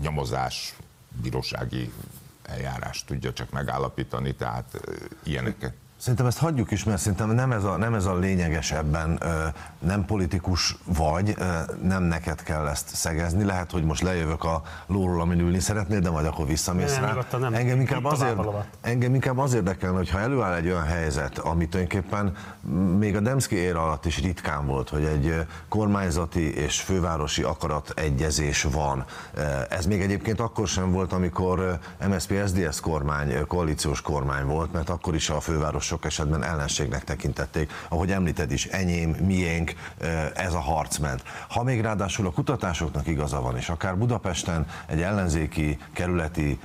nyomozás, 0.00 0.74
bírósági 1.22 1.92
eljárás 2.42 3.04
tudja 3.04 3.32
csak 3.32 3.50
megállapítani, 3.50 4.34
tehát 4.34 4.80
ilyeneket 5.22 5.74
Szerintem 6.00 6.26
ezt 6.26 6.38
hagyjuk 6.38 6.70
is, 6.70 6.84
mert 6.84 7.00
szerintem 7.00 7.30
nem 7.30 7.52
ez 7.52 7.64
a, 7.64 7.76
nem 7.76 7.94
ez 7.94 8.04
a 8.04 8.14
lényeges 8.14 8.72
ebben, 8.72 9.22
nem 9.78 10.04
politikus 10.04 10.76
vagy, 10.84 11.36
nem 11.82 12.02
neked 12.02 12.42
kell 12.42 12.68
ezt 12.68 12.88
szegezni. 12.94 13.44
Lehet, 13.44 13.70
hogy 13.70 13.84
most 13.84 14.02
lejövök 14.02 14.44
a 14.44 14.62
lóról, 14.86 15.20
amin 15.20 15.40
ülni 15.40 15.58
szeretnél, 15.58 16.00
de 16.00 16.10
majd 16.10 16.26
akkor 16.26 16.46
visszamész 16.46 16.94
nem, 16.94 17.04
rá. 17.04 17.12
Nem, 17.30 17.40
nem. 17.40 17.54
Engem 17.54 17.80
inkább, 17.80 18.04
azért, 18.04 18.38
engem 18.80 19.14
inkább 19.14 19.38
az 19.38 19.54
érdekelne, 19.54 19.96
hogy 19.96 20.10
ha 20.10 20.18
előáll 20.18 20.54
egy 20.54 20.66
olyan 20.66 20.84
helyzet, 20.84 21.38
ami 21.38 21.68
tulajdonképpen 21.68 22.36
még 22.98 23.16
a 23.16 23.20
Demszki 23.20 23.56
éra 23.56 23.82
alatt 23.82 24.06
is 24.06 24.20
ritkán 24.20 24.66
volt, 24.66 24.88
hogy 24.88 25.04
egy 25.04 25.46
kormányzati 25.68 26.54
és 26.54 26.80
fővárosi 26.80 27.42
akarat 27.42 27.92
egyezés 27.96 28.62
van. 28.62 29.04
Ez 29.68 29.86
még 29.86 30.00
egyébként 30.00 30.40
akkor 30.40 30.68
sem 30.68 30.92
volt, 30.92 31.12
amikor 31.12 31.78
MSZP-SZDSZ 32.08 32.80
kormány, 32.80 33.46
koalíciós 33.46 34.00
kormány 34.00 34.44
volt, 34.44 34.72
mert 34.72 34.88
akkor 34.88 35.14
is 35.14 35.30
a 35.30 35.40
főváros 35.40 35.89
sok 35.90 36.04
esetben 36.04 36.42
ellenségnek 36.42 37.04
tekintették. 37.04 37.72
Ahogy 37.88 38.10
említed 38.10 38.52
is, 38.52 38.64
enyém, 38.66 39.10
miénk, 39.10 39.74
ez 40.34 40.54
a 40.54 40.60
harc 40.60 40.96
ment. 40.96 41.22
Ha 41.48 41.62
még 41.62 41.80
ráadásul 41.80 42.26
a 42.26 42.30
kutatásoknak 42.30 43.06
igaza 43.06 43.40
van, 43.40 43.56
és 43.56 43.68
akár 43.68 43.98
Budapesten 43.98 44.66
egy 44.86 45.02
ellenzéki, 45.02 45.78
kerületi 45.92 46.58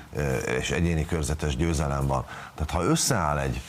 és 0.59 0.71
egyéni 0.71 1.05
körzetes 1.05 1.55
győzelem 1.55 2.07
van, 2.07 2.26
tehát 2.55 2.71
ha 2.71 2.84
összeáll 2.84 3.38
egy 3.38 3.61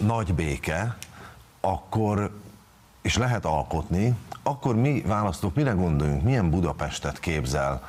nagy 0.00 0.34
béke, 0.34 0.96
akkor 1.60 2.30
és 3.02 3.16
lehet 3.16 3.44
alkotni, 3.44 4.14
akkor 4.42 4.76
mi 4.76 5.02
választók 5.06 5.54
mire 5.54 5.70
gondoljunk, 5.70 6.22
milyen 6.22 6.50
Budapestet 6.50 7.20
képzel 7.20 7.82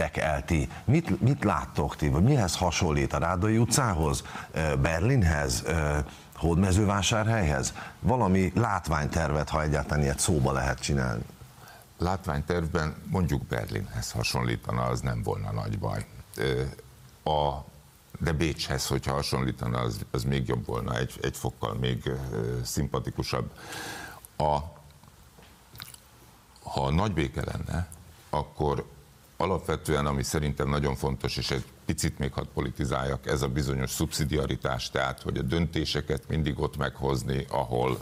el 0.00 0.44
ti? 0.44 0.68
Mit, 0.84 1.20
mit 1.20 1.44
láttok 1.44 1.96
ti, 1.96 2.08
vagy 2.08 2.22
mihez 2.22 2.56
hasonlít 2.56 3.12
a 3.12 3.18
Rádai 3.18 3.58
utcához, 3.58 4.24
Berlinhez, 4.80 5.64
Hódmezővásárhelyhez? 6.34 7.74
Valami 8.00 8.52
látványtervet, 8.54 9.48
ha 9.48 9.62
egyáltalán 9.62 10.02
ilyet 10.02 10.18
szóba 10.18 10.52
lehet 10.52 10.80
csinálni. 10.80 11.22
Látványtervben 11.98 12.94
mondjuk 13.06 13.42
Berlinhez 13.42 14.10
hasonlítana, 14.10 14.82
az 14.82 15.00
nem 15.00 15.22
volna 15.22 15.52
nagy 15.52 15.78
baj. 15.78 16.06
A, 17.24 17.64
de 18.18 18.32
Bécshez, 18.32 18.86
hogyha 18.86 19.12
hasonlítana, 19.12 19.78
az, 19.78 20.04
az 20.10 20.24
még 20.24 20.48
jobb 20.48 20.66
volna, 20.66 20.96
egy, 20.96 21.18
egy 21.22 21.36
fokkal 21.36 21.74
még 21.74 22.10
szimpatikusabb. 22.62 23.50
A, 24.36 24.58
ha 26.62 26.90
nagy 26.90 27.12
béke 27.12 27.44
lenne, 27.44 27.88
akkor 28.30 28.84
alapvetően, 29.40 30.06
ami 30.06 30.22
szerintem 30.22 30.68
nagyon 30.68 30.94
fontos, 30.94 31.36
és 31.36 31.50
egy 31.50 31.64
picit 31.84 32.18
még 32.18 32.32
hadd 32.32 32.46
politizáljak, 32.54 33.26
ez 33.26 33.42
a 33.42 33.48
bizonyos 33.48 33.90
szubszidiaritás, 33.90 34.90
tehát 34.90 35.22
hogy 35.22 35.38
a 35.38 35.42
döntéseket 35.42 36.28
mindig 36.28 36.60
ott 36.60 36.76
meghozni, 36.76 37.46
ahol, 37.48 38.00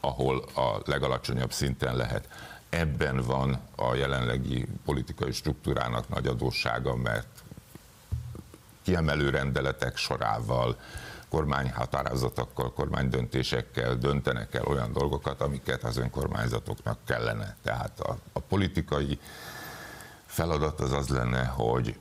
ahol 0.00 0.44
a 0.54 0.80
legalacsonyabb 0.84 1.52
szinten 1.52 1.96
lehet. 1.96 2.28
Ebben 2.68 3.16
van 3.16 3.58
a 3.76 3.94
jelenlegi 3.94 4.66
politikai 4.84 5.32
struktúrának 5.32 6.08
nagy 6.08 6.26
adóssága, 6.26 6.96
mert 6.96 7.42
kiemelő 8.82 9.30
rendeletek 9.30 9.96
sorával, 9.96 10.76
kormányhatározatokkal, 11.28 12.72
kormánydöntésekkel 12.72 13.94
döntenek 13.96 14.54
el 14.54 14.64
olyan 14.64 14.92
dolgokat, 14.92 15.40
amiket 15.40 15.84
az 15.84 15.96
önkormányzatoknak 15.96 16.98
kellene. 17.04 17.56
Tehát 17.62 18.00
a, 18.00 18.18
a 18.32 18.40
politikai 18.40 19.18
feladat 20.32 20.80
az 20.80 20.92
az 20.92 21.08
lenne, 21.08 21.44
hogy 21.44 21.98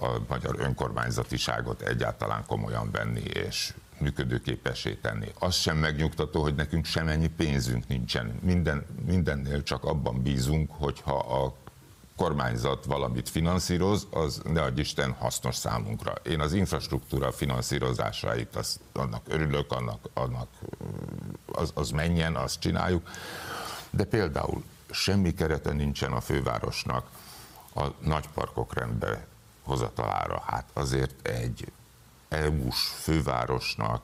a 0.00 0.08
magyar 0.28 0.54
önkormányzatiságot 0.58 1.82
egyáltalán 1.82 2.44
komolyan 2.46 2.90
venni 2.90 3.20
és 3.20 3.74
működőképessé 3.98 4.94
tenni. 4.94 5.28
Az 5.38 5.54
sem 5.54 5.76
megnyugtató, 5.76 6.42
hogy 6.42 6.54
nekünk 6.54 6.84
semennyi 6.84 7.26
pénzünk 7.28 7.88
nincsen. 7.88 8.38
Minden, 8.42 8.86
mindennél 9.06 9.62
csak 9.62 9.84
abban 9.84 10.22
bízunk, 10.22 10.70
hogyha 10.72 11.18
a 11.18 11.54
kormányzat 12.16 12.84
valamit 12.84 13.28
finanszíroz, 13.28 14.06
az 14.10 14.40
ne 14.44 14.62
adj 14.62 14.80
Isten 14.80 15.12
hasznos 15.12 15.56
számunkra. 15.56 16.12
Én 16.22 16.40
az 16.40 16.52
infrastruktúra 16.52 17.32
finanszírozásait, 17.32 18.56
az, 18.56 18.80
annak 18.92 19.22
örülök, 19.28 19.72
annak, 19.72 20.08
annak 20.14 20.48
az, 21.52 21.70
az 21.74 21.90
menjen, 21.90 22.36
azt 22.36 22.60
csináljuk. 22.60 23.08
De 23.90 24.04
például 24.04 24.62
semmi 24.90 25.34
kerete 25.34 25.72
nincsen 25.72 26.12
a 26.12 26.20
fővárosnak 26.20 27.06
a 27.74 27.86
nagyparkok 27.98 28.74
rendbe 28.74 29.26
hozatalára. 29.62 30.42
Hát 30.46 30.64
azért 30.72 31.28
egy 31.28 31.72
EU-s 32.28 32.86
fővárosnak 33.02 34.02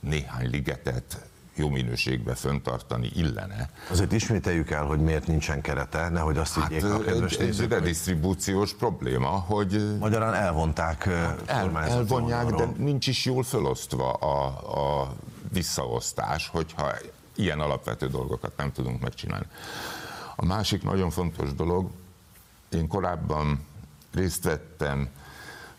néhány 0.00 0.50
ligetet 0.50 1.26
jó 1.56 1.68
minőségbe 1.68 2.34
föntartani 2.34 3.10
illene. 3.14 3.70
Azért 3.90 4.12
ismételjük 4.12 4.70
el, 4.70 4.84
hogy 4.84 5.00
miért 5.00 5.26
nincsen 5.26 5.60
kerete, 5.60 6.08
nehogy 6.08 6.38
azt 6.38 6.54
hát 6.54 6.68
higgyék 6.68 6.90
a 6.90 6.98
kedves 6.98 7.32
egy, 7.32 7.60
egy 7.60 7.68
redistribúciós 7.68 8.74
probléma, 8.74 9.28
hogy... 9.28 9.98
Magyarán 9.98 10.34
elvonták 10.34 11.04
hát 11.04 11.42
el, 11.46 11.78
Elvonják, 11.78 12.46
de 12.46 12.68
nincs 12.76 13.06
is 13.06 13.24
jól 13.24 13.42
felosztva 13.42 14.12
a, 14.12 14.46
a 15.02 15.14
visszaosztás, 15.52 16.48
hogyha 16.48 16.92
ilyen 17.34 17.60
alapvető 17.60 18.06
dolgokat 18.06 18.56
nem 18.56 18.72
tudunk 18.72 19.00
megcsinálni. 19.00 19.46
A 20.36 20.44
másik 20.44 20.82
nagyon 20.82 21.10
fontos 21.10 21.54
dolog, 21.54 21.90
én 22.74 22.88
korábban 22.88 23.66
részt 24.12 24.44
vettem 24.44 25.08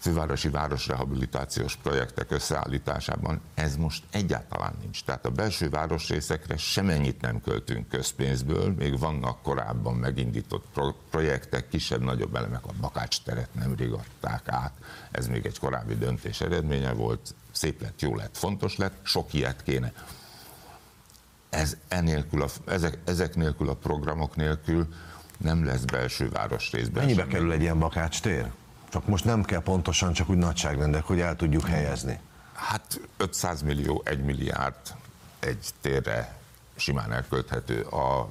fővárosi 0.06 0.50
városrehabilitációs 0.50 1.76
projektek 1.76 2.32
összeállításában, 2.32 3.42
ez 3.54 3.76
most 3.76 4.04
egyáltalán 4.12 4.74
nincs. 4.82 5.04
Tehát 5.04 5.26
a 5.26 5.30
belső 5.30 5.70
városrészekre 5.70 6.58
semennyit 6.58 7.22
nem 7.22 7.42
költünk 7.42 7.88
közpénzből, 7.88 8.74
még 8.74 9.00
vannak 9.00 9.42
korábban 9.42 9.96
megindított 9.96 10.66
pro- 10.74 10.96
projektek, 11.10 11.70
kisebb-nagyobb 11.70 12.36
elemek, 12.36 12.66
a 12.66 12.74
Bakács 12.82 13.22
teret 13.22 13.54
nemrég 13.54 13.92
adták 13.92 14.42
át, 14.46 14.72
ez 15.12 15.28
még 15.28 15.46
egy 15.46 15.60
korábbi 15.60 15.96
döntés 15.96 16.42
eredménye 16.42 16.92
volt, 16.92 17.34
szép 17.52 17.82
lett, 17.82 18.02
jó 18.02 18.16
lett, 18.16 18.38
fontos 18.38 18.78
lett, 18.78 19.00
sok 19.04 19.34
ilyet 19.34 19.64
kéne. 19.64 19.94
Ez 21.50 21.78
enélkül 21.88 22.42
a, 22.42 22.48
ezek, 22.66 22.98
ezek 23.06 23.36
nélkül 23.36 23.70
a 23.70 23.76
programok 23.76 24.36
nélkül 24.36 24.88
nem 25.38 25.66
lesz 25.66 25.84
belső 25.84 26.30
városrészben. 26.30 27.04
Mennyibe 27.04 27.22
semmi. 27.22 27.34
kerül 27.34 27.52
egy 27.52 27.62
ilyen 27.62 27.80
bakács 27.80 28.22
tér? 28.22 28.52
Csak 28.90 29.08
most 29.08 29.26
nem 29.26 29.44
kell 29.44 29.62
pontosan, 29.62 30.14
csak 30.14 30.30
úgy 30.30 30.38
nagyságrendek, 30.38 31.04
hogy 31.04 31.20
el 31.20 31.36
tudjuk 31.36 31.68
helyezni. 31.68 32.20
Hát 32.54 33.02
500 33.18 33.62
millió, 33.62 34.02
1 34.06 34.24
milliárd 34.24 34.76
egy 35.40 35.70
térre 35.82 36.38
simán 36.76 37.12
elkölthető. 37.12 37.82
A 37.82 38.30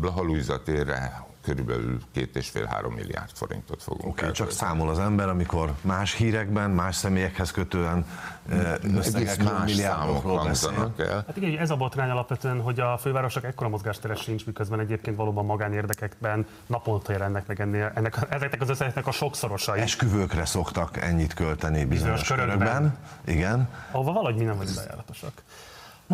Blaha 0.00 0.62
térre 0.64 1.24
körülbelül 1.42 2.00
két 2.12 2.36
és 2.36 2.48
fél 2.48 2.64
három 2.64 2.94
milliárd 2.94 3.30
forintot 3.34 3.82
fogunk 3.82 4.06
Oké, 4.06 4.20
okay, 4.20 4.32
csak 4.32 4.50
számol 4.50 4.88
az 4.88 4.98
ember, 4.98 5.28
amikor 5.28 5.72
más 5.80 6.14
hírekben, 6.14 6.70
más 6.70 6.96
személyekhez 6.96 7.50
kötően 7.50 8.06
eh, 8.48 8.72
Egész 8.72 8.96
összegekről, 8.96 9.52
más 9.52 9.70
milliárdokról 9.70 10.36
hangzanak 10.36 11.00
el. 11.00 11.24
Hát 11.26 11.36
igen, 11.36 11.58
ez 11.58 11.70
a 11.70 11.76
botrány 11.76 12.10
alapvetően, 12.10 12.60
hogy 12.60 12.80
a 12.80 12.98
fővárosok 12.98 13.44
ekkora 13.44 13.68
mozgástere 13.68 14.14
sincs, 14.14 14.46
miközben 14.46 14.80
egyébként 14.80 15.16
valóban 15.16 15.44
magánérdekekben 15.44 16.46
naponta 16.66 17.12
jelennek 17.12 17.46
meg 17.46 17.60
ennél, 17.60 17.92
ennek, 17.94 18.18
ezeknek 18.28 18.60
az 18.60 18.68
összegeknek 18.68 19.06
a 19.06 19.12
sokszorosai, 19.12 19.80
Esküvőkre 19.80 20.44
szoktak 20.44 20.96
ennyit 20.96 21.34
költeni 21.34 21.84
bizonyos 21.84 22.20
Bizonyos 22.20 22.28
körökben. 22.28 22.58
körökben. 22.58 22.96
Igen. 23.24 23.68
ahova 23.90 24.12
valahogy 24.12 24.36
mi 24.36 24.44
nem 24.44 24.56
vagyunk 24.56 24.76
bejáratosak. 24.76 25.42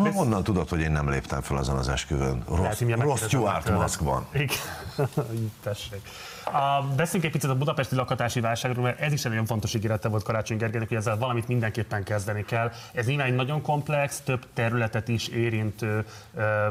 Ma 0.03 0.11
honnan 0.11 0.43
tudod, 0.43 0.69
hogy 0.69 0.79
én 0.79 0.91
nem 0.91 1.09
léptem 1.09 1.41
fel 1.41 1.57
azon 1.57 1.77
az 1.77 1.89
esküvőn? 1.89 2.43
Rossz, 2.47 2.81
rossz 2.81 3.27
Stuart 3.27 3.69
maszkban. 3.69 4.25
Igen. 4.33 4.57
Tessék. 5.63 6.01
A, 6.45 6.83
beszéljünk 6.95 7.33
egy 7.33 7.39
picit 7.39 7.49
a 7.49 7.57
budapesti 7.57 7.95
lakhatási 7.95 8.39
válságról, 8.39 8.83
mert 8.83 8.99
ez 8.99 9.13
is 9.13 9.25
egy 9.25 9.31
nagyon 9.31 9.45
fontos 9.45 9.73
ígérete 9.73 10.07
volt 10.07 10.23
Karácsony 10.23 10.57
Gergelynek, 10.57 10.87
hogy 10.87 10.97
ezzel 10.97 11.17
valamit 11.17 11.47
mindenképpen 11.47 12.03
kezdeni 12.03 12.45
kell. 12.45 12.71
Ez 12.93 13.05
nyilván 13.05 13.27
egy 13.27 13.35
nagyon 13.35 13.61
komplex, 13.61 14.19
több 14.19 14.45
területet 14.53 15.07
is 15.07 15.27
érintő 15.27 16.05
ö, 16.35 16.67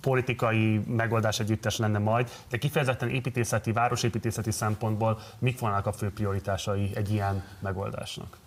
politikai 0.00 0.80
megoldás 0.86 1.40
együttes 1.40 1.76
lenne 1.76 1.98
majd, 1.98 2.30
de 2.50 2.58
kifejezetten 2.58 3.08
építészeti, 3.08 3.72
városépítészeti 3.72 4.50
szempontból 4.50 5.18
mik 5.38 5.58
volnának 5.58 5.86
a 5.86 5.92
fő 5.92 6.12
prioritásai 6.12 6.90
egy 6.94 7.12
ilyen 7.12 7.44
megoldásnak? 7.60 8.41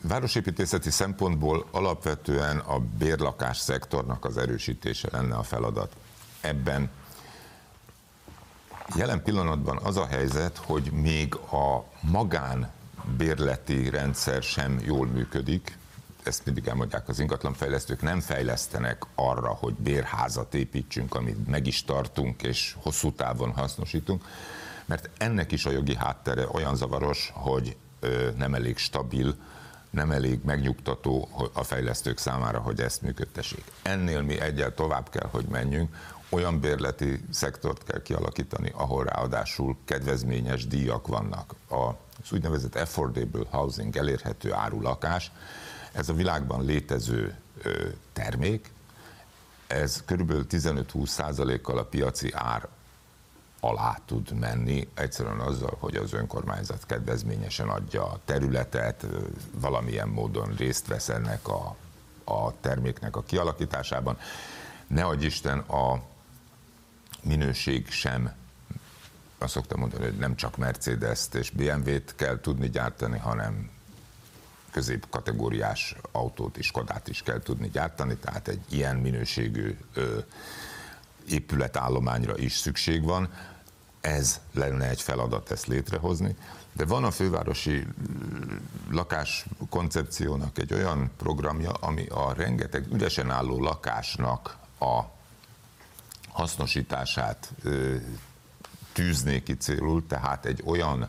Városépítészeti 0.00 0.90
szempontból 0.90 1.66
alapvetően 1.70 2.58
a 2.58 2.78
bérlakás 2.78 3.58
szektornak 3.58 4.24
az 4.24 4.36
erősítése 4.36 5.08
lenne 5.12 5.34
a 5.36 5.42
feladat. 5.42 5.96
Ebben 6.40 6.90
jelen 8.96 9.22
pillanatban 9.22 9.76
az 9.76 9.96
a 9.96 10.06
helyzet, 10.06 10.56
hogy 10.56 10.92
még 10.92 11.34
a 11.34 11.84
magánbérleti 12.00 13.88
rendszer 13.88 14.42
sem 14.42 14.80
jól 14.84 15.06
működik, 15.06 15.78
ezt 16.22 16.44
mindig 16.44 16.66
elmondják 16.66 17.08
az 17.08 17.18
ingatlanfejlesztők, 17.18 18.02
nem 18.02 18.20
fejlesztenek 18.20 19.02
arra, 19.14 19.48
hogy 19.48 19.74
bérházat 19.74 20.54
építsünk, 20.54 21.14
amit 21.14 21.46
meg 21.46 21.66
is 21.66 21.84
tartunk 21.84 22.42
és 22.42 22.76
hosszú 22.82 23.12
távon 23.12 23.52
hasznosítunk, 23.52 24.24
mert 24.84 25.10
ennek 25.18 25.52
is 25.52 25.66
a 25.66 25.70
jogi 25.70 25.96
háttere 25.96 26.48
olyan 26.52 26.76
zavaros, 26.76 27.30
hogy 27.34 27.76
nem 28.36 28.54
elég 28.54 28.76
stabil, 28.78 29.36
nem 29.90 30.10
elég 30.10 30.40
megnyugtató 30.44 31.28
a 31.52 31.62
fejlesztők 31.62 32.18
számára, 32.18 32.58
hogy 32.58 32.80
ezt 32.80 33.02
működtessék. 33.02 33.64
Ennél 33.82 34.22
mi 34.22 34.40
egyel 34.40 34.74
tovább 34.74 35.10
kell, 35.10 35.28
hogy 35.30 35.44
menjünk, 35.44 35.96
olyan 36.28 36.60
bérleti 36.60 37.24
szektort 37.30 37.84
kell 37.84 38.02
kialakítani, 38.02 38.72
ahol 38.74 39.04
ráadásul 39.04 39.76
kedvezményes 39.84 40.66
díjak 40.66 41.06
vannak. 41.06 41.54
Az 41.68 42.32
úgynevezett 42.32 42.76
affordable 42.76 43.46
housing, 43.50 43.96
elérhető 43.96 44.52
áru 44.52 44.80
lakás, 44.80 45.32
ez 45.92 46.08
a 46.08 46.14
világban 46.14 46.64
létező 46.64 47.36
termék, 48.12 48.72
ez 49.66 50.02
körülbelül 50.04 50.46
15-20 50.50 51.06
százalékkal 51.06 51.78
a 51.78 51.84
piaci 51.84 52.32
ár 52.32 52.68
alá 53.64 53.98
tud 54.06 54.32
menni, 54.38 54.88
egyszerűen 54.94 55.40
azzal, 55.40 55.76
hogy 55.80 55.96
az 55.96 56.12
önkormányzat 56.12 56.86
kedvezményesen 56.86 57.68
adja 57.68 58.04
a 58.04 58.20
területet, 58.24 59.06
valamilyen 59.52 60.08
módon 60.08 60.54
részt 60.56 60.86
vesz 60.86 61.08
ennek 61.08 61.48
a, 61.48 61.76
a 62.24 62.60
terméknek 62.60 63.16
a 63.16 63.22
kialakításában. 63.22 64.18
Ne 64.86 65.04
adj 65.04 65.24
Isten, 65.24 65.58
a 65.58 66.02
minőség 67.22 67.90
sem, 67.90 68.32
azt 69.38 69.52
szoktam 69.52 69.80
mondani, 69.80 70.04
hogy 70.04 70.18
nem 70.18 70.36
csak 70.36 70.56
Mercedes-t 70.56 71.34
és 71.34 71.50
BMW-t 71.50 72.14
kell 72.14 72.40
tudni 72.40 72.70
gyártani, 72.70 73.18
hanem 73.18 73.70
középkategóriás 74.70 75.96
autót 76.12 76.56
is, 76.56 76.66
Skodát 76.66 77.08
is 77.08 77.22
kell 77.22 77.40
tudni 77.40 77.68
gyártani, 77.68 78.16
tehát 78.16 78.48
egy 78.48 78.62
ilyen 78.70 78.96
minőségű 78.96 79.78
ö, 79.94 80.18
épületállományra 81.28 82.38
is 82.38 82.52
szükség 82.52 83.02
van. 83.02 83.28
Ez 84.04 84.40
lenne 84.52 84.88
egy 84.88 85.00
feladat 85.00 85.50
ezt 85.50 85.66
létrehozni. 85.66 86.36
De 86.72 86.84
van 86.84 87.04
a 87.04 87.10
fővárosi 87.10 87.86
lakáskoncepciónak 88.90 90.58
egy 90.58 90.74
olyan 90.74 91.10
programja, 91.16 91.70
ami 91.70 92.06
a 92.06 92.32
rengeteg 92.32 92.92
üresen 92.92 93.30
álló 93.30 93.60
lakásnak 93.60 94.56
a 94.78 95.00
hasznosítását 96.28 97.52
tűzné 98.92 99.42
ki 99.42 99.56
célul, 99.56 100.06
tehát 100.06 100.46
egy 100.46 100.62
olyan 100.64 101.08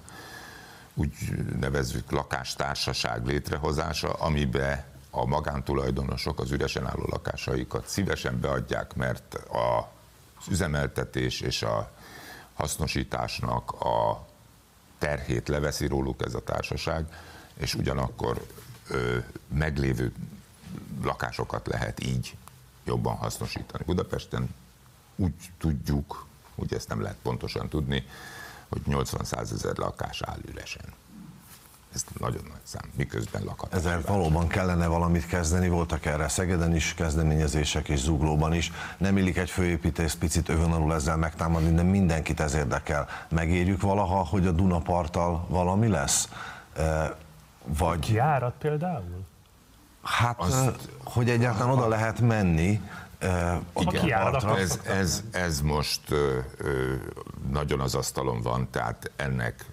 úgy 0.93 1.13
nevezzük 1.59 2.11
lakástársaság 2.11 3.25
létrehozása, 3.25 4.13
amibe 4.13 4.87
a 5.09 5.25
magántulajdonosok 5.25 6.39
az 6.39 6.51
üresen 6.51 6.87
álló 6.87 7.05
lakásaikat 7.09 7.87
szívesen 7.87 8.39
beadják, 8.39 8.93
mert 8.95 9.33
a, 9.33 9.91
üzemeltetés 10.49 11.41
és 11.41 11.61
a 11.61 11.93
hasznosításnak 12.55 13.71
a 13.71 14.27
terhét 14.97 15.47
leveszi 15.47 15.87
róluk 15.87 16.21
ez 16.25 16.33
a 16.33 16.43
társaság, 16.43 17.05
és 17.57 17.75
ugyanakkor 17.75 18.45
ö, 18.89 19.17
meglévő 19.47 20.13
lakásokat 21.03 21.67
lehet 21.67 22.03
így 22.03 22.37
jobban 22.85 23.15
hasznosítani. 23.15 23.83
Budapesten 23.83 24.55
úgy 25.15 25.33
tudjuk, 25.57 26.25
hogy 26.55 26.73
ezt 26.73 26.87
nem 26.87 27.01
lehet 27.01 27.17
pontosan 27.21 27.69
tudni, 27.69 28.07
hogy 28.69 28.81
80-100 28.87 29.51
ezer 29.51 29.77
lakás 29.77 30.21
áll 30.21 30.39
üresen. 30.45 30.93
Ez 31.95 32.03
nagyon 32.19 32.41
nagy 32.49 32.59
szám, 32.63 32.89
miközben 32.95 33.43
lakhat. 33.43 33.73
Ezzel 33.73 34.01
valóban 34.05 34.47
kellene 34.47 34.87
valamit 34.87 35.25
kezdeni, 35.27 35.69
voltak 35.69 36.05
erre 36.05 36.27
Szegeden 36.27 36.75
is 36.75 36.93
kezdeményezések 36.93 37.89
és 37.89 37.99
Zuglóban 37.99 38.53
is. 38.53 38.71
Nem 38.97 39.17
illik 39.17 39.37
egy 39.37 39.49
főépítész 39.49 40.13
picit 40.13 40.49
övön 40.49 40.91
ezzel 40.91 41.17
megtámadni, 41.17 41.71
de 41.75 41.81
mindenkit 41.81 42.39
ez 42.39 42.53
érdekel. 42.53 43.07
Megérjük 43.29 43.81
valaha, 43.81 44.25
hogy 44.25 44.47
a 44.47 44.51
Dunaparttal 44.51 45.45
valami 45.49 45.87
lesz? 45.87 46.29
E, 46.77 47.15
Vagy 47.65 47.99
Kiárat 47.99 48.53
például? 48.59 49.23
hát, 50.03 50.39
Azt- 50.39 50.67
Azt... 50.67 50.89
hogy 51.03 51.29
egyáltalán 51.29 51.73
oda 51.77 51.87
lehet 51.87 52.19
menni 52.21 52.81
e, 53.19 53.53
a 53.73 53.81
Igen. 53.81 54.21
akkor- 54.21 54.59
Ez, 54.59 54.79
ez, 54.87 55.23
ez 55.31 55.61
most 55.61 56.11
ö, 56.11 56.37
ö, 56.57 56.93
nagyon 57.51 57.79
az 57.79 57.95
asztalon 57.95 58.41
van, 58.41 58.67
tehát 58.71 59.11
ennek 59.15 59.65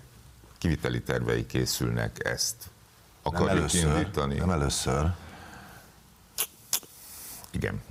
kiviteli 0.62 1.02
tervei 1.02 1.46
készülnek, 1.46 2.24
ezt 2.24 2.56
Nem 3.22 3.34
akarjuk 3.34 3.58
először, 3.58 3.96
indítani. 3.96 4.34
nem 4.34 4.50
először. 4.50 5.06
Igen. 7.50 7.82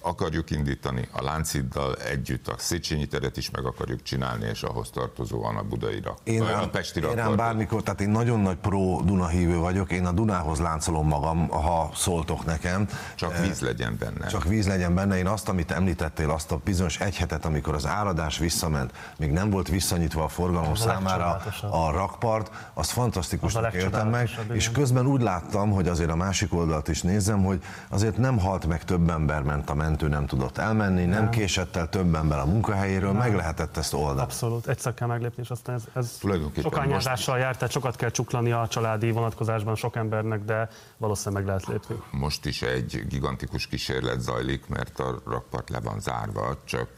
Akarjuk 0.00 0.50
indítani 0.50 1.08
a 1.12 1.22
Lánciddal 1.22 1.94
együtt 1.94 2.48
a 2.48 2.54
Széchenyi 2.58 3.06
teret 3.06 3.36
is 3.36 3.50
meg 3.50 3.64
akarjuk 3.64 4.02
csinálni, 4.02 4.44
és 4.44 4.62
ahhoz 4.62 4.90
tartozóan 4.90 5.56
a 5.56 5.62
budai 5.62 6.00
rak, 6.00 6.18
Én 6.24 6.42
a 6.42 6.46
rám, 6.46 6.70
pesti 6.70 7.00
én 7.00 7.14
rám 7.14 7.36
bármikor, 7.36 7.82
tehát 7.82 8.00
én 8.00 8.08
nagyon 8.08 8.40
nagy 8.40 8.56
pro 8.56 9.00
Duna 9.04 9.28
hívő 9.28 9.56
vagyok, 9.56 9.92
én 9.92 10.06
a 10.06 10.12
Dunához 10.12 10.58
láncolom 10.58 11.06
magam, 11.06 11.48
ha 11.48 11.90
szóltok 11.94 12.44
nekem. 12.44 12.88
Csak 13.14 13.38
víz 13.38 13.60
legyen 13.60 13.96
benne. 13.98 14.26
Csak 14.26 14.44
víz 14.44 14.66
legyen 14.66 14.94
benne. 14.94 15.18
Én 15.18 15.26
azt, 15.26 15.48
amit 15.48 15.70
említettél, 15.70 16.30
azt 16.30 16.52
a 16.52 16.60
bizonyos 16.64 17.00
egy 17.00 17.16
hetet, 17.16 17.44
amikor 17.44 17.74
az 17.74 17.86
áradás 17.86 18.38
visszament, 18.38 18.92
még 19.18 19.30
nem 19.30 19.50
volt 19.50 19.68
visszanyitva 19.68 20.24
a 20.24 20.28
forgalom 20.28 20.70
a 20.70 20.76
számára 20.76 21.42
a 21.70 21.90
rakpart, 21.90 22.70
azt 22.74 22.90
fantasztikusnak 22.90 23.64
Az 23.64 23.74
a 23.74 23.76
éltem 23.76 24.08
meg, 24.08 24.28
és 24.52 24.70
közben 24.70 25.06
úgy 25.06 25.22
láttam, 25.22 25.70
hogy 25.70 25.88
azért 25.88 26.10
a 26.10 26.16
másik 26.16 26.54
oldalt 26.54 26.88
is 26.88 27.02
nézem, 27.02 27.44
hogy 27.44 27.62
azért 27.88 28.16
nem 28.16 28.38
halt 28.38 28.66
meg 28.66 28.84
több 28.84 29.00
ember, 29.16 29.42
ment 29.42 29.70
a 29.70 29.74
mentő 29.74 30.08
nem 30.08 30.26
tudott 30.26 30.58
elmenni, 30.58 31.04
nem, 31.04 31.22
nem. 31.22 31.30
késett 31.30 31.76
el 31.76 31.88
több 31.88 32.14
ember 32.14 32.38
a 32.38 32.44
munkahelyéről, 32.44 33.12
meg 33.12 33.34
lehetett 33.34 33.76
ezt 33.76 33.94
oldani. 33.94 34.20
Abszolút, 34.20 34.68
egyszer 34.68 34.94
kell 34.94 35.08
meglépni, 35.08 35.42
és 35.42 35.50
aztán 35.50 35.74
ez, 35.74 35.84
ez 35.94 36.18
sok 36.60 36.76
anyázással 36.76 37.38
járt, 37.38 37.58
tehát 37.58 37.72
sokat 37.72 37.96
kell 37.96 38.10
csuklani 38.10 38.52
a 38.52 38.66
családi 38.68 39.10
vonatkozásban 39.10 39.74
sok 39.74 39.96
embernek, 39.96 40.44
de 40.44 40.68
valószínűleg 40.96 41.44
meg 41.44 41.54
lehet 41.54 41.66
lépni. 41.66 42.02
Most 42.10 42.46
is 42.46 42.62
egy 42.62 43.06
gigantikus 43.08 43.66
kísérlet 43.66 44.20
zajlik, 44.20 44.68
mert 44.68 45.00
a 45.00 45.22
rakpart 45.26 45.70
le 45.70 45.80
van 45.80 46.00
zárva, 46.00 46.56
csak 46.64 46.88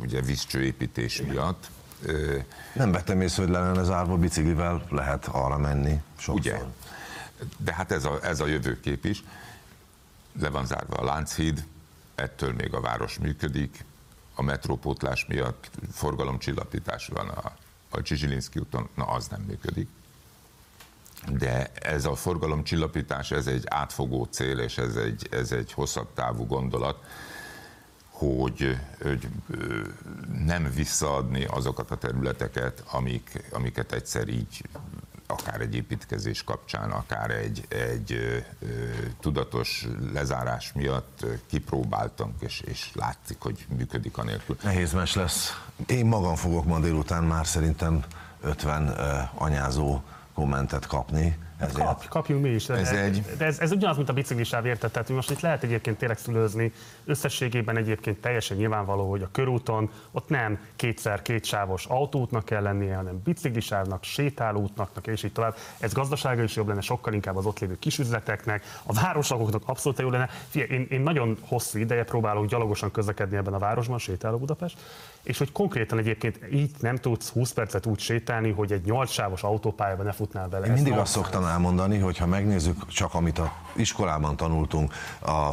ugye 0.00 0.20
vízcsőépítés 0.20 1.22
miatt. 1.22 1.70
Ö, 2.04 2.36
Nem 2.74 2.92
vettem 2.92 3.20
észre, 3.20 3.42
hogy 3.42 3.52
le 3.52 3.60
lenne 3.60 3.82
zárva, 3.82 4.16
biciklivel 4.16 4.82
lehet 4.90 5.26
arra 5.26 5.58
menni 5.58 6.00
sokszor. 6.16 6.40
Ugye? 6.40 6.60
De 7.56 7.74
hát 7.74 7.92
ez 7.92 8.04
a, 8.04 8.18
ez 8.22 8.40
a 8.40 8.46
jövőkép 8.46 9.04
is. 9.04 9.22
Le 10.40 10.48
van 10.48 10.66
zárva 10.66 10.96
a 10.96 11.04
Lánchíd, 11.04 11.64
ettől 12.14 12.52
még 12.52 12.74
a 12.74 12.80
város 12.80 13.18
működik. 13.18 13.84
A 14.34 14.42
metrópótlás 14.42 15.26
miatt 15.26 15.70
forgalomcsillapítás 15.92 17.06
van 17.06 17.28
a, 17.28 17.52
a 17.90 18.02
Csizsilinszki 18.02 18.58
úton, 18.58 18.88
na 18.94 19.04
az 19.04 19.26
nem 19.28 19.40
működik. 19.40 19.88
De 21.28 21.72
ez 21.72 22.04
a 22.04 22.14
forgalomcsillapítás, 22.14 23.30
ez 23.30 23.46
egy 23.46 23.64
átfogó 23.68 24.24
cél, 24.30 24.58
és 24.58 24.78
ez 24.78 24.96
egy, 24.96 25.26
ez 25.30 25.52
egy 25.52 25.72
hosszabb 25.72 26.08
távú 26.14 26.46
gondolat, 26.46 27.04
hogy, 28.08 28.78
hogy 29.02 29.28
nem 30.44 30.70
visszaadni 30.74 31.44
azokat 31.44 31.90
a 31.90 31.96
területeket, 31.96 32.82
amik, 32.90 33.42
amiket 33.52 33.92
egyszer 33.92 34.28
így 34.28 34.62
akár 35.32 35.60
egy 35.60 35.74
építkezés 35.74 36.44
kapcsán, 36.44 36.90
akár 36.90 37.30
egy, 37.30 37.64
egy 37.68 38.12
ö, 38.12 38.36
ö, 38.66 38.66
tudatos 39.20 39.86
lezárás 40.12 40.72
miatt 40.72 41.24
kipróbáltunk, 41.46 42.34
és, 42.40 42.60
és 42.60 42.90
látszik, 42.94 43.36
hogy 43.40 43.66
működik 43.76 44.18
anélkül. 44.18 44.56
Nehéz 44.62 44.92
mes 44.92 45.14
lesz. 45.14 45.60
Én 45.86 46.06
magam 46.06 46.34
fogok 46.34 46.64
ma 46.64 46.80
délután 46.80 47.24
már 47.24 47.46
szerintem 47.46 48.04
50 48.40 48.88
uh, 48.88 49.42
anyázó 49.42 50.02
kommentet 50.34 50.86
kapni 50.86 51.38
ezért. 51.62 51.86
Kap, 51.86 52.08
kapjunk 52.08 52.42
mi 52.42 52.48
is. 52.48 52.68
Ez, 52.68 52.88
ez, 52.88 52.98
egy... 52.98 53.24
de 53.38 53.44
ez, 53.44 53.58
ez 53.58 53.70
ugyanaz, 53.70 53.96
mint 53.96 54.08
a 54.08 54.12
biciklisáv 54.12 54.66
érted. 54.66 54.90
Tehát 54.90 55.08
most 55.08 55.30
itt 55.30 55.40
lehet 55.40 55.62
egyébként 55.62 55.98
tényleg 55.98 56.18
szülőzni. 56.18 56.72
Összességében 57.04 57.76
egyébként 57.76 58.20
teljesen 58.20 58.56
nyilvánvaló, 58.56 59.10
hogy 59.10 59.22
a 59.22 59.28
körúton 59.32 59.90
ott 60.10 60.28
nem 60.28 60.58
kétszer 60.76 61.22
kétsávos 61.22 61.86
autóútnak 61.86 62.44
kell 62.44 62.62
lennie, 62.62 62.96
hanem 62.96 63.20
biciklisávnak, 63.24 64.04
sétálóútnak, 64.04 65.06
és 65.06 65.22
így 65.22 65.32
tovább. 65.32 65.56
Ez 65.78 65.92
gazdasága 65.92 66.42
is 66.42 66.56
jobb 66.56 66.68
lenne, 66.68 66.80
sokkal 66.80 67.12
inkább 67.12 67.36
az 67.36 67.46
ott 67.46 67.58
lévő 67.58 67.78
kisüzleteknek, 67.78 68.64
a 68.86 68.92
városlakóknak 68.92 69.62
abszolút 69.66 69.98
jó 69.98 70.10
lenne. 70.10 70.28
Fia, 70.48 70.64
én, 70.64 70.86
én, 70.90 71.00
nagyon 71.00 71.38
hosszú 71.40 71.78
ideje 71.78 72.04
próbálok 72.04 72.46
gyalogosan 72.46 72.90
közlekedni 72.90 73.36
ebben 73.36 73.54
a 73.54 73.58
városban, 73.58 73.98
sétáló 73.98 74.38
Budapest, 74.38 74.78
és 75.22 75.38
hogy 75.38 75.52
konkrétan 75.52 75.98
egyébként 75.98 76.38
így 76.52 76.70
nem 76.80 76.96
tudsz 76.96 77.28
20 77.28 77.52
percet 77.52 77.86
úgy 77.86 77.98
sétálni, 77.98 78.50
hogy 78.50 78.72
egy 78.72 78.84
8 78.84 79.10
sávos 79.10 79.42
autópályában 79.42 80.04
ne 80.04 80.12
futnál 80.12 80.48
bele. 80.48 80.66
Én 80.66 80.72
mindig 80.72 80.92
azt 80.92 81.12
szoktam 81.12 81.44
elmondani, 81.44 81.98
hogy 81.98 82.18
ha 82.18 82.26
megnézzük 82.26 82.86
csak 82.86 83.14
amit 83.14 83.38
a 83.38 83.52
iskolában 83.76 84.36
tanultunk 84.36 84.92
a 85.20 85.52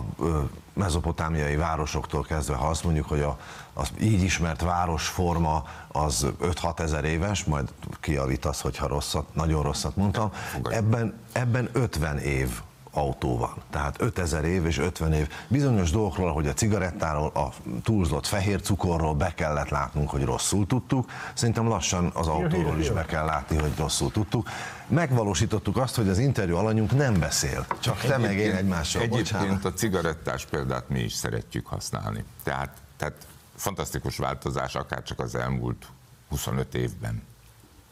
mezopotámiai 0.80 1.56
városoktól 1.56 2.24
kezdve, 2.24 2.56
ha 2.56 2.68
azt 2.68 2.84
mondjuk, 2.84 3.08
hogy 3.08 3.22
a, 3.22 3.38
az 3.74 3.90
így 4.02 4.22
ismert 4.22 4.62
városforma 4.62 5.64
az 5.88 6.26
5-6 6.42 6.80
ezer 6.80 7.04
éves, 7.04 7.44
majd 7.44 7.70
kiavítasz, 8.00 8.62
hogyha 8.62 8.88
rosszat, 8.88 9.36
nagyon 9.36 9.64
rosszat 9.64 9.96
mondtam, 9.96 10.32
ebben, 10.64 11.20
ebben 11.32 11.70
50 11.74 12.18
év 12.18 12.62
autó 12.94 13.38
van. 13.38 13.54
Tehát 13.70 14.02
5000 14.02 14.46
év 14.46 14.66
és 14.66 14.78
50 14.78 15.14
év. 15.14 15.30
Bizonyos 15.48 15.92
dolgokról, 15.92 16.34
hogy 16.34 16.48
a 16.48 16.54
cigarettáról, 16.54 17.28
a 17.28 17.50
túlzott 17.84 18.26
fehér 18.26 18.62
cukorról 18.62 19.14
be 19.14 19.34
kellett 19.34 19.70
látnunk, 19.70 20.10
hogy 20.10 20.24
rosszul 20.24 20.68
tudtuk. 20.68 21.12
Szerintem 21.34 21.68
lassan 21.68 22.12
az 22.14 22.28
autóról 22.28 22.80
is 22.80 22.90
be 22.90 23.06
kell 23.06 23.26
látni, 23.26 23.58
hogy 23.58 23.72
rosszul 23.78 24.12
tudtuk. 24.12 24.50
Megvalósítottuk 24.88 25.78
azt, 25.78 25.96
hogy 25.96 26.10
az 26.10 26.18
interjú 26.18 26.56
alanyunk 26.56 26.92
nem 26.92 27.20
beszél, 27.20 27.66
csak 27.80 28.00
te 28.02 28.18
meg 28.18 28.38
én 28.38 28.56
egymással. 28.56 29.02
Egyébként 29.02 29.40
Bocsánat. 29.40 29.66
a 29.66 29.74
cigarettás 29.74 30.46
példát 30.46 30.90
mi 30.90 31.00
is 31.00 31.14
szeretjük 31.14 31.68
használni. 31.68 32.24
Tehát, 32.44 32.78
tehát 32.98 33.28
fantasztikus 33.56 34.18
változás, 34.18 34.76
akár 34.76 35.04
csak 35.04 35.20
az 35.20 35.36
elmúlt 35.36 35.88
25 36.30 36.76
évben, 36.76 37.24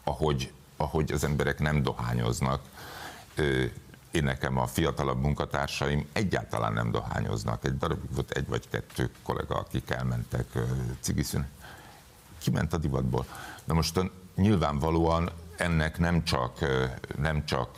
ahogy, 0.04 0.52
ahogy 0.76 1.12
az 1.12 1.24
emberek 1.24 1.58
nem 1.58 1.82
dohányoznak, 1.82 2.60
én 4.10 4.24
nekem 4.24 4.58
a 4.58 4.66
fiatalabb 4.66 5.20
munkatársaim 5.20 6.06
egyáltalán 6.12 6.72
nem 6.72 6.90
dohányoznak. 6.90 7.64
Egy 7.64 7.78
darabig 7.78 8.14
volt 8.14 8.30
egy 8.30 8.48
vagy 8.48 8.68
kettő 8.68 9.10
kollega, 9.22 9.54
akik 9.54 9.90
elmentek 9.90 10.58
cigiszűn. 11.00 11.46
Kiment 12.38 12.72
a 12.72 12.76
divatból. 12.76 13.26
De 13.64 13.72
most 13.72 14.00
nyilvánvalóan 14.34 15.30
ennek 15.56 15.98
nem 15.98 16.24
csak, 16.24 16.58
nem 17.16 17.44
csak 17.44 17.76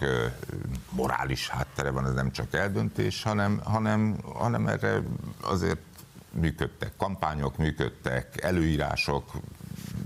morális 0.91 1.49
háttere 1.49 1.91
van, 1.91 2.07
ez 2.07 2.12
nem 2.12 2.31
csak 2.31 2.55
eldöntés, 2.55 3.22
hanem, 3.22 3.61
hanem, 3.64 4.16
hanem 4.35 4.66
erre 4.66 5.03
azért 5.41 5.81
működtek 6.31 6.93
kampányok, 6.97 7.57
működtek 7.57 8.43
előírások, 8.43 9.31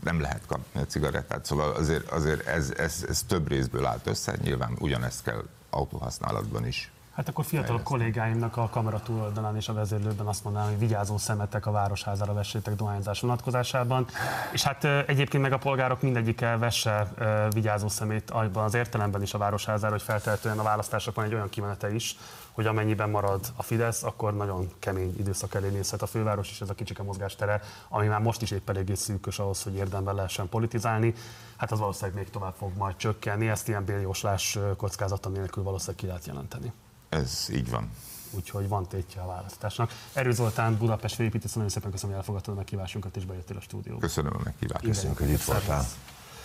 nem 0.05 0.21
lehet 0.21 0.47
kapni 0.47 0.81
a 0.81 0.87
cigarettát, 0.87 1.45
szóval 1.45 1.73
azért, 1.73 2.11
azért 2.11 2.47
ez, 2.47 2.73
ez, 2.77 3.05
ez 3.09 3.23
több 3.23 3.49
részből 3.49 3.87
állt 3.87 4.07
össze, 4.07 4.37
nyilván 4.43 4.77
ugyanezt 4.79 5.23
kell 5.23 5.45
autóhasználatban 5.71 6.67
is. 6.67 6.93
Hát 7.15 7.29
akkor 7.29 7.45
fiatal 7.45 7.83
kollégáimnak 7.83 8.57
a 8.57 8.69
kamera 8.69 9.01
túloldalán 9.01 9.57
és 9.57 9.69
a 9.69 9.73
vezérlőben 9.73 10.27
azt 10.27 10.45
mondanám, 10.45 10.69
hogy 10.69 10.79
vigyázó 10.79 11.19
szemetek 11.19 11.67
a 11.67 11.71
városházára 11.71 12.33
vessétek 12.33 12.75
dohányzás 12.75 13.21
vonatkozásában. 13.21 14.07
És 14.53 14.63
hát 14.63 14.85
egyébként 14.85 15.43
meg 15.43 15.53
a 15.53 15.59
polgárok 15.59 16.03
mindegyike 16.03 16.57
vesse 16.57 17.13
vigyázó 17.51 17.89
szemét 17.89 18.31
abban 18.31 18.65
az 18.65 18.75
értelemben 18.75 19.23
is 19.23 19.35
a 19.35 19.39
városházára, 19.39 19.93
hogy 19.93 20.03
feltehetően 20.03 20.59
a 20.59 20.63
választásokon 20.63 21.25
egy 21.25 21.35
olyan 21.35 21.49
kimenete 21.49 21.95
is, 21.95 22.17
hogy 22.53 22.67
amennyiben 22.67 23.11
marad 23.11 23.47
a 23.57 23.63
Fidesz, 23.63 24.03
akkor 24.03 24.37
nagyon 24.37 24.69
kemény 24.79 25.15
időszak 25.19 25.55
elé 25.55 25.69
nézhet 25.69 26.03
a 26.03 26.07
főváros 26.07 26.51
és 26.51 26.61
ez 26.61 26.71
a 26.71 26.75
kicsike 26.75 27.03
mozgástere, 27.03 27.61
ami 27.89 28.07
már 28.07 28.21
most 28.21 28.43
is 28.43 28.51
épp 28.51 28.69
eléggé 28.69 28.95
szűkös 28.95 29.39
ahhoz, 29.39 29.63
hogy 29.63 29.75
érdemben 29.75 30.15
lehessen 30.15 30.49
politizálni. 30.49 31.15
Hát 31.57 31.73
az 31.73 31.79
valószínűleg 31.79 32.17
még 32.17 32.31
tovább 32.31 32.55
fog 32.59 32.77
majd 32.77 32.97
csökkenni, 32.97 33.49
ezt 33.49 33.69
ilyen 33.69 33.85
béljóslás 33.85 34.59
kockázata 34.77 35.29
nélkül 35.29 35.63
valószínűleg 35.63 36.01
ki 36.01 36.07
lehet 36.07 36.27
jelenteni. 36.27 36.73
Ez 37.15 37.47
így 37.53 37.71
van. 37.71 37.91
Úgyhogy 38.31 38.69
van 38.69 38.89
tétje 38.89 39.21
a 39.21 39.27
választásnak. 39.27 39.93
Erő 40.13 40.33
Zoltán, 40.33 40.77
Budapest 40.77 41.15
főépítész, 41.15 41.53
nagyon 41.53 41.69
szépen 41.69 41.91
köszönöm, 41.91 42.11
hogy 42.11 42.21
elfogadtad 42.21 42.55
a 42.55 42.57
meghívásunkat 42.57 43.17
és 43.17 43.25
bejöttél 43.25 43.57
a 43.57 43.61
stúdióba. 43.61 44.01
Köszönöm 44.01 44.33
a 44.37 44.41
meghívást. 44.45 44.85
Köszönjük, 44.85 45.19
hogy 45.19 45.31
itt 45.31 45.43
voltál. 45.43 45.85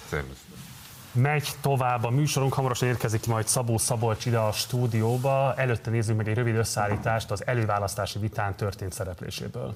Szervusz. 0.09 0.45
Megy 1.11 1.51
tovább 1.61 2.03
a 2.03 2.09
műsorunk, 2.09 2.53
hamarosan 2.53 2.87
érkezik 2.87 3.25
majd 3.25 3.47
Szabó 3.47 3.77
Szabolcs 3.77 4.25
ide 4.25 4.37
a 4.37 4.51
stúdióba. 4.51 5.53
Előtte 5.55 5.89
nézzük 5.89 6.17
meg 6.17 6.27
egy 6.27 6.35
rövid 6.35 6.55
összeállítást 6.55 7.31
az 7.31 7.47
előválasztási 7.47 8.19
vitán 8.19 8.55
történt 8.55 8.93
szerepléséből. 8.93 9.75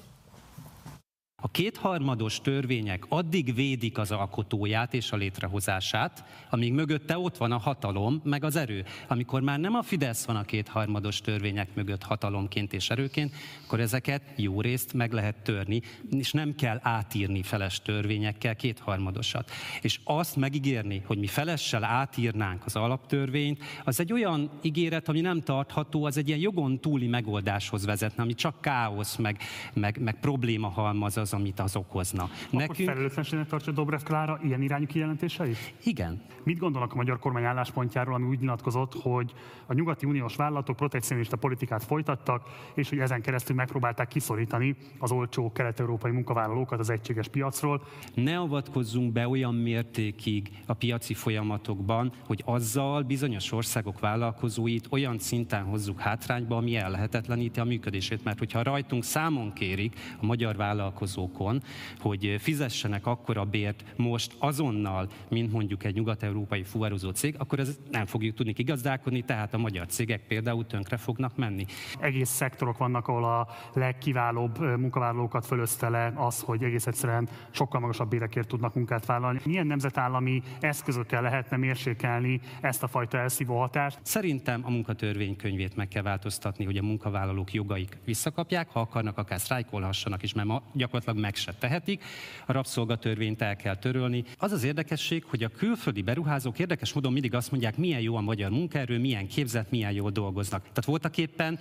A 1.44 1.50
kétharmados 1.50 2.40
törvények 2.40 3.04
addig 3.08 3.54
védik 3.54 3.98
az 3.98 4.10
alkotóját 4.10 4.94
és 4.94 5.12
a 5.12 5.16
létrehozását, 5.16 6.24
amíg 6.50 6.72
mögötte 6.72 7.18
ott 7.18 7.36
van 7.36 7.52
a 7.52 7.58
hatalom, 7.58 8.20
meg 8.24 8.44
az 8.44 8.56
erő. 8.56 8.84
Amikor 9.08 9.40
már 9.40 9.58
nem 9.58 9.74
a 9.74 9.82
Fidesz 9.82 10.24
van 10.24 10.36
a 10.36 10.44
kétharmados 10.44 11.20
törvények 11.20 11.74
mögött 11.74 12.02
hatalomként 12.02 12.72
és 12.72 12.90
erőként, 12.90 13.34
akkor 13.64 13.80
ezeket 13.80 14.22
jó 14.36 14.60
részt 14.60 14.92
meg 14.92 15.12
lehet 15.12 15.42
törni, 15.42 15.82
és 16.10 16.32
nem 16.32 16.54
kell 16.54 16.78
átírni 16.82 17.42
feles 17.42 17.82
törvényekkel 17.82 18.56
kétharmadosat. 18.56 19.50
És 19.80 20.00
azt 20.04 20.36
megígérni, 20.36 21.02
hogy 21.06 21.18
mi 21.18 21.26
felessel 21.26 21.84
átírnánk 21.84 22.64
az 22.64 22.76
alaptörvényt, 22.76 23.62
az 23.84 24.00
egy 24.00 24.12
olyan 24.12 24.50
ígéret, 24.62 25.08
ami 25.08 25.20
nem 25.20 25.40
tartható, 25.40 26.04
az 26.04 26.16
egy 26.16 26.28
ilyen 26.28 26.40
jogon 26.40 26.80
túli 26.80 27.06
megoldáshoz 27.06 27.84
vezetne, 27.84 28.22
ami 28.22 28.34
csak 28.34 28.60
káosz, 28.60 29.16
meg, 29.16 29.38
meg, 29.72 29.98
meg 30.00 30.20
probléma 30.20 30.68
halmaz 30.68 31.16
az 31.16 31.32
amit 31.34 31.60
az 31.60 31.76
okozna. 31.76 32.22
Akkor 32.22 32.60
Nekünk... 32.60 32.88
felelőtlenségnek 32.88 33.48
tartja 33.48 33.72
Dobrev 33.72 34.00
Klára 34.00 34.38
ilyen 34.42 34.62
irányú 34.62 34.86
kijelentéseit? 34.86 35.74
Igen. 35.82 36.22
Mit 36.42 36.58
gondolnak 36.58 36.92
a 36.92 36.96
magyar 36.96 37.18
kormány 37.18 37.44
álláspontjáról, 37.44 38.14
ami 38.14 38.26
úgy 38.26 38.40
nyilatkozott, 38.40 38.94
hogy 39.02 39.32
a 39.66 39.72
nyugati 39.72 40.06
uniós 40.06 40.36
vállalatok 40.36 40.76
protekcionista 40.76 41.36
politikát 41.36 41.84
folytattak, 41.84 42.42
és 42.74 42.88
hogy 42.88 42.98
ezen 42.98 43.22
keresztül 43.22 43.56
megpróbálták 43.56 44.08
kiszorítani 44.08 44.76
az 44.98 45.10
olcsó 45.10 45.52
kelet-európai 45.52 46.10
munkavállalókat 46.10 46.78
az 46.78 46.90
egységes 46.90 47.28
piacról? 47.28 47.82
Ne 48.14 48.38
avatkozzunk 48.38 49.12
be 49.12 49.28
olyan 49.28 49.54
mértékig 49.54 50.50
a 50.66 50.74
piaci 50.74 51.14
folyamatokban, 51.14 52.12
hogy 52.26 52.42
azzal 52.44 53.02
bizonyos 53.02 53.52
országok 53.52 54.00
vállalkozóit 54.00 54.86
olyan 54.90 55.18
szinten 55.18 55.64
hozzuk 55.64 56.00
hátrányba, 56.00 56.56
ami 56.56 56.76
ellehetetleníti 56.76 57.60
a 57.60 57.64
működését. 57.64 58.24
Mert 58.24 58.38
hogyha 58.38 58.62
rajtunk 58.62 59.04
számon 59.04 59.52
kérik 59.52 59.98
a 60.20 60.26
magyar 60.26 60.56
vállalkozó 60.56 61.23
dolgozókon, 61.24 61.62
hogy 61.98 62.36
fizessenek 62.38 63.06
akkora 63.06 63.44
bért 63.44 63.84
most 63.96 64.36
azonnal, 64.38 65.08
mint 65.28 65.52
mondjuk 65.52 65.84
egy 65.84 65.94
nyugat-európai 65.94 66.62
fuvarozó 66.62 67.10
cég, 67.10 67.34
akkor 67.38 67.58
ez 67.58 67.78
nem 67.90 68.06
fogjuk 68.06 68.34
tudni 68.34 68.52
kigazdálkodni, 68.52 69.22
tehát 69.22 69.54
a 69.54 69.58
magyar 69.58 69.86
cégek 69.86 70.26
például 70.26 70.66
tönkre 70.66 70.96
fognak 70.96 71.36
menni. 71.36 71.64
Egész 72.00 72.30
szektorok 72.30 72.78
vannak, 72.78 73.08
ahol 73.08 73.24
a 73.24 73.48
legkiválóbb 73.72 74.58
munkavállalókat 74.58 75.46
fölözte 75.46 75.88
le 75.88 76.12
az, 76.16 76.40
hogy 76.40 76.62
egész 76.62 76.86
egyszerűen 76.86 77.28
sokkal 77.50 77.80
magasabb 77.80 78.08
bérekért 78.08 78.48
tudnak 78.48 78.74
munkát 78.74 79.06
vállalni. 79.06 79.40
Milyen 79.44 79.66
nemzetállami 79.66 80.42
eszközökkel 80.60 81.22
lehetne 81.22 81.56
mérsékelni 81.56 82.40
ezt 82.60 82.82
a 82.82 82.86
fajta 82.86 83.18
elszívó 83.18 83.58
hatást? 83.58 83.98
Szerintem 84.02 84.60
a 84.64 84.70
munkatörvénykönyvét 84.70 85.76
meg 85.76 85.88
kell 85.88 86.02
változtatni, 86.02 86.64
hogy 86.64 86.76
a 86.76 86.82
munkavállalók 86.82 87.52
jogaik 87.52 87.98
visszakapják, 88.04 88.68
ha 88.70 88.80
akarnak, 88.80 89.18
akár 89.18 89.40
sztrájkolhassanak 89.40 90.22
is, 90.22 90.32
mert 90.32 90.48
ma 90.48 90.62
gyakorlatilag 90.72 91.13
gyakorlatilag 91.14 91.18
meg 91.18 91.34
se 91.34 91.52
tehetik. 91.58 92.04
A 92.46 92.52
rabszolgatörvényt 92.52 93.42
el 93.42 93.56
kell 93.56 93.76
törölni. 93.76 94.24
Az 94.38 94.52
az 94.52 94.64
érdekesség, 94.64 95.24
hogy 95.24 95.42
a 95.44 95.48
külföldi 95.48 96.02
beruházók 96.02 96.58
érdekes 96.58 96.92
módon 96.92 97.12
mindig 97.12 97.34
azt 97.34 97.50
mondják, 97.50 97.76
milyen 97.76 98.00
jó 98.00 98.16
a 98.16 98.20
magyar 98.20 98.50
munkaerő, 98.50 98.98
milyen 98.98 99.26
képzett, 99.26 99.70
milyen 99.70 99.92
jól 99.92 100.10
dolgoznak. 100.10 100.60
Tehát 100.60 100.84
voltak 100.84 101.18
éppen 101.18 101.58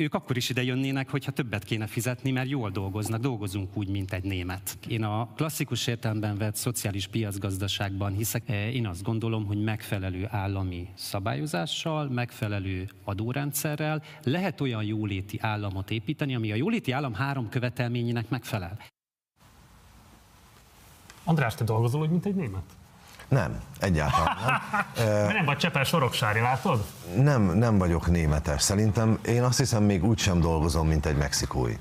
ők 0.00 0.14
akkor 0.14 0.36
is 0.36 0.48
ide 0.48 0.62
jönnének, 0.62 1.10
hogyha 1.10 1.30
többet 1.30 1.64
kéne 1.64 1.86
fizetni, 1.86 2.30
mert 2.30 2.48
jól 2.48 2.70
dolgoznak, 2.70 3.20
dolgozunk 3.20 3.76
úgy, 3.76 3.88
mint 3.88 4.12
egy 4.12 4.24
német. 4.24 4.78
Én 4.88 5.04
a 5.04 5.28
klasszikus 5.36 5.86
értelemben 5.86 6.36
vett 6.36 6.56
szociális 6.56 7.06
piacgazdaságban 7.06 8.12
hiszek. 8.12 8.48
Én 8.48 8.86
azt 8.86 9.02
gondolom, 9.02 9.46
hogy 9.46 9.62
megfelelő 9.62 10.26
állami 10.30 10.88
szabályozással, 10.94 12.08
megfelelő 12.08 12.88
adórendszerrel 13.04 14.02
lehet 14.22 14.60
olyan 14.60 14.84
jóléti 14.84 15.38
államot 15.40 15.90
építeni, 15.90 16.34
ami 16.34 16.52
a 16.52 16.54
jóléti 16.54 16.92
állam 16.92 17.14
három 17.14 17.48
követelményének 17.48 18.28
megfelel. 18.28 18.78
András, 21.24 21.54
te 21.54 21.64
dolgozol 21.64 22.00
úgy, 22.00 22.10
mint 22.10 22.26
egy 22.26 22.34
német? 22.34 22.76
Nem, 23.28 23.60
egyáltalán 23.80 24.36
nem. 24.96 25.26
nem 25.36 25.44
vagy 25.44 25.56
Csepel 25.56 25.84
Soroksári, 25.84 26.40
látod? 26.40 26.84
Nem, 27.16 27.42
nem 27.42 27.78
vagyok 27.78 28.06
németes. 28.06 28.62
Szerintem 28.62 29.18
én 29.24 29.42
azt 29.42 29.58
hiszem 29.58 29.82
még 29.82 30.04
úgy 30.04 30.18
sem 30.18 30.40
dolgozom, 30.40 30.88
mint 30.88 31.06
egy 31.06 31.16
mexikói. 31.16 31.74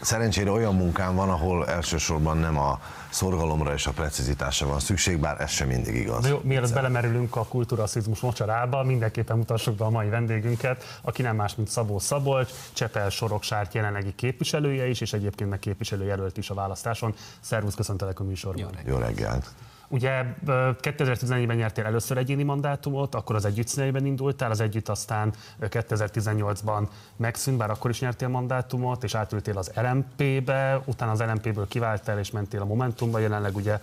Szerencsére 0.00 0.50
olyan 0.50 0.74
munkám 0.74 1.14
van, 1.14 1.30
ahol 1.30 1.68
elsősorban 1.68 2.36
nem 2.36 2.58
a 2.58 2.80
szorgalomra 3.08 3.72
és 3.72 3.86
a 3.86 3.90
precizitásra 3.90 4.66
van 4.66 4.80
szükség, 4.80 5.18
bár 5.18 5.40
ez 5.40 5.50
sem 5.50 5.68
mindig 5.68 5.94
igaz. 5.94 6.22
De 6.22 6.28
jó, 6.28 6.40
mielőtt 6.42 6.72
belemerülünk 6.72 7.36
a 7.36 7.44
kultúraszizmus 7.44 8.20
mocsarába, 8.20 8.82
mindenképpen 8.82 9.36
mutassuk 9.36 9.76
be 9.76 9.84
a 9.84 9.90
mai 9.90 10.08
vendégünket, 10.08 10.98
aki 11.02 11.22
nem 11.22 11.36
más, 11.36 11.54
mint 11.54 11.68
Szabó 11.68 11.98
Szabolcs, 11.98 12.50
Csepel 12.72 13.10
Soroksárt 13.10 13.74
jelenlegi 13.74 14.14
képviselője 14.14 14.88
is, 14.88 15.00
és 15.00 15.12
egyébként 15.12 15.50
meg 15.50 15.58
képviselőjelölt 15.58 16.36
is 16.36 16.50
a 16.50 16.54
választáson. 16.54 17.14
Szervusz, 17.40 17.74
köszöntelek 17.74 18.20
a 18.20 18.24
műsorban. 18.24 18.60
Jó 18.60 18.68
reggelt. 18.68 18.86
Jó 18.88 18.98
reggelt. 18.98 19.50
Ugye 19.88 20.24
2014-ben 20.46 21.56
nyertél 21.56 21.84
először 21.84 22.16
egyéni 22.16 22.42
mandátumot, 22.42 23.14
akkor 23.14 23.34
az 23.34 23.44
együtt 23.44 23.66
színeiben 23.66 24.06
indultál, 24.06 24.50
az 24.50 24.60
együtt 24.60 24.88
aztán 24.88 25.32
2018-ban 25.60 26.88
megszűnt, 27.16 27.58
bár 27.58 27.70
akkor 27.70 27.90
is 27.90 28.00
nyertél 28.00 28.28
mandátumot, 28.28 29.04
és 29.04 29.14
átültél 29.14 29.58
az 29.58 29.72
LMP-be, 29.74 30.80
utána 30.84 31.10
az 31.10 31.20
LMP-ből 31.20 31.68
kiváltál 31.68 32.18
és 32.18 32.30
mentél 32.30 32.60
a 32.60 32.64
Momentumba, 32.64 33.18
jelenleg 33.18 33.56
ugye 33.56 33.80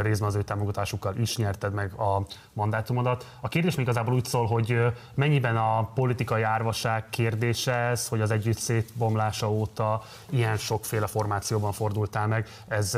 részben 0.00 0.28
az 0.28 0.34
ő 0.34 0.42
támogatásukkal 0.42 1.16
is 1.16 1.36
nyerted 1.36 1.72
meg 1.72 1.92
a 1.92 2.26
mandátumodat. 2.52 3.26
A 3.40 3.48
kérdés 3.48 3.74
még 3.74 3.84
igazából 3.86 4.14
úgy 4.14 4.24
szól, 4.24 4.46
hogy 4.46 4.78
mennyiben 5.14 5.56
a 5.56 5.90
politikai 5.94 6.42
árvaság 6.42 7.08
kérdése 7.10 7.72
ez, 7.74 8.08
hogy 8.08 8.20
az 8.20 8.30
együtt 8.30 8.58
szétbomlása 8.58 9.50
óta 9.50 10.02
ilyen 10.30 10.56
sokféle 10.56 11.06
formációban 11.06 11.72
fordultál 11.72 12.26
meg. 12.26 12.48
Ez 12.68 12.92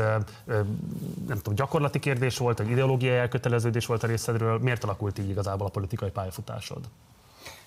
nem 1.26 1.36
tudom, 1.36 1.54
gyakorlati 1.54 1.98
kérdés 1.98 2.38
volt, 2.38 2.45
egy 2.54 2.70
ideológiai 2.70 3.16
elköteleződés 3.16 3.86
volt 3.86 4.02
a 4.02 4.06
részedről. 4.06 4.58
Miért 4.58 4.84
alakult 4.84 5.18
így 5.18 5.28
igazából 5.28 5.66
a 5.66 5.70
politikai 5.70 6.10
pályafutásod? 6.10 6.80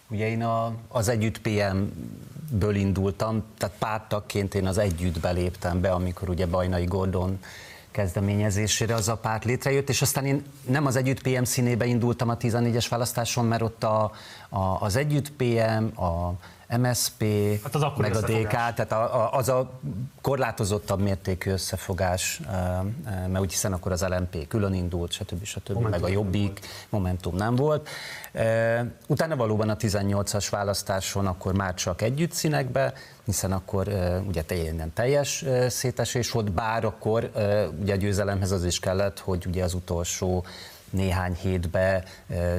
Ugye 0.10 0.30
én 0.30 0.44
a, 0.44 0.74
az 0.88 1.08
Együtt 1.08 1.42
PM-ből 1.42 2.76
indultam, 2.76 3.44
tehát 3.58 3.76
pártagként 3.80 4.56
én 4.56 4.68
az 4.68 4.78
Együtt 4.78 5.20
beléptem 5.20 5.82
be, 5.82 5.92
amikor 5.92 6.30
ugye 6.30 6.46
Bajnai 6.46 6.86
Gordon 6.86 7.40
kezdeményezésére 7.92 8.94
az 8.94 9.08
a 9.08 9.18
párt 9.18 9.46
létrejött, 9.46 9.90
és 9.90 10.02
aztán 10.02 10.26
én 10.26 10.44
nem 10.68 10.86
az 10.86 10.96
Együtt 10.96 11.22
PM 11.22 11.44
színébe 11.44 11.86
indultam 11.86 12.30
a 12.30 12.38
14-es 12.38 12.86
választáson, 12.90 13.46
mert 13.46 13.62
ott 13.62 13.84
a, 13.84 14.12
a, 14.50 14.60
az 14.60 14.96
Együtt 14.96 15.32
PM, 15.32 16.02
a 16.02 16.34
MSP, 16.78 17.24
hát 17.64 17.76
az 17.76 17.86
meg 17.98 18.16
a 18.16 18.22
DK, 18.22 18.50
tehát 18.50 18.92
a, 18.92 19.24
a, 19.24 19.34
az 19.34 19.50
a 19.50 19.72
korlátozottabb 20.22 21.00
mértékű 21.00 21.52
összefogás, 21.52 22.42
mert 23.06 23.40
úgy 23.40 23.52
hiszen 23.52 23.74
akkor 23.74 23.92
az 23.92 24.06
LMP 24.08 24.48
külön 24.48 24.74
indult, 24.74 25.12
stb. 25.12 25.44
stb. 25.44 25.74
Momentum 25.74 26.02
meg 26.02 26.10
a 26.10 26.14
Jobbik, 26.14 26.60
Momentum 26.90 27.36
nem 27.36 27.56
volt. 27.56 27.90
Utána 29.08 29.36
valóban 29.36 29.70
a 29.70 29.76
18-as 29.76 30.48
választáson 30.50 31.28
akkor 31.28 31.54
már 31.54 31.74
csak 31.74 32.02
együtt 32.02 32.32
színekbe, 32.32 32.94
hiszen 33.26 33.52
akkor 33.52 33.88
ugye 34.28 34.44
teljesen 34.44 34.94
teljes 34.94 35.46
szétesés 35.68 36.32
volt, 36.32 36.52
bár 36.52 36.86
akkor 36.86 37.32
ugye 37.82 37.94
a 37.94 37.98
győzelemhez 37.98 38.52
az 38.52 38.66
is 38.66 38.80
kellett, 38.80 39.20
hogy 39.20 39.46
ugye 39.46 39.64
az 39.64 39.74
utolsó 39.74 40.46
néhány 40.92 41.34
hétbe 41.34 42.04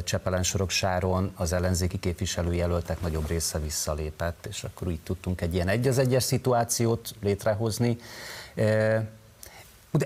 Csepelen 0.04 0.42
Soroksáron 0.42 1.32
az 1.36 1.52
ellenzéki 1.52 1.98
képviselőjelöltek 1.98 3.00
nagyobb 3.00 3.28
része 3.28 3.58
visszalépett, 3.58 4.46
és 4.46 4.64
akkor 4.64 4.86
úgy 4.86 5.00
tudtunk 5.00 5.40
egy 5.40 5.54
ilyen 5.54 5.68
egy 5.68 5.88
az 5.88 5.98
egyes 5.98 6.22
szituációt 6.22 7.14
létrehozni. 7.22 7.98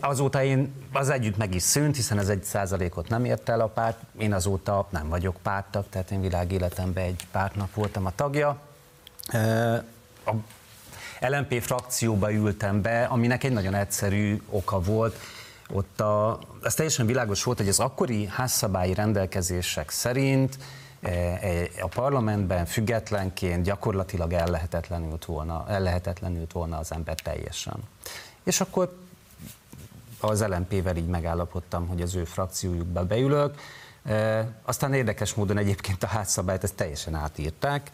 Azóta 0.00 0.42
én 0.42 0.72
az 0.92 1.08
együtt 1.08 1.36
meg 1.36 1.54
is 1.54 1.62
szűnt, 1.62 1.96
hiszen 1.96 2.18
ez 2.18 2.28
egy 2.28 2.44
százalékot 2.44 3.08
nem 3.08 3.24
ért 3.24 3.48
el 3.48 3.60
a 3.60 3.66
párt. 3.66 3.98
Én 4.18 4.32
azóta 4.32 4.86
nem 4.90 5.08
vagyok 5.08 5.36
pártag, 5.42 5.84
tehát 5.90 6.10
én 6.10 6.20
világéletemben 6.20 7.04
egy 7.04 7.26
pártnak 7.30 7.74
voltam 7.74 8.06
a 8.06 8.12
tagja. 8.14 8.60
A 10.24 10.32
LMP 11.20 11.62
frakcióba 11.62 12.32
ültem 12.32 12.82
be, 12.82 13.04
aminek 13.04 13.44
egy 13.44 13.52
nagyon 13.52 13.74
egyszerű 13.74 14.42
oka 14.50 14.80
volt 14.80 15.16
ott 15.72 16.00
a, 16.00 16.38
az 16.62 16.74
teljesen 16.74 17.06
világos 17.06 17.42
volt, 17.42 17.58
hogy 17.58 17.68
az 17.68 17.80
akkori 17.80 18.26
házszabályi 18.26 18.94
rendelkezések 18.94 19.90
szerint 19.90 20.58
e, 21.00 21.10
e, 21.10 21.68
a 21.80 21.88
parlamentben 21.88 22.66
függetlenként 22.66 23.64
gyakorlatilag 23.64 24.32
ellehetetlenült 24.32 25.24
volna, 25.24 25.64
ellehetetlenült 25.68 26.52
volna 26.52 26.78
az 26.78 26.92
ember 26.92 27.20
teljesen. 27.20 27.76
És 28.44 28.60
akkor 28.60 28.96
az 30.20 30.44
LMP-vel 30.46 30.96
így 30.96 31.06
megállapodtam, 31.06 31.86
hogy 31.86 32.02
az 32.02 32.14
ő 32.14 32.24
frakciójukba 32.24 33.04
beülök. 33.04 33.54
E, 34.04 34.48
aztán 34.62 34.94
érdekes 34.94 35.34
módon 35.34 35.56
egyébként 35.56 36.02
a 36.02 36.06
házszabályt 36.06 36.64
ezt 36.64 36.74
teljesen 36.74 37.14
átírták 37.14 37.90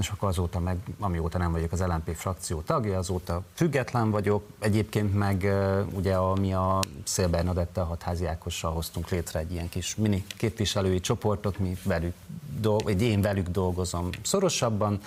és 0.00 0.08
akkor 0.08 0.28
azóta 0.28 0.58
meg, 0.60 0.76
amióta 0.98 1.38
nem 1.38 1.52
vagyok 1.52 1.72
az 1.72 1.80
LNP 1.80 2.14
frakció 2.16 2.60
tagja, 2.60 2.98
azóta 2.98 3.42
független 3.54 4.10
vagyok. 4.10 4.44
Egyébként 4.58 5.14
meg 5.14 5.52
ugye 5.94 6.14
a, 6.14 6.34
mi 6.34 6.52
a 6.52 6.80
Szél 7.04 7.28
Bernadette 7.28 7.80
hatházi 7.80 8.26
Ákossal 8.26 8.72
hoztunk 8.72 9.08
létre 9.08 9.38
egy 9.38 9.52
ilyen 9.52 9.68
kis 9.68 9.96
mini 9.96 10.24
képviselői 10.36 11.00
csoportot, 11.00 11.58
mi 11.58 11.76
velük, 11.82 12.14
vagy 12.62 13.02
én 13.02 13.20
velük 13.20 13.48
dolgozom 13.48 14.08
szorosabban, 14.22 15.00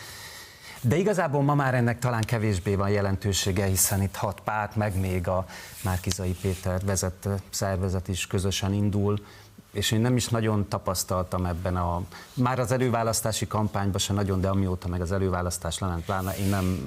de 0.82 0.96
igazából 0.96 1.42
ma 1.42 1.56
már 1.56 1.74
ennek 1.74 2.00
talán 2.00 2.22
kevésbé 2.22 2.76
van 2.76 2.90
jelentősége, 2.90 3.66
hiszen 3.66 4.02
itt 4.02 4.16
hat 4.16 4.40
párt, 4.44 4.76
meg 4.76 5.00
még 5.00 5.28
a 5.28 5.46
Márkizai 5.84 6.36
Péter 6.42 6.82
vezette 6.86 7.36
szervezet 7.50 8.08
is 8.08 8.28
közösen 8.28 8.74
indul, 8.74 9.20
és 9.74 9.92
én 9.92 10.02
nem 10.02 10.16
is 10.16 10.28
nagyon 10.28 10.68
tapasztaltam 10.68 11.46
ebben 11.46 11.76
a, 11.76 12.02
már 12.34 12.60
az 12.60 12.72
előválasztási 12.72 13.48
kampányban 13.48 14.00
se 14.00 14.14
nagyon, 14.14 14.42
de 14.42 14.48
amióta 14.48 14.88
meg 14.88 15.02
az 15.02 15.12
előválasztás 15.12 15.80
lement, 15.80 16.06
pláne 16.06 16.38
én 16.38 16.48
nem 16.48 16.80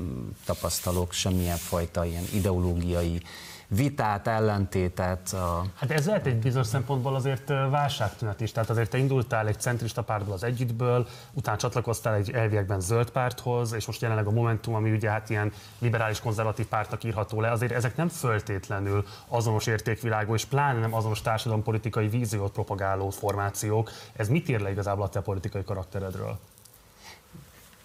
tapasztalok 0.45 1.13
semmilyen 1.13 1.57
fajta 1.57 2.05
ilyen 2.05 2.25
ideológiai 2.33 3.23
vitát, 3.69 4.27
ellentétet. 4.27 5.33
A... 5.33 5.65
Hát 5.75 5.91
ez 5.91 6.07
lehet 6.07 6.27
egy 6.27 6.37
bizonyos 6.39 6.67
szempontból 6.67 7.15
azért 7.15 7.49
válságtünet 7.49 8.41
is. 8.41 8.53
Tehát 8.53 8.71
azért 8.71 8.91
te 8.91 8.99
indultál 8.99 9.47
egy 9.47 9.61
centrista 9.61 10.03
pártból 10.03 10.35
az 10.35 10.45
együttből, 10.45 11.07
utána 11.33 11.57
csatlakoztál 11.57 12.15
egy 12.15 12.31
elviekben 12.31 12.81
zöld 12.81 13.11
párthoz, 13.11 13.73
és 13.73 13.87
most 13.87 14.01
jelenleg 14.01 14.27
a 14.27 14.31
Momentum, 14.31 14.75
ami 14.75 14.91
ugye 14.91 15.11
hát 15.11 15.31
ilyen 15.31 15.53
liberális 15.79 16.21
konzervatív 16.21 16.67
pártnak 16.67 17.05
írható 17.05 17.41
le, 17.41 17.51
azért 17.51 17.73
ezek 17.73 17.97
nem 17.97 18.09
föltétlenül 18.09 19.05
azonos 19.29 19.67
értékvilágú, 19.67 20.35
és 20.35 20.45
pláne 20.45 20.79
nem 20.79 20.95
azonos 20.95 21.23
társadalompolitikai 21.23 22.09
víziót 22.09 22.53
propagáló 22.53 23.11
formációk. 23.11 23.91
Ez 24.13 24.29
mit 24.29 24.49
ír 24.49 24.61
le 24.61 24.71
igazából 24.71 25.05
a 25.05 25.09
te 25.09 25.21
politikai 25.21 25.65
karakteredről? 25.65 26.39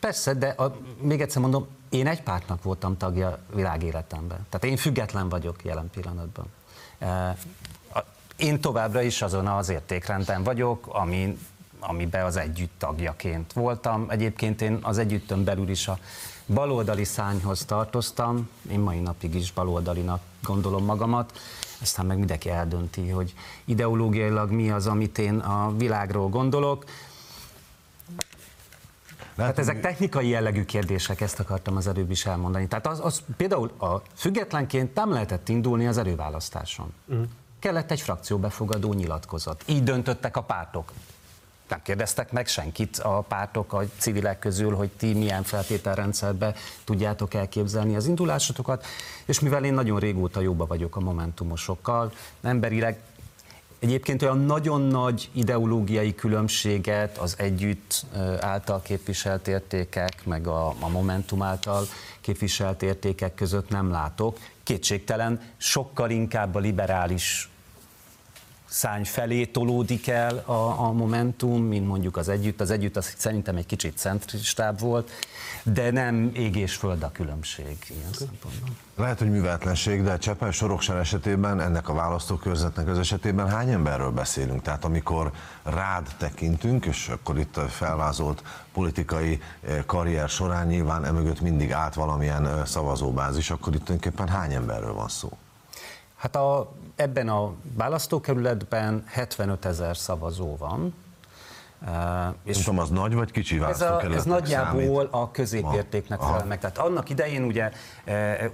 Persze, 0.02 0.34
de 0.34 0.47
a, 0.47 0.76
még 1.02 1.22
egyszer 1.22 1.41
mondom, 1.41 1.68
én 1.89 2.08
egy 2.08 2.22
pártnak 2.22 2.64
voltam 2.64 2.97
tagja 2.97 3.38
világéletemben. 3.54 4.45
Tehát 4.49 4.66
én 4.66 4.78
független 4.78 5.30
vagyok 5.30 5.64
jelen 5.64 5.89
pillanatban. 5.89 6.45
Én 8.36 8.62
továbbra 8.62 9.02
is 9.02 9.22
azon 9.22 9.47
az 9.47 9.70
értékrenden 9.70 10.43
vagyok, 10.43 10.88
ami, 10.88 11.38
amiben 11.80 12.26
az 12.26 12.36
együtt 12.36 12.72
tagjaként 12.78 13.54
voltam. 13.54 14.06
Egyébként 14.10 14.62
én 14.62 14.80
az 14.82 14.97
együttön 14.97 15.43
belül 15.43 15.70
is 15.70 15.88
a 15.88 15.97
baloldali 16.45 17.04
szányhoz 17.04 17.66
tartoztam, 17.66 18.49
én 18.72 18.80
mai 18.80 18.99
napig 18.99 19.36
is 19.36 19.52
baloldalinak 19.52 20.22
gondolom 20.43 20.86
magamat, 20.86 21.39
aztán 21.82 22.06
meg 22.06 22.18
mindenki 22.18 22.49
eldönti, 22.49 23.10
hogy 23.10 23.34
ideológiailag 23.66 24.52
mi 24.52 24.72
az, 24.72 24.88
amit 24.88 25.18
én 25.18 25.38
a 25.39 25.74
világról 25.78 26.30
gondolok. 26.30 26.86
Hát 29.38 29.60
ezek 29.60 29.82
technikai 29.82 30.28
jellegű 30.28 30.66
kérdések, 30.66 31.22
ezt 31.22 31.40
akartam 31.40 31.76
az 31.76 31.88
előbb 31.88 32.12
is 32.12 32.26
elmondani. 32.26 32.68
Tehát 32.68 32.88
az, 32.88 33.00
az 33.04 33.22
például 33.38 33.72
a 33.80 34.02
függetlenként 34.16 34.96
nem 34.96 35.12
lehetett 35.12 35.50
indulni 35.50 35.88
az 35.88 35.98
előválasztáson. 35.98 36.94
Uh-huh. 37.06 37.26
Kellett 37.60 37.92
egy 37.92 38.02
frakcióbefogadó 38.02 38.94
nyilatkozat. 38.94 39.64
Így 39.66 39.84
döntöttek 39.84 40.38
a 40.38 40.42
pártok. 40.42 40.92
Nem 41.68 41.82
kérdeztek 41.84 42.32
meg 42.32 42.48
senkit 42.48 42.98
a 42.98 43.22
pártok, 43.22 43.74
a 43.74 43.84
civilek 43.98 44.40
közül, 44.40 44.76
hogy 44.76 44.90
ti 44.90 45.14
milyen 45.14 45.44
feltételrendszerbe 45.44 46.56
tudjátok 46.84 47.34
elképzelni 47.34 47.96
az 47.96 48.08
indulásotokat, 48.08 48.86
és 49.26 49.40
mivel 49.40 49.64
én 49.64 49.74
nagyon 49.74 50.00
régóta 50.00 50.42
jóba 50.42 50.66
vagyok 50.66 50.96
a 50.96 51.00
momentumosokkal, 51.00 52.12
emberileg 52.42 53.00
Egyébként 53.82 54.22
olyan 54.22 54.40
nagyon 54.40 54.82
nagy 54.82 55.30
ideológiai 55.34 56.16
különbséget 56.16 57.18
az 57.18 57.36
együtt 57.38 58.06
által 58.40 58.82
képviselt 58.82 59.48
értékek, 59.48 60.26
meg 60.26 60.48
a, 60.48 60.68
a 60.80 60.90
Momentum 60.90 61.42
által 61.42 61.86
képviselt 62.22 62.84
értékek 62.84 63.36
között 63.36 63.70
nem 63.70 63.92
látok. 63.92 64.38
Kétségtelen 64.64 65.42
sokkal 65.58 66.10
inkább 66.10 66.56
a 66.56 66.60
liberális 66.60 67.50
szány 68.72 69.05
felé 69.05 69.45
tolódik 69.45 70.07
el 70.07 70.38
a, 70.45 70.80
a 70.80 70.91
Momentum, 70.91 71.63
mint 71.63 71.88
mondjuk 71.88 72.17
az 72.17 72.30
Együtt. 72.30 72.61
Az 72.61 72.72
Együtt 72.72 72.97
az 72.97 73.13
szerintem 73.17 73.55
egy 73.55 73.65
kicsit 73.65 73.97
centristább 73.97 74.80
volt, 74.80 75.11
de 75.63 75.91
nem 75.91 76.32
ég 76.34 76.55
és 76.55 76.76
föld 76.76 77.03
a 77.03 77.11
különbség 77.11 77.78
ilyen 77.89 78.13
szempontból. 78.13 78.69
Lehet, 78.95 79.19
hogy 79.19 79.30
műveltlenség, 79.30 80.03
de 80.03 80.17
Csepel 80.17 80.51
Sorokság 80.51 80.97
esetében, 80.97 81.59
ennek 81.59 81.89
a 81.89 81.93
választókörzetnek 81.93 82.88
az 82.88 82.97
esetében 82.97 83.49
hány 83.49 83.69
emberről 83.69 84.11
beszélünk? 84.11 84.61
Tehát 84.61 84.86
amikor 84.86 85.32
rád 85.63 86.07
tekintünk, 86.17 86.86
és 86.86 87.07
akkor 87.07 87.39
itt 87.39 87.57
a 87.57 87.67
felvázolt 87.67 88.43
politikai 88.74 89.41
eh, 89.61 89.84
karrier 89.86 90.30
során 90.30 90.67
nyilván 90.67 91.05
emögött 91.05 91.41
mindig 91.41 91.72
állt 91.72 91.93
valamilyen 91.93 92.47
eh, 92.47 92.65
szavazóbázis, 92.65 93.49
akkor 93.49 93.74
itt 93.74 93.84
tulajdonképpen 93.86 94.28
hány 94.28 94.53
emberről 94.53 94.93
van 94.93 95.09
szó? 95.09 95.38
Hát 96.22 96.36
a, 96.36 96.72
ebben 97.02 97.30
a 97.30 97.54
választókerületben 97.74 99.04
75 99.08 99.66
ezer 99.66 99.97
szavazó 99.97 100.58
van, 100.58 100.93
és 102.44 102.56
Nem 102.56 102.64
tudom, 102.64 102.80
az 102.80 102.90
nagy 102.90 103.14
vagy 103.14 103.32
kicsi 103.32 103.62
ez, 103.64 103.82
a, 103.82 104.02
ez 104.14 104.24
nagyjából 104.24 104.82
számít. 104.82 105.08
a 105.12 105.32
középértéknek 105.32 106.20
felel 106.20 106.46
meg. 106.46 106.60
Tehát 106.60 106.78
annak 106.78 107.10
idején 107.10 107.44
ugye 107.44 107.72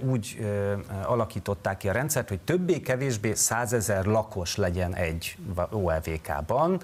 úgy 0.00 0.46
alakították 1.02 1.76
ki 1.76 1.88
a 1.88 1.92
rendszert, 1.92 2.28
hogy 2.28 2.40
többé-kevésbé 2.40 3.34
100 3.34 3.72
ezer 3.72 4.04
lakos 4.04 4.56
legyen 4.56 4.94
egy 4.94 5.36
OLVK-ban, 5.70 6.80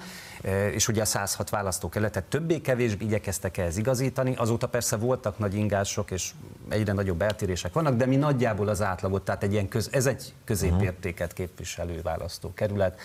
és 0.72 0.88
ugye 0.88 1.02
a 1.02 1.04
106 1.04 1.50
választókerületet 1.50 2.24
többé-kevésbé 2.24 3.04
igyekeztek 3.04 3.56
ehhez 3.56 3.76
igazítani. 3.76 4.34
Azóta 4.36 4.68
persze 4.68 4.96
voltak 4.96 5.38
nagy 5.38 5.54
ingások, 5.54 6.10
és 6.10 6.30
egyre 6.68 6.92
nagyobb 6.92 7.22
eltérések 7.22 7.72
vannak, 7.72 7.94
de 7.94 8.06
mi 8.06 8.16
nagyjából 8.16 8.68
az 8.68 8.82
átlagot, 8.82 9.24
tehát 9.24 9.42
egy 9.42 9.52
ilyen 9.52 9.68
köz, 9.68 9.88
ez 9.92 10.06
egy 10.06 10.34
középértéket 10.44 11.32
képviselő 11.32 12.00
választókerület 12.02 13.00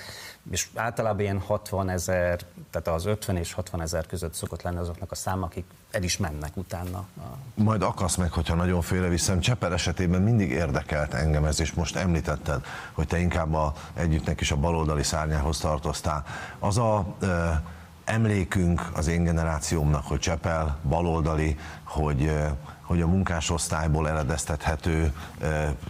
és 0.52 0.68
általában 0.76 1.20
ilyen 1.20 1.40
60 1.40 1.90
ezer, 1.90 2.40
tehát 2.72 2.88
az 2.88 3.06
50 3.06 3.38
és 3.38 3.54
60 3.54 3.82
ezer 3.82 4.06
között 4.06 4.34
szokott 4.34 4.62
lenni 4.62 4.78
azoknak 4.78 5.12
a 5.12 5.16
szám, 5.16 5.44
akik 5.44 5.66
el 5.92 6.04
is 6.04 6.18
mennek 6.18 6.58
utána. 6.58 7.06
Majd 7.54 7.82
akasz 7.82 8.16
meg, 8.16 8.32
hogyha 8.32 8.56
nagyon 8.56 8.82
félreviszem. 8.82 9.40
Cseper 9.40 9.72
esetében 9.72 10.22
mindig 10.22 10.50
érdekelt 10.50 11.14
engem 11.14 11.46
ez, 11.46 11.60
és 11.60 11.74
most 11.74 11.96
említetted, 11.96 12.66
hogy 12.94 13.08
te 13.08 13.20
inkább 13.20 13.54
a, 13.54 13.74
együttnek 13.94 14.42
is 14.42 14.52
a 14.52 14.56
baloldali 14.56 15.04
szárnyához 15.04 15.58
tartoztál. 15.58 16.26
Az 16.60 16.78
a 16.78 17.16
e, 17.22 17.62
emlékünk 18.04 18.90
az 18.96 19.08
én 19.08 19.24
generációmnak, 19.24 20.06
hogy 20.06 20.20
Csepel 20.20 20.78
baloldali, 20.84 21.58
hogy 21.84 22.24
e, 22.24 22.56
hogy 22.90 23.02
a 23.02 23.08
munkásosztályból 23.08 24.10
eredeztethető 24.10 25.14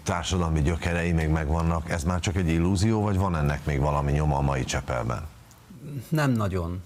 társadalmi 0.04 0.62
gyökerei 0.62 1.12
még 1.12 1.28
megvannak, 1.28 1.90
ez 1.90 2.04
már 2.04 2.20
csak 2.20 2.36
egy 2.36 2.48
illúzió, 2.48 3.02
vagy 3.02 3.18
van 3.18 3.36
ennek 3.36 3.66
még 3.66 3.80
valami 3.80 4.12
nyoma 4.12 4.38
a 4.38 4.42
mai 4.42 4.64
Csepelben? 4.64 5.28
Nem 6.10 6.32
nagyon. 6.32 6.84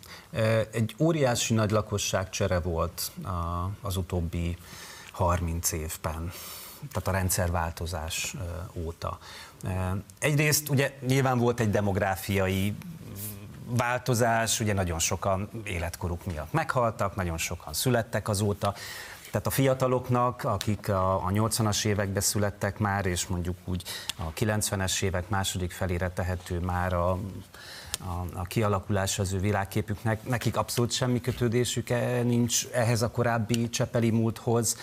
Egy 0.72 0.96
óriási 1.00 1.54
nagy 1.54 1.72
lakosságcsere 1.72 2.60
volt 2.60 3.12
az 3.82 3.98
utóbbi 3.98 4.58
30 5.12 5.72
évben, 5.72 6.32
tehát 6.92 7.08
a 7.08 7.12
rendszerváltozás 7.12 8.36
óta. 8.74 9.18
Egyrészt 10.20 10.70
ugye 10.70 10.98
nyilván 11.08 11.38
volt 11.38 11.60
egy 11.60 11.70
demográfiai 11.70 12.76
változás, 13.66 14.60
ugye 14.60 14.74
nagyon 14.74 15.00
sokan 15.00 15.50
életkoruk 15.64 16.26
miatt 16.26 16.52
meghaltak, 16.52 17.16
nagyon 17.16 17.38
sokan 17.38 17.74
születtek 17.74 18.30
azóta, 18.30 18.74
tehát 19.34 19.48
a 19.48 19.52
fiataloknak, 19.52 20.44
akik 20.44 20.90
a, 20.90 21.16
a 21.16 21.30
80-as 21.30 21.86
években 21.86 22.22
születtek 22.22 22.80
már, 22.80 23.06
és 23.06 23.28
mondjuk 23.28 23.58
úgy 23.66 23.84
a 24.18 24.34
90-es 24.34 25.02
évek 25.02 25.30
második 25.30 25.72
felére 25.72 26.10
tehető 26.10 26.60
már 26.60 26.94
a, 26.94 27.10
a, 27.12 27.20
a 28.34 28.44
kialakulás 28.44 29.20
az 29.20 29.34
ő 29.34 29.40
világképüknek, 29.40 30.28
nekik 30.28 30.58
abszolút 30.58 30.92
semmi 30.92 31.22
kötődésük 31.22 31.90
nincs 32.24 32.68
ehhez 32.72 33.02
a 33.02 33.12
korábbi 33.12 33.70
csepeli 33.70 34.10
múlthoz. 34.10 34.78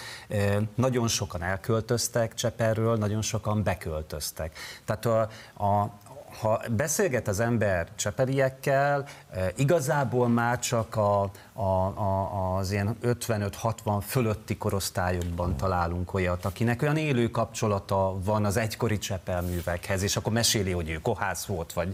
Nagyon 0.75 1.09
sokan 1.09 1.43
elköltöztek 1.43 2.35
Csepelről, 2.35 2.97
nagyon 2.97 3.23
sokan 3.23 3.63
beköltöztek. 3.63 4.59
Tehát 4.85 5.07
a, 5.07 5.21
a, 5.65 5.91
ha 6.41 6.61
beszélget 6.71 7.29
az 7.29 7.41
ember 7.41 7.89
csepeliekkel, 7.95 9.05
eh, 9.31 9.49
igazából 9.57 10.29
már 10.29 10.59
csak 10.59 10.97
a, 10.97 11.31
a, 11.53 11.63
a, 11.63 12.57
az 12.57 12.71
ilyen 12.73 12.97
55-60 13.03 14.03
fölötti 14.07 14.57
korosztályokban 14.57 15.57
találunk 15.57 16.15
olyat, 16.15 16.45
akinek 16.45 16.83
olyan 16.83 16.97
élő 16.97 17.31
kapcsolata 17.31 18.19
van 18.25 18.45
az 18.45 18.57
egykori 18.57 18.99
csepelművekhez, 18.99 20.03
és 20.03 20.17
akkor 20.17 20.33
meséli, 20.33 20.71
hogy 20.71 20.91
ő 20.91 20.99
kohász 20.99 21.45
volt, 21.45 21.73
vagy 21.73 21.93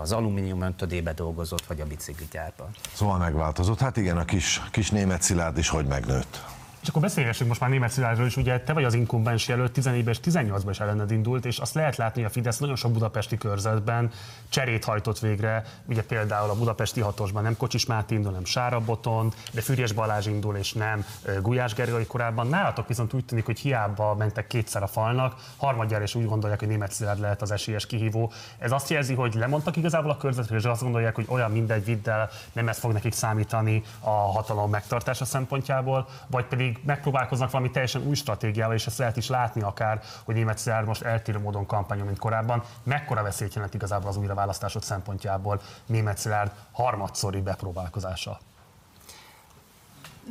az 0.00 0.12
alumínium 0.12 0.60
öntödébe 0.60 1.12
dolgozott, 1.12 1.66
vagy 1.66 1.80
a 1.80 1.86
bicikligyárban. 1.86 2.68
Szóval 2.94 3.18
megváltozott. 3.18 3.78
Hát 3.78 3.96
igen, 3.96 4.16
a 4.16 4.24
kis, 4.24 4.62
kis 4.70 4.90
német 4.90 5.22
Szilárd 5.22 5.58
is 5.58 5.68
hogy 5.68 5.86
megnőtt. 5.86 6.44
És 6.82 6.88
akkor 6.88 7.02
beszélgessünk 7.02 7.48
most 7.48 7.60
már 7.60 7.70
német 7.70 7.90
Szilárdról 7.90 8.26
is, 8.26 8.36
ugye 8.36 8.60
te 8.60 8.72
vagy 8.72 8.84
az 8.84 8.94
inkumbens 8.94 9.48
jelölt, 9.48 9.78
14-ben 9.80 10.08
és 10.08 10.20
18-ban 10.24 10.68
is 10.70 10.80
ellened 10.80 11.10
indult, 11.10 11.44
és 11.44 11.58
azt 11.58 11.74
lehet 11.74 11.96
látni, 11.96 12.20
hogy 12.20 12.30
a 12.30 12.32
Fidesz 12.32 12.58
nagyon 12.58 12.76
sok 12.76 12.92
budapesti 12.92 13.38
körzetben 13.38 14.10
cserét 14.48 14.84
hajtott 14.84 15.18
végre, 15.18 15.64
ugye 15.86 16.02
például 16.02 16.50
a 16.50 16.54
budapesti 16.54 17.00
hatosban 17.00 17.42
nem 17.42 17.56
Kocsis 17.56 17.86
Máté 17.86 18.14
indul, 18.14 18.32
nem 18.32 18.44
Sára 18.44 18.80
Botond, 18.80 19.34
de 19.52 19.60
Fürjes 19.60 19.92
Balázs 19.92 20.26
indul, 20.26 20.56
és 20.56 20.72
nem 20.72 21.04
Gulyás 21.42 21.74
Gergely 21.74 22.06
korábban. 22.06 22.46
Nálatok 22.46 22.88
viszont 22.88 23.12
úgy 23.12 23.24
tűnik, 23.24 23.44
hogy 23.44 23.58
hiába 23.58 24.14
mentek 24.14 24.46
kétszer 24.46 24.82
a 24.82 24.86
falnak, 24.86 25.34
harmadjára 25.56 26.04
is 26.04 26.14
úgy 26.14 26.26
gondolják, 26.26 26.58
hogy 26.58 26.68
német 26.68 26.92
Szilárd 26.92 27.20
lehet 27.20 27.42
az 27.42 27.50
esélyes 27.50 27.86
kihívó. 27.86 28.32
Ez 28.58 28.72
azt 28.72 28.90
jelzi, 28.90 29.14
hogy 29.14 29.34
lemondtak 29.34 29.76
igazából 29.76 30.10
a 30.10 30.16
körzetről, 30.16 30.58
és 30.58 30.64
azt 30.64 30.82
gondolják, 30.82 31.14
hogy 31.14 31.26
olyan 31.28 31.50
mindegy 31.50 31.84
viddel 31.84 32.30
nem 32.52 32.68
ez 32.68 32.78
fog 32.78 32.92
nekik 32.92 33.12
számítani 33.12 33.82
a 34.00 34.10
hatalom 34.10 34.70
megtartása 34.70 35.24
szempontjából, 35.24 36.08
vagy 36.26 36.44
pedig 36.44 36.69
pedig 36.72 36.86
megpróbálkoznak 36.86 37.50
valami 37.50 37.70
teljesen 37.70 38.02
új 38.02 38.14
stratégiával, 38.14 38.74
és 38.74 38.86
ezt 38.86 38.98
lehet 38.98 39.16
is 39.16 39.28
látni 39.28 39.62
akár, 39.62 40.02
hogy 40.24 40.34
német 40.34 40.58
Szilárd 40.58 40.86
most 40.86 41.02
eltérő 41.02 41.38
módon 41.38 41.66
kampányol, 41.66 42.04
mint 42.04 42.18
korábban. 42.18 42.62
Mekkora 42.82 43.22
veszélyt 43.22 43.54
jelent 43.54 43.74
igazából 43.74 44.08
az 44.08 44.16
újraválasztások 44.16 44.82
szempontjából 44.82 45.60
német 45.86 46.18
Szilárd 46.18 46.52
harmadszori 46.72 47.40
bepróbálkozása? 47.40 48.38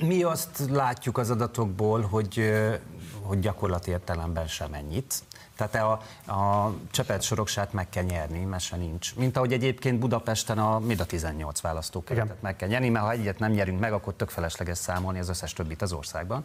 Mi 0.01 0.23
azt 0.23 0.69
látjuk 0.69 1.17
az 1.17 1.29
adatokból, 1.29 2.01
hogy, 2.01 2.51
hogy 3.29 3.39
gyakorlati 3.39 3.91
értelemben 3.91 4.47
sem 4.47 4.73
ennyit. 4.73 5.13
Tehát 5.55 5.75
a, 5.75 5.91
a 6.33 6.73
Csepelt 6.91 7.21
soroksát 7.21 7.73
meg 7.73 7.89
kell 7.89 8.03
nyerni, 8.03 8.39
mese 8.39 8.75
nincs. 8.75 9.15
Mint 9.15 9.37
ahogy 9.37 9.53
egyébként 9.53 9.99
Budapesten 9.99 10.57
a 10.57 10.79
mind 10.79 10.99
a 10.99 11.05
18 11.05 11.61
választókerületet 11.61 12.41
meg 12.41 12.55
kell 12.55 12.69
nyerni, 12.69 12.89
mert 12.89 13.05
ha 13.05 13.11
egyet 13.11 13.39
nem 13.39 13.51
nyerünk 13.51 13.79
meg, 13.79 13.93
akkor 13.93 14.13
tök 14.13 14.29
felesleges 14.29 14.77
számolni 14.77 15.19
az 15.19 15.29
összes 15.29 15.53
többit 15.53 15.81
az 15.81 15.91
országban. 15.91 16.43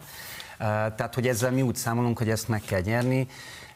Tehát, 0.57 1.13
hogy 1.13 1.27
ezzel 1.27 1.51
mi 1.51 1.61
úgy 1.61 1.75
számolunk, 1.75 2.17
hogy 2.17 2.29
ezt 2.29 2.47
meg 2.47 2.61
kell 2.61 2.81
nyerni. 2.81 3.27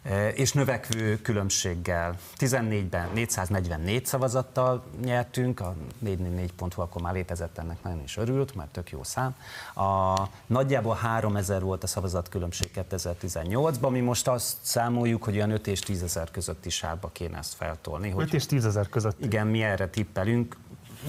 Eh, 0.02 0.40
és 0.40 0.54
növekvő 0.54 1.22
különbséggel. 1.22 2.16
14-ben 2.38 3.10
444 3.14 4.06
szavazattal 4.06 4.84
nyertünk, 5.04 5.60
a 5.60 5.76
444.hu 6.06 6.82
akkor 6.82 7.02
már 7.02 7.14
létezett, 7.14 7.58
ennek 7.58 7.84
nagyon 7.84 8.04
is 8.04 8.18
örült, 8.18 8.56
mert 8.56 8.70
tök 8.70 8.90
jó 8.90 9.04
szám. 9.04 9.36
A, 9.76 10.16
nagyjából 10.46 10.94
3000 10.94 11.62
volt 11.62 11.84
a 11.84 11.88
szavazat 11.88 12.30
különbség 12.30 12.70
2018-ban, 12.76 13.90
mi 13.90 14.00
most 14.00 14.28
azt 14.28 14.58
számoljuk, 14.62 15.24
hogy 15.24 15.36
olyan 15.36 15.52
5 15.52 15.68
és 15.68 15.80
10 15.80 16.04
ezer 16.04 16.32
közötti 16.32 16.70
sávba 16.70 17.10
kéne 17.14 17.38
ezt 17.38 17.54
feltolni. 17.54 18.14
5 18.18 18.34
és 18.34 18.46
10 18.46 18.66
ezer 18.66 18.90
között. 18.90 19.24
Igen, 19.24 19.48
mi 19.48 19.62
erre 19.62 19.90
tippelünk 19.90 20.56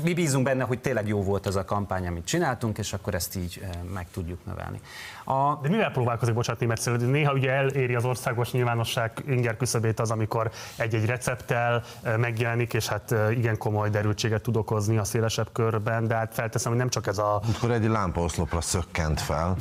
mi 0.03 0.15
bízunk 0.15 0.45
benne, 0.45 0.65
hogy 0.65 0.79
tényleg 0.79 1.09
jó 1.09 1.23
volt 1.23 1.47
az 1.47 1.57
a 1.57 1.65
kampány, 1.65 2.07
amit 2.07 2.25
csináltunk, 2.25 2.79
és 2.79 2.93
akkor 2.93 3.15
ezt 3.15 3.37
így 3.37 3.61
eh, 3.62 3.71
meg 3.95 4.07
tudjuk 4.12 4.45
növelni. 4.47 4.81
A... 5.25 5.59
De 5.62 5.69
mivel 5.69 5.91
próbálkozik, 5.91 6.35
bocsánat, 6.35 6.61
német 6.61 7.01
Néha 7.01 7.33
ugye 7.33 7.51
eléri 7.51 7.95
az 7.95 8.05
országos 8.05 8.53
nyilvánosság 8.53 9.23
inger 9.27 9.57
küszöbét 9.57 10.01
az, 10.01 10.11
amikor 10.11 10.51
egy-egy 10.77 11.07
recepttel 11.07 11.83
eh, 12.03 12.17
megjelenik, 12.17 12.75
és 12.75 12.89
hát 12.89 13.12
eh, 13.12 13.39
igen 13.39 13.59
komoly 13.59 13.91
derültséget 13.91 14.43
tud 14.43 14.57
okozni 14.57 14.97
a 14.97 15.05
szélesebb 15.05 15.49
körben, 15.53 16.07
de 16.07 16.15
hát 16.15 16.35
felteszem, 16.35 16.71
hogy 16.71 16.81
nem 16.81 16.89
csak 16.89 17.07
ez 17.07 17.19
a... 17.19 17.41
Amikor 17.45 17.71
egy 17.71 17.85
lámpaoszlopra 17.85 18.61
szökkent 18.61 19.21
fel, 19.21 19.57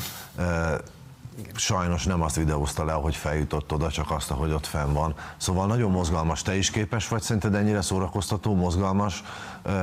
sajnos 1.55 2.05
nem 2.05 2.21
azt 2.21 2.35
videózta 2.35 2.85
le, 2.85 2.91
hogy 2.91 3.15
feljutott 3.15 3.73
oda, 3.73 3.91
csak 3.91 4.11
azt, 4.11 4.29
hogy 4.29 4.51
ott 4.51 4.65
fenn 4.65 4.93
van. 4.93 5.15
Szóval 5.37 5.67
nagyon 5.67 5.91
mozgalmas. 5.91 6.41
Te 6.41 6.55
is 6.55 6.71
képes 6.71 7.07
vagy 7.07 7.21
szerinted 7.21 7.55
ennyire 7.55 7.81
szórakoztató, 7.81 8.55
mozgalmas, 8.55 9.23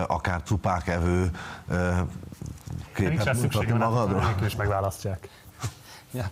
akár 0.06 0.42
cupák 0.42 0.86
evő 0.86 1.30
képet 2.94 3.40
mutatni 3.40 3.72
magadról? 3.72 4.34
És 4.44 4.56
megválasztják. 4.56 5.28
Ja. 6.10 6.28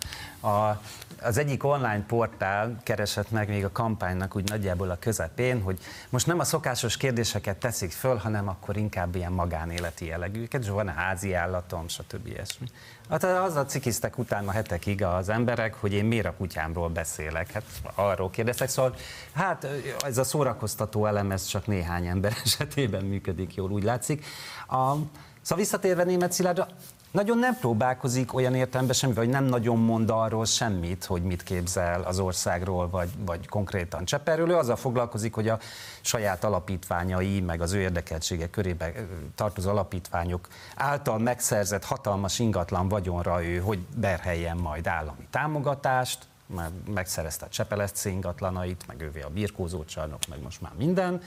A, 0.49 0.81
az 1.25 1.37
egyik 1.37 1.63
online 1.63 2.03
portál 2.07 2.79
keresett 2.83 3.31
meg 3.31 3.49
még 3.49 3.65
a 3.65 3.71
kampánynak 3.71 4.35
úgy 4.35 4.49
nagyjából 4.49 4.89
a 4.89 4.97
közepén, 4.99 5.61
hogy 5.61 5.79
most 6.09 6.27
nem 6.27 6.39
a 6.39 6.43
szokásos 6.43 6.97
kérdéseket 6.97 7.57
teszik 7.57 7.91
föl, 7.91 8.15
hanem 8.15 8.47
akkor 8.47 8.77
inkább 8.77 9.15
ilyen 9.15 9.31
magánéleti 9.31 10.05
jellegűeket, 10.05 10.61
és 10.61 10.69
van 10.69 10.87
házi 10.87 11.33
állatom, 11.33 11.87
stb. 11.87 12.27
ilyesmi. 12.27 12.67
Hát 13.09 13.23
azzal 13.23 13.65
cikiztek 13.65 14.17
utána 14.17 14.51
hetekig 14.51 15.03
az 15.03 15.29
emberek, 15.29 15.73
hogy 15.73 15.93
én 15.93 16.05
miért 16.05 16.25
a 16.25 16.33
kutyámról 16.33 16.89
beszélek. 16.89 17.51
Hát 17.51 17.63
arról 17.95 18.29
kérdeztek, 18.29 18.69
szóval 18.69 18.95
hát 19.33 19.67
ez 19.99 20.17
a 20.17 20.23
szórakoztató 20.23 21.05
elem, 21.05 21.31
ez 21.31 21.45
csak 21.45 21.67
néhány 21.67 22.05
ember 22.05 22.33
esetében 22.45 23.05
működik 23.05 23.55
jól, 23.55 23.71
úgy 23.71 23.83
látszik. 23.83 24.25
A, 24.67 24.93
szóval 25.41 25.63
visszatérve 25.63 26.03
német 26.03 26.31
Szilárdra, 26.31 26.67
nagyon 27.15 27.37
nem 27.37 27.57
próbálkozik 27.59 28.33
olyan 28.33 28.55
értelemben 28.55 28.95
semmi, 28.95 29.13
vagy 29.13 29.29
nem 29.29 29.45
nagyon 29.45 29.77
mond 29.77 30.09
arról 30.09 30.45
semmit, 30.45 31.05
hogy 31.05 31.21
mit 31.21 31.43
képzel 31.43 32.01
az 32.01 32.19
országról, 32.19 32.89
vagy, 32.89 33.09
vagy 33.25 33.47
konkrétan 33.47 34.05
Cseperről. 34.05 34.49
Ő 34.49 34.55
azzal 34.55 34.75
foglalkozik, 34.75 35.33
hogy 35.33 35.47
a 35.47 35.59
saját 36.01 36.43
alapítványai, 36.43 37.41
meg 37.41 37.61
az 37.61 37.73
ő 37.73 37.79
érdekeltsége 37.79 38.49
körébe 38.49 38.91
tartozó 39.35 39.69
alapítványok 39.69 40.47
által 40.75 41.17
megszerzett 41.17 41.83
hatalmas 41.83 42.39
ingatlan 42.39 42.87
vagyonra 42.87 43.43
ő 43.43 43.57
hogy 43.57 43.79
berheljen 43.95 44.57
majd 44.57 44.87
állami 44.87 45.27
támogatást, 45.29 46.19
már 46.45 46.69
megszerezte 46.93 47.45
a 47.45 47.49
Csepeleszc 47.49 48.05
ingatlanait, 48.05 48.83
meg 48.87 49.01
ővé 49.01 49.21
a 49.21 49.29
birkózócsarnok, 49.29 50.19
meg 50.29 50.41
most 50.41 50.61
már 50.61 50.71
minden 50.77 51.21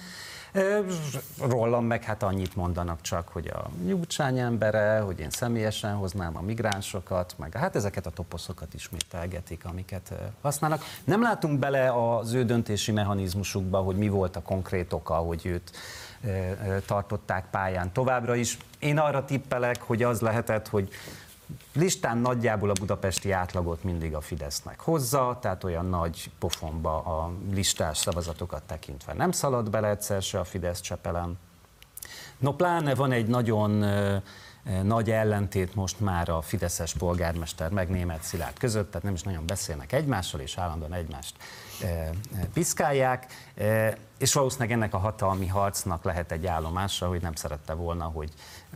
Rólam 1.40 1.84
meg 1.84 2.02
hát 2.02 2.22
annyit 2.22 2.56
mondanak 2.56 3.00
csak, 3.00 3.28
hogy 3.28 3.46
a 3.46 3.70
nyugcsány 3.84 4.38
embere, 4.38 4.98
hogy 4.98 5.18
én 5.18 5.30
személyesen 5.30 5.94
hoznám 5.94 6.36
a 6.36 6.40
migránsokat, 6.40 7.34
meg 7.38 7.56
hát 7.56 7.76
ezeket 7.76 8.06
a 8.06 8.10
toposzokat 8.10 8.74
ismételgetik, 8.74 9.64
amiket 9.64 10.12
használnak. 10.40 10.82
Nem 11.04 11.22
látunk 11.22 11.58
bele 11.58 11.92
az 12.16 12.32
ő 12.32 12.44
döntési 12.44 12.92
mechanizmusukba, 12.92 13.78
hogy 13.78 13.96
mi 13.96 14.08
volt 14.08 14.36
a 14.36 14.42
konkrét 14.42 14.92
oka, 14.92 15.14
hogy 15.14 15.46
őt 15.46 15.70
tartották 16.86 17.44
pályán 17.50 17.92
továbbra 17.92 18.34
is. 18.34 18.58
Én 18.78 18.98
arra 18.98 19.24
tippelek, 19.24 19.82
hogy 19.82 20.02
az 20.02 20.20
lehetett, 20.20 20.68
hogy 20.68 20.88
listán 21.72 22.18
nagyjából 22.18 22.70
a 22.70 22.72
budapesti 22.80 23.30
átlagot 23.30 23.84
mindig 23.84 24.14
a 24.14 24.20
Fidesznek 24.20 24.80
hozza, 24.80 25.38
tehát 25.40 25.64
olyan 25.64 25.86
nagy 25.86 26.30
pofonba 26.38 26.98
a 26.98 27.32
listás 27.50 27.98
szavazatokat 27.98 28.62
tekintve 28.62 29.12
nem 29.12 29.30
szalad 29.30 29.70
bele 29.70 29.88
egyszer 29.88 30.22
se 30.22 30.38
a 30.38 30.44
Fidesz 30.44 30.80
csepelem. 30.80 31.38
No 32.38 32.52
pláne 32.52 32.94
van 32.94 33.12
egy 33.12 33.26
nagyon 33.26 33.84
nagy 34.82 35.10
ellentét 35.10 35.74
most 35.74 36.00
már 36.00 36.28
a 36.28 36.40
Fideszes 36.40 36.94
polgármester 36.94 37.70
meg 37.70 37.88
német 37.88 38.22
Szilárd 38.22 38.58
között, 38.58 38.88
tehát 38.88 39.02
nem 39.02 39.14
is 39.14 39.22
nagyon 39.22 39.46
beszélnek 39.46 39.92
egymással, 39.92 40.40
és 40.40 40.58
állandóan 40.58 40.92
egymást 40.92 41.36
piszkálják, 42.52 43.26
és 44.18 44.32
valószínűleg 44.32 44.72
ennek 44.72 44.94
a 44.94 44.98
hatalmi 44.98 45.46
harcnak 45.46 46.04
lehet 46.04 46.32
egy 46.32 46.46
állomása, 46.46 47.08
hogy 47.08 47.20
nem 47.22 47.34
szerette 47.34 47.72
volna, 47.72 48.04
hogy 48.04 48.30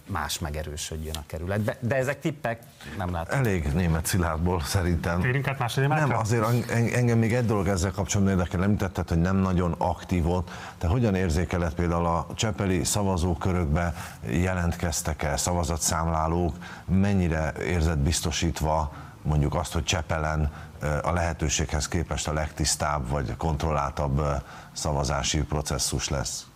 más 0.07 0.39
megerősödjön 0.39 1.15
a 1.15 1.23
kerületbe. 1.27 1.77
De 1.81 1.97
ezek 1.97 2.21
tippek, 2.21 2.63
nem 2.99 3.11
látom. 3.11 3.39
Elég 3.39 3.73
német 3.73 4.07
Szilárdból 4.07 4.61
szerintem. 4.61 5.21
Térjünk 5.21 5.49
át 5.49 5.59
más 5.59 5.75
Nem, 5.75 6.17
azért 6.17 6.71
engem 6.71 7.19
még 7.19 7.35
egy 7.35 7.47
dolog 7.47 7.69
ezzel 7.69 7.91
kapcsolatban 7.91 8.35
érdekel, 8.37 8.63
említetted, 8.63 9.09
hogy 9.09 9.21
nem 9.21 9.37
nagyon 9.37 9.75
aktív 9.79 10.23
volt. 10.23 10.51
Te 10.79 10.87
hogyan 10.87 11.15
érzékeled 11.15 11.75
például 11.75 12.07
a 12.07 12.27
csepeli 12.35 12.85
szavazókörökbe 12.85 13.95
jelentkeztek-e 14.27 15.37
szavazatszámlálók, 15.37 16.57
mennyire 16.85 17.53
érzed 17.53 17.99
biztosítva 17.99 18.93
mondjuk 19.23 19.55
azt, 19.55 19.73
hogy 19.73 19.85
Csepelen 19.85 20.53
a 21.03 21.13
lehetőséghez 21.13 21.89
képest 21.89 22.29
a 22.29 22.33
legtisztább 22.33 23.09
vagy 23.09 23.37
kontrolláltabb 23.37 24.23
szavazási 24.73 25.43
processzus 25.43 26.09
lesz? 26.09 26.47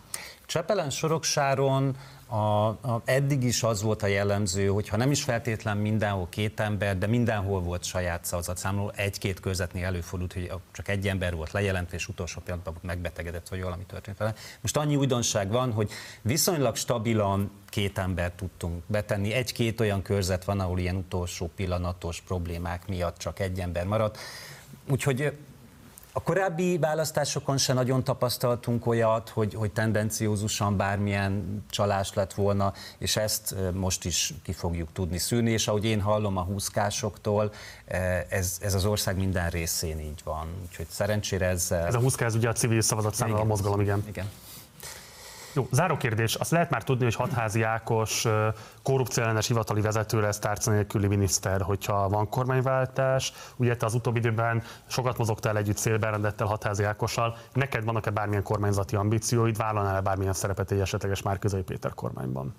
Csepelen, 0.46 0.90
Soroksáron 0.90 1.96
a, 2.28 2.66
a, 2.66 3.02
eddig 3.04 3.42
is 3.42 3.62
az 3.62 3.82
volt 3.82 4.02
a 4.02 4.06
jellemző, 4.06 4.66
hogy 4.66 4.88
ha 4.88 4.96
nem 4.96 5.10
is 5.10 5.22
feltétlen 5.22 5.76
mindenhol 5.76 6.26
két 6.30 6.60
ember, 6.60 6.98
de 6.98 7.06
mindenhol 7.06 7.60
volt 7.60 7.84
saját 7.84 8.24
szavazatszámló, 8.24 8.92
egy-két 8.94 9.40
körzetnél 9.40 9.84
előfordult, 9.84 10.32
hogy 10.32 10.52
csak 10.72 10.88
egy 10.88 11.08
ember 11.08 11.34
volt 11.34 11.52
lejelentve, 11.52 11.96
és 11.96 12.08
utolsó 12.08 12.40
pillanatban 12.40 12.74
megbetegedett, 12.82 13.48
vagy 13.48 13.62
valami 13.62 13.84
történt 13.86 14.18
vele. 14.18 14.34
Most 14.60 14.76
annyi 14.76 14.96
újdonság 14.96 15.50
van, 15.50 15.72
hogy 15.72 15.90
viszonylag 16.22 16.76
stabilan 16.76 17.50
két 17.68 17.98
ember 17.98 18.32
tudtunk 18.32 18.82
betenni. 18.86 19.32
Egy-két 19.32 19.80
olyan 19.80 20.02
körzet 20.02 20.44
van, 20.44 20.60
ahol 20.60 20.78
ilyen 20.78 20.96
utolsó 20.96 21.50
pillanatos 21.56 22.20
problémák 22.20 22.86
miatt 22.86 23.18
csak 23.18 23.40
egy 23.40 23.60
ember 23.60 23.86
maradt. 23.86 24.18
Úgyhogy 24.88 25.32
a 26.16 26.22
korábbi 26.22 26.78
választásokon 26.78 27.56
se 27.56 27.72
nagyon 27.72 28.04
tapasztaltunk 28.04 28.86
olyat, 28.86 29.28
hogy, 29.28 29.54
hogy 29.54 29.72
tendenciózusan 29.72 30.76
bármilyen 30.76 31.64
csalás 31.70 32.14
lett 32.14 32.32
volna, 32.32 32.72
és 32.98 33.16
ezt 33.16 33.54
most 33.72 34.04
is 34.04 34.34
ki 34.42 34.52
fogjuk 34.52 34.88
tudni 34.92 35.18
szűrni, 35.18 35.50
és 35.50 35.68
ahogy 35.68 35.84
én 35.84 36.00
hallom 36.00 36.36
a 36.36 36.42
húszkásoktól, 36.42 37.52
ez, 38.28 38.58
ez 38.60 38.74
az 38.74 38.84
ország 38.84 39.16
minden 39.16 39.50
részén 39.50 40.00
így 40.00 40.20
van. 40.24 40.46
Úgyhogy 40.68 40.86
szerencsére 40.88 41.46
ez... 41.46 41.70
Ez 41.70 41.94
a 41.94 42.00
húszká, 42.00 42.26
ez 42.26 42.34
ugye 42.34 42.48
a 42.48 42.52
civil 42.52 42.80
szavazatszámla 42.80 43.40
a 43.40 43.44
mozgalom, 43.44 43.80
igen. 43.80 44.04
Igen. 44.08 44.30
Jó, 45.56 45.68
záró 45.70 45.96
kérdés. 45.96 46.34
Azt 46.34 46.50
lehet 46.50 46.70
már 46.70 46.82
tudni, 46.84 47.04
hogy 47.04 47.14
Hatházi 47.14 47.62
Ákos 47.62 48.26
korrupcióellenes 48.82 49.46
hivatali 49.46 49.80
vezető 49.80 50.20
lesz 50.20 50.38
tárca 50.38 50.70
nélküli 50.70 51.06
miniszter, 51.06 51.60
hogyha 51.60 52.08
van 52.08 52.28
kormányváltás. 52.28 53.32
Ugye 53.56 53.76
te 53.76 53.86
az 53.86 53.94
utóbbi 53.94 54.18
időben 54.18 54.62
sokat 54.86 55.18
mozogtál 55.18 55.56
együtt 55.56 55.76
szélberendettel 55.76 56.46
Hatházi 56.46 56.84
Ákossal. 56.84 57.36
Neked 57.52 57.84
vannak-e 57.84 58.10
bármilyen 58.10 58.42
kormányzati 58.42 58.96
ambícióid? 58.96 59.56
Vállalnál-e 59.56 60.00
bármilyen 60.00 60.32
szerepet 60.32 60.70
egy 60.70 60.80
esetleges 60.80 61.22
Márkizai 61.22 61.62
Péter 61.62 61.94
kormányban? 61.94 62.54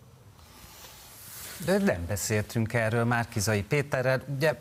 De 1.65 1.77
nem 1.77 2.05
beszéltünk 2.07 2.73
erről 2.73 3.03
Márkizai 3.03 3.63
Péterrel. 3.63 4.21
Ugye 4.35 4.59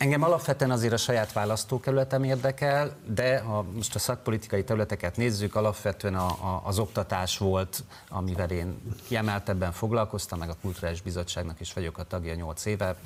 Engem 0.00 0.22
alapvetően 0.22 0.70
azért 0.70 0.92
a 0.92 0.96
saját 0.96 1.32
választókerületem 1.32 2.24
érdekel, 2.24 2.96
de 3.06 3.40
ha 3.40 3.62
most 3.74 3.94
a 3.94 3.98
szakpolitikai 3.98 4.64
területeket 4.64 5.16
nézzük, 5.16 5.54
alapvetően 5.54 6.14
a, 6.14 6.26
a, 6.26 6.62
az 6.64 6.78
oktatás 6.78 7.38
volt, 7.38 7.84
amivel 8.08 8.50
én 8.50 8.80
kiemeltebben 9.06 9.72
foglalkoztam, 9.72 10.38
meg 10.38 10.48
a 10.48 10.56
Kulturális 10.60 11.00
Bizottságnak 11.00 11.60
is 11.60 11.72
vagyok 11.72 11.98
a 11.98 12.02
tagja 12.02 12.34
8 12.34 12.64
éve, 12.64 12.96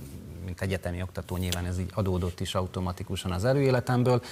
mint 0.44 0.60
egyetemi 0.60 1.02
oktató 1.02 1.36
nyilván 1.36 1.66
ez 1.66 1.78
így 1.78 1.90
adódott 1.94 2.40
is 2.40 2.54
automatikusan 2.54 3.32
az 3.32 3.44
előéletemből. 3.44 4.22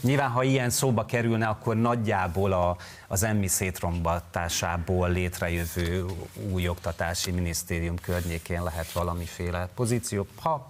Nyilván, 0.00 0.30
ha 0.30 0.42
ilyen 0.42 0.70
szóba 0.70 1.04
kerülne, 1.04 1.46
akkor 1.46 1.76
nagyjából 1.76 2.52
a, 2.52 2.76
az 3.08 3.22
emmi 3.22 3.46
szétrombatásából 3.46 5.10
létrejövő 5.10 6.06
új 6.50 6.68
oktatási 6.68 7.30
minisztérium 7.30 7.96
környékén 7.96 8.62
lehet 8.62 8.92
valamiféle 8.92 9.68
pozíció. 9.74 10.26
Ha 10.40 10.69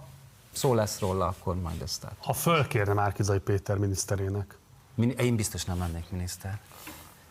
szó 0.51 0.73
lesz 0.73 0.99
róla, 0.99 1.27
akkor 1.27 1.55
majd 1.61 1.81
ezt 1.81 2.05
át. 2.05 2.15
Ha 2.19 2.33
fölkérne 2.33 2.93
Márkizai 2.93 3.39
Péter 3.39 3.77
miniszterének? 3.77 4.57
Én 5.17 5.35
biztos 5.35 5.65
nem 5.65 5.79
lennék 5.79 6.05
miniszter. 6.09 6.59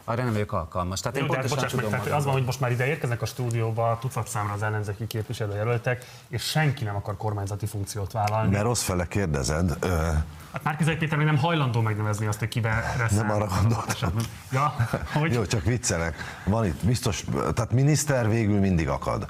Arra 0.04 0.22
nem 0.22 0.32
vagyok 0.32 0.52
alkalmas. 0.52 1.00
Tehát 1.00 1.16
Jó, 1.16 1.24
én 1.24 1.30
de 1.30 1.36
hát 1.36 1.48
bocsáss 1.48 1.72
meg, 1.72 1.84
tehát 1.88 2.06
az 2.06 2.24
van, 2.24 2.32
hogy 2.32 2.44
most 2.44 2.60
már 2.60 2.70
ide 2.70 2.86
érkeznek 2.86 3.22
a 3.22 3.26
stúdióba 3.26 3.98
tucat 4.00 4.28
számra 4.28 4.52
az 4.52 4.62
ellenzéki 4.62 5.06
képviselőjelöltek, 5.06 6.04
és 6.28 6.42
senki 6.42 6.84
nem 6.84 6.96
akar 6.96 7.16
kormányzati 7.16 7.66
funkciót 7.66 8.12
vállalni. 8.12 8.50
Mert 8.50 8.64
rossz 8.64 8.82
fele 8.82 9.06
kérdezed. 9.06 9.76
Ö... 9.80 10.12
Hát 10.52 10.62
Márkizai 10.62 10.96
Péter 10.96 11.18
még 11.18 11.26
nem 11.26 11.38
hajlandó 11.38 11.80
megnevezni 11.80 12.26
azt, 12.26 12.38
hogy 12.38 12.48
kibe. 12.48 12.94
Nem 13.10 13.30
arra 13.30 13.46
gondoltam. 13.60 14.12
Ja, 14.52 14.74
hogy? 15.12 15.32
Jó, 15.32 15.46
csak 15.46 15.64
viccelek. 15.64 16.16
Van 16.44 16.64
itt 16.64 16.84
biztos, 16.84 17.24
tehát 17.32 17.72
miniszter 17.72 18.28
végül 18.28 18.58
mindig 18.58 18.88
akad 18.88 19.28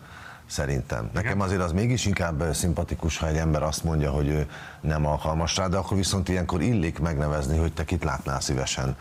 szerintem. 0.51 1.11
Nekem 1.13 1.41
azért 1.41 1.61
az 1.61 1.73
mégis 1.73 2.07
inkább 2.07 2.45
szimpatikus, 2.53 3.19
ha 3.19 3.29
egy 3.29 3.37
ember 3.37 3.63
azt 3.63 3.85
mondja, 3.85 4.11
hogy 4.11 4.29
ő 4.29 4.47
nem 4.81 5.07
alkalmas 5.07 5.57
rá, 5.57 5.67
de 5.67 5.77
akkor 5.77 5.97
viszont 5.97 6.29
ilyenkor 6.29 6.63
illik 6.63 6.99
megnevezni, 6.99 7.59
hogy 7.59 7.73
te 7.73 7.85
kit 7.85 8.05
látnál 8.05 8.41
szívesen 8.41 8.97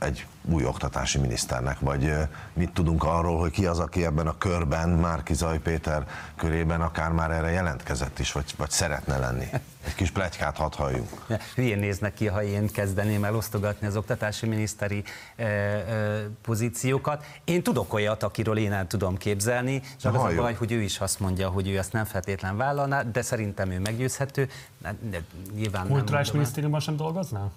egy 0.00 0.26
új 0.44 0.64
oktatási 0.64 1.18
miniszternek, 1.18 1.80
vagy 1.80 2.12
mit 2.52 2.72
tudunk 2.72 3.04
arról, 3.04 3.38
hogy 3.38 3.50
ki 3.50 3.66
az, 3.66 3.78
aki 3.78 4.04
ebben 4.04 4.26
a 4.26 4.38
körben, 4.38 4.88
Márki 4.88 5.34
Zaj 5.34 5.58
Péter 5.58 6.06
körében 6.36 6.80
akár 6.80 7.12
már 7.12 7.30
erre 7.30 7.50
jelentkezett 7.50 8.18
is, 8.18 8.32
vagy, 8.32 8.54
vagy 8.56 8.70
szeretne 8.70 9.18
lenni. 9.18 9.48
Egy 9.86 9.94
kis 9.94 10.10
plegykát 10.10 10.56
hadd 10.56 10.76
halljunk. 10.76 11.08
Hülyén 11.54 11.78
néznek 11.78 12.14
ki, 12.14 12.26
ha 12.26 12.42
én 12.42 12.68
kezdeném 12.68 13.24
el 13.24 13.34
osztogatni 13.34 13.86
az 13.86 13.96
oktatási 13.96 14.46
miniszteri 14.46 15.02
e, 15.36 15.44
e, 15.44 16.28
pozíciókat. 16.42 17.24
Én 17.44 17.62
tudok 17.62 17.92
olyat, 17.92 18.22
akiről 18.22 18.58
én 18.58 18.72
el 18.72 18.86
tudom 18.86 19.16
képzelni, 19.16 19.82
csak 19.96 20.14
az 20.14 20.32
a 20.32 20.34
baj, 20.34 20.54
hogy 20.54 20.72
ő 20.72 20.80
is 20.80 20.98
azt 20.98 21.20
mondja, 21.20 21.48
hogy 21.48 21.68
ő 21.68 21.78
ezt 21.78 21.92
nem 21.92 22.04
feltétlen 22.04 22.56
vállalná, 22.56 23.02
de 23.02 23.22
szerintem 23.22 23.70
ő 23.70 23.78
meggyőzhető. 23.78 24.48
De, 24.78 24.94
de 25.10 25.22
nyilván 25.54 25.88
Kulturális 25.88 26.32
minisztériumban 26.32 26.80
sem 26.80 26.96
dolgoznál? 26.96 27.52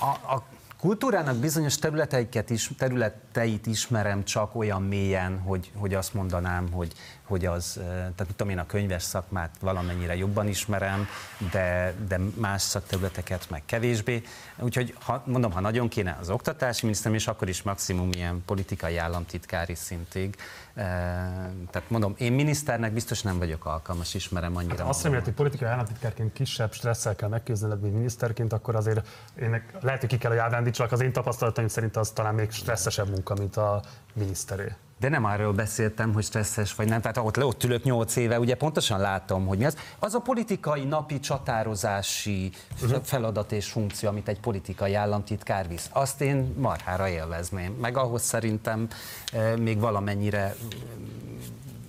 A, 0.00 0.34
a 0.34 0.42
kultúrának 0.80 1.36
bizonyos 1.36 1.78
területeiket 1.78 2.50
is, 2.50 2.70
területeit 2.78 3.66
ismerem 3.66 4.24
csak 4.24 4.54
olyan 4.54 4.82
mélyen, 4.82 5.38
hogy, 5.38 5.70
hogy 5.74 5.94
azt 5.94 6.14
mondanám, 6.14 6.72
hogy, 6.72 6.92
hogy 7.30 7.46
az, 7.46 7.80
tehát 7.84 8.26
tudom 8.36 8.52
én 8.52 8.58
a 8.58 8.66
könyves 8.66 9.02
szakmát 9.02 9.50
valamennyire 9.60 10.16
jobban 10.16 10.48
ismerem, 10.48 11.06
de, 11.50 11.94
de 12.08 12.18
más 12.34 12.62
szakterületeket 12.62 13.50
meg 13.50 13.62
kevésbé. 13.66 14.22
Úgyhogy 14.58 14.94
ha, 15.00 15.22
mondom, 15.26 15.52
ha 15.52 15.60
nagyon 15.60 15.88
kéne 15.88 16.16
az 16.20 16.30
oktatási 16.30 16.80
minisztérium, 16.82 17.20
és 17.20 17.26
akkor 17.26 17.48
is 17.48 17.62
maximum 17.62 18.12
ilyen 18.12 18.42
politikai 18.46 18.96
államtitkári 18.96 19.74
szintig. 19.74 20.36
Tehát 21.70 21.84
mondom, 21.88 22.14
én 22.18 22.32
miniszternek 22.32 22.92
biztos 22.92 23.22
nem 23.22 23.38
vagyok 23.38 23.66
alkalmas, 23.66 24.14
ismerem 24.14 24.56
annyira. 24.56 24.76
Hát 24.76 24.88
azt 24.88 25.02
remélem, 25.02 25.24
hogy 25.24 25.32
politikai 25.32 25.68
államtitkárként 25.68 26.32
kisebb 26.32 26.72
stresszel 26.72 27.16
kell 27.16 27.28
megküzdened, 27.28 27.80
mint 27.80 27.94
miniszterként, 27.94 28.52
akkor 28.52 28.76
azért 28.76 29.08
én 29.40 29.62
lehet, 29.80 30.00
hogy 30.00 30.08
ki 30.08 30.18
kell 30.18 30.34
járvándítsalak, 30.34 30.92
az 30.92 31.00
én 31.00 31.12
tapasztalataim 31.12 31.68
szerint 31.68 31.96
az 31.96 32.10
talán 32.10 32.34
még 32.34 32.50
stresszesebb 32.50 33.08
munka, 33.08 33.34
mint 33.34 33.56
a 33.56 33.82
miniszteré. 34.12 34.74
De 35.00 35.08
nem 35.08 35.24
arról 35.24 35.52
beszéltem, 35.52 36.12
hogy 36.12 36.24
stresszes 36.24 36.74
vagy 36.74 36.88
nem. 36.88 37.00
Tehát 37.00 37.16
ott, 37.16 37.44
ott 37.44 37.64
ülök 37.64 37.82
nyolc 37.82 38.16
éve, 38.16 38.38
ugye 38.38 38.54
pontosan 38.54 39.00
látom, 39.00 39.46
hogy 39.46 39.58
mi 39.58 39.64
az. 39.64 39.76
Az 39.98 40.14
a 40.14 40.18
politikai 40.18 40.84
napi 40.84 41.20
csatározási 41.20 42.50
uh-huh. 42.82 43.02
feladat 43.02 43.52
és 43.52 43.70
funkció, 43.70 44.08
amit 44.08 44.28
egy 44.28 44.40
politikai 44.40 44.94
államtitkár 44.94 45.68
visz. 45.68 45.88
Azt 45.92 46.20
én 46.20 46.54
marhára 46.58 47.08
élvezném. 47.08 47.72
Meg 47.72 47.96
ahhoz 47.96 48.22
szerintem 48.22 48.88
e, 49.32 49.56
még 49.56 49.78
valamennyire 49.78 50.54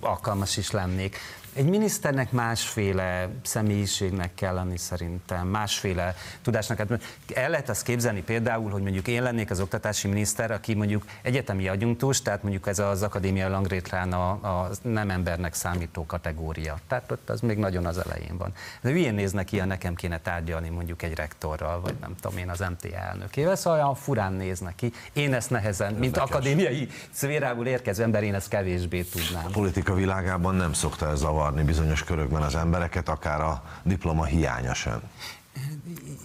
alkalmas 0.00 0.56
is 0.56 0.70
lennék. 0.70 1.16
Egy 1.54 1.68
miniszternek 1.68 2.30
másféle 2.30 3.28
személyiségnek 3.42 4.34
kell 4.34 4.54
lenni 4.54 4.78
szerintem, 4.78 5.46
másféle 5.46 6.14
tudásnak. 6.42 6.78
Hát 6.78 7.00
el 7.34 7.50
lehet 7.50 7.68
azt 7.68 7.82
képzelni 7.82 8.22
például, 8.22 8.70
hogy 8.70 8.82
mondjuk 8.82 9.08
én 9.08 9.22
lennék 9.22 9.50
az 9.50 9.60
oktatási 9.60 10.08
miniszter, 10.08 10.50
aki 10.50 10.74
mondjuk 10.74 11.04
egyetemi 11.22 11.68
adjunktus, 11.68 12.22
tehát 12.22 12.42
mondjuk 12.42 12.66
ez 12.66 12.78
az 12.78 13.02
akadémia 13.02 13.48
langrétrán 13.48 14.12
a, 14.12 14.30
a 14.30 14.70
nem 14.82 15.10
embernek 15.10 15.54
számító 15.54 16.06
kategória. 16.06 16.78
Tehát 16.88 17.10
ott 17.10 17.30
az 17.30 17.40
még 17.40 17.58
nagyon 17.58 17.86
az 17.86 17.98
elején 17.98 18.36
van. 18.36 18.52
De 18.80 18.90
hülyén 18.90 19.14
néznek 19.14 19.44
ki, 19.44 19.58
ha 19.58 19.66
nekem 19.66 19.94
kéne 19.94 20.20
tárgyalni 20.20 20.68
mondjuk 20.68 21.02
egy 21.02 21.14
rektorral, 21.14 21.80
vagy 21.80 21.94
nem 22.00 22.14
tudom 22.20 22.38
én 22.38 22.50
az 22.50 22.58
MT 22.58 22.84
elnökével, 22.84 23.56
szóval 23.56 23.78
olyan 23.78 23.94
furán 23.94 24.32
néznek 24.32 24.74
ki. 24.74 24.92
Én 25.12 25.34
ezt 25.34 25.50
nehezen, 25.50 25.94
mint 25.94 26.16
akadémiai 26.16 26.88
szférából 27.10 27.66
érkező 27.66 28.02
ember, 28.02 28.22
én 28.22 28.34
ezt 28.34 28.48
kevésbé 28.48 29.02
tudnám. 29.02 29.44
A 29.46 29.50
politika 29.50 29.94
világában 29.94 30.54
nem 30.54 30.72
szokta 30.72 31.08
ez 31.10 31.18
zavarni 31.18 31.40
zavarni 31.42 31.62
bizonyos 31.62 32.04
körökben 32.04 32.42
az 32.42 32.54
embereket, 32.54 33.08
akár 33.08 33.40
a 33.40 33.62
diploma 33.82 34.24
hiánya 34.24 34.74
sem. 34.74 35.00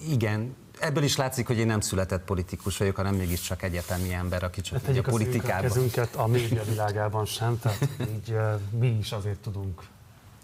Igen, 0.08 0.56
ebből 0.80 1.02
is 1.02 1.16
látszik, 1.16 1.46
hogy 1.46 1.58
én 1.58 1.66
nem 1.66 1.80
született 1.80 2.24
politikus 2.24 2.76
vagyok, 2.76 2.96
hanem 2.96 3.14
mégiscsak 3.14 3.62
egyetemi 3.62 4.12
ember, 4.12 4.42
aki 4.42 4.60
csak 4.60 4.86
hát 4.86 4.96
a 4.96 5.02
politikában. 5.02 5.60
kezünket 5.60 6.14
a 6.14 6.26
média 6.26 6.62
világában 6.64 7.24
sem, 7.24 7.58
tehát 7.58 7.88
így 8.00 8.36
mi 8.70 8.86
is 8.86 9.12
azért 9.12 9.38
tudunk 9.38 9.82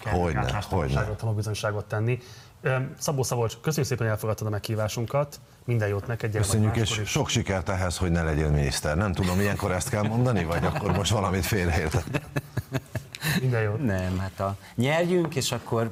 hogyne, 0.04 0.62
hogyne. 0.70 1.32
bizonyságot 1.34 1.84
tenni. 1.84 2.18
Szabó 2.98 3.22
Szabolcs, 3.22 3.56
köszönjük 3.62 3.88
szépen, 3.88 4.06
hogy 4.06 4.14
elfogadtad 4.14 4.46
a 4.46 4.50
meghívásunkat. 4.50 5.40
Minden 5.64 5.88
jót 5.88 6.06
neked, 6.06 6.30
gyere 6.32 6.44
Köszönjük, 6.44 6.76
és 6.76 6.98
is. 6.98 7.08
sok 7.08 7.28
sikert 7.28 7.68
ehhez, 7.68 7.96
hogy 7.96 8.10
ne 8.10 8.22
legyél 8.22 8.50
miniszter. 8.50 8.96
Nem 8.96 9.12
tudom, 9.12 9.40
ilyenkor 9.40 9.72
ezt 9.72 9.88
kell 9.88 10.02
mondani, 10.02 10.44
vagy 10.44 10.64
akkor 10.64 10.92
most 10.92 11.10
valamit 11.10 11.44
félreértettem. 11.44 12.22
Minden 13.40 13.62
jó. 13.62 13.74
Nem, 13.74 14.18
hát 14.18 14.40
a 14.40 14.56
nyerjünk, 14.74 15.34
és 15.34 15.52
akkor 15.52 15.90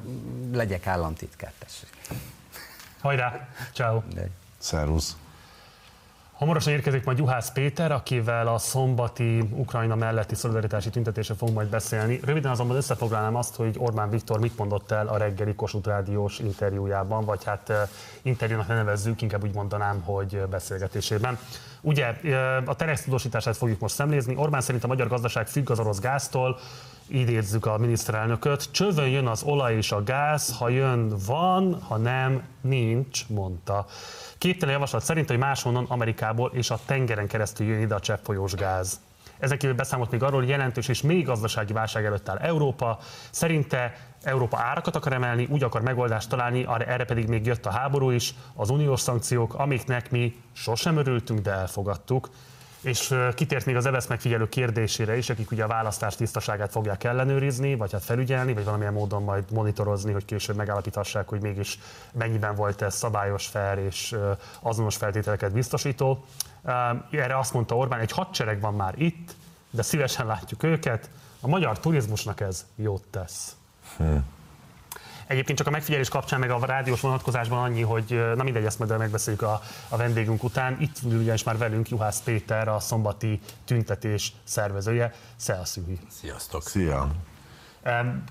legyek 0.53 0.87
államtitkár, 0.87 1.51
tessék. 1.59 1.89
Hajrá, 3.01 3.47
ciao. 3.73 4.01
Szervusz. 4.57 5.15
Hamarosan 6.33 6.73
érkezik 6.73 7.03
majd 7.03 7.17
Juhász 7.17 7.51
Péter, 7.51 7.91
akivel 7.91 8.47
a 8.47 8.57
szombati 8.57 9.39
Ukrajna 9.39 9.95
melletti 9.95 10.35
szolidaritási 10.35 10.89
tüntetésre 10.89 11.33
fogunk 11.33 11.57
majd 11.57 11.69
beszélni. 11.69 12.19
Röviden 12.23 12.51
azonban 12.51 12.77
összefoglalnám 12.77 13.35
azt, 13.35 13.55
hogy 13.55 13.75
Orbán 13.77 14.09
Viktor 14.09 14.39
mit 14.39 14.57
mondott 14.57 14.91
el 14.91 15.07
a 15.07 15.17
reggeli 15.17 15.55
Kossuth 15.55 15.87
Rádiós 15.87 16.39
interjújában, 16.39 17.25
vagy 17.25 17.43
hát 17.43 17.71
interjúnak 18.21 18.67
ne 18.67 18.75
nevezzük, 18.75 19.21
inkább 19.21 19.43
úgy 19.43 19.53
mondanám, 19.53 20.01
hogy 20.01 20.41
beszélgetésében. 20.49 21.39
Ugye 21.81 22.05
a 22.65 22.75
Telex 22.75 23.01
tudósítását 23.01 23.57
fogjuk 23.57 23.79
most 23.79 23.95
szemlézni. 23.95 24.35
Orbán 24.35 24.61
szerint 24.61 24.83
a 24.83 24.87
magyar 24.87 25.07
gazdaság 25.07 25.47
függ 25.47 25.69
az 25.69 25.79
orosz 25.79 25.99
gáztól, 25.99 26.59
idézzük 27.07 27.65
a 27.65 27.77
miniszterelnököt, 27.77 28.71
csövön 28.71 29.07
jön 29.07 29.27
az 29.27 29.43
olaj 29.43 29.75
és 29.75 29.91
a 29.91 30.03
gáz, 30.03 30.57
ha 30.57 30.69
jön 30.69 31.13
van, 31.25 31.81
ha 31.81 31.97
nem 31.97 32.43
nincs, 32.61 33.27
mondta. 33.27 33.85
Képtelen 34.37 34.73
javaslat 34.73 35.03
szerint, 35.03 35.27
hogy 35.27 35.37
máshonnan 35.37 35.85
Amerikából 35.87 36.51
és 36.53 36.69
a 36.69 36.79
tengeren 36.85 37.27
keresztül 37.27 37.67
jön 37.67 37.81
ide 37.81 37.95
a 37.95 37.99
cseppfolyós 37.99 38.53
gáz. 38.53 38.99
Ezen 39.39 39.57
kívül 39.57 39.75
beszámolt 39.75 40.11
még 40.11 40.23
arról, 40.23 40.39
hogy 40.39 40.49
jelentős 40.49 40.87
és 40.87 41.01
még 41.01 41.25
gazdasági 41.25 41.73
válság 41.73 42.05
előtt 42.05 42.29
áll 42.29 42.37
Európa. 42.37 42.97
Szerinte 43.31 43.95
Európa 44.21 44.57
árakat 44.57 44.95
akar 44.95 45.13
emelni, 45.13 45.47
úgy 45.49 45.63
akar 45.63 45.81
megoldást 45.81 46.29
találni, 46.29 46.67
erre 46.87 47.05
pedig 47.05 47.27
még 47.27 47.45
jött 47.45 47.65
a 47.65 47.71
háború 47.71 48.09
is, 48.09 48.35
az 48.55 48.69
uniós 48.69 48.99
szankciók, 48.99 49.53
amiknek 49.53 50.11
mi 50.11 50.35
sosem 50.53 50.97
örültünk, 50.97 51.39
de 51.39 51.51
elfogadtuk 51.51 52.29
és 52.83 53.15
kitért 53.35 53.65
még 53.65 53.75
az 53.75 53.85
EVESZ 53.85 54.07
megfigyelő 54.07 54.49
kérdésére 54.49 55.17
is, 55.17 55.29
akik 55.29 55.51
ugye 55.51 55.63
a 55.63 55.67
választás 55.67 56.15
tisztaságát 56.15 56.71
fogják 56.71 57.03
ellenőrizni, 57.03 57.75
vagy 57.75 57.91
hát 57.91 58.03
felügyelni, 58.03 58.53
vagy 58.53 58.63
valamilyen 58.63 58.93
módon 58.93 59.23
majd 59.23 59.51
monitorozni, 59.51 60.11
hogy 60.11 60.25
később 60.25 60.55
megállapíthassák, 60.55 61.27
hogy 61.27 61.41
mégis 61.41 61.79
mennyiben 62.11 62.55
volt 62.55 62.81
ez 62.81 62.95
szabályos, 62.95 63.47
fel 63.47 63.77
és 63.77 64.15
azonos 64.59 64.95
feltételeket 64.95 65.51
biztosító. 65.51 66.25
Erre 67.11 67.37
azt 67.37 67.53
mondta 67.53 67.75
Orbán, 67.75 67.99
egy 67.99 68.11
hadsereg 68.11 68.59
van 68.59 68.73
már 68.73 68.93
itt, 68.97 69.35
de 69.69 69.81
szívesen 69.81 70.25
látjuk 70.25 70.63
őket. 70.63 71.09
A 71.41 71.47
magyar 71.47 71.79
turizmusnak 71.79 72.39
ez 72.39 72.65
jót 72.75 73.03
tesz. 73.11 73.55
Hmm. 73.97 74.25
Egyébként 75.27 75.57
csak 75.57 75.67
a 75.67 75.71
megfigyelés 75.71 76.09
kapcsán, 76.09 76.39
meg 76.39 76.51
a 76.51 76.65
rádiós 76.65 77.01
vonatkozásban 77.01 77.63
annyi, 77.63 77.81
hogy 77.81 78.23
na 78.35 78.43
mindegy, 78.43 78.65
ezt 78.65 78.79
majd 78.79 78.97
megbeszéljük 78.97 79.41
a, 79.41 79.61
a 79.89 79.97
vendégünk 79.97 80.43
után. 80.43 80.77
Itt 80.79 80.95
ül 81.09 81.19
ugyanis 81.19 81.43
már 81.43 81.57
velünk 81.57 81.89
Juhász 81.89 82.21
Péter, 82.21 82.67
a 82.67 82.79
szombati 82.79 83.39
tüntetés 83.65 84.33
szervezője. 84.43 85.13
Szia, 85.35 85.65
Szühi! 85.65 85.99
Sziasztok! 86.09 86.61
Szia! 86.61 87.11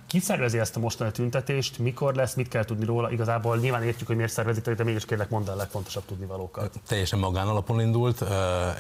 Ki 0.07 0.19
szervezi 0.19 0.59
ezt 0.59 0.77
a 0.77 0.81
mostani 0.81 1.11
tüntetést, 1.11 1.79
mikor 1.79 2.15
lesz, 2.15 2.35
mit 2.35 2.49
kell 2.49 2.65
tudni 2.65 2.85
róla? 2.85 3.11
Igazából 3.11 3.57
nyilván 3.57 3.83
értjük, 3.83 4.07
hogy 4.07 4.17
miért 4.17 4.33
szervezik, 4.33 4.65
de 4.65 4.85
mégis 4.85 5.05
kérlek 5.05 5.29
mondd 5.29 5.47
el 5.47 5.53
a 5.53 5.57
legfontosabb 5.57 6.05
tudnivalókat. 6.05 6.81
Teljesen 6.87 7.19
magánalapon 7.19 7.81
indult, 7.81 8.25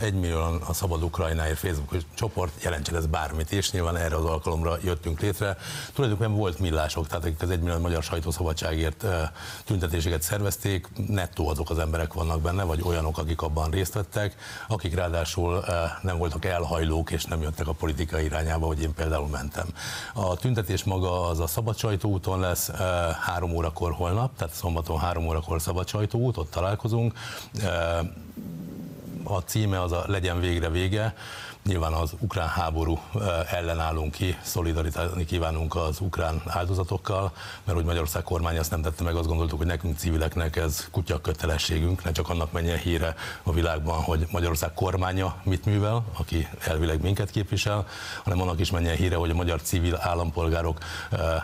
egy 0.01 0.15
millió 0.15 0.41
a 0.67 0.73
Szabad 0.73 1.03
Ukrajnáért 1.03 1.59
Facebook 1.59 1.97
csoport, 2.15 2.63
jelentsen 2.63 2.97
ez 2.97 3.07
bármit, 3.07 3.53
és 3.53 3.71
nyilván 3.71 3.97
erre 3.97 4.17
az 4.17 4.25
alkalomra 4.25 4.77
jöttünk 4.83 5.21
létre. 5.21 5.57
Tulajdonképpen 5.93 6.35
volt 6.37 6.59
millások, 6.59 7.07
tehát 7.07 7.25
akik 7.25 7.43
az 7.43 7.51
egy 7.51 7.61
millió 7.61 7.79
magyar 7.79 8.03
sajtószabadságért 8.03 9.07
tüntetéseket 9.65 10.23
szervezték, 10.23 10.89
nettó 11.07 11.49
azok 11.49 11.71
az 11.71 11.79
emberek 11.79 12.13
vannak 12.13 12.41
benne, 12.41 12.63
vagy 12.63 12.81
olyanok, 12.83 13.19
akik 13.19 13.43
abban 13.43 13.71
részt 13.71 13.95
vettek, 13.95 14.37
akik 14.69 14.95
ráadásul 14.95 15.65
nem 16.03 16.19
voltak 16.19 16.45
elhajlók, 16.45 17.11
és 17.11 17.25
nem 17.25 17.43
jöttek 17.43 17.67
a 17.67 17.73
politika 17.73 18.21
irányába, 18.21 18.67
hogy 18.67 18.83
én 18.83 18.95
például 18.95 19.29
mentem. 19.29 19.67
A 20.15 20.37
tüntetés 20.37 20.61
tüntetés 20.63 20.85
maga 20.85 21.29
az 21.29 21.41
a 21.41 21.47
Szabad 21.47 21.77
Sajtóúton 21.77 22.41
lesz 22.41 22.71
három 23.21 23.53
órakor 23.53 23.93
holnap, 23.93 24.37
tehát 24.37 24.55
szombaton 24.55 24.99
három 24.99 25.27
órakor 25.27 25.61
Szabad 25.61 25.89
Sajtóút, 25.89 26.37
ott 26.37 26.51
találkozunk. 26.51 27.13
A 29.25 29.39
címe 29.39 29.81
az 29.83 29.93
a 29.93 30.05
Legyen 30.07 30.41
végre 30.41 30.71
vége. 30.71 31.15
Nyilván 31.67 31.93
az 31.93 32.15
ukrán 32.19 32.49
háború 32.49 33.01
ellen 33.51 33.81
állunk 33.81 34.13
ki, 34.13 34.37
szolidaritálni 34.43 35.25
kívánunk 35.25 35.75
az 35.75 36.01
ukrán 36.01 36.43
áldozatokkal, 36.47 37.33
mert 37.65 37.77
hogy 37.77 37.87
Magyarország 37.87 38.23
kormány 38.23 38.57
ezt 38.57 38.71
nem 38.71 38.83
tette 38.83 39.03
meg, 39.03 39.15
azt 39.15 39.29
gondoltuk, 39.29 39.59
hogy 39.59 39.67
nekünk 39.67 39.99
civileknek 39.99 40.57
ez 40.57 40.89
kutya 40.91 41.21
kötelességünk, 41.21 42.05
ne 42.05 42.13
csak 42.13 42.29
annak 42.29 42.53
menjen 42.53 42.79
híre 42.79 43.15
a 43.43 43.53
világban, 43.53 44.03
hogy 44.03 44.27
Magyarország 44.31 44.75
kormánya 44.75 45.37
mit 45.43 45.65
művel, 45.65 46.05
aki 46.19 46.49
elvileg 46.61 47.03
minket 47.03 47.31
képvisel, 47.31 47.87
hanem 48.25 48.41
annak 48.41 48.61
is 48.61 48.71
menjen 48.71 48.97
híre, 48.97 49.17
hogy 49.17 49.31
a 49.31 49.35
magyar 49.35 49.63
civil 49.63 49.97
állampolgárok 50.01 50.79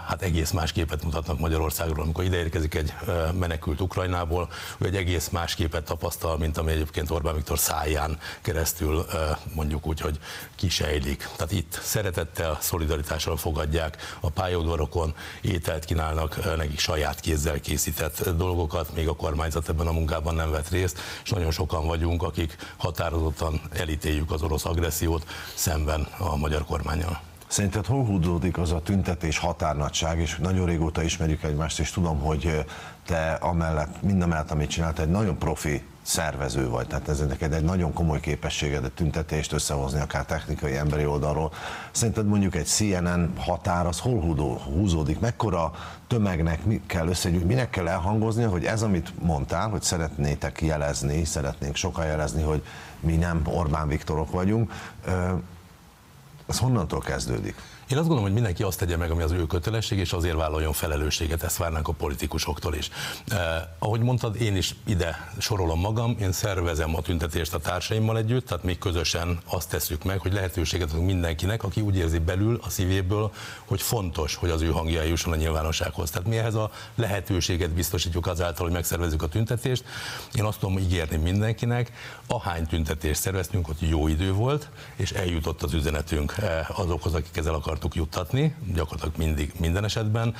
hát 0.07 0.23
egész 0.23 0.51
más 0.51 0.73
képet 0.73 1.05
mutatnak 1.05 1.39
Magyarországról. 1.39 2.05
Amikor 2.05 2.25
ide 2.25 2.37
érkezik 2.37 2.75
egy 2.75 2.95
menekült 3.39 3.81
Ukrajnából, 3.81 4.49
ő 4.79 4.87
egy 4.87 4.97
egész 4.97 5.29
más 5.29 5.55
képet 5.55 5.85
tapasztal, 5.85 6.39
mint 6.39 6.59
ami 6.59 6.73
egyébként 6.73 7.11
Orbán 7.11 7.35
Viktor 7.35 7.59
száján 7.59 8.19
keresztül 8.43 9.07
mondjuk 9.55 9.87
úgy, 9.87 10.01
hogy 10.09 10.19
kisejlik. 10.55 11.29
Tehát 11.37 11.53
itt 11.53 11.81
szeretettel, 11.83 12.59
szolidaritással 12.61 13.37
fogadják 13.37 13.97
a 14.21 14.31
pályaudvarokon, 14.31 15.15
ételt 15.41 15.85
kínálnak 15.85 16.57
nekik 16.57 16.79
saját 16.79 17.21
kézzel 17.21 17.61
készített 17.61 18.29
dolgokat, 18.29 18.95
még 18.95 19.09
a 19.09 19.17
kormányzat 19.17 19.69
ebben 19.69 19.87
a 19.87 19.93
munkában 19.93 20.35
nem 20.35 20.51
vett 20.51 20.69
részt, 20.69 20.99
és 21.25 21.31
nagyon 21.31 21.51
sokan 21.51 21.87
vagyunk, 21.87 22.23
akik 22.23 22.57
határozottan 22.77 23.61
elítéljük 23.73 24.31
az 24.31 24.43
orosz 24.43 24.65
agressziót 24.65 25.27
szemben 25.55 26.09
a 26.19 26.37
magyar 26.37 26.65
kormányjal. 26.65 27.21
Szerinted 27.47 27.87
hol 27.87 28.05
húzódik 28.05 28.59
az 28.59 28.73
a 28.73 28.83
tüntetés 28.83 29.39
határnagyság, 29.39 30.19
és 30.19 30.37
nagyon 30.37 30.67
régóta 30.67 31.03
ismerjük 31.03 31.43
egymást, 31.43 31.79
és 31.79 31.91
tudom, 31.91 32.19
hogy 32.19 32.65
te 33.07 33.33
amellett, 33.33 34.03
mindamellett, 34.03 34.51
amit 34.51 34.71
csinált, 34.71 34.99
egy 34.99 35.09
nagyon 35.09 35.39
profi 35.39 35.83
szervező 36.09 36.69
vagy, 36.69 36.87
tehát 36.87 37.09
ez 37.09 37.19
neked 37.19 37.53
egy 37.53 37.65
nagyon 37.65 37.93
komoly 37.93 38.21
képességed 38.21 38.85
a 38.85 38.89
tüntetést 38.95 39.53
összehozni, 39.53 40.01
akár 40.01 40.25
technikai, 40.25 40.77
emberi 40.77 41.07
oldalról. 41.07 41.53
Szerinted 41.91 42.27
mondjuk 42.27 42.55
egy 42.55 42.67
CNN 42.67 43.33
határ, 43.37 43.87
az 43.87 43.99
hol 43.99 44.21
húzódik, 44.65 45.21
mekkora 45.21 45.73
tömegnek 46.07 46.65
mi 46.65 46.83
kell 46.87 47.09
összegyűjteni, 47.09 47.53
minek 47.53 47.71
kell 47.71 47.89
elhangozni, 47.89 48.43
hogy 48.43 48.65
ez, 48.65 48.83
amit 48.83 49.13
mondtál, 49.21 49.69
hogy 49.69 49.83
szeretnétek 49.83 50.63
jelezni, 50.63 51.25
szeretnénk 51.25 51.77
sokan 51.77 52.07
jelezni, 52.07 52.43
hogy 52.43 52.63
mi 53.01 53.17
nem 53.17 53.43
Orbán 53.45 53.89
Viktorok 53.89 54.31
vagyunk, 54.31 54.73
az 56.47 56.59
honnantól 56.59 57.01
kezdődik? 57.01 57.55
Én 57.91 57.97
azt 57.97 58.07
gondolom, 58.07 58.23
hogy 58.23 58.33
mindenki 58.33 58.63
azt 58.63 58.79
tegye 58.79 58.97
meg, 58.97 59.11
ami 59.11 59.23
az 59.23 59.33
ő 59.33 59.47
kötelesség, 59.47 59.99
és 59.99 60.13
azért 60.13 60.37
vállaljon 60.37 60.73
felelősséget, 60.73 61.43
ezt 61.43 61.57
várnánk 61.57 61.89
a 61.89 61.93
politikusoktól 61.93 62.75
is. 62.75 62.91
Eh, 63.29 63.39
ahogy 63.79 64.01
mondtad, 64.01 64.41
én 64.41 64.57
is 64.57 64.75
ide 64.87 65.33
sorolom 65.39 65.81
magam, 65.81 66.17
én 66.21 66.33
szervezem 66.33 66.97
a 66.97 67.01
tüntetést 67.01 67.55
a 67.55 67.59
társaimmal 67.59 68.19
együtt, 68.19 68.47
tehát 68.47 68.65
mi 68.65 68.79
közösen 68.79 69.39
azt 69.45 69.69
tesszük 69.69 70.05
meg, 70.05 70.19
hogy 70.19 70.33
lehetőséget 70.33 70.91
adunk 70.91 71.07
mindenkinek, 71.07 71.63
aki 71.63 71.81
úgy 71.81 71.97
érzi 71.97 72.19
belül, 72.19 72.61
a 72.63 72.71
szívéből, 72.71 73.33
hogy 73.65 73.83
fontos, 73.83 74.35
hogy 74.35 74.51
az 74.51 74.63
ő 74.63 74.71
hangja 74.71 75.03
jusson 75.03 75.33
a 75.33 75.37
nyilvánossághoz. 75.37 76.11
Tehát 76.11 76.29
mi 76.29 76.37
ehhez 76.37 76.55
a 76.55 76.71
lehetőséget 76.95 77.71
biztosítjuk 77.71 78.27
azáltal, 78.27 78.65
hogy 78.65 78.75
megszervezzük 78.75 79.23
a 79.23 79.29
tüntetést. 79.29 79.85
Én 80.35 80.45
azt 80.45 80.59
tudom 80.59 80.79
ígérni 80.79 81.17
mindenkinek, 81.17 81.93
ahány 82.27 82.67
tüntetést 82.67 83.21
szerveztünk, 83.21 83.67
hogy 83.67 83.89
jó 83.89 84.09
idő 84.09 84.33
volt, 84.33 84.69
és 84.97 85.11
eljutott 85.11 85.63
az 85.63 85.73
üzenetünk 85.73 86.35
eh, 86.39 86.81
azokhoz, 86.81 87.15
akik 87.15 87.37
ezzel 87.37 87.55
akar 87.55 87.78
akartuk 87.79 87.95
juttatni, 87.95 88.55
gyakorlatilag 88.75 89.17
mindig, 89.17 89.53
minden 89.61 89.85
esetben. 89.85 90.35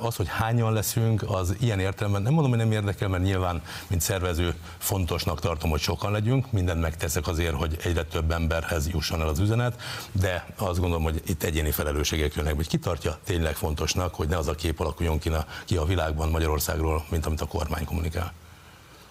Az, 0.00 0.16
hogy 0.16 0.28
hányan 0.28 0.72
leszünk, 0.72 1.24
az 1.26 1.56
ilyen 1.60 1.80
értelemben 1.80 2.22
nem 2.22 2.32
mondom, 2.32 2.50
hogy 2.50 2.60
nem 2.60 2.72
érdekel, 2.72 3.08
mert 3.08 3.22
nyilván, 3.22 3.62
mint 3.86 4.00
szervező 4.00 4.54
fontosnak 4.78 5.40
tartom, 5.40 5.70
hogy 5.70 5.80
sokan 5.80 6.12
legyünk, 6.12 6.52
mindent 6.52 6.80
megteszek 6.80 7.26
azért, 7.26 7.54
hogy 7.54 7.76
egyre 7.82 8.04
több 8.04 8.30
emberhez 8.30 8.88
jusson 8.88 9.20
el 9.20 9.28
az 9.28 9.38
üzenet, 9.38 9.80
de 10.12 10.46
azt 10.56 10.78
gondolom, 10.80 11.02
hogy 11.02 11.22
itt 11.26 11.42
egyéni 11.42 11.70
felelősségek 11.70 12.34
jönnek, 12.34 12.54
hogy 12.54 12.68
ki 12.68 12.78
tartja 12.78 13.18
tényleg 13.24 13.54
fontosnak, 13.54 14.14
hogy 14.14 14.28
ne 14.28 14.36
az 14.36 14.48
a 14.48 14.54
kép 14.54 14.80
alakuljon 14.80 15.18
ki 15.18 15.28
a, 15.28 15.46
ki 15.64 15.76
a 15.76 15.84
világban 15.84 16.28
Magyarországról, 16.28 17.04
mint 17.10 17.26
amit 17.26 17.40
a 17.40 17.46
kormány 17.46 17.84
kommunikál. 17.84 18.32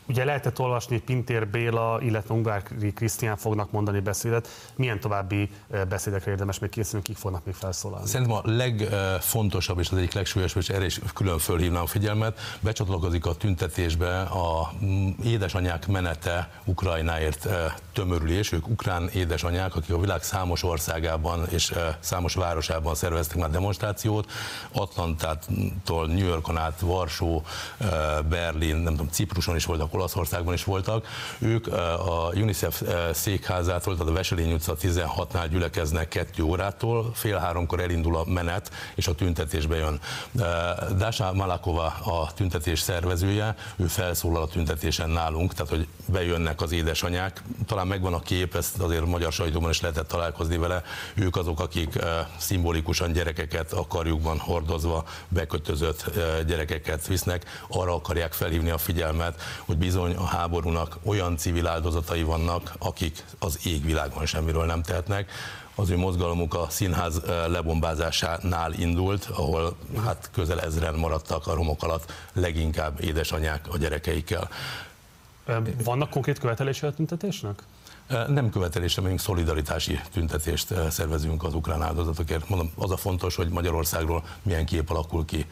Ugye 0.08 0.26
lehetett 0.26 0.60
olvasni, 0.60 0.96
hogy 0.96 1.06
Pintér 1.06 1.48
Béla, 1.48 1.98
illetve 2.02 2.34
Ungvári 2.34 2.94
Krisztián 2.94 3.38
fognak 3.38 3.72
mondani 3.72 4.00
beszédet. 4.00 4.48
Milyen 4.76 5.00
további 5.00 5.50
beszédekre 5.90 6.32
érdemes 6.32 6.60
még 6.60 6.70
készülni, 6.70 7.06
kik 7.06 7.18
fognak 7.18 7.46
még 7.46 7.54
felszólalni? 7.54 8.08
Szerintem 8.08 8.36
a 8.36 8.42
legfontosabb 8.44 9.80
és 9.80 9.90
az 9.90 9.98
egyik 9.98 10.14
legsúlyosabb, 10.14 10.62
és 10.62 10.70
erre 10.70 10.86
is 10.86 11.00
külön 11.14 11.38
fölhívnám 11.38 11.82
a 11.82 11.86
figyelmet, 11.86 12.40
becsatlakozik 12.60 13.26
a 13.26 13.36
tüntetésbe 13.36 14.22
a 14.22 14.72
mm, 14.84 15.10
édesanyák 15.24 15.88
menete 15.88 16.50
Ukrajnáért 16.64 17.48
tömörülés. 17.94 18.52
Ők 18.52 18.68
ukrán 18.68 19.10
édesanyák, 19.14 19.76
akik 19.76 19.96
a 19.96 20.00
világ 20.00 20.24
számos 20.24 20.64
országában 20.64 21.46
és 21.50 21.74
számos 22.00 22.34
városában 22.34 22.96
szerveztek 22.96 23.38
már 23.38 23.50
demonstrációt, 23.50 24.32
Atlantától 24.72 26.08
New 26.08 26.28
Yorkon 26.28 26.58
át, 26.58 26.80
Varsó, 26.80 27.44
Berlin, 28.30 28.76
nem 28.76 28.94
tudom, 28.94 29.10
Cipruson 29.12 29.56
is 29.56 29.66
voltak 29.66 29.94
Olaszországban 29.96 30.54
is 30.54 30.64
voltak, 30.64 31.08
ők 31.40 31.68
a 31.68 32.32
UNICEF 32.34 32.82
székházától, 33.14 33.94
tehát 33.94 34.12
a 34.12 34.16
Veselény 34.16 34.54
utca 34.54 34.76
16-nál 34.82 35.48
gyülekeznek 35.50 36.08
kettő 36.08 36.44
órától, 36.44 37.12
fél 37.14 37.38
háromkor 37.38 37.80
elindul 37.80 38.16
a 38.16 38.26
menet, 38.26 38.72
és 38.96 39.08
a 39.08 39.16
tüntetésbe 39.16 39.76
jön. 39.76 40.00
Dása 40.98 41.34
Malakova 41.34 41.86
a 41.86 42.34
tüntetés 42.34 42.80
szervezője, 42.80 43.56
ő 43.76 43.86
felszólal 43.86 44.42
a 44.42 44.48
tüntetésen 44.48 45.10
nálunk, 45.10 45.54
tehát 45.54 45.72
hogy 45.72 45.88
bejönnek 46.06 46.62
az 46.62 46.72
édesanyák, 46.72 47.44
talán 47.66 47.88
megvan 47.88 48.14
a 48.14 48.20
kép, 48.20 48.56
ezt 48.56 48.80
azért 48.80 49.02
a 49.02 49.06
magyar 49.06 49.32
sajtóban 49.32 49.70
is 49.70 49.82
lehetett 49.82 50.08
találkozni 50.08 50.58
vele, 50.58 50.84
ők 51.14 51.36
azok, 51.36 51.60
akik 51.60 52.00
szimbolikusan 52.38 53.12
gyerekeket 53.12 53.74
a 53.74 53.88
karjukban 53.88 54.38
hordozva 54.40 55.06
bekötözött 55.28 56.12
gyerekeket 56.48 57.08
visznek, 57.08 57.64
arra 57.68 57.96
akarják 57.96 58.34
felhívni 58.34 58.70
a 58.70 58.78
figyelmet, 58.78 59.42
hogy 59.66 59.78
bizony 59.86 60.16
a 60.16 60.26
háborúnak 60.26 60.98
olyan 61.04 61.38
civil 61.38 61.68
áldozatai 61.68 62.24
vannak, 62.24 62.74
akik 62.80 63.24
az 63.40 63.60
égvilágon 63.64 64.26
semmiről 64.26 64.66
nem 64.66 64.82
tehetnek. 64.82 65.32
Az 65.76 65.90
ő 65.90 65.98
mozgalomuk 65.98 66.54
a 66.54 66.66
színház 66.70 67.18
eh, 67.18 67.48
lebombázásánál 67.48 68.74
indult, 68.74 69.26
ahol 69.26 69.76
hát 70.04 70.30
közel 70.34 70.62
ezren 70.62 70.96
maradtak 70.96 71.48
a 71.48 71.54
romok 71.54 71.84
alatt, 71.84 72.14
leginkább 72.34 73.04
édesanyák 73.04 73.68
a 73.72 73.78
gyerekeikkel. 73.78 74.50
Vannak 75.84 76.10
konkrét 76.10 76.40
követelései 76.40 76.90
a 76.90 76.94
tüntetésnek? 76.94 77.64
Nem 78.28 78.50
követelésre 78.50 79.02
megyünk, 79.02 79.20
szolidaritási 79.20 80.00
tüntetést 80.12 80.74
szervezünk 80.90 81.44
az 81.44 81.54
ukrán 81.54 81.82
áldozatokért. 81.82 82.50
Mondom, 82.50 82.72
az 82.78 82.92
a 82.92 82.98
fontos, 82.98 83.36
hogy 83.36 83.50
Magyarországról 83.50 84.24
milyen 84.42 84.66
kép 84.66 84.90
alakul 84.90 85.26
ki 85.26 85.46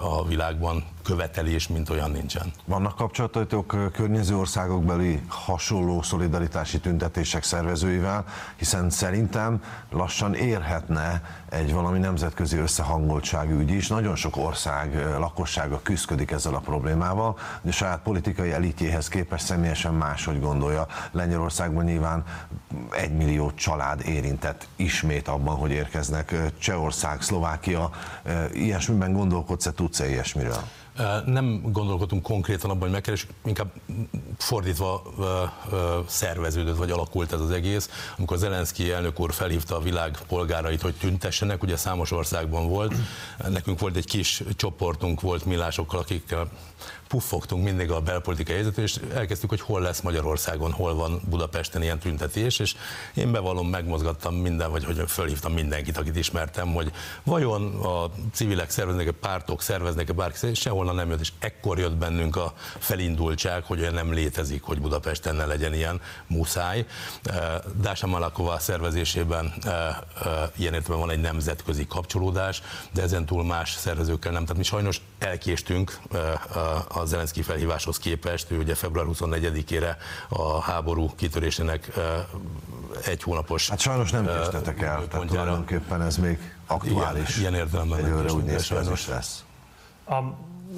a 0.00 0.26
világban, 0.26 0.84
követelés, 1.02 1.68
mint 1.68 1.90
olyan 1.90 2.10
nincsen. 2.10 2.52
Vannak 2.64 2.96
kapcsolatatok 2.96 3.76
környező 3.92 4.36
országok 4.36 4.84
beli 4.84 5.22
hasonló 5.28 6.02
szolidaritási 6.02 6.80
tüntetések 6.80 7.42
szervezőivel, 7.42 8.24
hiszen 8.56 8.90
szerintem 8.90 9.62
lassan 9.90 10.34
érhetne 10.34 11.22
egy 11.50 11.72
valami 11.72 11.98
nemzetközi 11.98 12.56
összehangoltságú 12.56 13.58
ügy 13.58 13.70
is. 13.70 13.88
Nagyon 13.88 14.16
sok 14.16 14.36
ország 14.36 15.06
lakossága 15.18 15.80
küzdik 15.82 16.30
ezzel 16.30 16.54
a 16.54 16.58
problémával, 16.58 17.38
de 17.62 17.70
saját 17.70 18.00
politikai 18.02 18.52
elitjéhez 18.52 19.08
képest 19.08 19.44
személyesen 19.44 19.94
máshogy 19.94 20.40
gondolja. 20.40 20.86
Lengyelországban 21.10 21.84
nyilván 21.84 22.24
egy 22.90 23.16
millió 23.16 23.52
család 23.54 24.00
érintett 24.06 24.68
ismét 24.76 25.28
abban, 25.28 25.56
hogy 25.56 25.70
érkeznek. 25.70 26.34
Csehország, 26.58 27.22
Szlovákia, 27.22 27.90
ilyesmiben 28.52 29.12
gondolkodsz-e, 29.12 29.72
tudsz-e 29.72 30.08
ilyesmiről? 30.08 30.62
Nem 31.24 31.60
gondolkodtunk 31.72 32.22
konkrétan 32.22 32.70
abban, 32.70 32.82
hogy 32.82 32.90
megkeresünk, 32.90 33.32
inkább 33.44 33.72
fordítva 34.38 35.02
szerveződött, 36.06 36.76
vagy 36.76 36.90
alakult 36.90 37.32
ez 37.32 37.40
az 37.40 37.50
egész. 37.50 37.90
Amikor 38.16 38.38
Zelenszky 38.38 38.90
elnök 38.90 39.20
úr 39.20 39.32
felhívta 39.32 39.76
a 39.76 39.80
világ 39.80 40.18
polgárait, 40.28 40.82
hogy 40.82 40.94
tüntessenek, 40.94 41.62
ugye 41.62 41.76
számos 41.76 42.10
országban 42.10 42.68
volt, 42.68 42.94
nekünk 43.48 43.78
volt 43.78 43.96
egy 43.96 44.06
kis 44.06 44.42
csoportunk, 44.56 45.20
volt 45.20 45.44
millásokkal, 45.44 45.98
akikkel 45.98 46.48
puffogtunk 47.12 47.64
mindig 47.64 47.90
a 47.90 48.00
belpolitikai 48.00 48.54
helyzetről, 48.54 48.84
és 48.84 49.00
elkezdtük, 49.14 49.48
hogy 49.48 49.60
hol 49.60 49.80
lesz 49.80 50.00
Magyarországon, 50.00 50.72
hol 50.72 50.94
van 50.94 51.20
Budapesten 51.28 51.82
ilyen 51.82 51.98
tüntetés, 51.98 52.58
és 52.58 52.74
én 53.14 53.32
bevallom, 53.32 53.68
megmozgattam 53.68 54.34
minden, 54.34 54.70
vagy 54.70 54.84
hogy 54.84 55.02
fölhívtam 55.06 55.52
mindenkit, 55.52 55.96
akit 55.96 56.16
ismertem, 56.16 56.72
hogy 56.72 56.92
vajon 57.22 57.74
a 57.84 58.10
civilek 58.32 58.70
szerveznek 58.70 59.08
a 59.08 59.12
pártok 59.12 59.62
szerveznek 59.62 60.08
a 60.08 60.12
bárki, 60.12 60.54
sehol 60.54 60.92
nem 60.92 61.10
jött, 61.10 61.20
és 61.20 61.32
ekkor 61.38 61.78
jött 61.78 61.96
bennünk 61.96 62.36
a 62.36 62.52
felindultság, 62.78 63.64
hogy 63.64 63.80
olyan 63.80 63.94
nem 63.94 64.12
létezik, 64.12 64.62
hogy 64.62 64.80
Budapesten 64.80 65.34
ne 65.34 65.46
legyen 65.46 65.74
ilyen 65.74 66.00
muszáj. 66.26 66.86
Dása 67.80 68.06
Malakova 68.06 68.58
szervezésében 68.58 69.54
ilyen 70.56 70.74
értelemben 70.74 71.06
van 71.06 71.10
egy 71.10 71.20
nemzetközi 71.20 71.86
kapcsolódás, 71.86 72.62
de 72.92 73.02
ezen 73.02 73.26
túl 73.26 73.44
más 73.44 73.72
szervezőkkel 73.72 74.32
nem. 74.32 74.42
Tehát 74.42 74.56
mi 74.56 74.62
sajnos 74.62 75.00
elkéstünk 75.18 76.00
a 76.88 77.01
a 77.02 77.06
Zelenszky 77.06 77.42
felhíváshoz 77.42 77.98
képest, 77.98 78.50
ő 78.50 78.58
ugye 78.58 78.74
február 78.74 79.06
24-ére 79.08 79.96
a 80.28 80.60
háború 80.60 81.10
kitörésének 81.16 81.90
egy 83.04 83.22
hónapos... 83.22 83.68
Hát 83.68 83.80
sajnos 83.80 84.10
nem 84.10 84.26
késtetek 84.26 84.82
el, 84.82 85.06
tehát 85.08 85.26
tulajdonképpen 85.26 86.02
ez 86.02 86.16
még 86.16 86.52
aktuális. 86.66 87.28
Igen, 87.28 87.40
ilyen 87.40 87.54
értelemben 87.54 87.98
Egyőre 87.98 88.32
úgy 88.32 88.44
néz 88.44 88.66
ki, 88.66 88.74
ez 88.74 88.90
is 88.90 89.06
lesz. 89.06 89.44
A 90.04 90.20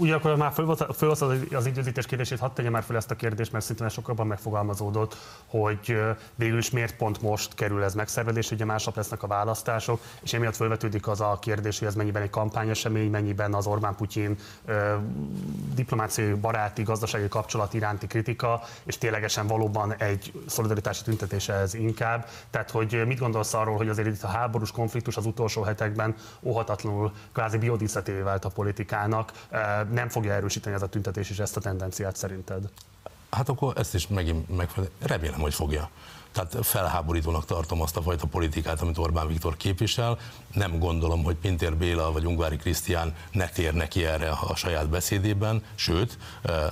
akkor 0.00 0.36
már 0.36 0.52
fölhoztad 0.96 1.46
az 1.52 1.66
időzítés 1.66 2.06
kérdését, 2.06 2.38
hadd 2.38 2.54
tegye 2.54 2.70
már 2.70 2.82
fel 2.82 2.96
ezt 2.96 3.10
a 3.10 3.14
kérdést, 3.14 3.52
mert 3.52 3.64
szintén 3.64 3.88
sokakban 3.88 4.26
megfogalmazódott, 4.26 5.16
hogy 5.46 5.98
végül 6.34 6.58
is 6.58 6.70
miért 6.70 6.96
pont 6.96 7.22
most 7.22 7.54
kerül 7.54 7.82
ez 7.82 7.94
megszervezés, 7.94 8.50
ugye 8.50 8.64
másnap 8.64 8.96
lesznek 8.96 9.22
a 9.22 9.26
választások, 9.26 10.00
és 10.22 10.32
emiatt 10.32 10.56
felvetődik 10.56 11.08
az 11.08 11.20
a 11.20 11.38
kérdés, 11.40 11.78
hogy 11.78 11.88
ez 11.88 11.94
mennyiben 11.94 12.22
egy 12.22 12.30
kampányesemény, 12.30 13.10
mennyiben 13.10 13.54
az 13.54 13.66
Orbán-Putyin 13.66 14.36
diplomáciai, 15.74 16.32
baráti, 16.32 16.82
gazdasági 16.82 17.28
kapcsolat 17.28 17.74
iránti 17.74 18.06
kritika, 18.06 18.60
és 18.84 18.98
ténylegesen 18.98 19.46
valóban 19.46 19.94
egy 19.94 20.32
szolidaritási 20.46 21.02
tüntetése 21.02 21.52
ez 21.52 21.74
inkább. 21.74 22.28
Tehát, 22.50 22.70
hogy 22.70 23.02
mit 23.06 23.18
gondolsz 23.18 23.54
arról, 23.54 23.76
hogy 23.76 23.88
azért 23.88 24.08
itt 24.08 24.22
a 24.22 24.28
háborús 24.28 24.70
konfliktus 24.70 25.16
az 25.16 25.26
utolsó 25.26 25.62
hetekben 25.62 26.14
óhatatlanul 26.42 27.12
kvázi 27.32 27.58
biodíszetévé 27.58 28.20
vált 28.20 28.44
a 28.44 28.48
politikának, 28.48 29.32
nem 29.93 30.09
fogja 30.09 30.32
erősíteni 30.32 30.74
ez 30.74 30.82
a 30.82 30.86
tüntetés 30.89 31.31
is 31.31 31.39
ezt 31.39 31.56
a 31.56 31.61
tendenciát 31.61 32.16
szerinted? 32.16 32.69
Hát 33.31 33.48
akkor 33.48 33.73
ezt 33.77 33.94
is 33.94 34.09
megint 34.09 34.56
megfelel. 34.56 34.90
Remélem, 35.01 35.40
hogy 35.40 35.55
fogja. 35.55 35.90
Tehát 36.35 36.66
felháborítónak 36.66 37.44
tartom 37.44 37.82
azt 37.82 37.97
a 37.97 38.02
fajta 38.02 38.27
politikát, 38.27 38.81
amit 38.81 38.98
Orbán 38.98 39.27
Viktor 39.27 39.56
képvisel. 39.56 40.19
Nem 40.55 40.78
gondolom, 40.78 41.24
hogy 41.24 41.35
Pintér 41.35 41.77
Béla 41.77 42.12
vagy 42.12 42.27
Ungvári 42.27 42.56
Krisztián 42.56 43.15
ne 43.32 43.48
tér 43.48 43.74
neki 43.74 44.05
erre 44.05 44.31
a 44.31 44.56
saját 44.56 44.89
beszédében, 44.89 45.62
sőt, 45.74 46.19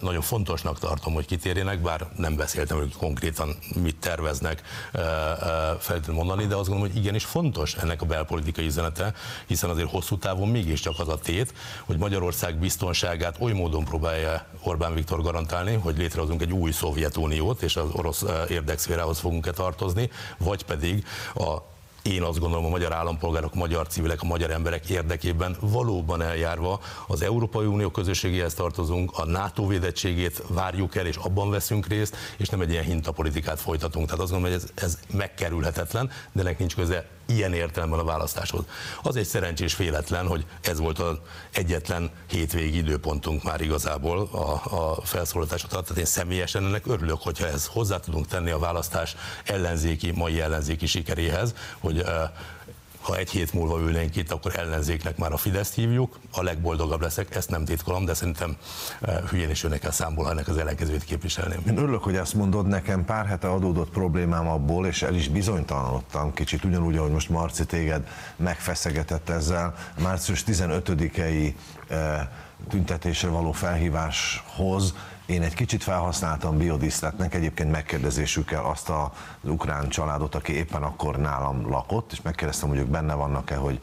nagyon 0.01 0.21
fontosnak 0.21 0.79
tartom, 0.79 1.15
hogy 1.15 1.27
kitérjenek, 1.27 1.81
bár 1.81 2.09
nem 2.17 2.37
beszéltem, 2.37 2.79
hogy 2.79 2.97
konkrétan 2.97 3.57
mit 3.83 3.97
terveznek 3.97 4.63
feltétlenül 5.79 6.25
mondani, 6.25 6.47
de 6.47 6.55
azt 6.55 6.69
gondolom, 6.69 6.93
hogy 6.93 7.03
igenis 7.03 7.25
fontos 7.25 7.75
ennek 7.75 8.03
a 8.03 8.07
belpolitikai 8.07 8.67
üzenete, 8.67 9.15
hiszen 9.47 9.71
azért 9.71 9.91
hosszú 9.91 10.19
távon 10.19 10.49
mégiscsak 10.49 10.99
az 10.99 11.09
a 11.09 11.19
tét, 11.19 11.55
hogy 11.85 11.97
Magyarország 11.97 12.59
biztonságát 12.59 13.37
oly 13.41 13.53
módon 13.53 13.85
próbálja 13.85 14.47
Orbán 14.63 14.95
Viktor 14.95 15.23
garantálni, 15.23 15.75
hogy 15.75 15.97
létrehozunk 15.97 16.43
egy 16.43 16.53
új 16.53 16.71
Szovjetuniót, 16.71 17.63
és 17.63 17.77
az 17.77 17.89
orosz 17.93 18.25
érdekszférához 18.49 19.19
fogunk-e 19.19 19.51
tartozni, 19.53 20.11
vagy 20.39 20.65
pedig 20.65 21.05
a 21.35 21.71
én 22.03 22.23
azt 22.23 22.39
gondolom 22.39 22.65
a 22.65 22.69
magyar 22.69 22.93
állampolgárok, 22.93 23.55
a 23.55 23.59
magyar 23.59 23.87
civilek, 23.87 24.23
a 24.23 24.27
magyar 24.27 24.51
emberek 24.51 24.89
érdekében 24.89 25.57
valóban 25.61 26.23
eljárva 26.23 26.81
az 27.07 27.23
Európai 27.23 27.67
Unió 27.67 27.91
közösségéhez 27.91 28.55
tartozunk, 28.55 29.19
a 29.19 29.25
NATO 29.25 29.67
védettségét 29.67 30.43
várjuk 30.49 30.97
el, 30.97 31.07
és 31.07 31.17
abban 31.17 31.51
veszünk 31.51 31.87
részt, 31.87 32.17
és 32.37 32.49
nem 32.49 32.61
egy 32.61 32.71
ilyen 32.71 32.85
hintapolitikát 32.85 33.61
folytatunk. 33.61 34.07
Tehát 34.07 34.21
azt 34.21 34.33
gondolom, 34.33 34.57
hogy 34.57 34.69
ez, 34.75 34.85
ez 34.85 34.99
megkerülhetetlen, 35.17 36.11
de 36.33 36.41
ennek 36.41 36.59
nincs 36.59 36.75
köze 36.75 37.07
ilyen 37.27 37.53
értelemben 37.53 37.99
a 37.99 38.05
választáshoz. 38.05 38.65
Az 39.03 39.17
egy 39.17 39.27
szerencsés 39.27 39.77
véletlen, 39.77 40.27
hogy 40.27 40.47
ez 40.63 40.79
volt 40.79 40.99
az 40.99 41.17
egyetlen 41.53 42.11
hétvégi 42.31 42.77
időpontunk 42.77 43.43
már 43.43 43.61
igazából 43.61 44.29
a, 44.33 44.77
a 44.77 45.01
felszólalások 45.05 45.73
alatt. 45.73 45.85
Tehát 45.87 45.99
én 45.99 46.05
személyesen 46.05 46.65
ennek 46.65 46.87
örülök, 46.87 47.23
hogyha 47.23 47.47
ez 47.47 47.67
hozzá 47.67 48.01
tudunk 48.01 48.27
tenni 48.27 48.51
a 48.51 48.59
választás 48.59 49.17
ellenzéki, 49.45 50.11
mai 50.11 50.41
ellenzéki 50.41 50.87
sikeréhez, 50.87 51.55
hogy 51.79 52.05
ha 53.03 53.17
egy 53.17 53.31
hét 53.31 53.53
múlva 53.53 53.81
ülnénk 53.81 54.17
itt, 54.17 54.33
akkor 54.33 54.59
ellenzéknek 54.59 55.17
már 55.17 55.33
a 55.33 55.37
Fideszt 55.37 55.75
hívjuk, 55.75 56.19
a 56.33 56.43
legboldogabb 56.43 57.01
leszek, 57.01 57.35
ezt 57.35 57.51
nem 57.51 57.65
titkolom, 57.65 58.05
de 58.05 58.15
szerintem 58.15 58.57
eh, 59.01 59.17
hülyén 59.31 59.51
is 59.51 59.65
önnek 59.65 59.85
el 59.85 59.91
számból, 59.91 60.25
ha 60.25 60.31
ennek 60.31 60.49
az 60.49 60.57
ellenkezőt 60.57 61.05
képviselném. 61.05 61.63
Én 61.67 61.77
örülök, 61.77 62.03
hogy 62.03 62.17
ezt 62.17 62.35
mondod, 62.35 62.67
nekem 62.67 63.05
pár 63.05 63.27
hete 63.27 63.51
adódott 63.51 63.91
problémám 63.91 64.49
abból, 64.49 64.87
és 64.87 65.03
el 65.03 65.15
is 65.15 65.29
bizonytalanodtam 65.29 66.35
kicsit, 66.35 66.65
ugyanúgy, 66.65 66.97
ahogy 66.97 67.11
most 67.11 67.29
Marci 67.29 67.67
téged 67.67 68.09
megfeszegetett 68.37 69.29
ezzel. 69.29 69.75
Március 69.99 70.45
15-i 70.47 71.55
eh, 71.89 72.27
tüntetésre 72.69 73.29
való 73.29 73.53
felhíváshoz 73.53 74.95
én 75.27 75.43
egy 75.43 75.55
kicsit 75.55 75.83
felhasználtam 75.83 76.59
biodiszletnek, 76.59 77.35
egyébként 77.35 77.71
megkérdezésükkel 77.71 78.65
azt 78.65 78.89
az 78.89 79.09
ukrán 79.43 79.89
családot, 79.89 80.35
aki 80.35 80.53
éppen 80.53 80.83
akkor 80.83 81.17
nálam 81.17 81.71
lakott, 81.71 82.13
és 82.13 82.23
megkérdeztem, 82.23 82.69
hogy 82.69 82.79
ők 82.79 82.87
benne 82.87 83.15
vannak-e, 83.15 83.57
hogy 83.57 83.81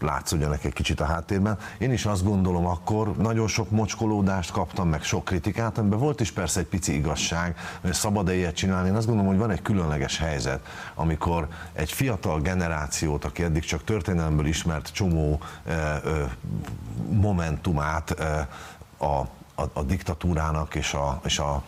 látszódjanak 0.00 0.64
egy 0.64 0.72
kicsit 0.72 1.00
a 1.00 1.04
háttérben. 1.04 1.58
Én 1.78 1.92
is 1.92 2.06
azt 2.06 2.24
gondolom 2.24 2.66
akkor, 2.66 3.16
nagyon 3.16 3.46
sok 3.48 3.70
mocskolódást 3.70 4.50
kaptam, 4.50 4.88
meg 4.88 5.02
sok 5.02 5.24
kritikát, 5.24 5.78
amiben 5.78 5.98
volt 5.98 6.20
is 6.20 6.32
persze 6.32 6.60
egy 6.60 6.66
pici 6.66 6.94
igazság, 6.94 7.56
hogy 7.80 7.92
szabad-e 7.92 8.34
ilyet 8.34 8.54
csinálni. 8.54 8.88
Én 8.88 8.94
azt 8.94 9.06
gondolom, 9.06 9.30
hogy 9.30 9.40
van 9.40 9.50
egy 9.50 9.62
különleges 9.62 10.18
helyzet, 10.18 10.66
amikor 10.94 11.48
egy 11.72 11.92
fiatal 11.92 12.40
generációt, 12.40 13.24
aki 13.24 13.42
eddig 13.42 13.64
csak 13.64 13.84
történelemből 13.84 14.46
ismert 14.46 14.92
csomó 14.92 15.40
momentumát 17.10 18.10
a 18.98 19.22
a, 19.58 19.70
a 19.72 19.82
diktatúrának 19.82 20.74
és 20.74 20.92
a, 20.94 21.20
és 21.24 21.38
a, 21.38 21.62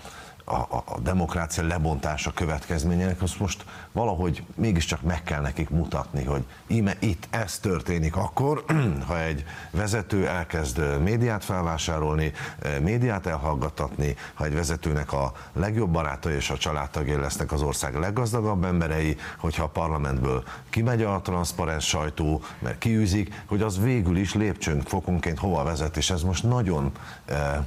a, 0.50 0.82
a 0.84 0.98
demokrácia 1.02 1.66
lebontása 1.66 2.32
következményének, 2.32 3.22
azt 3.22 3.40
most 3.40 3.64
valahogy 3.92 4.44
mégiscsak 4.54 5.02
meg 5.02 5.22
kell 5.22 5.40
nekik 5.40 5.70
mutatni, 5.70 6.24
hogy 6.24 6.44
íme 6.66 6.96
itt 6.98 7.26
ez 7.30 7.58
történik 7.58 8.16
akkor, 8.16 8.64
ha 9.08 9.20
egy 9.20 9.44
vezető 9.70 10.28
elkezd 10.28 11.00
médiát 11.02 11.44
felvásárolni, 11.44 12.32
médiát 12.80 13.26
elhallgattatni, 13.26 14.16
ha 14.34 14.44
egy 14.44 14.54
vezetőnek 14.54 15.12
a 15.12 15.32
legjobb 15.52 15.90
barátai 15.90 16.34
és 16.34 16.50
a 16.50 16.58
családtagjai 16.58 17.20
lesznek 17.20 17.52
az 17.52 17.62
ország 17.62 17.94
leggazdagabb 17.94 18.64
emberei, 18.64 19.16
hogyha 19.38 19.64
a 19.64 19.68
parlamentből 19.68 20.44
kimegy 20.70 21.02
a 21.02 21.20
transzparens 21.20 21.86
sajtó, 21.86 22.42
mert 22.58 22.78
kiűzik, 22.78 23.42
hogy 23.46 23.62
az 23.62 23.80
végül 23.80 24.16
is 24.16 24.34
lépcsőnk 24.34 24.88
fokonként 24.88 25.38
hova 25.38 25.64
vezet, 25.64 25.96
és 25.96 26.10
ez 26.10 26.22
most 26.22 26.42
nagyon 26.42 26.92
eh, 27.24 27.58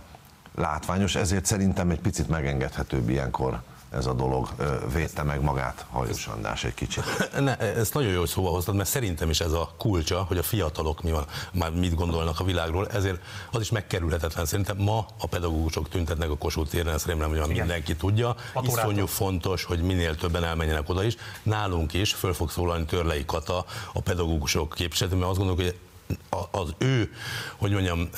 látványos, 0.55 1.15
ezért 1.15 1.45
szerintem 1.45 1.89
egy 1.89 1.99
picit 1.99 2.27
megengedhetőbb 2.27 3.09
ilyenkor 3.09 3.61
ez 3.93 4.05
a 4.05 4.13
dolog 4.13 4.49
védte 4.93 5.23
meg 5.23 5.41
magát 5.41 5.85
Hajós 5.89 6.27
András 6.27 6.63
egy 6.63 6.73
kicsit. 6.73 7.03
Ne, 7.39 7.57
ezt 7.57 7.93
nagyon 7.93 8.11
jó 8.11 8.25
szóval 8.25 8.51
hoztad, 8.51 8.75
mert 8.75 8.89
szerintem 8.89 9.29
is 9.29 9.39
ez 9.39 9.51
a 9.51 9.73
kulcsa, 9.77 10.23
hogy 10.23 10.37
a 10.37 10.43
fiatalok 10.43 11.01
mi 11.03 11.11
van, 11.11 11.25
már 11.51 11.71
mit 11.71 11.95
gondolnak 11.95 12.39
a 12.39 12.43
világról, 12.43 12.87
ezért 12.87 13.21
az 13.51 13.61
is 13.61 13.71
megkerülhetetlen. 13.71 14.45
Szerintem 14.45 14.77
ma 14.77 15.05
a 15.19 15.27
pedagógusok 15.27 15.89
tüntetnek 15.89 16.29
a 16.29 16.37
Kossuth 16.37 16.69
téren, 16.69 16.93
ezt 16.93 17.05
remélem, 17.05 17.29
hogy 17.29 17.47
mindenki 17.47 17.95
tudja. 17.95 18.35
Iszonyú 18.61 19.05
fontos, 19.05 19.63
hogy 19.63 19.81
minél 19.81 20.15
többen 20.15 20.43
elmenjenek 20.43 20.89
oda 20.89 21.03
is. 21.03 21.15
Nálunk 21.43 21.93
is 21.93 22.13
föl 22.13 22.33
fog 22.33 22.49
szólalni 22.49 22.85
Törlei 22.85 23.25
Kata, 23.25 23.65
a 23.93 24.01
pedagógusok 24.01 24.73
képviselő, 24.73 25.15
mert 25.15 25.29
azt 25.29 25.37
gondolok, 25.37 25.61
hogy 25.61 25.79
az 26.51 26.73
ő, 26.77 27.13
hogy 27.55 27.71
mondjam, 27.71 28.09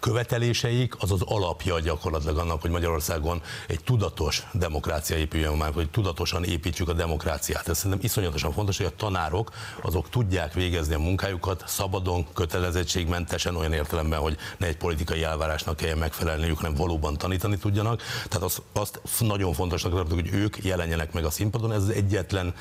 követeléseik 0.00 0.94
az 0.98 1.12
az 1.12 1.22
alapja 1.22 1.80
gyakorlatilag 1.80 2.38
annak, 2.38 2.60
hogy 2.60 2.70
Magyarországon 2.70 3.42
egy 3.66 3.84
tudatos 3.84 4.42
demokrácia 4.52 5.16
épüljön 5.16 5.56
már, 5.56 5.72
hogy 5.72 5.90
tudatosan 5.90 6.44
építsük 6.44 6.88
a 6.88 6.92
demokráciát. 6.92 7.68
Ez 7.68 7.76
szerintem 7.76 8.00
iszonyatosan 8.02 8.52
fontos, 8.52 8.76
hogy 8.76 8.86
a 8.86 8.96
tanárok 8.96 9.50
azok 9.82 10.08
tudják 10.08 10.52
végezni 10.52 10.94
a 10.94 10.98
munkájukat 10.98 11.64
szabadon, 11.66 12.26
kötelezettségmentesen, 12.32 13.56
olyan 13.56 13.72
értelemben, 13.72 14.18
hogy 14.18 14.36
ne 14.58 14.66
egy 14.66 14.76
politikai 14.76 15.22
elvárásnak 15.22 15.76
kelljen 15.76 15.98
megfelelniük, 15.98 16.56
hanem 16.56 16.74
valóban 16.74 17.16
tanítani 17.16 17.58
tudjanak. 17.58 18.02
Tehát 18.28 18.42
azt, 18.42 18.62
azt 18.72 19.00
nagyon 19.18 19.52
fontosnak 19.52 19.92
tartok, 19.92 20.14
hogy 20.14 20.32
ők 20.32 20.64
jelenjenek 20.64 21.12
meg 21.12 21.24
a 21.24 21.30
színpadon, 21.30 21.72
ez 21.72 21.82
az 21.82 21.90
egyetlen 21.90 22.54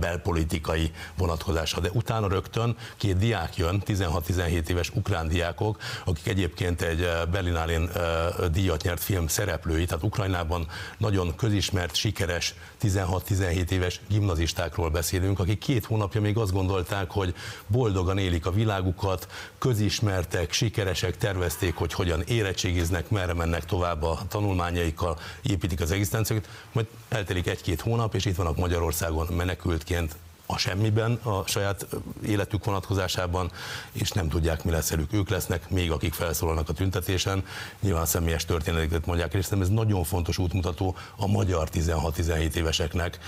belpolitikai 0.00 0.92
vonatkozása. 1.16 1.80
De 1.80 1.90
utána 1.92 2.28
rögtön 2.28 2.76
két 2.96 3.16
diák 3.16 3.56
jön, 3.62 3.82
16-17 3.86 4.68
éves 4.68 4.90
ukrán 4.94 5.28
diákok, 5.28 5.78
akik 6.04 6.26
egy 6.26 6.40
egyébként 6.42 6.82
egy 6.82 7.02
eh, 7.02 7.26
Berlinálén 7.30 7.88
eh, 7.94 8.48
díjat 8.52 8.82
nyert 8.82 9.02
film 9.02 9.26
szereplői, 9.26 9.84
tehát 9.84 10.04
Ukrajnában 10.04 10.66
nagyon 10.98 11.36
közismert, 11.36 11.94
sikeres 11.94 12.54
16-17 12.82 13.70
éves 13.70 14.00
gimnazistákról 14.08 14.90
beszélünk, 14.90 15.38
akik 15.38 15.58
két 15.58 15.84
hónapja 15.84 16.20
még 16.20 16.36
azt 16.36 16.52
gondolták, 16.52 17.10
hogy 17.10 17.34
boldogan 17.66 18.18
élik 18.18 18.46
a 18.46 18.50
világukat, 18.50 19.28
közismertek, 19.58 20.52
sikeresek, 20.52 21.16
tervezték, 21.16 21.74
hogy 21.74 21.92
hogyan 21.92 22.22
érettségiznek, 22.22 23.08
merre 23.10 23.34
mennek 23.34 23.64
tovább 23.64 24.02
a 24.02 24.18
tanulmányaikkal, 24.28 25.18
építik 25.42 25.80
az 25.80 25.90
egzisztenciákat, 25.90 26.48
majd 26.72 26.86
eltelik 27.08 27.46
egy-két 27.46 27.80
hónap, 27.80 28.14
és 28.14 28.24
itt 28.24 28.36
vannak 28.36 28.56
Magyarországon 28.56 29.26
menekültként, 29.36 30.16
a 30.46 30.58
semmiben 30.58 31.18
a 31.22 31.46
saját 31.46 31.86
életük 32.26 32.64
vonatkozásában, 32.64 33.50
és 33.92 34.10
nem 34.10 34.28
tudják, 34.28 34.64
mi 34.64 34.70
lesz 34.70 34.90
velük. 34.90 35.12
Ők 35.12 35.28
lesznek 35.28 35.70
még, 35.70 35.90
akik 35.90 36.12
felszólalnak 36.12 36.68
a 36.68 36.72
tüntetésen. 36.72 37.44
Nyilván 37.80 38.06
személyes 38.06 38.44
történeteket 38.44 39.06
mondják, 39.06 39.34
és 39.34 39.46
ez 39.46 39.68
nagyon 39.68 40.04
fontos 40.04 40.38
útmutató 40.38 40.96
a 41.16 41.26
magyar 41.26 41.68
16-17 41.72 42.54
éveseknek. 42.54 43.18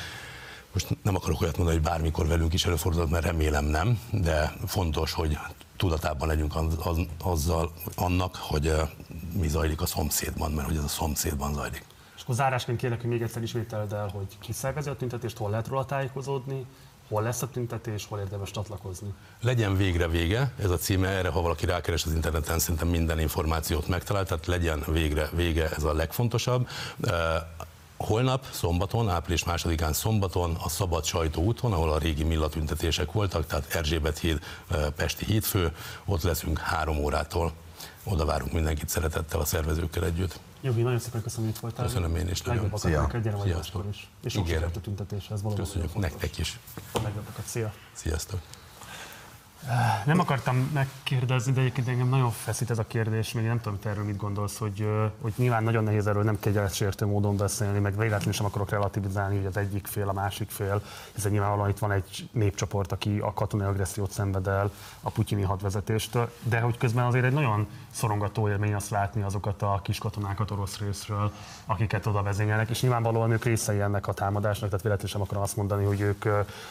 Most 0.73 0.97
nem 1.03 1.15
akarok 1.15 1.41
olyat 1.41 1.57
mondani, 1.57 1.79
hogy 1.79 1.89
bármikor 1.89 2.27
velünk 2.27 2.53
is 2.53 2.65
előfordulhat, 2.65 3.11
mert 3.11 3.25
remélem 3.25 3.65
nem, 3.65 4.01
de 4.11 4.53
fontos, 4.67 5.13
hogy 5.13 5.39
tudatában 5.77 6.29
legyünk 6.29 6.57
az, 6.57 6.99
azzal 7.23 7.73
annak, 7.97 8.37
hogy 8.37 8.73
mi 9.33 9.49
zajlik 9.49 9.81
a 9.81 9.87
szomszédban, 9.87 10.53
mert 10.53 10.67
hogy 10.67 10.77
ez 10.77 10.85
a 10.85 10.89
szomszédban 10.89 11.55
zajlik. 11.55 11.85
És 12.17 12.23
akkor 12.23 12.35
zárásként 12.35 12.79
kérlek, 12.79 13.01
hogy 13.01 13.11
még 13.11 13.23
egyszer 13.23 13.43
ismételd 13.43 13.93
el, 13.93 14.09
hogy 14.09 14.39
ki 14.41 14.53
szervezi 14.53 14.89
a 14.89 14.97
tüntetést, 14.97 15.37
hol 15.37 15.51
lehet 15.51 15.69
róla 15.69 15.85
tájékozódni, 15.85 16.67
hol 17.09 17.23
lesz 17.23 17.43
a 17.43 17.49
tüntetés, 17.49 18.07
hol 18.07 18.19
érdemes 18.19 18.51
csatlakozni. 18.51 19.15
Legyen 19.41 19.77
végre 19.77 20.09
vége, 20.09 20.53
ez 20.59 20.71
a 20.71 20.77
címe, 20.77 21.09
erre 21.09 21.29
ha 21.29 21.41
valaki 21.41 21.67
rákeres 21.67 22.05
az 22.05 22.13
interneten, 22.13 22.59
szerintem 22.59 22.89
minden 22.89 23.21
információt 23.21 23.89
megtalál, 23.89 24.25
tehát 24.25 24.47
legyen 24.47 24.85
végre 24.87 25.29
vége, 25.33 25.71
ez 25.77 25.83
a 25.83 25.93
legfontosabb. 25.93 26.69
Holnap, 27.97 28.47
szombaton, 28.51 29.09
április 29.09 29.45
másodikán 29.45 29.93
szombaton 29.93 30.57
a 30.65 30.69
Szabad 30.69 31.05
Sajtó 31.05 31.43
úton, 31.43 31.73
ahol 31.73 31.93
a 31.93 31.99
régi 31.99 32.25
millatüntetések 32.25 33.13
voltak, 33.13 33.47
tehát 33.47 33.75
Erzsébet 33.75 34.19
híd, 34.19 34.39
Pesti 34.97 35.25
hídfő, 35.25 35.73
ott 36.05 36.23
leszünk 36.23 36.59
három 36.59 36.97
órától. 36.99 37.53
Oda 38.05 38.25
várunk 38.25 38.53
mindenkit 38.53 38.89
szeretettel 38.89 39.41
a 39.41 39.45
szervezőkkel 39.45 40.05
együtt. 40.05 40.39
Jogi, 40.65 40.83
nagyon 40.83 40.99
szépen 40.99 41.23
köszönöm, 41.23 41.45
hogy 41.45 41.55
itt 41.55 41.61
voltál. 41.61 41.87
Köszönöm 41.87 42.17
én 42.17 42.29
is. 42.29 42.43
Legjobbakat 42.43 42.81
Szia. 42.81 43.01
neked, 43.01 43.23
gyere 43.23 43.37
Magyarországon 43.37 43.89
is. 43.89 44.09
És 44.25 44.33
sok 44.33 44.47
sikert 44.47 44.77
a 44.77 44.81
tüntetéshez. 44.81 45.41
Köszönjük 45.55 45.95
nektek 45.95 46.39
is. 46.39 46.59
A 46.93 47.01
legjobbakat. 47.03 47.47
Szia. 47.47 47.73
Sziasztok. 47.93 48.41
Nem 50.05 50.19
akartam 50.19 50.71
megkérdezni, 50.73 51.53
de 51.53 51.61
egyébként 51.61 51.89
engem 51.89 52.09
nagyon 52.09 52.31
feszít 52.31 52.71
ez 52.71 52.79
a 52.79 52.87
kérdés, 52.87 53.33
még 53.33 53.45
nem 53.45 53.61
tudom, 53.61 53.79
te 53.79 53.89
erről 53.89 54.05
mit 54.05 54.17
gondolsz, 54.17 54.59
hogy, 54.59 54.89
hogy 55.21 55.33
nyilván 55.37 55.63
nagyon 55.63 55.85
nehéz 55.85 56.07
erről 56.07 56.23
nem 56.23 56.39
kegyeletsértő 56.41 57.07
módon 57.07 57.37
beszélni, 57.37 57.79
meg 57.79 57.97
véletlenül 57.97 58.33
sem 58.33 58.47
akarok 58.47 58.71
relativizálni, 58.71 59.37
hogy 59.37 59.47
az 59.47 59.57
egyik 59.57 59.87
fél, 59.87 60.09
a 60.09 60.13
másik 60.13 60.51
fél, 60.51 60.83
hiszen 61.15 61.31
nyilvánvalóan 61.31 61.69
itt 61.69 61.79
van 61.79 61.93
egy 61.93 62.29
népcsoport, 62.33 62.93
aki 62.93 63.19
a 63.19 63.33
katonai 63.33 63.67
agressziót 63.67 64.11
szenved 64.11 64.47
el 64.47 64.71
a 65.01 65.11
putyini 65.11 65.43
hadvezetéstől, 65.43 66.33
de 66.43 66.61
hogy 66.61 66.77
közben 66.77 67.05
azért 67.05 67.25
egy 67.25 67.33
nagyon 67.33 67.69
szorongató 67.91 68.49
élmény 68.49 68.75
azt 68.75 68.91
látni 68.91 69.23
azokat 69.23 69.63
a 69.63 69.81
kis 69.83 69.99
katonákat 69.99 70.51
orosz 70.51 70.79
részről, 70.79 71.33
akiket 71.67 72.07
oda 72.07 72.23
vezényelnek, 72.23 72.71
és 72.71 72.81
nyilvánvalóan 72.81 73.31
ők 73.31 73.45
részei 73.45 73.81
ennek 73.81 74.07
a 74.07 74.13
támadásnak, 74.13 74.69
tehát 74.69 74.85
véletlenül 74.85 75.13
sem 75.13 75.21
akarom 75.21 75.43
azt 75.43 75.57
mondani, 75.57 75.85
hogy 75.85 76.01
ők 76.01 76.25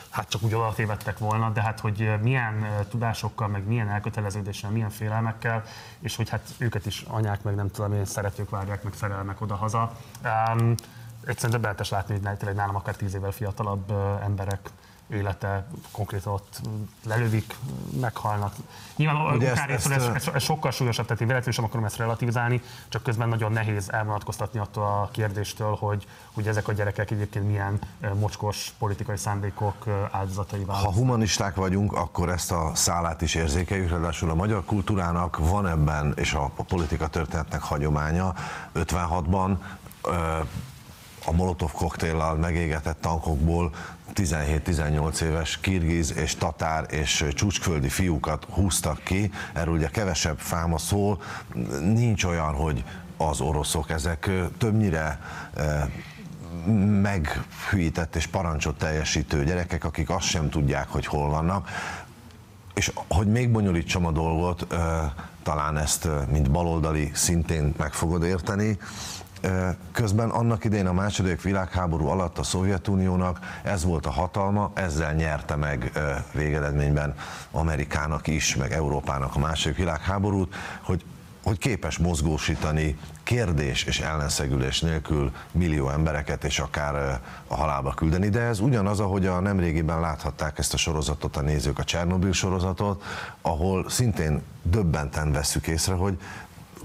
hát 0.09 0.29
csak 0.29 0.43
úgy 0.43 0.53
oda 0.53 0.73
volna, 1.17 1.49
de 1.49 1.61
hát 1.61 1.79
hogy 1.79 2.13
milyen 2.21 2.82
tudásokkal, 2.87 3.47
meg 3.47 3.67
milyen 3.67 3.89
elköteleződéssel, 3.89 4.69
milyen 4.69 4.89
félelmekkel, 4.89 5.63
és 5.99 6.15
hogy 6.15 6.29
hát 6.29 6.49
őket 6.57 6.85
is 6.85 7.01
anyák, 7.07 7.43
meg 7.43 7.55
nem 7.55 7.69
tudom 7.71 7.93
én, 7.93 8.05
szeretők 8.05 8.49
várják, 8.49 8.83
meg 8.83 8.93
szerelmek 8.93 9.41
oda-haza. 9.41 9.91
Um, 10.23 10.75
egyszerűen 11.25 11.59
döbbenetes 11.59 11.89
látni, 11.89 12.19
hogy 12.43 12.55
nálam 12.55 12.75
akár 12.75 12.95
tíz 12.95 13.13
évvel 13.13 13.31
fiatalabb 13.31 13.91
emberek 14.21 14.69
élete 15.09 15.67
konkrétan 15.91 16.33
ott 16.33 16.61
lelövik, 17.05 17.55
meghalnak. 17.99 18.53
Nyilván 18.95 19.35
Ugye 19.35 19.51
ezt, 19.51 19.69
ezt, 19.69 19.91
ez, 19.91 20.03
ez, 20.03 20.27
ez, 20.33 20.43
sokkal 20.43 20.71
súlyosabb, 20.71 21.05
tehát 21.05 21.21
én 21.21 21.27
véletlenül 21.27 21.53
sem 21.53 21.63
akarom 21.63 21.85
ezt 21.85 21.97
relativizálni, 21.97 22.61
csak 22.89 23.03
közben 23.03 23.29
nagyon 23.29 23.51
nehéz 23.51 23.89
elvonatkoztatni 23.91 24.59
attól 24.59 24.83
a 24.83 25.09
kérdéstől, 25.11 25.75
hogy, 25.75 26.07
hogy 26.33 26.47
ezek 26.47 26.67
a 26.67 26.71
gyerekek 26.73 27.11
egyébként 27.11 27.47
milyen 27.47 27.79
mocskos 28.13 28.73
politikai 28.77 29.17
szándékok 29.17 29.87
áldozatai 30.11 30.63
válnak. 30.63 30.85
Ha 30.85 30.93
humanisták 30.93 31.55
vagyunk, 31.55 31.93
akkor 31.93 32.29
ezt 32.29 32.51
a 32.51 32.71
szálát 32.75 33.21
is 33.21 33.35
érzékeljük, 33.35 33.89
ráadásul 33.89 34.29
a 34.29 34.35
magyar 34.35 34.65
kultúrának 34.65 35.37
van 35.37 35.67
ebben, 35.67 36.13
és 36.15 36.33
a, 36.33 36.51
a 36.55 36.63
politika 36.63 37.07
történetnek 37.07 37.61
hagyománya. 37.61 38.33
56-ban 38.75 39.57
a 41.25 41.31
Molotov 41.31 41.71
koktéllal 41.71 42.35
megégetett 42.35 43.01
tankokból 43.01 43.71
17-18 44.15 45.21
éves 45.21 45.57
kirgiz 45.59 46.13
és 46.17 46.35
tatár 46.35 46.85
és 46.89 47.25
csúcskföldi 47.33 47.89
fiúkat 47.89 48.47
húztak 48.49 49.03
ki, 49.03 49.31
erről 49.53 49.73
ugye 49.73 49.87
kevesebb 49.89 50.39
fáma 50.39 50.77
szól, 50.77 51.21
nincs 51.79 52.23
olyan, 52.23 52.53
hogy 52.53 52.83
az 53.17 53.41
oroszok, 53.41 53.89
ezek 53.89 54.29
többnyire 54.57 55.19
meghűített 57.01 58.15
és 58.15 58.27
parancsot 58.27 58.77
teljesítő 58.77 59.43
gyerekek, 59.43 59.83
akik 59.83 60.09
azt 60.09 60.25
sem 60.25 60.49
tudják, 60.49 60.87
hogy 60.87 61.05
hol 61.05 61.29
vannak. 61.29 61.69
És 62.73 62.91
hogy 63.07 63.27
még 63.27 63.51
bonyolítsam 63.51 64.05
a 64.05 64.11
dolgot, 64.11 64.67
talán 65.43 65.77
ezt, 65.77 66.07
mint 66.31 66.51
baloldali 66.51 67.11
szintén 67.13 67.73
meg 67.77 67.93
fogod 67.93 68.23
érteni, 68.23 68.77
Közben 69.91 70.29
annak 70.29 70.63
idején 70.63 70.87
a 70.87 70.93
második 70.93 71.41
világháború 71.41 72.07
alatt 72.07 72.37
a 72.37 72.43
Szovjetuniónak 72.43 73.39
ez 73.63 73.83
volt 73.83 74.05
a 74.05 74.11
hatalma, 74.11 74.71
ezzel 74.73 75.13
nyerte 75.13 75.55
meg 75.55 75.91
végeredményben 76.33 77.15
Amerikának 77.51 78.27
is, 78.27 78.55
meg 78.55 78.71
Európának 78.71 79.35
a 79.35 79.39
második 79.39 79.77
világháborút, 79.77 80.55
hogy 80.81 81.03
hogy 81.43 81.57
képes 81.57 81.97
mozgósítani 81.97 82.97
kérdés 83.23 83.83
és 83.83 83.99
ellenszegülés 83.99 84.81
nélkül 84.81 85.31
millió 85.51 85.89
embereket 85.89 86.43
és 86.43 86.59
akár 86.59 87.19
a 87.47 87.55
halálba 87.55 87.93
küldeni. 87.93 88.29
De 88.29 88.39
ez 88.39 88.59
ugyanaz, 88.59 88.99
ahogy 88.99 89.25
a 89.25 89.39
nemrégiben 89.39 89.99
láthatták 89.99 90.57
ezt 90.57 90.73
a 90.73 90.77
sorozatot 90.77 91.37
a 91.37 91.41
nézők, 91.41 91.79
a 91.79 91.83
Csernobil 91.83 92.31
sorozatot, 92.31 93.03
ahol 93.41 93.89
szintén 93.89 94.41
döbbenten 94.61 95.31
vesszük 95.31 95.67
észre, 95.67 95.93
hogy 95.93 96.17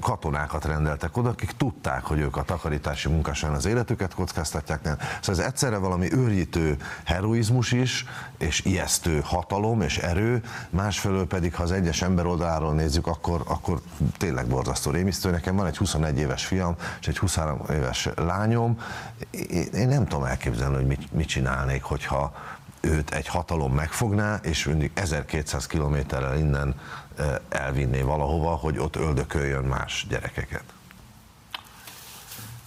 katonákat 0.00 0.64
rendeltek 0.64 1.16
oda, 1.16 1.28
akik 1.28 1.52
tudták, 1.52 2.04
hogy 2.04 2.18
ők 2.18 2.36
a 2.36 2.42
takarítási 2.42 3.08
munkásán 3.08 3.52
az 3.52 3.66
életüket 3.66 4.14
kockáztatják. 4.14 4.82
Nem. 4.82 4.96
Szóval 5.20 5.40
ez 5.40 5.46
egyszerre 5.46 5.76
valami 5.76 6.12
őrjítő 6.12 6.76
heroizmus 7.04 7.72
is, 7.72 8.04
és 8.38 8.64
ijesztő 8.64 9.20
hatalom 9.24 9.80
és 9.80 9.98
erő, 9.98 10.42
másfelől 10.70 11.26
pedig, 11.26 11.54
ha 11.54 11.62
az 11.62 11.72
egyes 11.72 12.02
ember 12.02 12.26
oldaláról 12.26 12.74
nézzük, 12.74 13.06
akkor, 13.06 13.42
akkor 13.46 13.80
tényleg 14.16 14.46
borzasztó 14.46 14.90
rémisztő. 14.90 15.30
Nekem 15.30 15.56
van 15.56 15.66
egy 15.66 15.76
21 15.76 16.18
éves 16.18 16.46
fiam, 16.46 16.74
és 17.00 17.08
egy 17.08 17.18
23 17.18 17.60
éves 17.70 18.08
lányom. 18.16 18.78
Én 19.74 19.88
nem 19.88 20.06
tudom 20.06 20.24
elképzelni, 20.24 20.74
hogy 20.74 20.86
mit, 20.86 21.12
mit 21.12 21.28
csinálnék, 21.28 21.82
hogyha 21.82 22.32
őt 22.80 23.10
egy 23.10 23.26
hatalom 23.26 23.72
megfogná, 23.74 24.38
és 24.42 24.64
mindig 24.64 24.90
1200 24.94 25.66
kilométerrel 25.66 26.38
innen 26.38 26.74
elvinné 27.48 28.00
valahova, 28.00 28.50
hogy 28.50 28.78
ott 28.78 28.96
öldököljön 28.96 29.64
más 29.64 30.06
gyerekeket. 30.08 30.64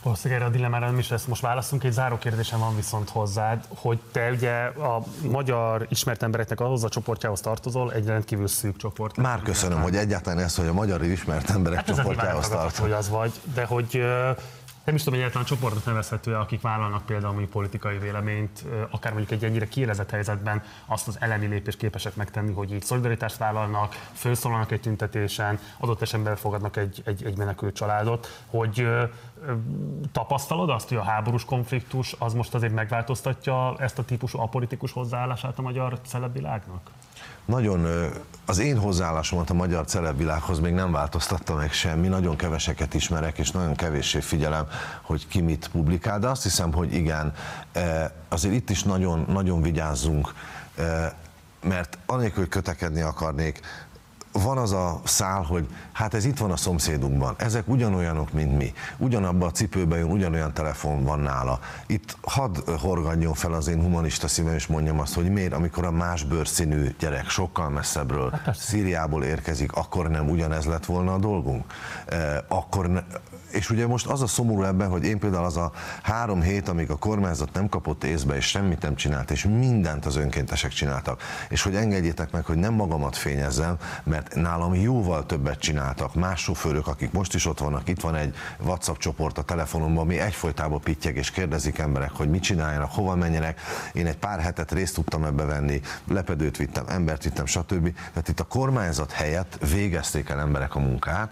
Valószínűleg 0.03 0.41
erre 0.41 0.49
a 0.49 0.53
dilemmára 0.53 0.85
nem 0.85 0.97
is 0.97 1.09
lesz 1.09 1.25
most 1.25 1.41
válaszunk. 1.41 1.83
Egy 1.83 1.91
záró 1.91 2.17
kérdésem 2.17 2.59
van 2.59 2.75
viszont 2.75 3.09
hozzád, 3.09 3.65
hogy 3.75 3.99
te 4.11 4.31
ugye 4.31 4.51
a 4.65 5.03
magyar 5.29 5.85
ismert 5.89 6.23
embereknek 6.23 6.59
ahhoz 6.59 6.83
a 6.83 6.89
csoportjához 6.89 7.41
tartozol, 7.41 7.93
egy 7.93 8.05
rendkívül 8.05 8.47
szűk 8.47 8.77
csoport. 8.77 9.17
Már 9.17 9.41
köszönöm, 9.41 9.81
hogy 9.81 9.95
egyáltalán 9.95 10.39
ezt, 10.39 10.57
hogy 10.57 10.67
a 10.67 10.73
magyar 10.73 11.03
ismert 11.03 11.49
emberek 11.49 11.77
hát 11.77 11.95
csoportjához 11.95 12.47
tartozol. 12.47 12.85
hogy 12.85 12.95
az 12.97 13.09
vagy, 13.09 13.31
de 13.53 13.65
hogy 13.65 14.03
nem 14.83 14.95
is 14.95 15.03
tudom, 15.03 15.19
hogy 15.19 15.27
egyáltalán 15.27 15.47
csoportot 15.47 15.85
nevezhető 15.85 16.35
akik 16.35 16.61
vállalnak 16.61 17.05
például 17.05 17.31
mondjuk 17.31 17.51
politikai 17.51 17.97
véleményt, 17.97 18.65
akár 18.89 19.13
mondjuk 19.13 19.31
egy 19.31 19.49
ennyire 19.49 19.67
kiélezett 19.67 20.09
helyzetben 20.09 20.63
azt 20.85 21.07
az 21.07 21.17
elemi 21.19 21.45
lépést 21.45 21.77
képesek 21.77 22.15
megtenni, 22.15 22.53
hogy 22.53 22.71
így 22.71 22.83
szolidaritást 22.83 23.37
vállalnak, 23.37 23.95
felszólalnak 24.11 24.71
egy 24.71 24.81
tüntetésen, 24.81 25.59
adott 25.77 26.01
esetben 26.01 26.35
fogadnak 26.35 26.77
egy, 26.77 27.01
egy, 27.05 27.25
egy 27.25 27.37
menekült 27.37 27.75
családot, 27.75 28.43
hogy 28.49 28.87
tapasztalod 30.11 30.69
azt, 30.69 30.89
hogy 30.89 30.97
a 30.97 31.03
háborús 31.03 31.45
konfliktus 31.45 32.15
az 32.19 32.33
most 32.33 32.53
azért 32.53 32.73
megváltoztatja 32.73 33.75
ezt 33.77 33.99
a 33.99 34.05
típusú 34.05 34.39
apolitikus 34.39 34.91
hozzáállását 34.91 35.59
a 35.59 35.61
magyar 35.61 35.99
celebvilágnak? 36.01 36.89
Nagyon 37.51 38.09
az 38.45 38.59
én 38.59 38.77
hozzáállásomat 38.77 39.49
a 39.49 39.53
magyar 39.53 39.85
celebvilághoz 39.85 40.59
még 40.59 40.73
nem 40.73 40.91
változtatta 40.91 41.55
meg 41.55 41.71
semmi, 41.71 42.07
nagyon 42.07 42.35
keveseket 42.35 42.93
ismerek, 42.93 43.37
és 43.37 43.51
nagyon 43.51 43.75
kevéssé 43.75 44.19
figyelem, 44.19 44.67
hogy 45.01 45.27
ki 45.27 45.41
mit 45.41 45.69
publikál, 45.71 46.19
de 46.19 46.27
azt 46.27 46.43
hiszem, 46.43 46.73
hogy 46.73 46.93
igen, 46.93 47.33
azért 48.29 48.53
itt 48.53 48.69
is 48.69 48.83
nagyon, 48.83 49.25
nagyon 49.27 49.61
vigyázzunk, 49.61 50.33
mert 51.63 51.97
anélkül, 52.05 52.43
hogy 52.43 52.51
kötekedni 52.51 53.01
akarnék, 53.01 53.59
van 54.31 54.57
az 54.57 54.71
a 54.71 55.01
szál, 55.03 55.41
hogy 55.41 55.67
hát 55.91 56.13
ez 56.13 56.25
itt 56.25 56.37
van 56.37 56.51
a 56.51 56.57
szomszédunkban, 56.57 57.35
ezek 57.37 57.67
ugyanolyanok, 57.67 58.33
mint 58.33 58.57
mi, 58.57 58.73
ugyanabban 58.97 59.47
a 59.47 59.51
cipőben 59.51 59.99
jön, 59.99 60.11
ugyanolyan 60.11 60.53
telefon 60.53 61.03
van 61.03 61.19
nála. 61.19 61.59
Itt 61.87 62.17
hadd 62.21 62.69
horgadjon 62.79 63.33
fel 63.33 63.53
az 63.53 63.67
én 63.67 63.81
humanista 63.81 64.27
szívem, 64.27 64.53
és 64.53 64.67
mondjam 64.67 64.99
azt, 64.99 65.13
hogy 65.13 65.29
miért, 65.29 65.53
amikor 65.53 65.85
a 65.85 65.91
más 65.91 66.23
bőrszínű 66.23 66.95
gyerek 66.99 67.29
sokkal 67.29 67.69
messzebbről, 67.69 68.39
hát 68.45 68.55
Szíriából 68.55 69.23
érkezik, 69.23 69.73
akkor 69.73 70.09
nem 70.09 70.29
ugyanez 70.29 70.65
lett 70.65 70.85
volna 70.85 71.13
a 71.13 71.17
dolgunk? 71.17 71.65
Eh, 72.05 72.37
akkor 72.47 73.03
és 73.51 73.69
ugye 73.69 73.87
most 73.87 74.05
az 74.05 74.21
a 74.21 74.27
szomorú 74.27 74.63
ebben, 74.63 74.89
hogy 74.89 75.03
én 75.03 75.19
például 75.19 75.45
az 75.45 75.57
a 75.57 75.71
három 76.03 76.41
hét, 76.41 76.67
amíg 76.67 76.89
a 76.89 76.95
kormányzat 76.95 77.53
nem 77.53 77.69
kapott 77.69 78.03
észbe, 78.03 78.35
és 78.35 78.45
semmit 78.45 78.81
nem 78.81 78.95
csinált, 78.95 79.31
és 79.31 79.43
mindent 79.43 80.05
az 80.05 80.15
önkéntesek 80.15 80.71
csináltak, 80.71 81.21
és 81.49 81.61
hogy 81.61 81.75
engedjétek 81.75 82.31
meg, 82.31 82.45
hogy 82.45 82.57
nem 82.57 82.73
magamat 82.73 83.15
fényezzem, 83.15 83.77
mert 84.03 84.35
nálam 84.35 84.73
jóval 84.75 85.25
többet 85.25 85.59
csináltak, 85.59 86.15
más 86.15 86.41
sofőrök, 86.41 86.87
akik 86.87 87.11
most 87.11 87.33
is 87.33 87.45
ott 87.45 87.59
vannak, 87.59 87.87
itt 87.87 88.01
van 88.01 88.15
egy 88.15 88.35
WhatsApp 88.59 88.97
csoport 88.97 89.37
a 89.37 89.41
telefonomban, 89.41 90.05
mi 90.05 90.19
egyfolytában 90.19 90.81
pittyeg, 90.81 91.15
és 91.15 91.31
kérdezik 91.31 91.77
emberek, 91.77 92.11
hogy 92.11 92.29
mit 92.29 92.41
csináljanak, 92.41 92.91
hova 92.91 93.15
menjenek. 93.15 93.59
Én 93.93 94.07
egy 94.07 94.17
pár 94.17 94.39
hetet 94.39 94.71
részt 94.71 94.93
tudtam 94.93 95.23
ebbe 95.23 95.43
venni, 95.43 95.81
lepedőt 96.07 96.57
vittem, 96.57 96.85
embert 96.87 97.23
vittem, 97.23 97.45
stb. 97.45 97.93
Tehát 98.09 98.27
itt 98.27 98.39
a 98.39 98.43
kormányzat 98.43 99.11
helyett 99.11 99.57
végezték 99.71 100.29
el 100.29 100.39
emberek 100.39 100.75
a 100.75 100.79
munkát, 100.79 101.29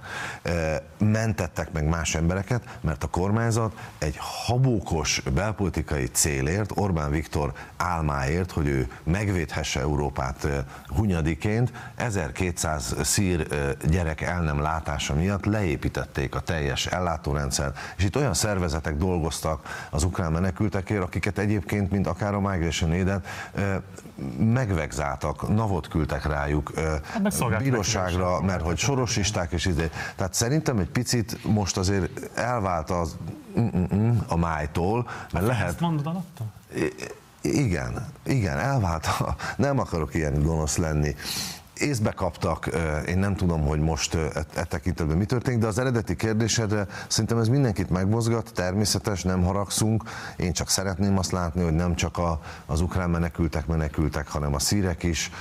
mentettek 0.98 1.72
meg 1.72 1.88
más 1.88 2.09
más 2.10 2.22
embereket, 2.22 2.78
mert 2.82 3.04
a 3.04 3.08
kormányzat 3.08 3.74
egy 3.98 4.16
habókos 4.20 5.22
belpolitikai 5.34 6.06
célért, 6.06 6.72
Orbán 6.76 7.12
Viktor 7.12 7.54
álmáért, 7.78 8.52
hogy 8.52 8.68
ő 8.68 8.88
megvédhesse 9.04 9.80
Európát 9.80 10.46
eh, 10.46 10.58
hunyadiként, 10.88 11.72
1200 11.96 12.96
szír 13.02 13.48
eh, 13.52 13.70
gyerek 13.90 14.22
el 14.22 14.42
nem 14.42 14.62
látása 14.62 15.14
miatt 15.14 15.46
leépítették 15.46 16.36
a 16.36 16.40
teljes 16.40 16.86
ellátórendszert, 16.86 17.78
és 17.98 18.04
itt 18.04 18.16
olyan 18.16 18.34
szervezetek 18.34 18.96
dolgoztak 18.96 19.88
az 19.90 20.04
ukrán 20.04 20.32
menekültekért, 20.32 21.04
akiket 21.04 21.38
egyébként, 21.38 21.92
mint 21.92 22.08
akár 22.08 22.34
a 22.34 22.40
Migration 22.40 22.92
Aid-et, 22.92 23.28
eh, 23.54 23.78
megvegzáltak, 24.38 25.48
navot 25.48 25.88
küldtek 25.88 26.26
rájuk 26.26 26.72
bíróságra, 27.58 28.42
mert 28.42 28.62
hogy 28.62 28.78
sorosisták 28.78 29.52
és 29.52 29.66
izé. 29.66 29.90
Tehát 30.16 30.34
szerintem 30.34 30.78
egy 30.78 30.90
picit 30.90 31.44
most 31.44 31.78
azért 31.78 31.99
elvált 32.34 32.90
az 32.90 33.18
a 34.28 34.36
májtól, 34.36 35.08
mert 35.34 35.46
lehet... 35.46 35.68
Ezt 35.68 35.80
mondod 35.80 36.06
alatta? 36.06 36.44
Igen, 37.42 38.08
igen, 38.24 38.58
elvált. 38.58 39.08
Nem 39.58 39.80
akarok 39.80 40.14
ilyen 40.14 40.44
gonosz 40.44 40.78
lenni. 40.78 41.16
észbe 41.74 42.12
kaptak, 42.12 42.70
én 43.08 43.18
nem 43.18 43.36
tudom, 43.36 43.62
hogy 43.62 43.80
most 43.80 44.14
e, 44.16 44.46
e 44.56 44.64
tekintetben 44.64 45.18
mi 45.18 45.26
történik, 45.26 45.60
de 45.60 45.68
az 45.68 45.80
eredeti 45.80 46.16
kérdésedre 46.16 46.88
szerintem 47.08 47.38
ez 47.38 47.48
mindenkit 47.48 47.90
megmozgat, 47.90 48.52
természetes, 48.54 49.24
nem 49.24 49.44
haragszunk, 49.44 50.04
én 50.36 50.54
csak 50.54 50.70
szeretném 50.70 51.18
azt 51.18 51.32
látni, 51.32 51.64
hogy 51.64 51.76
nem 51.76 51.96
csak 51.96 52.18
a, 52.18 52.42
az 52.66 52.82
ukrán 52.82 53.10
menekültek 53.10 53.68
menekültek, 53.68 54.28
hanem 54.28 54.54
a 54.54 54.60
szírek 54.60 55.04
is. 55.04 55.32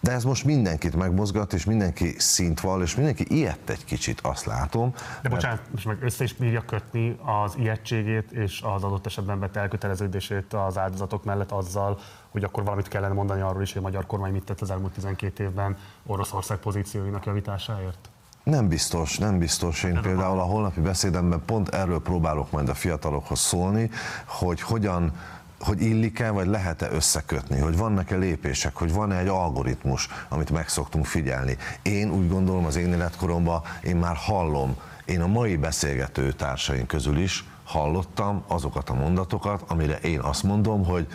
De 0.00 0.12
ez 0.12 0.24
most 0.24 0.44
mindenkit 0.44 0.96
megmozgat, 0.96 1.52
és 1.52 1.64
mindenki 1.64 2.14
szint 2.18 2.60
val, 2.60 2.82
és 2.82 2.94
mindenki 2.94 3.24
ilyet 3.28 3.70
egy 3.70 3.84
kicsit, 3.84 4.20
azt 4.20 4.44
látom. 4.44 4.94
De 5.22 5.28
bocsánat, 5.28 5.60
most 5.70 5.86
meg 5.86 6.02
össze 6.02 6.24
is 6.24 6.32
bírja 6.32 6.64
kötni 6.64 7.18
az 7.42 7.54
ijegységét 7.58 8.32
és 8.32 8.62
az 8.74 8.82
adott 8.82 9.06
esetben 9.06 9.40
bet 9.40 9.56
elköteleződését 9.56 10.54
az 10.54 10.78
áldozatok 10.78 11.24
mellett 11.24 11.50
azzal, 11.52 11.98
hogy 12.30 12.44
akkor 12.44 12.64
valamit 12.64 12.88
kellene 12.88 13.14
mondani 13.14 13.40
arról 13.40 13.62
is, 13.62 13.72
hogy 13.72 13.82
a 13.82 13.84
magyar 13.84 14.06
kormány 14.06 14.32
mit 14.32 14.44
tett 14.44 14.60
az 14.60 14.70
elmúlt 14.70 14.92
12 14.92 15.44
évben 15.44 15.76
Oroszország 16.06 16.58
pozícióinak 16.58 17.26
javításáért? 17.26 18.10
Nem 18.42 18.68
biztos, 18.68 19.18
nem 19.18 19.38
biztos. 19.38 19.82
Én 19.82 20.00
például 20.02 20.38
a 20.38 20.42
holnapi 20.42 20.80
beszédemben 20.80 21.42
pont 21.46 21.68
erről 21.68 22.00
próbálok 22.02 22.50
majd 22.50 22.68
a 22.68 22.74
fiatalokhoz 22.74 23.38
szólni, 23.38 23.90
hogy 24.26 24.60
hogyan 24.60 25.12
hogy 25.60 25.82
illik-e, 25.82 26.30
vagy 26.30 26.46
lehet-e 26.46 26.90
összekötni, 26.90 27.58
hogy 27.58 27.76
vannak-e 27.76 28.16
lépések, 28.16 28.76
hogy 28.76 28.92
van-e 28.92 29.18
egy 29.18 29.28
algoritmus, 29.28 30.08
amit 30.28 30.50
meg 30.50 30.68
szoktunk 30.68 31.06
figyelni. 31.06 31.56
Én 31.82 32.10
úgy 32.10 32.28
gondolom 32.28 32.64
az 32.64 32.76
én 32.76 32.92
életkoromban, 32.92 33.62
én 33.82 33.96
már 33.96 34.16
hallom, 34.16 34.76
én 35.04 35.20
a 35.20 35.26
mai 35.26 35.56
beszélgető 35.56 36.32
társaim 36.32 36.86
közül 36.86 37.18
is 37.18 37.44
hallottam 37.64 38.44
azokat 38.46 38.90
a 38.90 38.94
mondatokat, 38.94 39.62
amire 39.66 39.96
én 39.96 40.20
azt 40.20 40.42
mondom, 40.42 40.84
hogy 40.84 41.06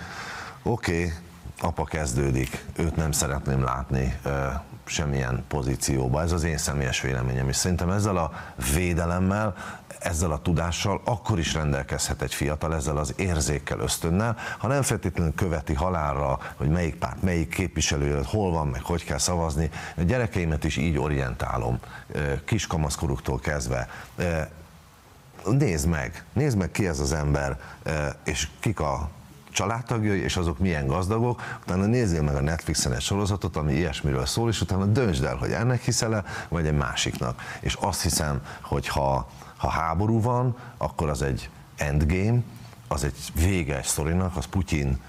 oké, 0.63 0.97
okay, 0.97 1.13
apa 1.59 1.83
kezdődik, 1.83 2.65
őt 2.75 2.95
nem 2.95 3.11
szeretném 3.11 3.63
látni 3.63 4.19
semmilyen 4.85 5.43
pozícióba. 5.47 6.21
Ez 6.21 6.31
az 6.31 6.43
én 6.43 6.57
személyes 6.57 7.01
véleményem, 7.01 7.49
és 7.49 7.55
szerintem 7.55 7.89
ezzel 7.89 8.17
a 8.17 8.31
védelemmel, 8.73 9.55
ezzel 10.05 10.31
a 10.31 10.41
tudással 10.41 11.01
akkor 11.03 11.39
is 11.39 11.53
rendelkezhet 11.53 12.21
egy 12.21 12.33
fiatal, 12.33 12.75
ezzel 12.75 12.97
az 12.97 13.13
érzékkel, 13.17 13.79
ösztönnel, 13.79 14.37
ha 14.57 14.67
nem 14.67 14.81
feltétlenül 14.81 15.33
követi 15.35 15.73
halálra, 15.73 16.39
hogy 16.55 16.69
melyik 16.69 16.95
párt, 16.95 17.21
melyik 17.21 17.49
képviselő, 17.49 18.21
hol 18.25 18.51
van, 18.51 18.67
meg 18.67 18.81
hogy 18.81 19.03
kell 19.03 19.17
szavazni. 19.17 19.69
A 19.97 20.01
gyerekeimet 20.01 20.63
is 20.63 20.77
így 20.77 20.97
orientálom, 20.97 21.79
kiskamaszkoruktól 22.45 23.39
kezdve. 23.39 23.89
Nézd 25.45 25.87
meg, 25.87 26.23
nézd 26.33 26.57
meg 26.57 26.71
ki 26.71 26.87
ez 26.87 26.99
az 26.99 27.13
ember, 27.13 27.59
és 28.23 28.47
kik 28.59 28.79
a 28.79 29.09
családtagjai, 29.51 30.19
és 30.19 30.37
azok 30.37 30.59
milyen 30.59 30.87
gazdagok, 30.87 31.41
utána 31.61 31.85
nézzél 31.85 32.21
meg 32.21 32.35
a 32.35 32.41
Netflixen 32.41 32.93
egy 32.93 33.01
sorozatot, 33.01 33.55
ami 33.55 33.73
ilyesmiről 33.73 34.25
szól, 34.25 34.49
és 34.49 34.61
utána 34.61 34.85
döntsd 34.85 35.23
el, 35.23 35.35
hogy 35.35 35.51
ennek 35.51 35.81
hiszel-e, 35.81 36.23
vagy 36.49 36.67
egy 36.67 36.77
másiknak. 36.77 37.41
És 37.59 37.73
azt 37.73 38.01
hiszem, 38.01 38.41
hogy 38.61 38.87
ha, 38.87 39.29
ha 39.65 39.71
háború 39.71 40.21
van, 40.21 40.57
akkor 40.77 41.09
az 41.09 41.21
egy 41.21 41.49
endgame, 41.75 42.39
az 42.87 43.03
egy 43.03 43.15
vége 43.33 43.77
egy 43.77 43.83
sztorinak, 43.83 44.35
az 44.35 44.45
Putyin, 44.45 44.99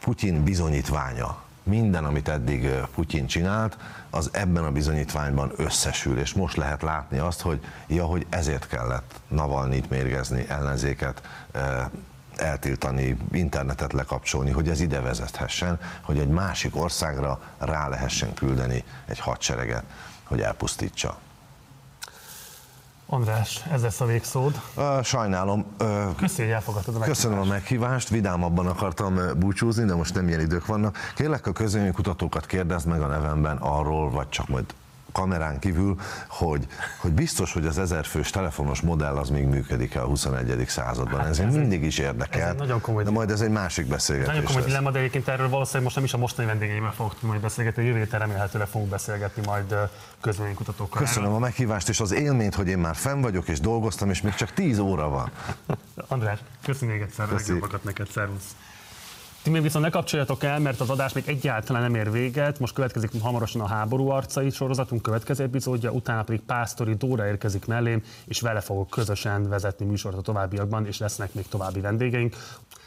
Putyin 0.00 0.44
bizonyítványa. 0.44 1.36
Minden, 1.62 2.04
amit 2.04 2.28
eddig 2.28 2.68
Putyin 2.94 3.26
csinált, 3.26 3.78
az 4.10 4.28
ebben 4.32 4.64
a 4.64 4.70
bizonyítványban 4.70 5.52
összesül, 5.56 6.18
és 6.18 6.32
most 6.32 6.56
lehet 6.56 6.82
látni 6.82 7.18
azt, 7.18 7.40
hogy 7.40 7.60
ja, 7.86 8.04
hogy 8.04 8.26
ezért 8.28 8.66
kellett 8.66 9.20
Navalnyit 9.28 9.90
mérgezni, 9.90 10.44
ellenzéket 10.48 11.22
eltiltani, 12.36 13.16
internetet 13.32 13.92
lekapcsolni, 13.92 14.50
hogy 14.50 14.68
ez 14.68 14.80
ide 14.80 15.00
vezethessen, 15.00 15.80
hogy 16.02 16.18
egy 16.18 16.28
másik 16.28 16.76
országra 16.76 17.40
rá 17.58 17.88
lehessen 17.88 18.34
küldeni 18.34 18.84
egy 19.06 19.18
hadsereget, 19.18 19.84
hogy 20.24 20.40
elpusztítsa. 20.40 21.18
András, 23.12 23.64
ez 23.72 23.82
lesz 23.82 24.00
a 24.00 24.04
végszód. 24.04 24.60
Sajnálom. 25.02 25.66
Köszönöm, 26.16 26.46
hogy 26.46 26.50
elfogadtad 26.50 26.94
a 26.94 26.98
meghívást. 26.98 27.22
Köszönöm 27.22 27.38
a 27.38 27.44
meghívást, 27.44 28.08
vidámabban 28.08 28.66
akartam 28.66 29.18
búcsúzni, 29.38 29.84
de 29.84 29.94
most 29.94 30.14
nem 30.14 30.28
ilyen 30.28 30.40
idők 30.40 30.66
vannak. 30.66 30.96
Kérlek 31.14 31.46
a 31.46 31.52
kutatókat 31.92 32.46
kérdezd 32.46 32.86
meg 32.86 33.02
a 33.02 33.06
nevemben 33.06 33.56
arról, 33.56 34.10
vagy 34.10 34.28
csak 34.28 34.48
majd 34.48 34.64
kamerán 35.12 35.58
kívül, 35.58 35.96
hogy, 36.28 36.66
hogy 37.00 37.12
biztos, 37.12 37.52
hogy 37.52 37.66
az 37.66 37.78
ezerfős 37.78 38.30
telefonos 38.30 38.80
modell 38.80 39.16
az 39.16 39.28
még 39.28 39.44
működik-e 39.44 40.02
a 40.02 40.06
21. 40.06 40.64
században. 40.68 41.18
Hát 41.20 41.28
ez, 41.28 41.38
ez 41.38 41.54
mindig 41.54 41.82
is 41.82 41.98
érdekel, 41.98 42.52
nagyon 42.52 42.80
komoly, 42.80 43.04
de 43.04 43.10
majd 43.10 43.30
ez 43.30 43.40
egy 43.40 43.50
másik 43.50 43.86
beszélgetés 43.86 44.34
Nagyon 44.34 44.44
komoly 44.44 44.62
dilemma, 44.62 44.90
de 44.90 44.98
egyébként 44.98 45.28
erről 45.28 45.48
valószínűleg 45.48 45.82
most 45.82 45.96
nem 45.96 46.04
is 46.04 46.12
a 46.12 46.18
mostani 46.18 46.48
vendégeimmel 46.48 46.92
fogok 46.92 47.22
majd 47.22 47.40
beszélgetni, 47.40 47.84
jövő 47.84 47.98
héten 47.98 48.20
remélhetőleg 48.20 48.66
fogunk 48.66 48.90
beszélgetni 48.90 49.42
majd 49.46 49.74
közvéleménykutatókkal. 50.20 51.00
Köszönöm 51.00 51.32
a 51.32 51.38
meghívást 51.38 51.88
és 51.88 52.00
az 52.00 52.12
élményt, 52.12 52.54
hogy 52.54 52.68
én 52.68 52.78
már 52.78 52.94
fenn 52.94 53.20
vagyok 53.20 53.48
és 53.48 53.60
dolgoztam, 53.60 54.10
és 54.10 54.20
még 54.20 54.34
csak 54.34 54.52
10 54.52 54.78
óra 54.78 55.08
van. 55.08 55.30
András, 56.08 56.38
köszönjük 56.62 56.98
még 56.98 57.06
egyszer, 57.08 57.28
legjobbakat 57.28 57.84
neked, 57.84 58.08
szervusz! 58.10 58.54
Ti 59.42 59.50
még 59.50 59.62
viszont 59.62 59.84
ne 59.84 59.90
kapcsoljatok 59.90 60.42
el, 60.42 60.58
mert 60.58 60.80
az 60.80 60.90
adás 60.90 61.12
még 61.12 61.24
egyáltalán 61.26 61.82
nem 61.82 61.94
ér 61.94 62.10
véget. 62.10 62.58
Most 62.58 62.74
következik 62.74 63.22
hamarosan 63.22 63.60
a 63.60 63.66
háború 63.66 64.08
arcai 64.08 64.50
sorozatunk 64.50 65.02
következő 65.02 65.44
epizódja, 65.44 65.90
utána 65.90 66.22
pedig 66.22 66.40
Pásztori 66.40 66.94
Dóra 66.94 67.26
érkezik 67.26 67.66
mellém, 67.66 68.02
és 68.24 68.40
vele 68.40 68.60
fogok 68.60 68.90
közösen 68.90 69.48
vezetni 69.48 69.86
műsort 69.86 70.16
a 70.16 70.20
továbbiakban, 70.20 70.86
és 70.86 70.98
lesznek 70.98 71.34
még 71.34 71.48
további 71.48 71.80
vendégeink. 71.80 72.36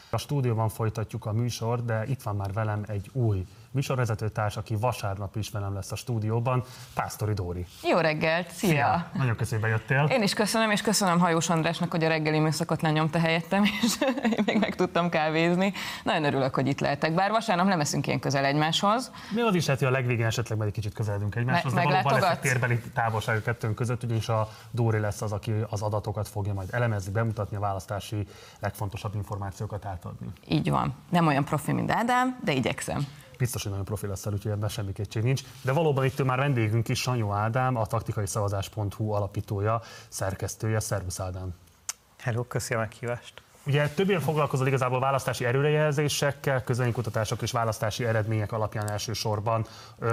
A 0.10 0.18
stúdióban 0.18 0.70
folytatjuk 0.70 1.26
a 1.26 1.32
műsor, 1.32 1.86
de 1.86 2.06
itt 2.08 2.22
van 2.22 2.36
már 2.36 2.54
velem 2.54 2.84
egy 2.88 3.10
új 3.14 3.46
műsorvezetőtárs, 3.74 4.58
aki 4.58 4.76
vasárnap 4.76 5.36
is 5.36 5.50
velem 5.50 5.74
lesz 5.74 5.92
a 5.92 5.96
stúdióban, 5.96 6.64
Pásztori 6.94 7.34
Dóri. 7.34 7.66
Jó 7.84 7.98
reggelt, 7.98 8.50
szia! 8.52 8.70
szia. 8.70 9.10
Nagyon 9.14 9.36
köszönöm, 9.36 9.70
jöttél. 9.70 10.08
Én 10.12 10.22
is 10.22 10.34
köszönöm, 10.34 10.72
és 10.72 10.82
köszönöm 10.82 11.20
Hajós 11.20 11.50
Andrásnak, 11.50 11.92
hogy 11.92 12.04
a 12.04 12.08
reggeli 12.08 12.40
műszakot 12.40 12.82
lenyomta 12.82 13.20
helyettem, 13.20 13.64
és 13.82 13.96
én 14.24 14.44
még 14.46 14.60
meg 14.60 14.76
tudtam 14.76 15.10
kávézni. 15.10 15.74
Nagyon 16.04 16.24
örülök, 16.24 16.56
hogy 16.56 16.68
itt 16.68 16.80
lehetek, 16.80 17.14
bár 17.14 17.32
vasárnap 17.32 17.68
nem 17.68 17.80
eszünk 17.80 18.08
ilyen 18.08 18.20
közel 18.20 18.46
egymáshoz. 18.46 19.12
Mi 19.36 19.42
az 19.42 19.56
is 19.56 19.66
lehet, 19.66 19.82
hogy 19.82 19.90
a 19.90 19.94
legvégén 19.94 20.26
esetleg 20.26 20.58
majd 20.58 20.70
egy 20.70 20.76
kicsit 20.76 20.94
közeledünk 20.94 21.36
egymáshoz, 21.36 21.74
Me- 21.74 21.84
de 21.84 21.90
valóban 21.90 22.20
lesz 22.20 22.32
egy 22.32 22.40
térbeli 22.40 22.82
távolság 22.94 23.38
a 23.38 23.42
kettőnk 23.42 23.76
között, 23.76 24.04
ugyanis 24.04 24.30
a 24.30 24.50
Dóri 24.72 25.00
lesz 25.00 25.22
az, 25.22 25.32
aki 25.32 25.54
az 25.70 25.82
adatokat 25.82 26.28
fogja 26.28 26.54
majd 26.54 26.68
elemezni, 26.72 27.12
bemutatni, 27.12 27.58
a 27.58 27.60
választási 27.60 28.28
legfontosabb 28.60 29.16
információkat 29.16 29.86
átadni. 29.86 30.28
Így 30.48 30.70
van. 30.70 30.94
Nem 31.10 31.28
olyan 31.28 31.46
profi, 31.46 31.72
mint 31.72 31.92
Ádám, 31.92 32.40
de 32.44 32.52
igyekszem 32.52 33.08
biztos, 33.38 33.62
hogy 33.62 33.72
nagyon 33.72 33.86
profi 33.86 34.08
lesz 34.08 34.26
úgyhogy 34.26 34.52
ebben 34.52 34.70
semmi 34.70 34.94
kétség 34.94 35.24
nincs. 35.24 35.42
De 35.62 35.72
valóban 35.72 36.06
itt 36.06 36.24
már 36.24 36.38
vendégünk 36.38 36.90
is, 36.90 37.00
Sanyó 37.02 37.32
Ádám, 37.32 37.76
a 37.76 37.86
taktikai 37.86 38.28
szavazás.hu 38.28 39.12
alapítója, 39.12 39.82
szerkesztője. 40.10 40.80
Szervusz 40.80 41.20
Ádám! 41.20 41.54
Hello, 42.18 42.44
köszönöm 42.44 42.84
a 42.84 42.86
meghívást! 42.86 43.42
Ugye 43.66 43.90
többé 43.90 44.16
foglalkozol 44.16 44.68
igazából 44.68 45.00
választási 45.00 45.46
erőrejelzésekkel, 45.46 46.64
kutatások 46.94 47.42
és 47.42 47.52
választási 47.52 48.06
eredmények 48.06 48.52
alapján 48.52 48.90
elsősorban. 48.90 49.66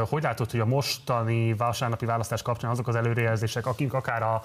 Hogy 0.08 0.22
látod, 0.22 0.50
hogy 0.50 0.60
a 0.60 0.66
mostani 0.66 1.52
vasárnapi 1.52 2.06
választás 2.06 2.42
kapcsán 2.42 2.70
azok 2.70 2.88
az 2.88 2.94
előrejelzések, 2.94 3.66
akik 3.66 3.92
akár 3.92 4.22
az 4.22 4.40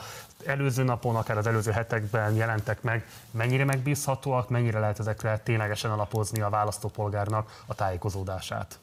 előző 0.46 0.84
napon, 0.84 1.16
akár 1.16 1.38
az 1.38 1.48
előző 1.48 1.72
hetekben 1.72 2.36
jelentek 2.36 2.82
meg, 2.82 3.06
mennyire 3.32 3.66
megbízhatóak, 3.66 4.50
mennyire 4.50 4.80
lehet 4.80 5.00
ezekre 5.00 5.38
ténylegesen 5.38 5.92
alapozni 5.92 6.42
a 6.42 6.50
választópolgárnak 6.50 7.64
a 7.66 7.76
tájékozódását? 7.76 8.80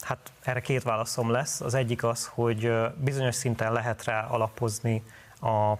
Hát 0.00 0.18
erre 0.42 0.60
két 0.60 0.82
válaszom 0.82 1.30
lesz. 1.30 1.60
Az 1.60 1.74
egyik 1.74 2.04
az, 2.04 2.30
hogy 2.34 2.72
bizonyos 2.96 3.34
szinten 3.34 3.72
lehet 3.72 4.04
rá 4.04 4.26
alapozni 4.26 5.02
a 5.40 5.74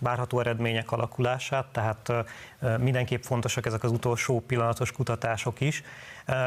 várható 0.00 0.40
eredmények 0.40 0.92
alakulását, 0.92 1.66
tehát 1.66 2.12
mindenképp 2.78 3.22
fontosak 3.22 3.66
ezek 3.66 3.84
az 3.84 3.90
utolsó 3.90 4.40
pillanatos 4.40 4.92
kutatások 4.92 5.60
is, 5.60 5.82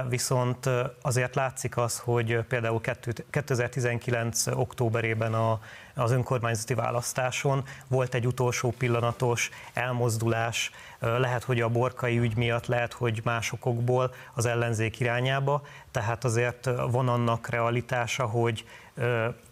viszont 0.09 0.69
azért 1.01 1.35
látszik 1.35 1.77
az, 1.77 1.99
hogy 1.99 2.39
például 2.47 2.81
2019. 3.29 4.47
októberében 4.47 5.33
a, 5.33 5.59
az 5.95 6.11
önkormányzati 6.11 6.73
választáson 6.73 7.63
volt 7.87 8.13
egy 8.13 8.27
utolsó 8.27 8.73
pillanatos 8.77 9.49
elmozdulás, 9.73 10.71
lehet, 10.99 11.43
hogy 11.43 11.61
a 11.61 11.69
borkai 11.69 12.19
ügy 12.19 12.35
miatt, 12.35 12.65
lehet, 12.65 12.93
hogy 12.93 13.21
más 13.23 13.51
okokból 13.51 14.13
az 14.33 14.45
ellenzék 14.45 14.99
irányába, 14.99 15.61
tehát 15.91 16.23
azért 16.23 16.69
van 16.91 17.07
annak 17.07 17.47
realitása, 17.47 18.25
hogy 18.25 18.65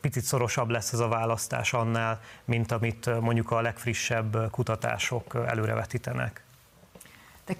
picit 0.01 0.23
szorosabb 0.23 0.69
lesz 0.69 0.93
ez 0.93 0.99
a 0.99 1.07
választás 1.07 1.73
annál, 1.73 2.21
mint 2.45 2.71
amit 2.71 3.19
mondjuk 3.19 3.51
a 3.51 3.61
legfrissebb 3.61 4.49
kutatások 4.51 5.35
előrevetítenek. 5.47 6.43
De 7.45 7.53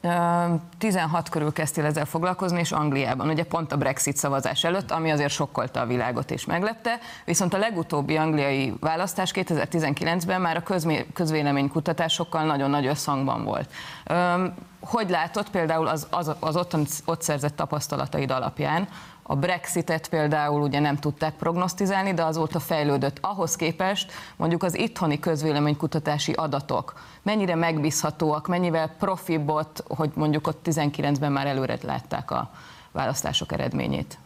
2016 0.00 1.28
körül 1.28 1.52
kezdtél 1.52 1.84
ezzel 1.84 2.04
foglalkozni, 2.04 2.58
és 2.58 2.72
Angliában, 2.72 3.28
ugye 3.28 3.44
pont 3.44 3.72
a 3.72 3.76
Brexit 3.76 4.16
szavazás 4.16 4.64
előtt, 4.64 4.90
ami 4.90 5.10
azért 5.10 5.32
sokkolta 5.32 5.80
a 5.80 5.86
világot 5.86 6.30
és 6.30 6.44
meglepte, 6.44 6.98
viszont 7.24 7.54
a 7.54 7.58
legutóbbi 7.58 8.16
angliai 8.16 8.74
választás 8.80 9.30
2019-ben 9.34 10.40
már 10.40 10.56
a 10.56 10.92
közvéleménykutatásokkal 11.12 12.44
nagyon 12.44 12.70
nagy 12.70 12.86
összhangban 12.86 13.44
volt. 13.44 13.70
Hogy 14.80 15.10
látod 15.10 15.48
például 15.50 15.86
az, 15.86 16.06
az, 16.10 16.32
az 16.40 16.56
ott, 16.56 16.76
ott 17.04 17.22
szerzett 17.22 17.56
tapasztalataid 17.56 18.30
alapján, 18.30 18.88
A 19.30 19.36
Brexitet 19.36 20.08
például 20.08 20.60
ugye 20.60 20.78
nem 20.78 20.96
tudták 20.96 21.34
prognosztizálni, 21.34 22.14
de 22.14 22.24
azóta 22.24 22.60
fejlődött. 22.60 23.18
Ahhoz 23.20 23.56
képest 23.56 24.12
mondjuk 24.36 24.62
az 24.62 24.78
itthoni 24.78 25.18
közvéleménykutatási 25.18 26.32
adatok 26.32 27.00
mennyire 27.22 27.54
megbízhatóak, 27.54 28.46
mennyivel 28.46 28.94
profibot, 28.98 29.84
hogy 29.88 30.10
mondjuk 30.14 30.46
ott 30.46 30.60
19-ben 30.64 31.32
már 31.32 31.46
előre 31.46 31.78
látták 31.82 32.30
a 32.30 32.50
választások 32.92 33.52
eredményét? 33.52 34.18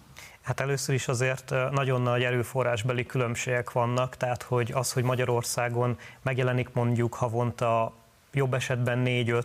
Hát 0.42 0.60
először 0.60 0.94
is 0.94 1.08
azért 1.08 1.54
nagyon 1.70 2.02
nagy 2.02 2.22
erőforrásbeli 2.22 3.06
különbségek 3.06 3.72
vannak, 3.72 4.16
tehát 4.16 4.42
hogy 4.42 4.72
az, 4.74 4.92
hogy 4.92 5.02
Magyarországon 5.02 5.98
megjelenik 6.22 6.68
mondjuk 6.72 7.14
havonta 7.14 7.92
jobb 8.32 8.54
esetben 8.54 9.02
4-5 9.04 9.44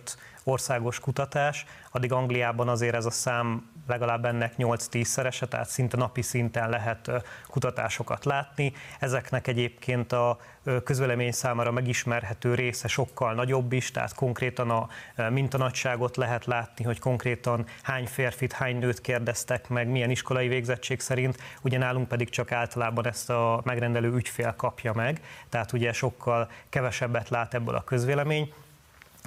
országos 0.49 0.99
kutatás, 0.99 1.65
addig 1.91 2.11
Angliában 2.11 2.69
azért 2.69 2.95
ez 2.95 3.05
a 3.05 3.11
szám 3.11 3.69
legalább 3.87 4.25
ennek 4.25 4.53
8-10 4.57 5.03
szerese, 5.03 5.47
tehát 5.47 5.69
szinte 5.69 5.97
napi 5.97 6.21
szinten 6.21 6.69
lehet 6.69 7.11
kutatásokat 7.47 8.25
látni. 8.25 8.73
Ezeknek 8.99 9.47
egyébként 9.47 10.11
a 10.11 10.37
közvélemény 10.83 11.31
számára 11.31 11.71
megismerhető 11.71 12.53
része 12.55 12.87
sokkal 12.87 13.33
nagyobb 13.33 13.73
is, 13.73 13.91
tehát 13.91 14.13
konkrétan 14.15 14.69
a 14.69 14.87
mintanagyságot 15.29 16.17
lehet 16.17 16.45
látni, 16.45 16.85
hogy 16.85 16.99
konkrétan 16.99 17.65
hány 17.81 18.07
férfit, 18.07 18.53
hány 18.53 18.77
nőt 18.77 19.01
kérdeztek 19.01 19.69
meg, 19.69 19.87
milyen 19.87 20.09
iskolai 20.09 20.47
végzettség 20.47 20.99
szerint, 20.99 21.37
ugye 21.61 21.77
nálunk 21.77 22.07
pedig 22.07 22.29
csak 22.29 22.51
általában 22.51 23.07
ezt 23.07 23.29
a 23.29 23.61
megrendelő 23.63 24.13
ügyfél 24.13 24.53
kapja 24.57 24.93
meg, 24.93 25.21
tehát 25.49 25.71
ugye 25.73 25.93
sokkal 25.93 26.49
kevesebbet 26.69 27.29
lát 27.29 27.53
ebből 27.53 27.75
a 27.75 27.83
közvélemény 27.83 28.53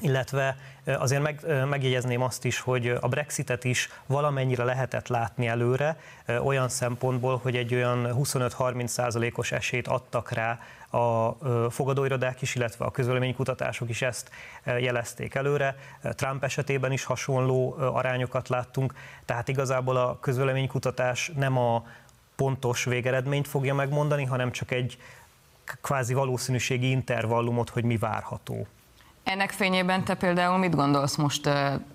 illetve 0.02 0.56
azért 0.84 1.22
meg, 1.22 1.40
megjegyezném 1.68 2.22
azt 2.22 2.44
is, 2.44 2.60
hogy 2.60 2.88
a 3.00 3.08
Brexitet 3.08 3.64
is 3.64 3.88
valamennyire 4.06 4.64
lehetett 4.64 5.08
látni 5.08 5.46
előre, 5.46 5.96
olyan 6.44 6.68
szempontból, 6.68 7.38
hogy 7.42 7.56
egy 7.56 7.74
olyan 7.74 8.08
25-30 8.18 8.86
százalékos 8.86 9.52
esélyt 9.52 9.88
adtak 9.88 10.30
rá 10.30 10.60
a 10.90 11.36
fogadóirodák 11.70 12.42
is, 12.42 12.54
illetve 12.54 12.84
a 12.84 12.90
közvéleménykutatások 12.90 13.88
is 13.88 14.02
ezt 14.02 14.30
jelezték 14.64 15.34
előre. 15.34 15.76
Trump 16.02 16.44
esetében 16.44 16.92
is 16.92 17.04
hasonló 17.04 17.76
arányokat 17.78 18.48
láttunk, 18.48 18.94
tehát 19.24 19.48
igazából 19.48 19.96
a 19.96 20.18
közvéleménykutatás 20.20 21.32
nem 21.36 21.58
a 21.58 21.86
pontos 22.36 22.84
végeredményt 22.84 23.48
fogja 23.48 23.74
megmondani, 23.74 24.24
hanem 24.24 24.50
csak 24.50 24.70
egy 24.70 24.98
kvázi 25.80 26.14
valószínűségi 26.14 26.90
intervallumot, 26.90 27.70
hogy 27.70 27.84
mi 27.84 27.96
várható. 27.96 28.66
Ennek 29.24 29.50
fényében 29.50 30.04
te 30.04 30.14
például 30.14 30.58
mit 30.58 30.74
gondolsz 30.74 31.16
most? 31.16 31.42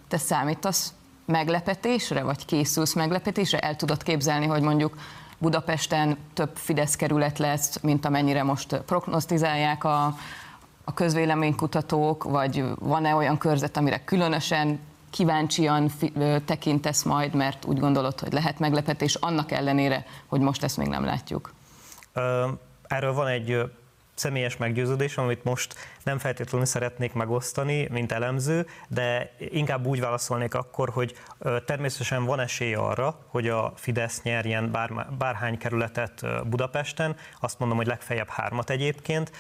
Te 0.08 0.18
számítasz 0.18 0.94
meglepetésre, 1.26 2.22
vagy 2.22 2.46
készülsz 2.46 2.94
meglepetésre? 2.94 3.60
El 3.60 3.76
tudod 3.76 4.04
képzelni, 4.04 4.46
hogy 4.46 4.62
mondjuk 4.62 4.98
Budapesten 5.38 6.18
több 6.34 6.56
Fidesz 6.56 6.96
kerület 6.96 7.38
lesz, 7.38 7.80
mint 7.82 8.06
amennyire 8.06 8.44
most 8.44 8.78
prognosztizálják 8.78 9.84
a, 9.84 10.06
a 10.84 10.94
közvéleménykutatók, 10.94 12.24
vagy 12.24 12.64
van-e 12.80 13.16
olyan 13.16 13.38
körzet, 13.38 13.78
amire 13.78 14.04
különösen 14.04 14.80
kíváncsian 15.10 15.92
tekintesz 16.46 17.04
majd, 17.04 17.34
mert 17.34 17.66
úgy 17.66 17.80
gondolod, 17.80 18.20
hogy 18.20 18.34
lehet 18.34 18.60
meglepetés, 18.60 19.16
annak 19.16 19.52
ellenére, 19.52 20.06
hogy 20.28 20.40
most 20.40 20.64
ezt 20.64 20.78
még 20.78 20.88
nem 20.88 21.06
látjuk? 21.06 21.54
Erről 22.88 23.14
van 23.14 23.28
egy 23.28 23.72
személyes 24.18 24.58
meggyőződésem, 24.58 25.24
amit 25.24 25.44
most 25.44 25.76
nem 26.04 26.18
feltétlenül 26.18 26.66
szeretnék 26.66 27.14
megosztani, 27.14 27.88
mint 27.92 28.12
elemző, 28.12 28.68
de 28.88 29.36
inkább 29.38 29.86
úgy 29.86 30.00
válaszolnék 30.00 30.54
akkor, 30.54 30.90
hogy 30.90 31.16
természetesen 31.66 32.26
van 32.26 32.40
esély 32.40 32.74
arra, 32.74 33.26
hogy 33.28 33.48
a 33.48 33.74
Fidesz 33.76 34.22
nyerjen 34.22 34.72
bár, 34.72 35.08
bárhány 35.18 35.58
kerületet 35.58 36.26
Budapesten, 36.50 37.16
azt 37.40 37.60
mondom, 37.60 37.78
hogy 37.78 37.88
legfeljebb 37.88 38.30
hármat 38.30 38.70
egyébként, 38.70 39.32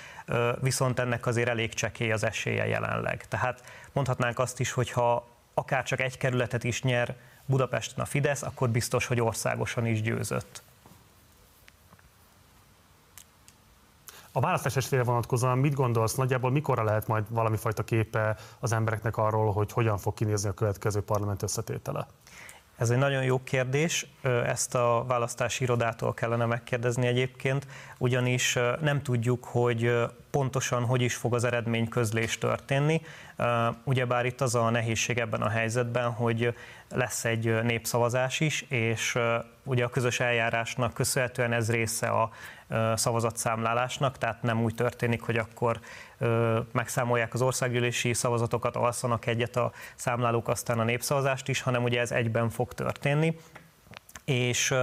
viszont 0.61 0.99
ennek 0.99 1.25
azért 1.25 1.49
elég 1.49 1.73
csekély 1.73 2.11
az 2.11 2.23
esélye 2.23 2.67
jelenleg. 2.67 3.27
Tehát 3.27 3.61
mondhatnánk 3.93 4.39
azt 4.39 4.59
is, 4.59 4.71
hogy 4.71 4.91
ha 4.91 5.27
akár 5.53 5.83
csak 5.83 5.99
egy 5.99 6.17
kerületet 6.17 6.63
is 6.63 6.81
nyer 6.81 7.15
Budapesten 7.45 8.03
a 8.03 8.07
Fidesz, 8.07 8.41
akkor 8.41 8.69
biztos, 8.69 9.05
hogy 9.05 9.21
országosan 9.21 9.85
is 9.85 10.01
győzött. 10.01 10.63
A 14.37 14.39
választás 14.39 14.75
estére 14.75 15.03
vonatkozóan 15.03 15.57
mit 15.57 15.73
gondolsz, 15.73 16.15
nagyjából 16.15 16.51
mikorra 16.51 16.83
lehet 16.83 17.07
majd 17.07 17.23
valami 17.29 17.57
fajta 17.57 17.83
képe 17.83 18.37
az 18.59 18.71
embereknek 18.71 19.17
arról, 19.17 19.51
hogy 19.51 19.71
hogyan 19.71 19.97
fog 19.97 20.13
kinézni 20.13 20.49
a 20.49 20.53
következő 20.53 21.01
parlament 21.01 21.43
összetétele? 21.43 22.07
Ez 22.77 22.89
egy 22.89 22.97
nagyon 22.97 23.23
jó 23.23 23.43
kérdés, 23.43 24.07
ezt 24.45 24.75
a 24.75 25.05
választási 25.07 25.63
irodától 25.63 26.13
kellene 26.13 26.45
megkérdezni 26.45 27.07
egyébként, 27.07 27.67
ugyanis 27.97 28.57
nem 28.81 29.01
tudjuk, 29.01 29.45
hogy 29.45 30.07
pontosan 30.31 30.85
hogy 30.85 31.01
is 31.01 31.15
fog 31.15 31.33
az 31.33 31.43
eredmény 31.43 31.87
közlés 31.87 32.37
történni. 32.37 33.01
Ugyebár 33.83 34.25
itt 34.25 34.41
az 34.41 34.55
a 34.55 34.69
nehézség 34.69 35.17
ebben 35.17 35.41
a 35.41 35.49
helyzetben, 35.49 36.11
hogy 36.11 36.53
lesz 36.89 37.25
egy 37.25 37.63
népszavazás 37.63 38.39
is, 38.39 38.61
és 38.61 39.17
ugye 39.63 39.83
a 39.83 39.89
közös 39.89 40.19
eljárásnak 40.19 40.93
köszönhetően 40.93 41.53
ez 41.53 41.71
része 41.71 42.07
a 42.07 42.29
szavazatszámlálásnak, 42.95 44.17
tehát 44.17 44.41
nem 44.41 44.63
úgy 44.63 44.75
történik, 44.75 45.21
hogy 45.21 45.37
akkor 45.37 45.79
megszámolják 46.71 47.33
az 47.33 47.41
országgyűlési 47.41 48.13
szavazatokat, 48.13 48.75
alszanak 48.75 49.25
egyet 49.25 49.55
a 49.55 49.71
számlálók, 49.95 50.47
aztán 50.47 50.79
a 50.79 50.83
népszavazást 50.83 51.47
is, 51.47 51.61
hanem 51.61 51.83
ugye 51.83 51.99
ez 51.99 52.11
egyben 52.11 52.49
fog 52.49 52.73
történni. 52.73 53.37
És 54.25 54.73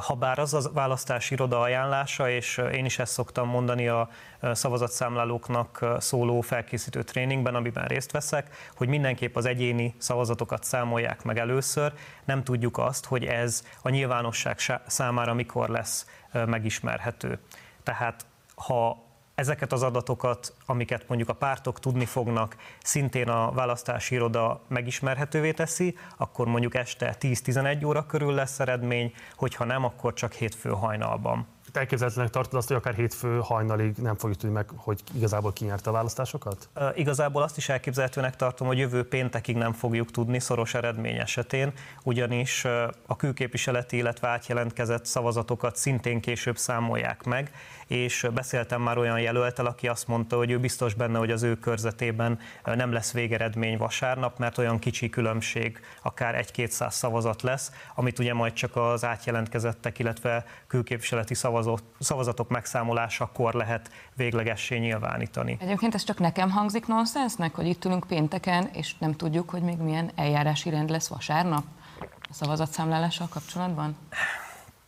ha 0.00 0.14
bár 0.14 0.38
az 0.38 0.54
a 0.54 0.70
választási 0.72 1.34
iroda 1.34 1.60
ajánlása, 1.60 2.30
és 2.30 2.62
én 2.72 2.84
is 2.84 2.98
ezt 2.98 3.12
szoktam 3.12 3.48
mondani 3.48 3.88
a 3.88 4.08
szavazatszámlálóknak 4.40 5.86
szóló 5.98 6.40
felkészítő 6.40 7.02
tréningben, 7.02 7.54
amiben 7.54 7.84
részt 7.84 8.10
veszek, 8.10 8.70
hogy 8.76 8.88
mindenképp 8.88 9.36
az 9.36 9.44
egyéni 9.44 9.94
szavazatokat 9.98 10.64
számolják 10.64 11.22
meg 11.22 11.38
először. 11.38 11.92
Nem 12.24 12.44
tudjuk 12.44 12.78
azt, 12.78 13.04
hogy 13.04 13.24
ez 13.24 13.64
a 13.82 13.88
nyilvánosság 13.88 14.58
számára 14.86 15.34
mikor 15.34 15.68
lesz 15.68 16.06
megismerhető. 16.32 17.38
Tehát 17.82 18.26
ha 18.54 19.04
ezeket 19.36 19.72
az 19.72 19.82
adatokat, 19.82 20.54
amiket 20.66 21.08
mondjuk 21.08 21.28
a 21.28 21.32
pártok 21.32 21.80
tudni 21.80 22.04
fognak, 22.04 22.56
szintén 22.82 23.28
a 23.28 23.52
választási 23.52 24.14
iroda 24.14 24.60
megismerhetővé 24.68 25.52
teszi, 25.52 25.96
akkor 26.16 26.46
mondjuk 26.46 26.74
este 26.74 27.16
10-11 27.20 27.86
óra 27.86 28.06
körül 28.06 28.34
lesz 28.34 28.60
eredmény, 28.60 29.12
hogyha 29.34 29.64
nem, 29.64 29.84
akkor 29.84 30.12
csak 30.12 30.32
hétfő 30.32 30.70
hajnalban 30.70 31.46
elképzelhetőnek 31.72 32.30
tartod 32.30 32.54
azt, 32.54 32.68
hogy 32.68 32.76
akár 32.76 32.94
hétfő 32.94 33.38
hajnalig 33.42 33.96
nem 33.96 34.16
fogjuk 34.16 34.38
tudni 34.38 34.54
meg, 34.54 34.70
hogy 34.76 35.00
igazából 35.12 35.52
ki 35.52 35.64
nyerte 35.64 35.90
a 35.90 35.92
választásokat? 35.92 36.68
Igazából 36.94 37.42
azt 37.42 37.56
is 37.56 37.68
elképzelhetőnek 37.68 38.36
tartom, 38.36 38.66
hogy 38.66 38.78
jövő 38.78 39.08
péntekig 39.08 39.56
nem 39.56 39.72
fogjuk 39.72 40.10
tudni 40.10 40.38
szoros 40.38 40.74
eredmény 40.74 41.16
esetén, 41.16 41.72
ugyanis 42.02 42.64
a 43.06 43.16
külképviseleti, 43.16 43.96
illetve 43.96 44.28
átjelentkezett 44.28 45.06
szavazatokat 45.06 45.76
szintén 45.76 46.20
később 46.20 46.56
számolják 46.56 47.24
meg, 47.24 47.50
és 47.86 48.26
beszéltem 48.34 48.82
már 48.82 48.98
olyan 48.98 49.20
jelöltel, 49.20 49.66
aki 49.66 49.88
azt 49.88 50.08
mondta, 50.08 50.36
hogy 50.36 50.50
ő 50.50 50.58
biztos 50.58 50.94
benne, 50.94 51.18
hogy 51.18 51.30
az 51.30 51.42
ő 51.42 51.54
körzetében 51.54 52.38
nem 52.64 52.92
lesz 52.92 53.12
végeredmény 53.12 53.76
vasárnap, 53.76 54.38
mert 54.38 54.58
olyan 54.58 54.78
kicsi 54.78 55.08
különbség, 55.08 55.80
akár 56.02 56.34
egy-kétszáz 56.34 56.94
szavazat 56.94 57.42
lesz, 57.42 57.72
amit 57.94 58.18
ugye 58.18 58.34
majd 58.34 58.52
csak 58.52 58.76
az 58.76 59.04
átjelentkezettek, 59.04 59.98
illetve 59.98 60.44
külképviseleti 60.66 61.34
szavazat, 61.34 61.54
szavazatok 61.98 62.48
megszámolásakor 62.48 63.54
lehet 63.54 63.90
véglegessé 64.14 64.78
nyilvánítani. 64.78 65.56
Egyébként 65.60 65.94
ez 65.94 66.04
csak 66.04 66.18
nekem 66.18 66.50
hangzik 66.50 66.86
nonsensnek, 66.86 67.54
hogy 67.54 67.66
itt 67.66 67.84
ülünk 67.84 68.06
pénteken, 68.06 68.68
és 68.72 68.98
nem 68.98 69.12
tudjuk, 69.12 69.50
hogy 69.50 69.62
még 69.62 69.78
milyen 69.78 70.10
eljárási 70.14 70.70
rend 70.70 70.90
lesz 70.90 71.08
vasárnap 71.08 71.64
a 72.00 72.32
szavazatszámlálással 72.32 73.28
kapcsolatban? 73.30 73.96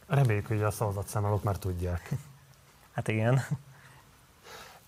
Reméljük, 0.06 0.46
hogy 0.46 0.62
a 0.62 0.70
szavazatszámlálók 0.70 1.42
már 1.42 1.56
tudják. 1.56 2.10
Hát 2.92 3.08
igen. 3.08 3.42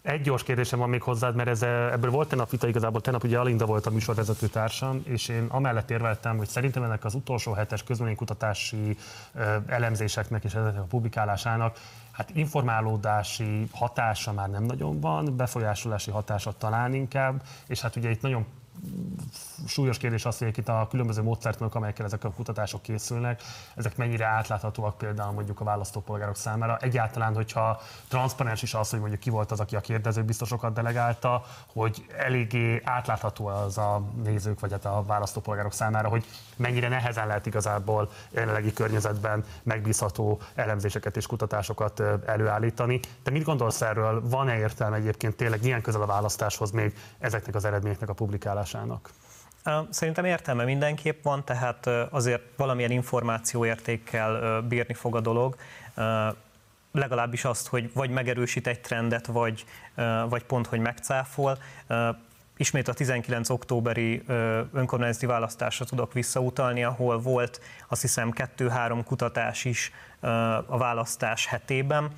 Egy 0.03 0.21
gyors 0.21 0.43
kérdésem 0.43 0.79
van 0.79 0.89
még 0.89 1.03
hozzád, 1.03 1.35
mert 1.35 1.49
ez, 1.49 1.63
ebből 1.63 2.11
volt 2.11 2.29
tegnap 2.29 2.51
vita, 2.51 2.69
igazából 2.69 3.01
tegnap 3.01 3.25
ugye 3.25 3.39
Alinda 3.39 3.67
volt 3.67 3.87
a 3.87 3.91
műsorvezető 3.91 4.47
társam, 4.47 5.03
és 5.05 5.29
én 5.29 5.47
amellett 5.49 5.91
érveltem, 5.91 6.37
hogy 6.37 6.49
szerintem 6.49 6.83
ennek 6.83 7.05
az 7.05 7.15
utolsó 7.15 7.53
hetes 7.53 7.83
közménykutatási 7.83 8.97
elemzéseknek 9.67 10.45
és 10.45 10.55
ezeknek 10.55 10.83
a 10.83 10.87
publikálásának 10.87 11.79
hát 12.11 12.31
informálódási 12.35 13.69
hatása 13.73 14.33
már 14.33 14.51
nem 14.51 14.63
nagyon 14.63 15.01
van, 15.01 15.37
befolyásolási 15.37 16.11
hatása 16.11 16.53
talán 16.53 16.95
inkább, 16.95 17.43
és 17.67 17.81
hát 17.81 17.97
ugye 17.97 18.11
itt 18.11 18.23
nagyon 18.23 18.47
súlyos 19.67 19.99
kérdés 19.99 20.25
az, 20.25 20.39
hogy 20.39 20.59
itt 20.59 20.69
a 20.69 20.87
különböző 20.91 21.23
módszertanok, 21.23 21.75
amelyekkel 21.75 22.07
ezek 22.07 22.25
a 22.25 22.31
kutatások 22.31 22.83
készülnek, 22.83 23.43
ezek 23.75 23.97
mennyire 23.97 24.27
átláthatóak 24.27 24.99
például 24.99 25.33
mondjuk 25.33 25.61
a 25.61 25.65
választópolgárok 25.65 26.37
számára. 26.37 26.77
Egyáltalán, 26.77 27.35
hogyha 27.35 27.81
transzparens 28.09 28.63
is 28.63 28.75
az, 28.75 28.91
hogy 28.91 29.01
mondjuk 29.01 29.21
ki 29.21 29.31
volt 29.31 29.51
az, 29.51 29.61
aki 29.61 29.77
a 29.77 29.81
kérdező 29.81 30.23
biztosokat 30.23 30.73
delegálta, 30.73 31.43
hogy 31.67 32.07
eléggé 32.19 32.81
átlátható 32.85 33.47
az 33.47 33.79
a 33.79 34.03
nézők 34.23 34.61
vagy 34.61 34.71
hát 34.71 34.85
a 34.85 35.03
választópolgárok 35.07 35.73
számára, 35.73 36.09
hogy 36.09 36.25
mennyire 36.57 36.89
nehezen 36.89 37.27
lehet 37.27 37.47
igazából 37.47 38.11
jelenlegi 38.31 38.73
környezetben 38.73 39.45
megbízható 39.63 40.41
elemzéseket 40.55 41.17
és 41.17 41.27
kutatásokat 41.27 42.03
előállítani. 42.27 43.01
Te 43.23 43.31
mit 43.31 43.45
gondolsz 43.45 43.81
erről? 43.81 44.29
Van-e 44.29 44.59
értelme 44.59 44.97
egyébként 44.97 45.37
tényleg 45.37 45.63
milyen 45.63 45.83
közel 45.83 46.03
a 46.03 46.07
választáshoz 46.07 46.71
még 46.71 46.95
ezeknek 47.19 47.55
az 47.55 47.65
eredményeknek 47.65 48.09
a 48.09 48.15
publikálásának? 48.71 49.11
Szerintem 49.91 50.25
értelme 50.25 50.65
mindenképp 50.65 51.23
van, 51.23 51.45
tehát 51.45 51.87
azért 52.11 52.43
valamilyen 52.57 52.91
információértékkel 52.91 54.61
bírni 54.61 54.95
fog 54.95 55.17
a 55.17 55.21
dolog 55.21 55.57
legalábbis 56.93 57.45
azt, 57.45 57.69
hogy 57.69 57.93
vagy 57.93 58.11
megerősít 58.11 58.67
egy 58.67 58.81
trendet, 58.81 59.27
vagy, 59.27 59.65
vagy 60.29 60.45
pont, 60.45 60.67
hogy 60.67 60.79
megcáfol. 60.79 61.59
Ismét 62.57 62.89
a 62.89 62.93
19 62.93 63.49
októberi 63.49 64.23
önkormányzati 64.73 65.27
választásra 65.27 65.85
tudok 65.85 66.13
visszautalni, 66.13 66.85
ahol 66.85 67.21
volt 67.21 67.61
azt 67.89 68.01
hiszem 68.01 68.31
kettő-három 68.31 69.05
kutatás 69.05 69.65
is 69.65 69.93
a 70.67 70.79
választás 70.79 71.47
hetében, 71.47 72.11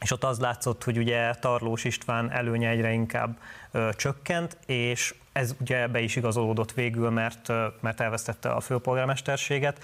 és 0.00 0.10
ott 0.10 0.24
az 0.24 0.38
látszott, 0.38 0.84
hogy 0.84 0.98
ugye 0.98 1.34
Tarlós 1.34 1.84
István 1.84 2.30
előnye 2.30 2.68
egyre 2.68 2.92
inkább 2.92 3.38
ö, 3.70 3.88
csökkent, 3.96 4.56
és 4.66 5.14
ez 5.36 5.54
ugye 5.60 5.86
be 5.86 6.00
is 6.00 6.16
igazolódott 6.16 6.72
végül, 6.72 7.10
mert, 7.10 7.52
mert 7.80 8.00
elvesztette 8.00 8.50
a 8.50 8.60
főpolgármesterséget. 8.60 9.82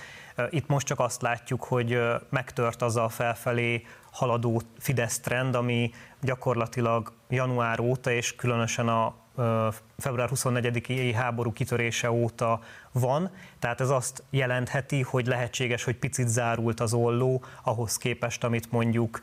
Itt 0.51 0.67
most 0.67 0.87
csak 0.87 1.01
azt 1.01 1.23
látjuk, 1.23 1.65
hogy 1.65 1.99
megtört 2.29 2.83
az 2.83 2.97
a 2.97 3.09
felfelé 3.09 3.87
haladó 4.11 4.63
Fidesz 4.79 5.21
trend, 5.21 5.55
ami 5.55 5.91
gyakorlatilag 6.21 7.13
január 7.29 7.81
óta, 7.81 8.11
és 8.11 8.35
különösen 8.35 8.89
a 8.89 9.15
február 9.99 10.29
24-i 10.35 11.13
háború 11.15 11.53
kitörése 11.53 12.11
óta 12.11 12.61
van, 12.93 13.31
tehát 13.59 13.81
ez 13.81 13.91
azt 13.91 14.23
jelentheti, 14.31 15.03
hogy 15.03 15.27
lehetséges, 15.27 15.85
hogy 15.85 15.97
picit 15.97 16.29
zárult 16.29 16.81
az 16.81 16.93
olló 16.93 17.45
ahhoz 17.63 17.97
képest, 17.97 18.45
amit 18.45 18.71
mondjuk 18.71 19.21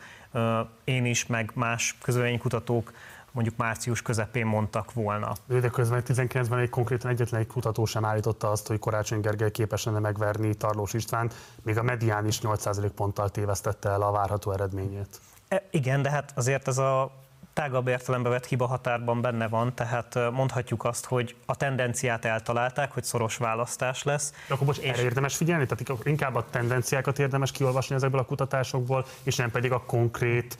én 0.83 1.05
is, 1.05 1.25
meg 1.25 1.51
más 1.55 1.95
közölénykutatók 2.01 2.93
mondjuk 3.31 3.57
március 3.57 4.01
közepén 4.01 4.45
mondtak 4.45 4.93
volna. 4.93 5.33
De 5.47 5.69
közben 5.69 6.03
19-ben 6.05 6.59
egy 6.59 6.69
konkrétan 6.69 7.11
egyetlen 7.11 7.41
egy 7.41 7.47
kutató 7.47 7.85
sem 7.85 8.05
állította 8.05 8.51
azt, 8.51 8.67
hogy 8.67 8.79
Karácsony 8.79 9.19
Gergely 9.19 9.51
képes 9.51 9.83
lenne 9.83 9.99
megverni 9.99 10.55
Tarlós 10.55 10.93
István, 10.93 11.31
még 11.63 11.77
a 11.77 11.83
medián 11.83 12.25
is 12.25 12.39
8% 12.43 12.91
ponttal 12.95 13.29
tévesztette 13.29 13.89
el 13.89 14.01
a 14.01 14.11
várható 14.11 14.51
eredményét. 14.51 15.19
E, 15.47 15.63
igen, 15.71 16.01
de 16.01 16.09
hát 16.09 16.31
azért 16.35 16.67
ez 16.67 16.77
a 16.77 17.11
tágabb 17.59 17.87
értelembe 17.87 18.29
vett 18.29 18.45
hiba 18.45 18.65
határban 18.65 19.21
benne 19.21 19.47
van, 19.47 19.73
tehát 19.73 20.19
mondhatjuk 20.31 20.83
azt, 20.83 21.05
hogy 21.05 21.35
a 21.45 21.55
tendenciát 21.55 22.25
eltalálták, 22.25 22.91
hogy 22.91 23.03
szoros 23.03 23.37
választás 23.37 24.03
lesz. 24.03 24.33
De 24.47 24.53
akkor 24.53 24.67
most 24.67 24.81
és... 24.81 24.89
erre 24.89 25.01
érdemes 25.01 25.35
figyelni? 25.35 25.65
Tehát 25.65 26.05
inkább 26.05 26.35
a 26.35 26.45
tendenciákat 26.49 27.19
érdemes 27.19 27.51
kiolvasni 27.51 27.95
ezekből 27.95 28.19
a 28.19 28.25
kutatásokból, 28.25 29.05
és 29.23 29.35
nem 29.35 29.51
pedig 29.51 29.71
a 29.71 29.81
konkrét 29.85 30.57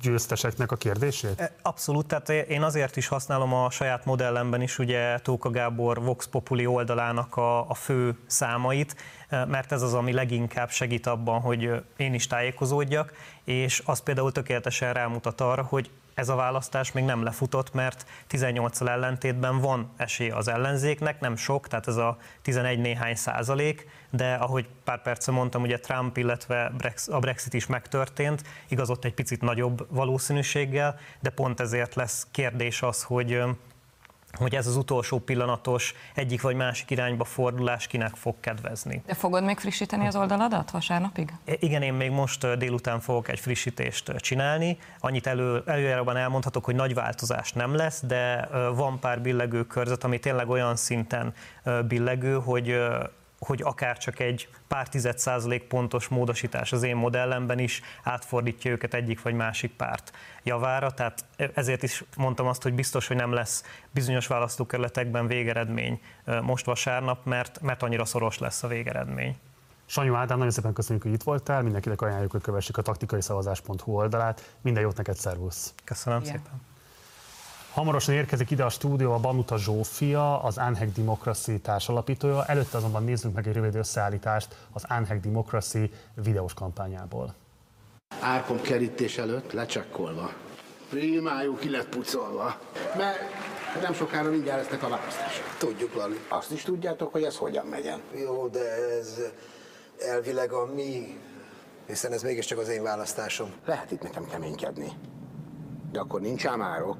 győzteseknek 0.00 0.72
a 0.72 0.76
kérdését? 0.76 1.52
Abszolút, 1.62 2.06
tehát 2.06 2.28
én 2.28 2.62
azért 2.62 2.96
is 2.96 3.08
használom 3.08 3.54
a 3.54 3.70
saját 3.70 4.04
modellemben 4.04 4.62
is 4.62 4.78
ugye 4.78 5.18
Tóka 5.18 5.50
Gábor 5.50 6.02
Vox 6.02 6.26
Populi 6.26 6.66
oldalának 6.66 7.36
a, 7.36 7.70
a 7.70 7.74
fő 7.74 8.16
számait, 8.26 8.96
mert 9.28 9.72
ez 9.72 9.82
az, 9.82 9.94
ami 9.94 10.12
leginkább 10.12 10.70
segít 10.70 11.06
abban, 11.06 11.40
hogy 11.40 11.82
én 11.96 12.14
is 12.14 12.26
tájékozódjak, 12.26 13.12
és 13.44 13.82
az 13.84 14.00
például 14.00 14.32
tökéletesen 14.32 14.92
rámutat 14.92 15.40
arra, 15.40 15.62
hogy 15.62 15.90
ez 16.16 16.28
a 16.28 16.34
választás 16.34 16.92
még 16.92 17.04
nem 17.04 17.22
lefutott, 17.22 17.72
mert 17.72 18.06
18-al 18.30 18.88
ellentétben 18.88 19.60
van 19.60 19.92
esély 19.96 20.30
az 20.30 20.48
ellenzéknek, 20.48 21.20
nem 21.20 21.36
sok, 21.36 21.68
tehát 21.68 21.86
ez 21.86 21.96
a 21.96 22.16
11 22.42 22.78
néhány 22.78 23.14
százalék, 23.14 23.88
de 24.10 24.34
ahogy 24.34 24.68
pár 24.84 25.02
perce 25.02 25.30
mondtam, 25.30 25.62
ugye 25.62 25.78
Trump, 25.78 26.16
illetve 26.16 26.72
a 27.06 27.18
Brexit 27.18 27.54
is 27.54 27.66
megtörtént, 27.66 28.42
igazott 28.68 29.04
egy 29.04 29.14
picit 29.14 29.40
nagyobb 29.40 29.86
valószínűséggel, 29.90 30.98
de 31.20 31.30
pont 31.30 31.60
ezért 31.60 31.94
lesz 31.94 32.26
kérdés 32.30 32.82
az, 32.82 33.02
hogy 33.02 33.42
hogy 34.36 34.54
ez 34.54 34.66
az 34.66 34.76
utolsó 34.76 35.18
pillanatos 35.18 35.94
egyik 36.14 36.42
vagy 36.42 36.56
másik 36.56 36.90
irányba 36.90 37.24
fordulás 37.24 37.86
kinek 37.86 38.14
fog 38.14 38.34
kedvezni. 38.40 39.02
De 39.06 39.14
fogod 39.14 39.44
még 39.44 39.58
frissíteni 39.58 40.06
az 40.06 40.16
oldaladat 40.16 40.70
vasárnapig? 40.70 41.32
Igen, 41.44 41.82
én 41.82 41.94
még 41.94 42.10
most 42.10 42.56
délután 42.56 43.00
fogok 43.00 43.28
egy 43.28 43.40
frissítést 43.40 44.12
csinálni. 44.16 44.78
Annyit 45.00 45.26
elő, 45.26 45.62
előjáróban 45.66 46.16
elmondhatok, 46.16 46.64
hogy 46.64 46.74
nagy 46.74 46.94
változás 46.94 47.52
nem 47.52 47.74
lesz, 47.74 48.02
de 48.06 48.48
van 48.74 49.00
pár 49.00 49.20
billegő 49.20 49.64
körzet, 49.66 50.04
ami 50.04 50.18
tényleg 50.18 50.48
olyan 50.48 50.76
szinten 50.76 51.34
billegő, 51.88 52.34
hogy 52.34 52.78
hogy 53.38 53.62
akár 53.62 53.98
csak 53.98 54.18
egy 54.18 54.48
pár 54.68 54.88
tized 54.88 55.18
százalék 55.18 55.62
pontos 55.62 56.08
módosítás 56.08 56.72
az 56.72 56.82
én 56.82 56.96
modellemben 56.96 57.58
is 57.58 57.80
átfordítja 58.02 58.70
őket 58.70 58.94
egyik 58.94 59.22
vagy 59.22 59.34
másik 59.34 59.72
párt 59.72 60.12
javára, 60.42 60.90
tehát 60.90 61.24
ezért 61.54 61.82
is 61.82 62.04
mondtam 62.16 62.46
azt, 62.46 62.62
hogy 62.62 62.74
biztos, 62.74 63.06
hogy 63.06 63.16
nem 63.16 63.32
lesz 63.32 63.64
bizonyos 63.90 64.26
választókerületekben 64.26 65.26
végeredmény 65.26 66.00
most 66.42 66.64
vasárnap, 66.64 67.24
mert, 67.24 67.60
mert 67.60 67.82
annyira 67.82 68.04
szoros 68.04 68.38
lesz 68.38 68.62
a 68.62 68.68
végeredmény. 68.68 69.36
Sanyu 69.86 70.14
Ádám, 70.14 70.38
nagyon 70.38 70.52
szépen 70.52 70.72
köszönjük, 70.72 71.04
hogy 71.04 71.12
itt 71.12 71.22
voltál, 71.22 71.62
mindenkinek 71.62 72.02
ajánljuk, 72.02 72.30
hogy 72.30 72.42
kövessük 72.42 72.76
a 72.76 72.82
taktikai 72.82 73.20
szavazás.hu 73.20 73.92
oldalát. 73.92 74.54
Minden 74.60 74.82
jót 74.82 74.96
neked, 74.96 75.16
szervusz! 75.16 75.74
Köszönöm 75.84 76.20
Igen. 76.20 76.32
szépen! 76.32 76.60
Hamarosan 77.76 78.14
érkezik 78.14 78.50
ide 78.50 78.64
a 78.64 78.68
stúdióba 78.68 79.18
Banuta 79.18 79.58
Zsófia, 79.58 80.42
az 80.42 80.56
Unhack 80.56 80.92
Democracy 80.96 81.60
társalapítója. 81.60 82.44
Előtte 82.44 82.76
azonban 82.76 83.04
nézzünk 83.04 83.34
meg 83.34 83.46
egy 83.46 83.54
rövid 83.54 83.74
összeállítást 83.74 84.56
az 84.72 84.84
Unhack 84.90 85.20
Democracy 85.20 85.90
videós 86.14 86.54
kampányából. 86.54 87.34
Árkom 88.20 88.60
kerítés 88.60 89.18
előtt 89.18 89.52
lecsekkolva. 89.52 90.30
Primájú 90.88 91.56
ki 91.56 91.70
lett 91.70 91.88
pucolva. 91.88 92.58
Mert 92.96 93.18
nem 93.82 93.92
sokára 93.92 94.30
mindjárt 94.30 94.60
lesznek 94.60 94.82
a 94.82 94.88
választások. 94.88 95.44
Tudjuk, 95.58 95.94
Lali. 95.94 96.16
Azt 96.28 96.52
is 96.52 96.62
tudjátok, 96.62 97.12
hogy 97.12 97.22
ez 97.22 97.36
hogyan 97.36 97.66
megyen. 97.66 98.00
Jó, 98.14 98.48
de 98.48 98.96
ez 99.00 99.20
elvileg 99.98 100.52
a 100.52 100.66
mi, 100.74 101.20
hiszen 101.86 102.12
ez 102.12 102.22
mégiscsak 102.22 102.58
az 102.58 102.68
én 102.68 102.82
választásom. 102.82 103.52
Lehet 103.66 103.90
itt 103.90 104.02
nekem 104.02 104.26
keménykedni. 104.26 104.92
De 105.92 106.00
akkor 106.00 106.20
nincs 106.20 106.46
ám 106.46 106.62
árok. 106.62 106.96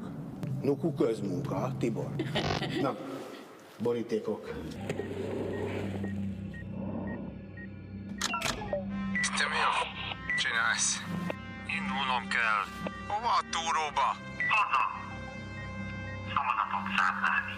Nuku 0.63 0.95
közmunka, 0.95 1.73
Tibor. 1.79 2.11
Na, 2.83 2.97
borítékok. 3.83 4.51
Te 9.37 9.47
mi 9.49 9.61
a 9.69 9.73
f... 9.73 9.81
csinálsz? 10.43 11.03
Indulnom 11.79 12.29
kell. 12.29 12.63
Hova 13.09 13.29
a 13.29 13.43
túróba? 13.51 14.07
Haza. 14.53 14.83
Szomadatot 16.29 16.87
számlálni. 16.97 17.55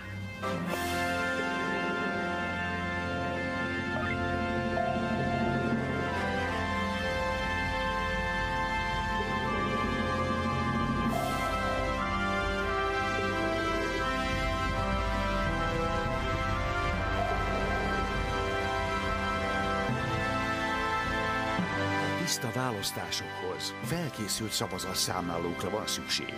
Tiszta 22.38 22.60
választásokhoz 22.60 23.74
felkészült 23.82 24.50
szavazatszámlálókra 24.50 25.70
van 25.70 25.86
szükség. 25.86 26.34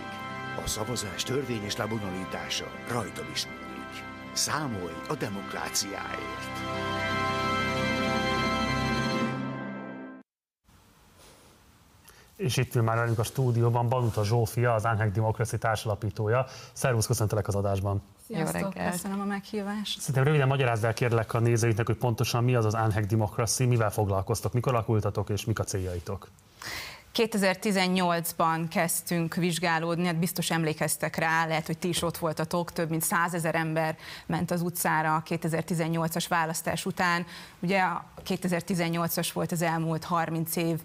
A 0.63 0.67
szavazás 0.67 1.23
törvényes 1.23 1.75
lebonyolítása 1.75 2.65
rajtad 2.87 3.25
is 3.33 3.45
múlik. 3.45 4.03
Számolj 4.33 4.93
a 5.09 5.15
demokráciáért! 5.15 6.53
És 12.35 12.57
itt 12.57 12.75
ül 12.75 12.81
már 12.81 12.97
velünk 12.97 13.19
a 13.19 13.23
stúdióban 13.23 13.89
Banuta 13.89 14.23
Zsófia, 14.23 14.73
az 14.73 14.83
Unhack 14.83 15.11
Democracy 15.11 15.57
társalapítója. 15.57 16.45
Szervusz, 16.73 17.07
köszöntelek 17.07 17.47
az 17.47 17.55
adásban. 17.55 18.01
Sziasztok, 18.33 18.73
köszönöm 18.73 19.19
a 19.19 19.25
meghívást. 19.25 19.99
Szerintem 19.99 20.23
röviden 20.23 20.47
magyarázd 20.47 20.83
el 20.83 20.93
kérlek 20.93 21.33
a 21.33 21.39
nézőinknek, 21.39 21.85
hogy 21.85 21.97
pontosan 21.97 22.43
mi 22.43 22.55
az 22.55 22.65
az 22.65 22.73
Unhack 22.73 23.05
Democracy, 23.05 23.65
mivel 23.65 23.91
foglalkoztok, 23.91 24.53
mikor 24.53 24.73
alakultatok 24.73 25.29
és 25.29 25.45
mik 25.45 25.59
a 25.59 25.63
céljaitok. 25.63 26.27
2018-ban 27.15 28.65
kezdtünk 28.69 29.35
vizsgálódni, 29.35 30.05
hát 30.05 30.19
biztos 30.19 30.51
emlékeztek 30.51 31.15
rá, 31.15 31.45
lehet, 31.45 31.65
hogy 31.65 31.77
ti 31.77 31.87
is 31.87 32.01
ott 32.01 32.17
voltatok, 32.17 32.71
több 32.71 32.89
mint 32.89 33.01
százezer 33.01 33.55
ember 33.55 33.97
ment 34.25 34.51
az 34.51 34.61
utcára 34.61 35.15
a 35.15 35.23
2018-as 35.29 36.25
választás 36.29 36.85
után. 36.85 37.25
Ugye 37.59 37.79
a 37.79 38.05
2018-as 38.25 39.29
volt 39.33 39.51
az 39.51 39.61
elmúlt 39.61 40.03
30 40.03 40.55
év 40.55 40.79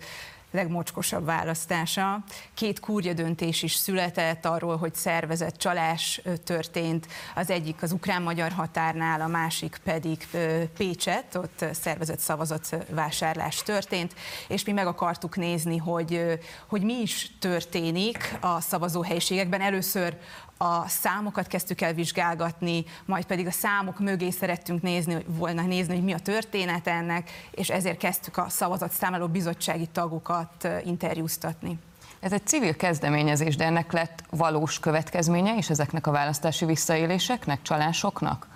legmocskosabb 0.51 1.25
választása. 1.25 2.25
Két 2.55 2.81
kúrja 2.81 3.13
döntés 3.13 3.63
is 3.63 3.75
született 3.75 4.45
arról, 4.45 4.77
hogy 4.77 4.95
szervezett 4.95 5.57
csalás 5.57 6.21
történt. 6.45 7.07
Az 7.35 7.51
egyik 7.51 7.83
az 7.83 7.93
ukrán-magyar 7.93 8.53
határnál, 8.53 9.21
a 9.21 9.27
másik 9.27 9.81
pedig 9.85 10.29
Pécset, 10.77 11.35
ott 11.35 11.65
szervezett 11.73 12.19
szavazatvásárlás 12.19 13.63
történt, 13.63 14.15
és 14.49 14.65
mi 14.65 14.73
meg 14.73 14.87
akartuk 14.87 15.37
nézni, 15.37 15.77
hogy, 15.77 16.39
hogy 16.67 16.83
mi 16.83 17.01
is 17.01 17.31
történik 17.39 18.39
a 18.41 18.61
szavazóhelyiségekben. 18.61 19.61
Először 19.61 20.17
a 20.57 20.89
számokat 20.89 21.47
kezdtük 21.47 21.81
el 21.81 21.93
vizsgálgatni, 21.93 22.85
majd 23.05 23.25
pedig 23.25 23.47
a 23.47 23.51
számok 23.51 23.99
mögé 23.99 24.31
szerettünk 24.31 24.83
nézni, 24.83 25.25
volna 25.27 25.63
nézni, 25.63 25.95
hogy 25.95 26.05
mi 26.05 26.13
a 26.13 26.19
történet 26.19 26.87
ennek, 26.87 27.31
és 27.51 27.71
ezért 27.71 27.99
kezdtük 27.99 28.37
a 28.37 28.49
szavazatszámláló 28.49 29.29
bizottsági 29.29 29.87
tagokat 29.87 30.69
interjúztatni. 30.85 31.79
Ez 32.21 32.33
egy 32.33 32.47
civil 32.47 32.77
kezdeményezés, 32.77 33.57
de 33.57 33.65
ennek 33.65 33.93
lett 33.93 34.25
valós 34.31 34.79
következménye 34.79 35.57
is 35.57 35.71
ezeknek 35.71 36.07
a 36.07 36.11
választási 36.11 36.65
visszaéléseknek, 36.65 37.63
csalásoknak? 37.63 38.47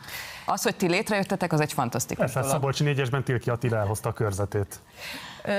Az, 0.47 0.63
hogy 0.63 0.77
ti 0.77 0.89
létrejöttetek, 0.89 1.53
az 1.53 1.61
egy 1.61 1.73
fantasztikus 1.73 2.25
Persze, 2.25 2.41
dolog. 2.41 2.55
Szabolcsi 2.55 2.85
négyesben 2.85 3.25
Tilki 3.25 3.51
Attila 3.51 3.77
elhozta 3.77 4.09
a 4.09 4.13
körzetét. 4.13 4.81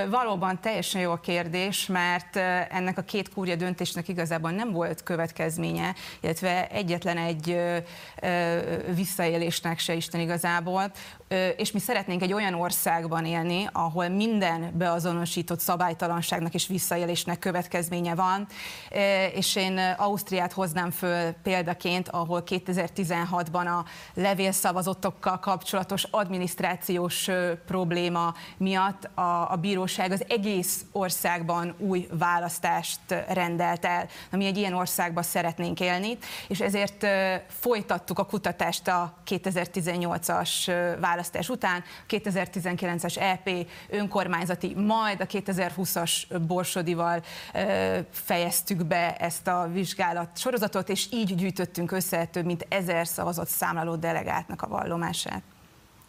Valóban 0.10 0.62
teljesen 0.62 1.02
jó 1.02 1.12
a 1.12 1.20
kérdés, 1.20 1.86
mert 1.86 2.36
ennek 2.70 2.98
a 2.98 3.02
két 3.02 3.34
kúrja 3.34 3.56
döntésnek 3.56 4.08
igazából 4.08 4.52
nem 4.52 4.72
volt 4.72 5.04
következménye, 5.04 5.96
illetve 6.22 6.68
egyetlen 6.68 7.18
egy 7.18 7.60
visszaélésnek 8.96 9.80
se 9.80 9.94
Isten 9.94 10.22
igazából. 10.22 10.92
És 11.58 11.72
mi 11.72 11.80
szeretnénk 11.80 12.22
egy 12.22 12.34
olyan 12.34 12.54
országban 12.54 13.26
élni, 13.26 13.70
ahol 13.72 14.08
minden 14.08 14.72
beazonosított 14.78 15.60
szabálytalanságnak 15.60 16.54
és 16.54 16.68
visszaélésnek 16.68 17.40
következménye 17.40 18.16
van. 18.16 18.48
És 19.34 19.56
én 19.56 19.80
Ausztriát 19.98 20.54
hoznám 20.54 20.92
föl 20.92 21.32
példaként, 21.44 22.10
ahol 22.10 22.44
2016-ban 22.46 23.66
a 23.66 23.86
levélszavazottokkal 24.14 25.40
kapcsolatos 25.40 26.04
adminisztrációs 26.04 27.30
probléma 27.66 28.34
miatt 28.58 29.04
a, 29.04 29.52
a 29.52 29.58
bíróság 29.72 30.12
az 30.12 30.26
egész 30.28 30.86
országban 30.92 31.76
új 31.78 32.08
választást 32.12 33.00
rendelt 33.28 33.86
el. 33.86 34.08
Na, 34.30 34.38
mi 34.38 34.46
egy 34.46 34.58
ilyen 34.58 34.74
országban 34.74 35.24
szeretnénk 35.24 35.80
élni, 35.80 36.18
és 36.48 36.60
ezért 36.60 37.06
folytattuk 37.48 38.20
a 38.20 38.26
kutatást 38.26 38.88
a 38.88 39.14
2018-as 39.28 40.50
választás 41.00 41.50
után, 41.50 41.84
2019-es 42.10 43.18
EP 43.18 43.68
önkormányzati, 43.90 44.74
majd 44.76 45.22
a 45.22 45.26
2020-as 45.26 46.12
Borsodival 46.48 47.24
fejeztük 48.12 48.86
be 48.86 49.16
ezt 49.16 49.48
a 49.48 49.70
vizsgálat 49.74 50.38
sorozatot, 50.38 50.90
és 50.90 51.08
így 51.12 51.36
gyűjtöttünk 51.36 51.92
össze 51.92 52.26
több 52.26 52.46
mint 52.46 52.66
ezer 52.70 53.08
szavazott 53.08 53.48
számláló 53.48 53.96
delegátnak 53.96 54.62
a 54.62 54.68
vallomását. 54.68 55.51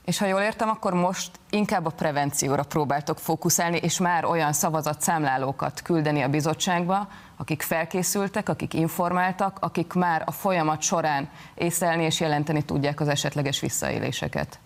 És 0.05 0.19
ha 0.19 0.27
jól 0.27 0.41
értem, 0.41 0.69
akkor 0.69 0.95
most 0.95 1.31
inkább 1.51 1.87
a 1.87 1.91
prevencióra 1.91 2.63
próbáltok 2.63 3.19
fókuszálni, 3.19 3.77
és 3.77 3.99
már 3.99 4.25
olyan 4.25 4.53
szavazatszámlálókat 4.53 5.83
küldeni 5.83 6.23
a 6.23 6.29
bizottságba, 6.29 7.09
akik 7.37 7.63
felkészültek, 7.63 8.49
akik 8.49 8.75
informáltak, 8.75 9.57
akik 9.61 9.93
már 9.93 10.23
a 10.27 10.31
folyamat 10.31 10.83
során 10.83 11.29
észlelni 11.55 12.05
és 12.05 12.21
jelenteni 12.21 12.63
tudják 12.63 13.01
az 13.01 13.09
esetleges 13.09 13.61
visszaéléseket. 13.61 14.59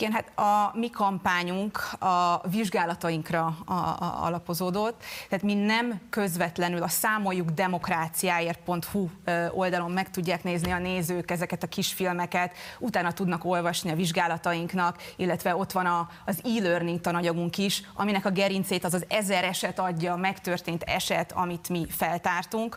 Igen, 0.00 0.12
hát 0.12 0.38
a 0.38 0.70
mi 0.78 0.90
kampányunk 0.90 1.78
a 1.98 2.48
vizsgálatainkra 2.48 3.56
a, 3.64 3.72
a, 3.72 4.18
alapozódott, 4.24 5.02
tehát 5.28 5.44
mi 5.44 5.54
nem 5.54 6.00
közvetlenül 6.10 6.82
a 6.82 6.88
számoljuk 6.88 7.50
demokráciáért.hu 7.50 9.08
oldalon 9.50 9.90
meg 9.90 10.10
tudják 10.10 10.42
nézni 10.42 10.70
a 10.70 10.78
nézők 10.78 11.30
ezeket 11.30 11.62
a 11.62 11.66
kisfilmeket, 11.66 12.52
utána 12.78 13.12
tudnak 13.12 13.44
olvasni 13.44 13.90
a 13.90 13.94
vizsgálatainknak, 13.94 15.02
illetve 15.16 15.56
ott 15.56 15.72
van 15.72 15.86
a, 15.86 16.08
az 16.26 16.40
e-learning 16.44 17.00
tananyagunk 17.00 17.58
is, 17.58 17.82
aminek 17.94 18.24
a 18.24 18.30
gerincét 18.30 18.84
az 18.84 18.94
az 18.94 19.04
ezer 19.08 19.44
eset 19.44 19.78
adja, 19.78 20.16
megtörtént 20.16 20.82
eset, 20.82 21.32
amit 21.32 21.68
mi 21.68 21.86
feltártunk. 21.90 22.76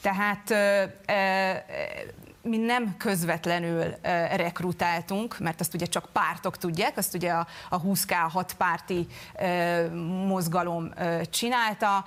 Tehát 0.00 0.54
mi 2.42 2.56
nem 2.56 2.94
közvetlenül 2.98 3.84
rekrutáltunk, 4.36 5.38
mert 5.38 5.60
azt 5.60 5.74
ugye 5.74 5.86
csak 5.86 6.08
pártok 6.12 6.56
tudják, 6.56 6.96
azt 6.96 7.14
ugye 7.14 7.30
a, 7.30 7.46
a 7.68 7.82
20K 7.82 8.14
6 8.28 8.52
párti 8.52 9.06
mozgalom 10.26 10.92
csinálta. 11.30 12.04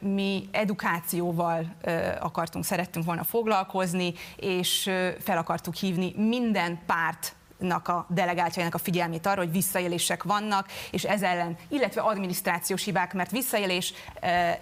Mi 0.00 0.48
edukációval 0.50 1.76
akartunk, 2.20 2.64
szerettünk 2.64 3.04
volna 3.04 3.24
foglalkozni, 3.24 4.14
és 4.36 4.90
fel 5.18 5.38
akartuk 5.38 5.74
hívni 5.74 6.14
minden 6.16 6.78
párt 6.86 7.34
a 7.58 8.06
delegáltjainak 8.08 8.74
a 8.74 8.78
figyelmét 8.78 9.26
arra, 9.26 9.40
hogy 9.40 9.50
visszaélések 9.50 10.22
vannak, 10.22 10.68
és 10.90 11.04
ez 11.04 11.22
ellen, 11.22 11.56
illetve 11.68 12.00
adminisztrációs 12.00 12.84
hibák, 12.84 13.12
mert 13.12 13.30
visszaélés 13.30 13.92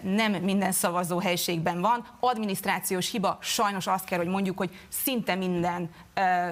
nem 0.00 0.32
minden 0.32 0.72
szavazó 0.72 1.18
helységben 1.18 1.80
van. 1.80 2.06
Adminisztrációs 2.20 3.10
hiba 3.10 3.38
sajnos 3.40 3.86
azt 3.86 4.04
kell, 4.04 4.18
hogy 4.18 4.28
mondjuk, 4.28 4.58
hogy 4.58 4.78
szinte 4.88 5.34
minden 5.34 5.90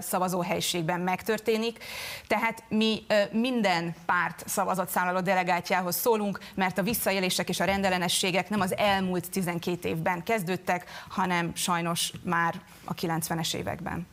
szavazóhelyiségben 0.00 1.00
megtörténik. 1.00 1.84
Tehát 2.26 2.62
mi 2.68 3.06
minden 3.32 3.94
párt 4.06 4.48
szavazatszámláló 4.48 5.20
delegáltjához 5.20 5.96
szólunk, 5.96 6.38
mert 6.54 6.78
a 6.78 6.82
visszaélések 6.82 7.48
és 7.48 7.60
a 7.60 7.64
rendellenességek 7.64 8.48
nem 8.48 8.60
az 8.60 8.76
elmúlt 8.76 9.30
12 9.30 9.88
évben 9.88 10.22
kezdődtek, 10.22 10.84
hanem 11.08 11.52
sajnos 11.54 12.12
már 12.24 12.60
a 12.84 12.94
90-es 12.94 13.54
években 13.54 14.06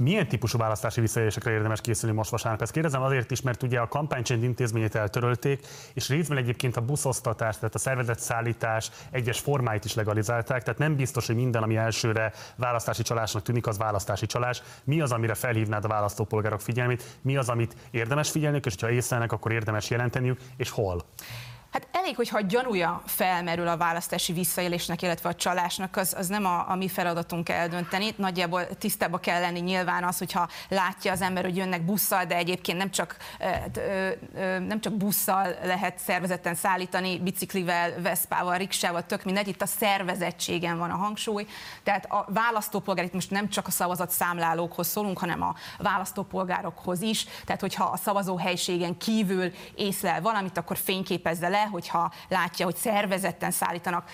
milyen 0.00 0.28
típusú 0.28 0.58
választási 0.58 1.00
visszaélésekre 1.00 1.50
érdemes 1.50 1.80
készülni 1.80 2.16
most 2.16 2.30
vasárnap? 2.30 2.62
Ezt 2.62 2.72
kérdezem 2.72 3.02
azért 3.02 3.30
is, 3.30 3.40
mert 3.40 3.62
ugye 3.62 3.78
a 3.78 3.88
kampánycsend 3.88 4.42
intézményét 4.42 4.94
eltörölték, 4.94 5.66
és 5.94 6.08
részben 6.08 6.38
egyébként 6.38 6.76
a 6.76 6.80
buszosztatás, 6.80 7.58
tehát 7.58 7.74
a 7.74 7.78
szervezett 7.78 8.18
szállítás 8.18 8.90
egyes 9.10 9.40
formáit 9.40 9.84
is 9.84 9.94
legalizálták, 9.94 10.62
tehát 10.62 10.78
nem 10.78 10.96
biztos, 10.96 11.26
hogy 11.26 11.36
minden, 11.36 11.62
ami 11.62 11.76
elsőre 11.76 12.32
választási 12.56 13.02
csalásnak 13.02 13.42
tűnik, 13.42 13.66
az 13.66 13.78
választási 13.78 14.26
csalás. 14.26 14.62
Mi 14.84 15.00
az, 15.00 15.12
amire 15.12 15.34
felhívnád 15.34 15.84
a 15.84 15.88
választópolgárok 15.88 16.60
figyelmét? 16.60 17.18
Mi 17.22 17.36
az, 17.36 17.48
amit 17.48 17.76
érdemes 17.90 18.30
figyelni, 18.30 18.60
és 18.64 18.74
ha 18.80 18.90
észlelnek, 18.90 19.32
akkor 19.32 19.52
érdemes 19.52 19.90
jelenteniük, 19.90 20.40
és 20.56 20.70
hol? 20.70 21.04
Hát 21.72 21.88
elég, 21.92 22.16
hogyha 22.16 22.40
gyanúja 22.40 23.02
felmerül 23.06 23.68
a 23.68 23.76
választási 23.76 24.32
visszaélésnek, 24.32 25.02
illetve 25.02 25.28
a 25.28 25.34
csalásnak, 25.34 25.96
az, 25.96 26.14
az 26.18 26.28
nem 26.28 26.44
a, 26.44 26.64
a 26.68 26.74
mi 26.74 26.88
feladatunk 26.88 27.48
eldönteni. 27.48 28.14
Nagyjából 28.16 28.66
tisztába 28.78 29.18
kell 29.18 29.40
lenni 29.40 29.60
nyilván 29.60 30.04
az, 30.04 30.18
hogyha 30.18 30.48
látja 30.68 31.12
az 31.12 31.20
ember, 31.20 31.44
hogy 31.44 31.56
jönnek 31.56 31.82
busszal, 31.82 32.24
de 32.24 32.36
egyébként 32.36 32.78
nem 32.78 32.90
csak, 32.90 33.16
nem 34.66 34.80
csak 34.80 34.92
busszal 34.92 35.54
lehet 35.62 35.98
szervezetten 35.98 36.54
szállítani, 36.54 37.18
biciklivel, 37.18 38.00
veszpával, 38.02 38.56
riksával, 38.56 39.06
tök 39.06 39.24
mindegy, 39.24 39.48
itt 39.48 39.62
a 39.62 39.66
szervezettségen 39.66 40.78
van 40.78 40.90
a 40.90 40.96
hangsúly. 40.96 41.46
Tehát 41.82 42.04
a 42.04 42.26
választópolgár, 42.28 43.04
itt 43.04 43.12
most 43.12 43.30
nem 43.30 43.48
csak 43.48 43.66
a 43.66 43.70
szavazat 43.70 44.10
számlálókhoz 44.10 44.86
szólunk, 44.86 45.18
hanem 45.18 45.42
a 45.42 45.54
választópolgárokhoz 45.78 47.00
is. 47.00 47.26
Tehát, 47.44 47.60
hogyha 47.60 47.84
a 47.84 47.96
szavazóhelységen 47.96 48.96
kívül 48.96 49.52
észlel 49.74 50.20
valamit, 50.20 50.58
akkor 50.58 50.76
fényképezze 50.76 51.48
le, 51.48 51.59
le, 51.60 51.66
hogyha 51.70 52.12
látja, 52.28 52.64
hogy 52.64 52.76
szervezetten 52.76 53.50
szállítanak, 53.50 54.10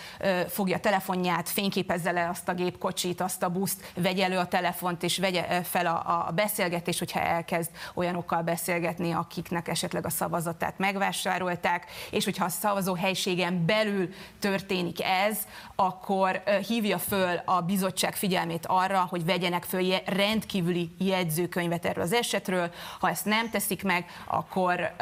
fogja 0.49 0.77
a 0.77 0.81
telefonját, 0.81 1.49
fényképezze 1.49 2.11
le 2.11 2.29
azt 2.29 2.49
a 2.49 2.55
gépkocsit, 2.55 3.21
azt 3.21 3.43
a 3.43 3.49
buszt, 3.49 3.93
vegye 3.95 4.25
elő 4.25 4.39
a 4.39 4.47
telefont, 4.47 5.03
és 5.03 5.19
vegye 5.19 5.63
fel 5.63 5.87
a, 5.87 6.27
a 6.29 6.31
beszélgetést, 6.31 6.99
hogyha 6.99 7.21
elkezd 7.21 7.71
olyanokkal 7.95 8.43
beszélgetni, 8.43 9.13
akiknek 9.13 9.69
esetleg 9.69 10.07
a 10.07 10.11
szavazatát 10.11 10.79
megvásárolták, 10.79 11.87
és 12.11 12.25
hogyha 12.25 12.45
a 12.45 12.49
szavazó 12.49 12.95
helységen 12.95 13.67
belül 13.67 14.09
történik 14.39 15.03
ez, 15.03 15.39
akkor 15.77 16.43
hívja 16.67 16.99
föl 16.99 17.37
a 17.45 17.61
bizottság 17.61 18.15
figyelmét 18.15 18.67
arra, 18.67 19.07
hogy 19.11 19.25
vegyenek 19.25 19.65
föl 19.65 19.85
rendkívüli 20.07 20.95
jegyzőkönyvet 20.99 21.85
erről 21.85 22.05
az 22.05 22.13
esetről. 22.13 22.71
Ha 23.01 23.09
ezt 23.09 23.25
nem 23.25 23.51
teszik 23.51 23.83
meg, 23.83 24.05
akkor 24.27 24.95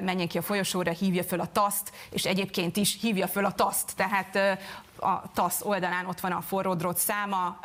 menjen 0.00 0.28
ki 0.28 0.38
a 0.38 0.42
folyosóra, 0.42 0.90
hívja 0.90 1.24
föl 1.24 1.40
a 1.40 1.52
TASZT, 1.64 1.92
és 2.10 2.24
egyébként 2.24 2.76
is 2.76 2.98
hívja 3.00 3.26
föl 3.26 3.44
a 3.44 3.52
TASZT, 3.52 3.96
tehát 3.96 4.60
a 4.98 5.32
TASZ 5.32 5.62
oldalán 5.62 6.06
ott 6.06 6.20
van 6.20 6.32
a 6.32 6.40
forró 6.40 6.74
drót 6.74 6.96
száma, 6.96 7.58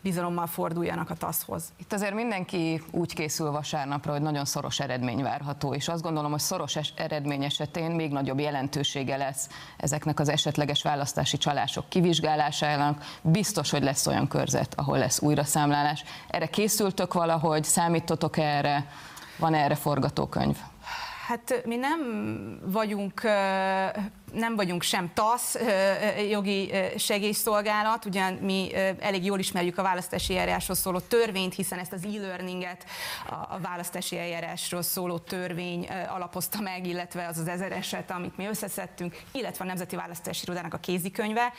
bizalommal 0.00 0.46
forduljanak 0.46 1.10
a 1.10 1.14
TASZ-hoz. 1.14 1.72
Itt 1.76 1.92
azért 1.92 2.14
mindenki 2.14 2.82
úgy 2.90 3.14
készül 3.14 3.50
vasárnapra, 3.50 4.12
hogy 4.12 4.22
nagyon 4.22 4.44
szoros 4.44 4.80
eredmény 4.80 5.22
várható, 5.22 5.74
és 5.74 5.88
azt 5.88 6.02
gondolom, 6.02 6.30
hogy 6.30 6.40
szoros 6.40 6.76
eredmény 6.96 7.44
esetén 7.44 7.90
még 7.90 8.12
nagyobb 8.12 8.38
jelentősége 8.38 9.16
lesz 9.16 9.48
ezeknek 9.76 10.20
az 10.20 10.28
esetleges 10.28 10.82
választási 10.82 11.36
csalások 11.36 11.88
kivizsgálásának. 11.88 13.04
Biztos, 13.20 13.70
hogy 13.70 13.82
lesz 13.82 14.06
olyan 14.06 14.28
körzet, 14.28 14.74
ahol 14.74 14.98
lesz 14.98 15.20
újraszámlálás. 15.20 16.04
Erre 16.28 16.46
készültök 16.46 17.12
valahogy, 17.12 17.64
számítotok 17.64 18.36
erre, 18.36 18.86
van 19.38 19.54
erre 19.54 19.74
forgatókönyv? 19.74 20.58
Hát 21.32 21.62
mi 21.64 21.76
nem 21.76 22.00
vagyunk, 22.64 23.22
nem 24.32 24.56
vagyunk 24.56 24.82
sem 24.82 25.10
TASZ, 25.14 25.58
jogi 26.30 26.72
segélyszolgálat, 26.96 28.04
ugyan 28.04 28.32
mi 28.32 28.70
elég 28.98 29.24
jól 29.24 29.38
ismerjük 29.38 29.78
a 29.78 29.82
választási 29.82 30.36
eljárásról 30.36 30.76
szóló 30.76 30.98
törvényt, 30.98 31.54
hiszen 31.54 31.78
ezt 31.78 31.92
az 31.92 32.04
e-learninget 32.04 32.84
a 33.48 33.58
választási 33.58 34.18
eljárásról 34.18 34.82
szóló 34.82 35.18
törvény 35.18 35.88
alapozta 36.08 36.60
meg, 36.60 36.86
illetve 36.86 37.26
az 37.26 37.38
az 37.38 37.48
ezer 37.48 37.72
eset, 37.72 38.10
amit 38.10 38.36
mi 38.36 38.46
összeszedtünk, 38.46 39.20
illetve 39.32 39.64
a 39.64 39.66
Nemzeti 39.66 39.96
Választási 39.96 40.42
Irodának 40.44 40.74
a 40.74 40.78
kézikönyve. 40.78 41.52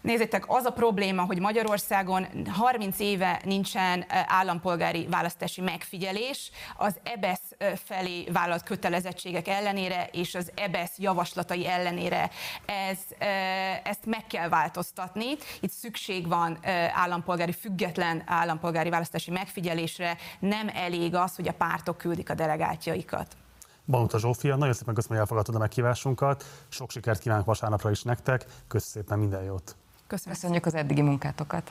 Nézzétek, 0.00 0.44
az 0.48 0.64
a 0.64 0.70
probléma, 0.70 1.24
hogy 1.24 1.40
Magyarországon 1.40 2.26
30 2.48 2.98
éve 2.98 3.40
nincsen 3.44 4.04
állampolgári 4.26 5.06
választási 5.06 5.60
megfigyelés, 5.60 6.50
az 6.76 6.96
EBESZ 7.02 7.40
felé 7.84 8.24
vállalt 8.32 8.62
kötelezettségek 8.62 9.48
ellenére 9.48 10.08
és 10.12 10.34
az 10.34 10.52
EBESZ 10.54 10.98
javaslatai 10.98 11.66
ellenére 11.66 12.30
ez, 12.66 12.98
ezt 13.84 14.06
meg 14.06 14.26
kell 14.26 14.48
változtatni. 14.48 15.26
Itt 15.60 15.70
szükség 15.70 16.28
van 16.28 16.58
állampolgári, 16.94 17.52
független 17.52 18.22
állampolgári 18.26 18.90
választási 18.90 19.30
megfigyelésre, 19.30 20.16
nem 20.38 20.70
elég 20.74 21.14
az, 21.14 21.36
hogy 21.36 21.48
a 21.48 21.52
pártok 21.52 21.96
küldik 21.96 22.30
a 22.30 22.34
delegátjaikat. 22.34 23.36
Banuta 23.86 24.18
Zsófia, 24.18 24.56
nagyon 24.56 24.74
szépen 24.74 24.94
köszönöm, 24.94 25.16
hogy 25.18 25.26
elfogadtad 25.26 25.54
a 25.54 25.58
meghívásunkat. 25.58 26.44
Sok 26.68 26.90
sikert 26.90 27.20
kívánok 27.20 27.44
vasárnapra 27.46 27.90
is 27.90 28.02
nektek. 28.02 28.44
Köszönöm 28.68 29.04
szépen, 29.04 29.18
minden 29.18 29.42
jót. 29.42 29.76
Köszönöm. 30.10 30.34
Köszönjük 30.34 30.66
az 30.66 30.74
eddigi 30.74 31.02
munkátokat. 31.02 31.70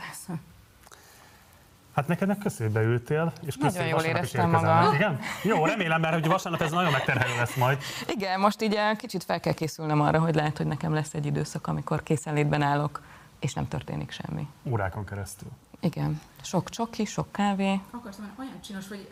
Hát 1.95 2.07
neked 2.07 2.27
meg 2.27 2.37
köszönjük, 2.37 2.75
beültél, 2.75 3.33
és 3.45 3.57
Nagyon 3.57 3.87
jól 3.87 4.01
éreztem 4.01 4.49
magam. 4.49 4.93
Igen? 4.93 5.19
Jó, 5.43 5.65
remélem, 5.65 6.01
mert 6.01 6.13
hogy 6.13 6.27
vasárnap 6.27 6.61
ez 6.61 6.71
nagyon 6.71 6.91
megterhelő 6.91 7.35
lesz 7.35 7.55
majd. 7.55 7.77
Igen, 8.07 8.39
most 8.39 8.61
így 8.61 8.73
eh, 8.73 8.95
kicsit 8.95 9.23
fel 9.23 9.39
kell 9.39 9.53
készülnem 9.53 10.01
arra, 10.01 10.19
hogy 10.19 10.35
lehet, 10.35 10.57
hogy 10.57 10.65
nekem 10.65 10.93
lesz 10.93 11.13
egy 11.13 11.25
időszak, 11.25 11.67
amikor 11.67 12.03
készenlétben 12.03 12.61
állok, 12.61 13.01
és 13.39 13.53
nem 13.53 13.67
történik 13.67 14.11
semmi. 14.11 14.47
Órákon 14.63 15.05
keresztül. 15.05 15.49
Igen, 15.79 16.21
sok 16.43 16.69
csoki, 16.69 17.05
sok 17.05 17.31
kávé. 17.31 17.79
Akartam, 17.91 18.31
olyan 18.39 18.61
csinos, 18.61 18.87
hogy 18.87 19.07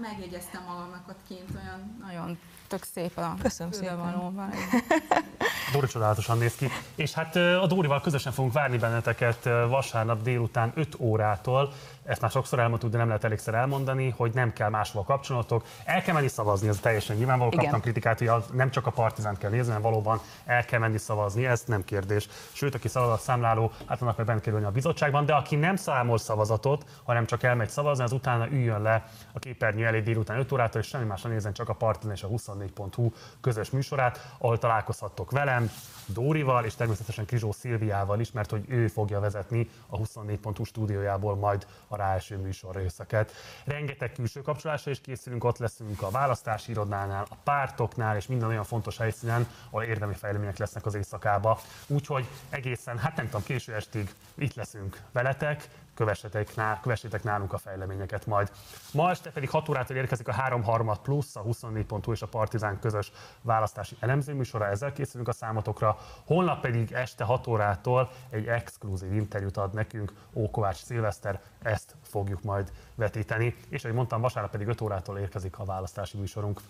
megjegyeztem 0.00 0.62
magamnak 0.68 1.08
ott 1.08 1.20
kint, 1.28 1.50
olyan 1.54 1.96
nagyon 2.00 2.38
tök 2.68 2.84
szép 2.94 3.16
a 3.18 3.34
Köszönöm 3.42 3.72
szépen. 3.72 3.88
fülvalóval. 3.88 4.48
Dóri 5.72 5.86
csodálatosan 5.86 6.38
néz 6.38 6.54
ki. 6.54 6.68
És 6.94 7.12
hát 7.12 7.36
a 7.36 7.66
Dórival 7.66 8.00
közösen 8.00 8.32
fogunk 8.32 8.52
várni 8.52 8.78
benneteket 8.78 9.44
vasárnap 9.68 10.22
délután 10.22 10.72
5 10.74 10.96
órától. 10.98 11.72
Ezt 12.04 12.20
már 12.20 12.30
sokszor 12.30 12.58
elmondtuk, 12.58 12.90
de 12.90 12.96
nem 12.96 13.06
lehet 13.06 13.24
elégszer 13.24 13.54
elmondani, 13.54 14.14
hogy 14.16 14.34
nem 14.34 14.52
kell 14.52 14.68
máshova 14.68 15.04
kapcsolatok. 15.04 15.64
El 15.84 16.02
kell 16.02 16.14
menni 16.14 16.28
szavazni, 16.28 16.68
ez 16.68 16.78
teljesen 16.78 17.16
nyilvánvaló. 17.16 17.50
Igen. 17.50 17.62
Kaptam 17.62 17.80
kritikát, 17.80 18.18
hogy 18.18 18.30
nem 18.52 18.70
csak 18.70 18.86
a 18.86 18.90
partizánt 18.90 19.38
kell 19.38 19.50
nézni, 19.50 19.66
hanem 19.66 19.82
valóban 19.82 20.20
el 20.44 20.64
kell 20.64 20.78
menni 20.78 20.98
szavazni, 20.98 21.46
ez 21.46 21.62
nem 21.66 21.84
kérdés. 21.84 22.28
Sőt, 22.52 22.74
aki 22.74 22.88
szavazatszámláló, 22.88 23.72
hát 23.86 24.02
annak 24.02 24.16
meg 24.16 24.26
bent 24.26 24.40
kell 24.40 24.64
a 24.64 24.70
bizottságban, 24.70 25.26
de 25.26 25.32
aki 25.32 25.56
nem 25.56 25.76
számol 25.76 26.18
szavazatot, 26.50 26.84
hanem 27.04 27.26
csak 27.26 27.42
elmegy 27.42 27.68
szavazni, 27.68 28.04
az 28.04 28.12
utána 28.12 28.48
üljön 28.48 28.82
le 28.82 29.04
a 29.32 29.38
képernyő 29.38 29.86
elé 29.86 30.00
délután 30.00 30.38
5 30.38 30.52
órától, 30.52 30.80
és 30.80 30.86
semmi 30.86 31.04
másra 31.04 31.28
nézzen, 31.28 31.52
csak 31.52 31.68
a 31.68 31.74
Partizán 31.74 32.14
és 32.14 32.22
a 32.22 32.28
24.hu 32.28 33.12
közös 33.40 33.70
műsorát, 33.70 34.34
ahol 34.38 34.58
találkozhattok 34.58 35.30
velem, 35.30 35.70
Dórival, 36.06 36.64
és 36.64 36.74
természetesen 36.74 37.26
Krizsó 37.26 37.52
Szilviával 37.52 38.20
is, 38.20 38.32
mert 38.32 38.50
hogy 38.50 38.64
ő 38.68 38.88
fogja 38.88 39.20
vezetni 39.20 39.68
a 39.86 39.98
24.hu 39.98 40.64
stúdiójából 40.64 41.36
majd 41.36 41.66
a 41.88 41.96
rá 41.96 42.12
első 42.12 42.36
műsor 42.36 42.74
részeket. 42.74 43.32
Rengeteg 43.64 44.12
külső 44.12 44.40
kapcsolásra 44.40 44.90
is 44.90 45.00
készülünk, 45.00 45.44
ott 45.44 45.58
leszünk 45.58 46.02
a 46.02 46.10
választási 46.10 46.70
irodánál, 46.70 47.26
a 47.30 47.36
pártoknál, 47.44 48.16
és 48.16 48.26
minden 48.26 48.48
olyan 48.48 48.64
fontos 48.64 48.96
helyszínen, 48.96 49.46
ahol 49.68 49.82
érdemi 49.82 50.14
fejlemények 50.14 50.58
lesznek 50.58 50.86
az 50.86 50.94
éjszakába. 50.94 51.60
Úgyhogy 51.86 52.26
egészen, 52.48 52.98
hát 52.98 53.16
nem 53.16 53.24
tudom, 53.24 53.42
késő 53.42 53.74
estig 53.74 54.14
itt 54.34 54.54
leszünk 54.54 55.00
veletek, 55.12 55.68
kövessetek, 56.00 56.54
ná, 56.56 56.80
kövessétek 56.80 57.22
nálunk 57.22 57.52
a 57.52 57.58
fejleményeket 57.58 58.26
majd. 58.26 58.50
Ma 58.92 59.10
este 59.10 59.30
pedig 59.30 59.50
6 59.50 59.68
órától 59.68 59.96
érkezik 59.96 60.28
a 60.28 60.32
3 60.32 60.62
harmad 60.62 60.98
plusz, 60.98 61.36
a 61.36 61.42
24.hu 61.42 62.12
és 62.12 62.22
a 62.22 62.26
Partizán 62.26 62.78
közös 62.78 63.12
választási 63.42 63.96
elemzőműsora, 64.00 64.66
ezzel 64.66 64.92
készülünk 64.92 65.28
a 65.28 65.32
számotokra. 65.32 65.98
Holnap 66.26 66.60
pedig 66.60 66.92
este 66.92 67.24
6 67.24 67.46
órától 67.46 68.10
egy 68.30 68.46
exkluzív 68.46 69.12
interjút 69.12 69.56
ad 69.56 69.74
nekünk 69.74 70.12
Ókovács 70.34 70.76
Szilveszter, 70.76 71.40
ezt 71.62 71.96
fogjuk 72.02 72.42
majd 72.42 72.72
vetíteni. 72.94 73.56
És 73.68 73.84
ahogy 73.84 73.96
mondtam, 73.96 74.20
vasárnap 74.20 74.50
pedig 74.50 74.66
5 74.66 74.80
órától 74.80 75.18
érkezik 75.18 75.58
a 75.58 75.64
választási 75.64 76.18
műsorunk. 76.18 76.60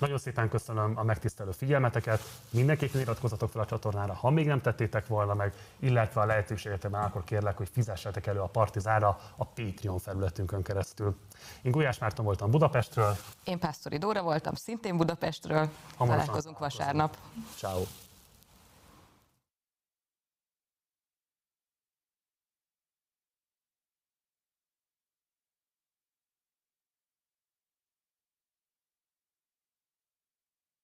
Nagyon 0.00 0.18
szépen 0.18 0.48
köszönöm 0.48 0.92
a 0.96 1.02
megtisztelő 1.02 1.50
figyelmeteket, 1.50 2.20
mindenképpen 2.50 3.00
iratkozzatok 3.00 3.50
fel 3.50 3.60
a 3.60 3.66
csatornára, 3.66 4.14
ha 4.14 4.30
még 4.30 4.46
nem 4.46 4.60
tettétek 4.60 5.06
volna 5.06 5.34
meg, 5.34 5.52
illetve 5.78 6.20
a 6.20 6.24
lehetőségetekben 6.24 7.02
akkor 7.02 7.24
kérlek, 7.24 7.56
hogy 7.56 7.68
fizessetek 7.72 8.26
elő 8.26 8.40
a 8.40 8.46
Partizára 8.46 9.18
a 9.36 9.44
Patreon 9.44 9.98
felületünkön 9.98 10.62
keresztül. 10.62 11.16
Én 11.62 11.72
Gulyás 11.72 11.98
Márton 11.98 12.24
voltam 12.24 12.50
Budapestről, 12.50 13.16
Én 13.44 13.58
Pásztori 13.58 13.98
Dóra 13.98 14.22
voltam, 14.22 14.54
szintén 14.54 14.96
Budapestről. 14.96 15.68
Hamarosan 15.96 16.26
Találkozunk 16.26 16.58
vasárnap. 16.58 17.16
ciao. 17.56 17.82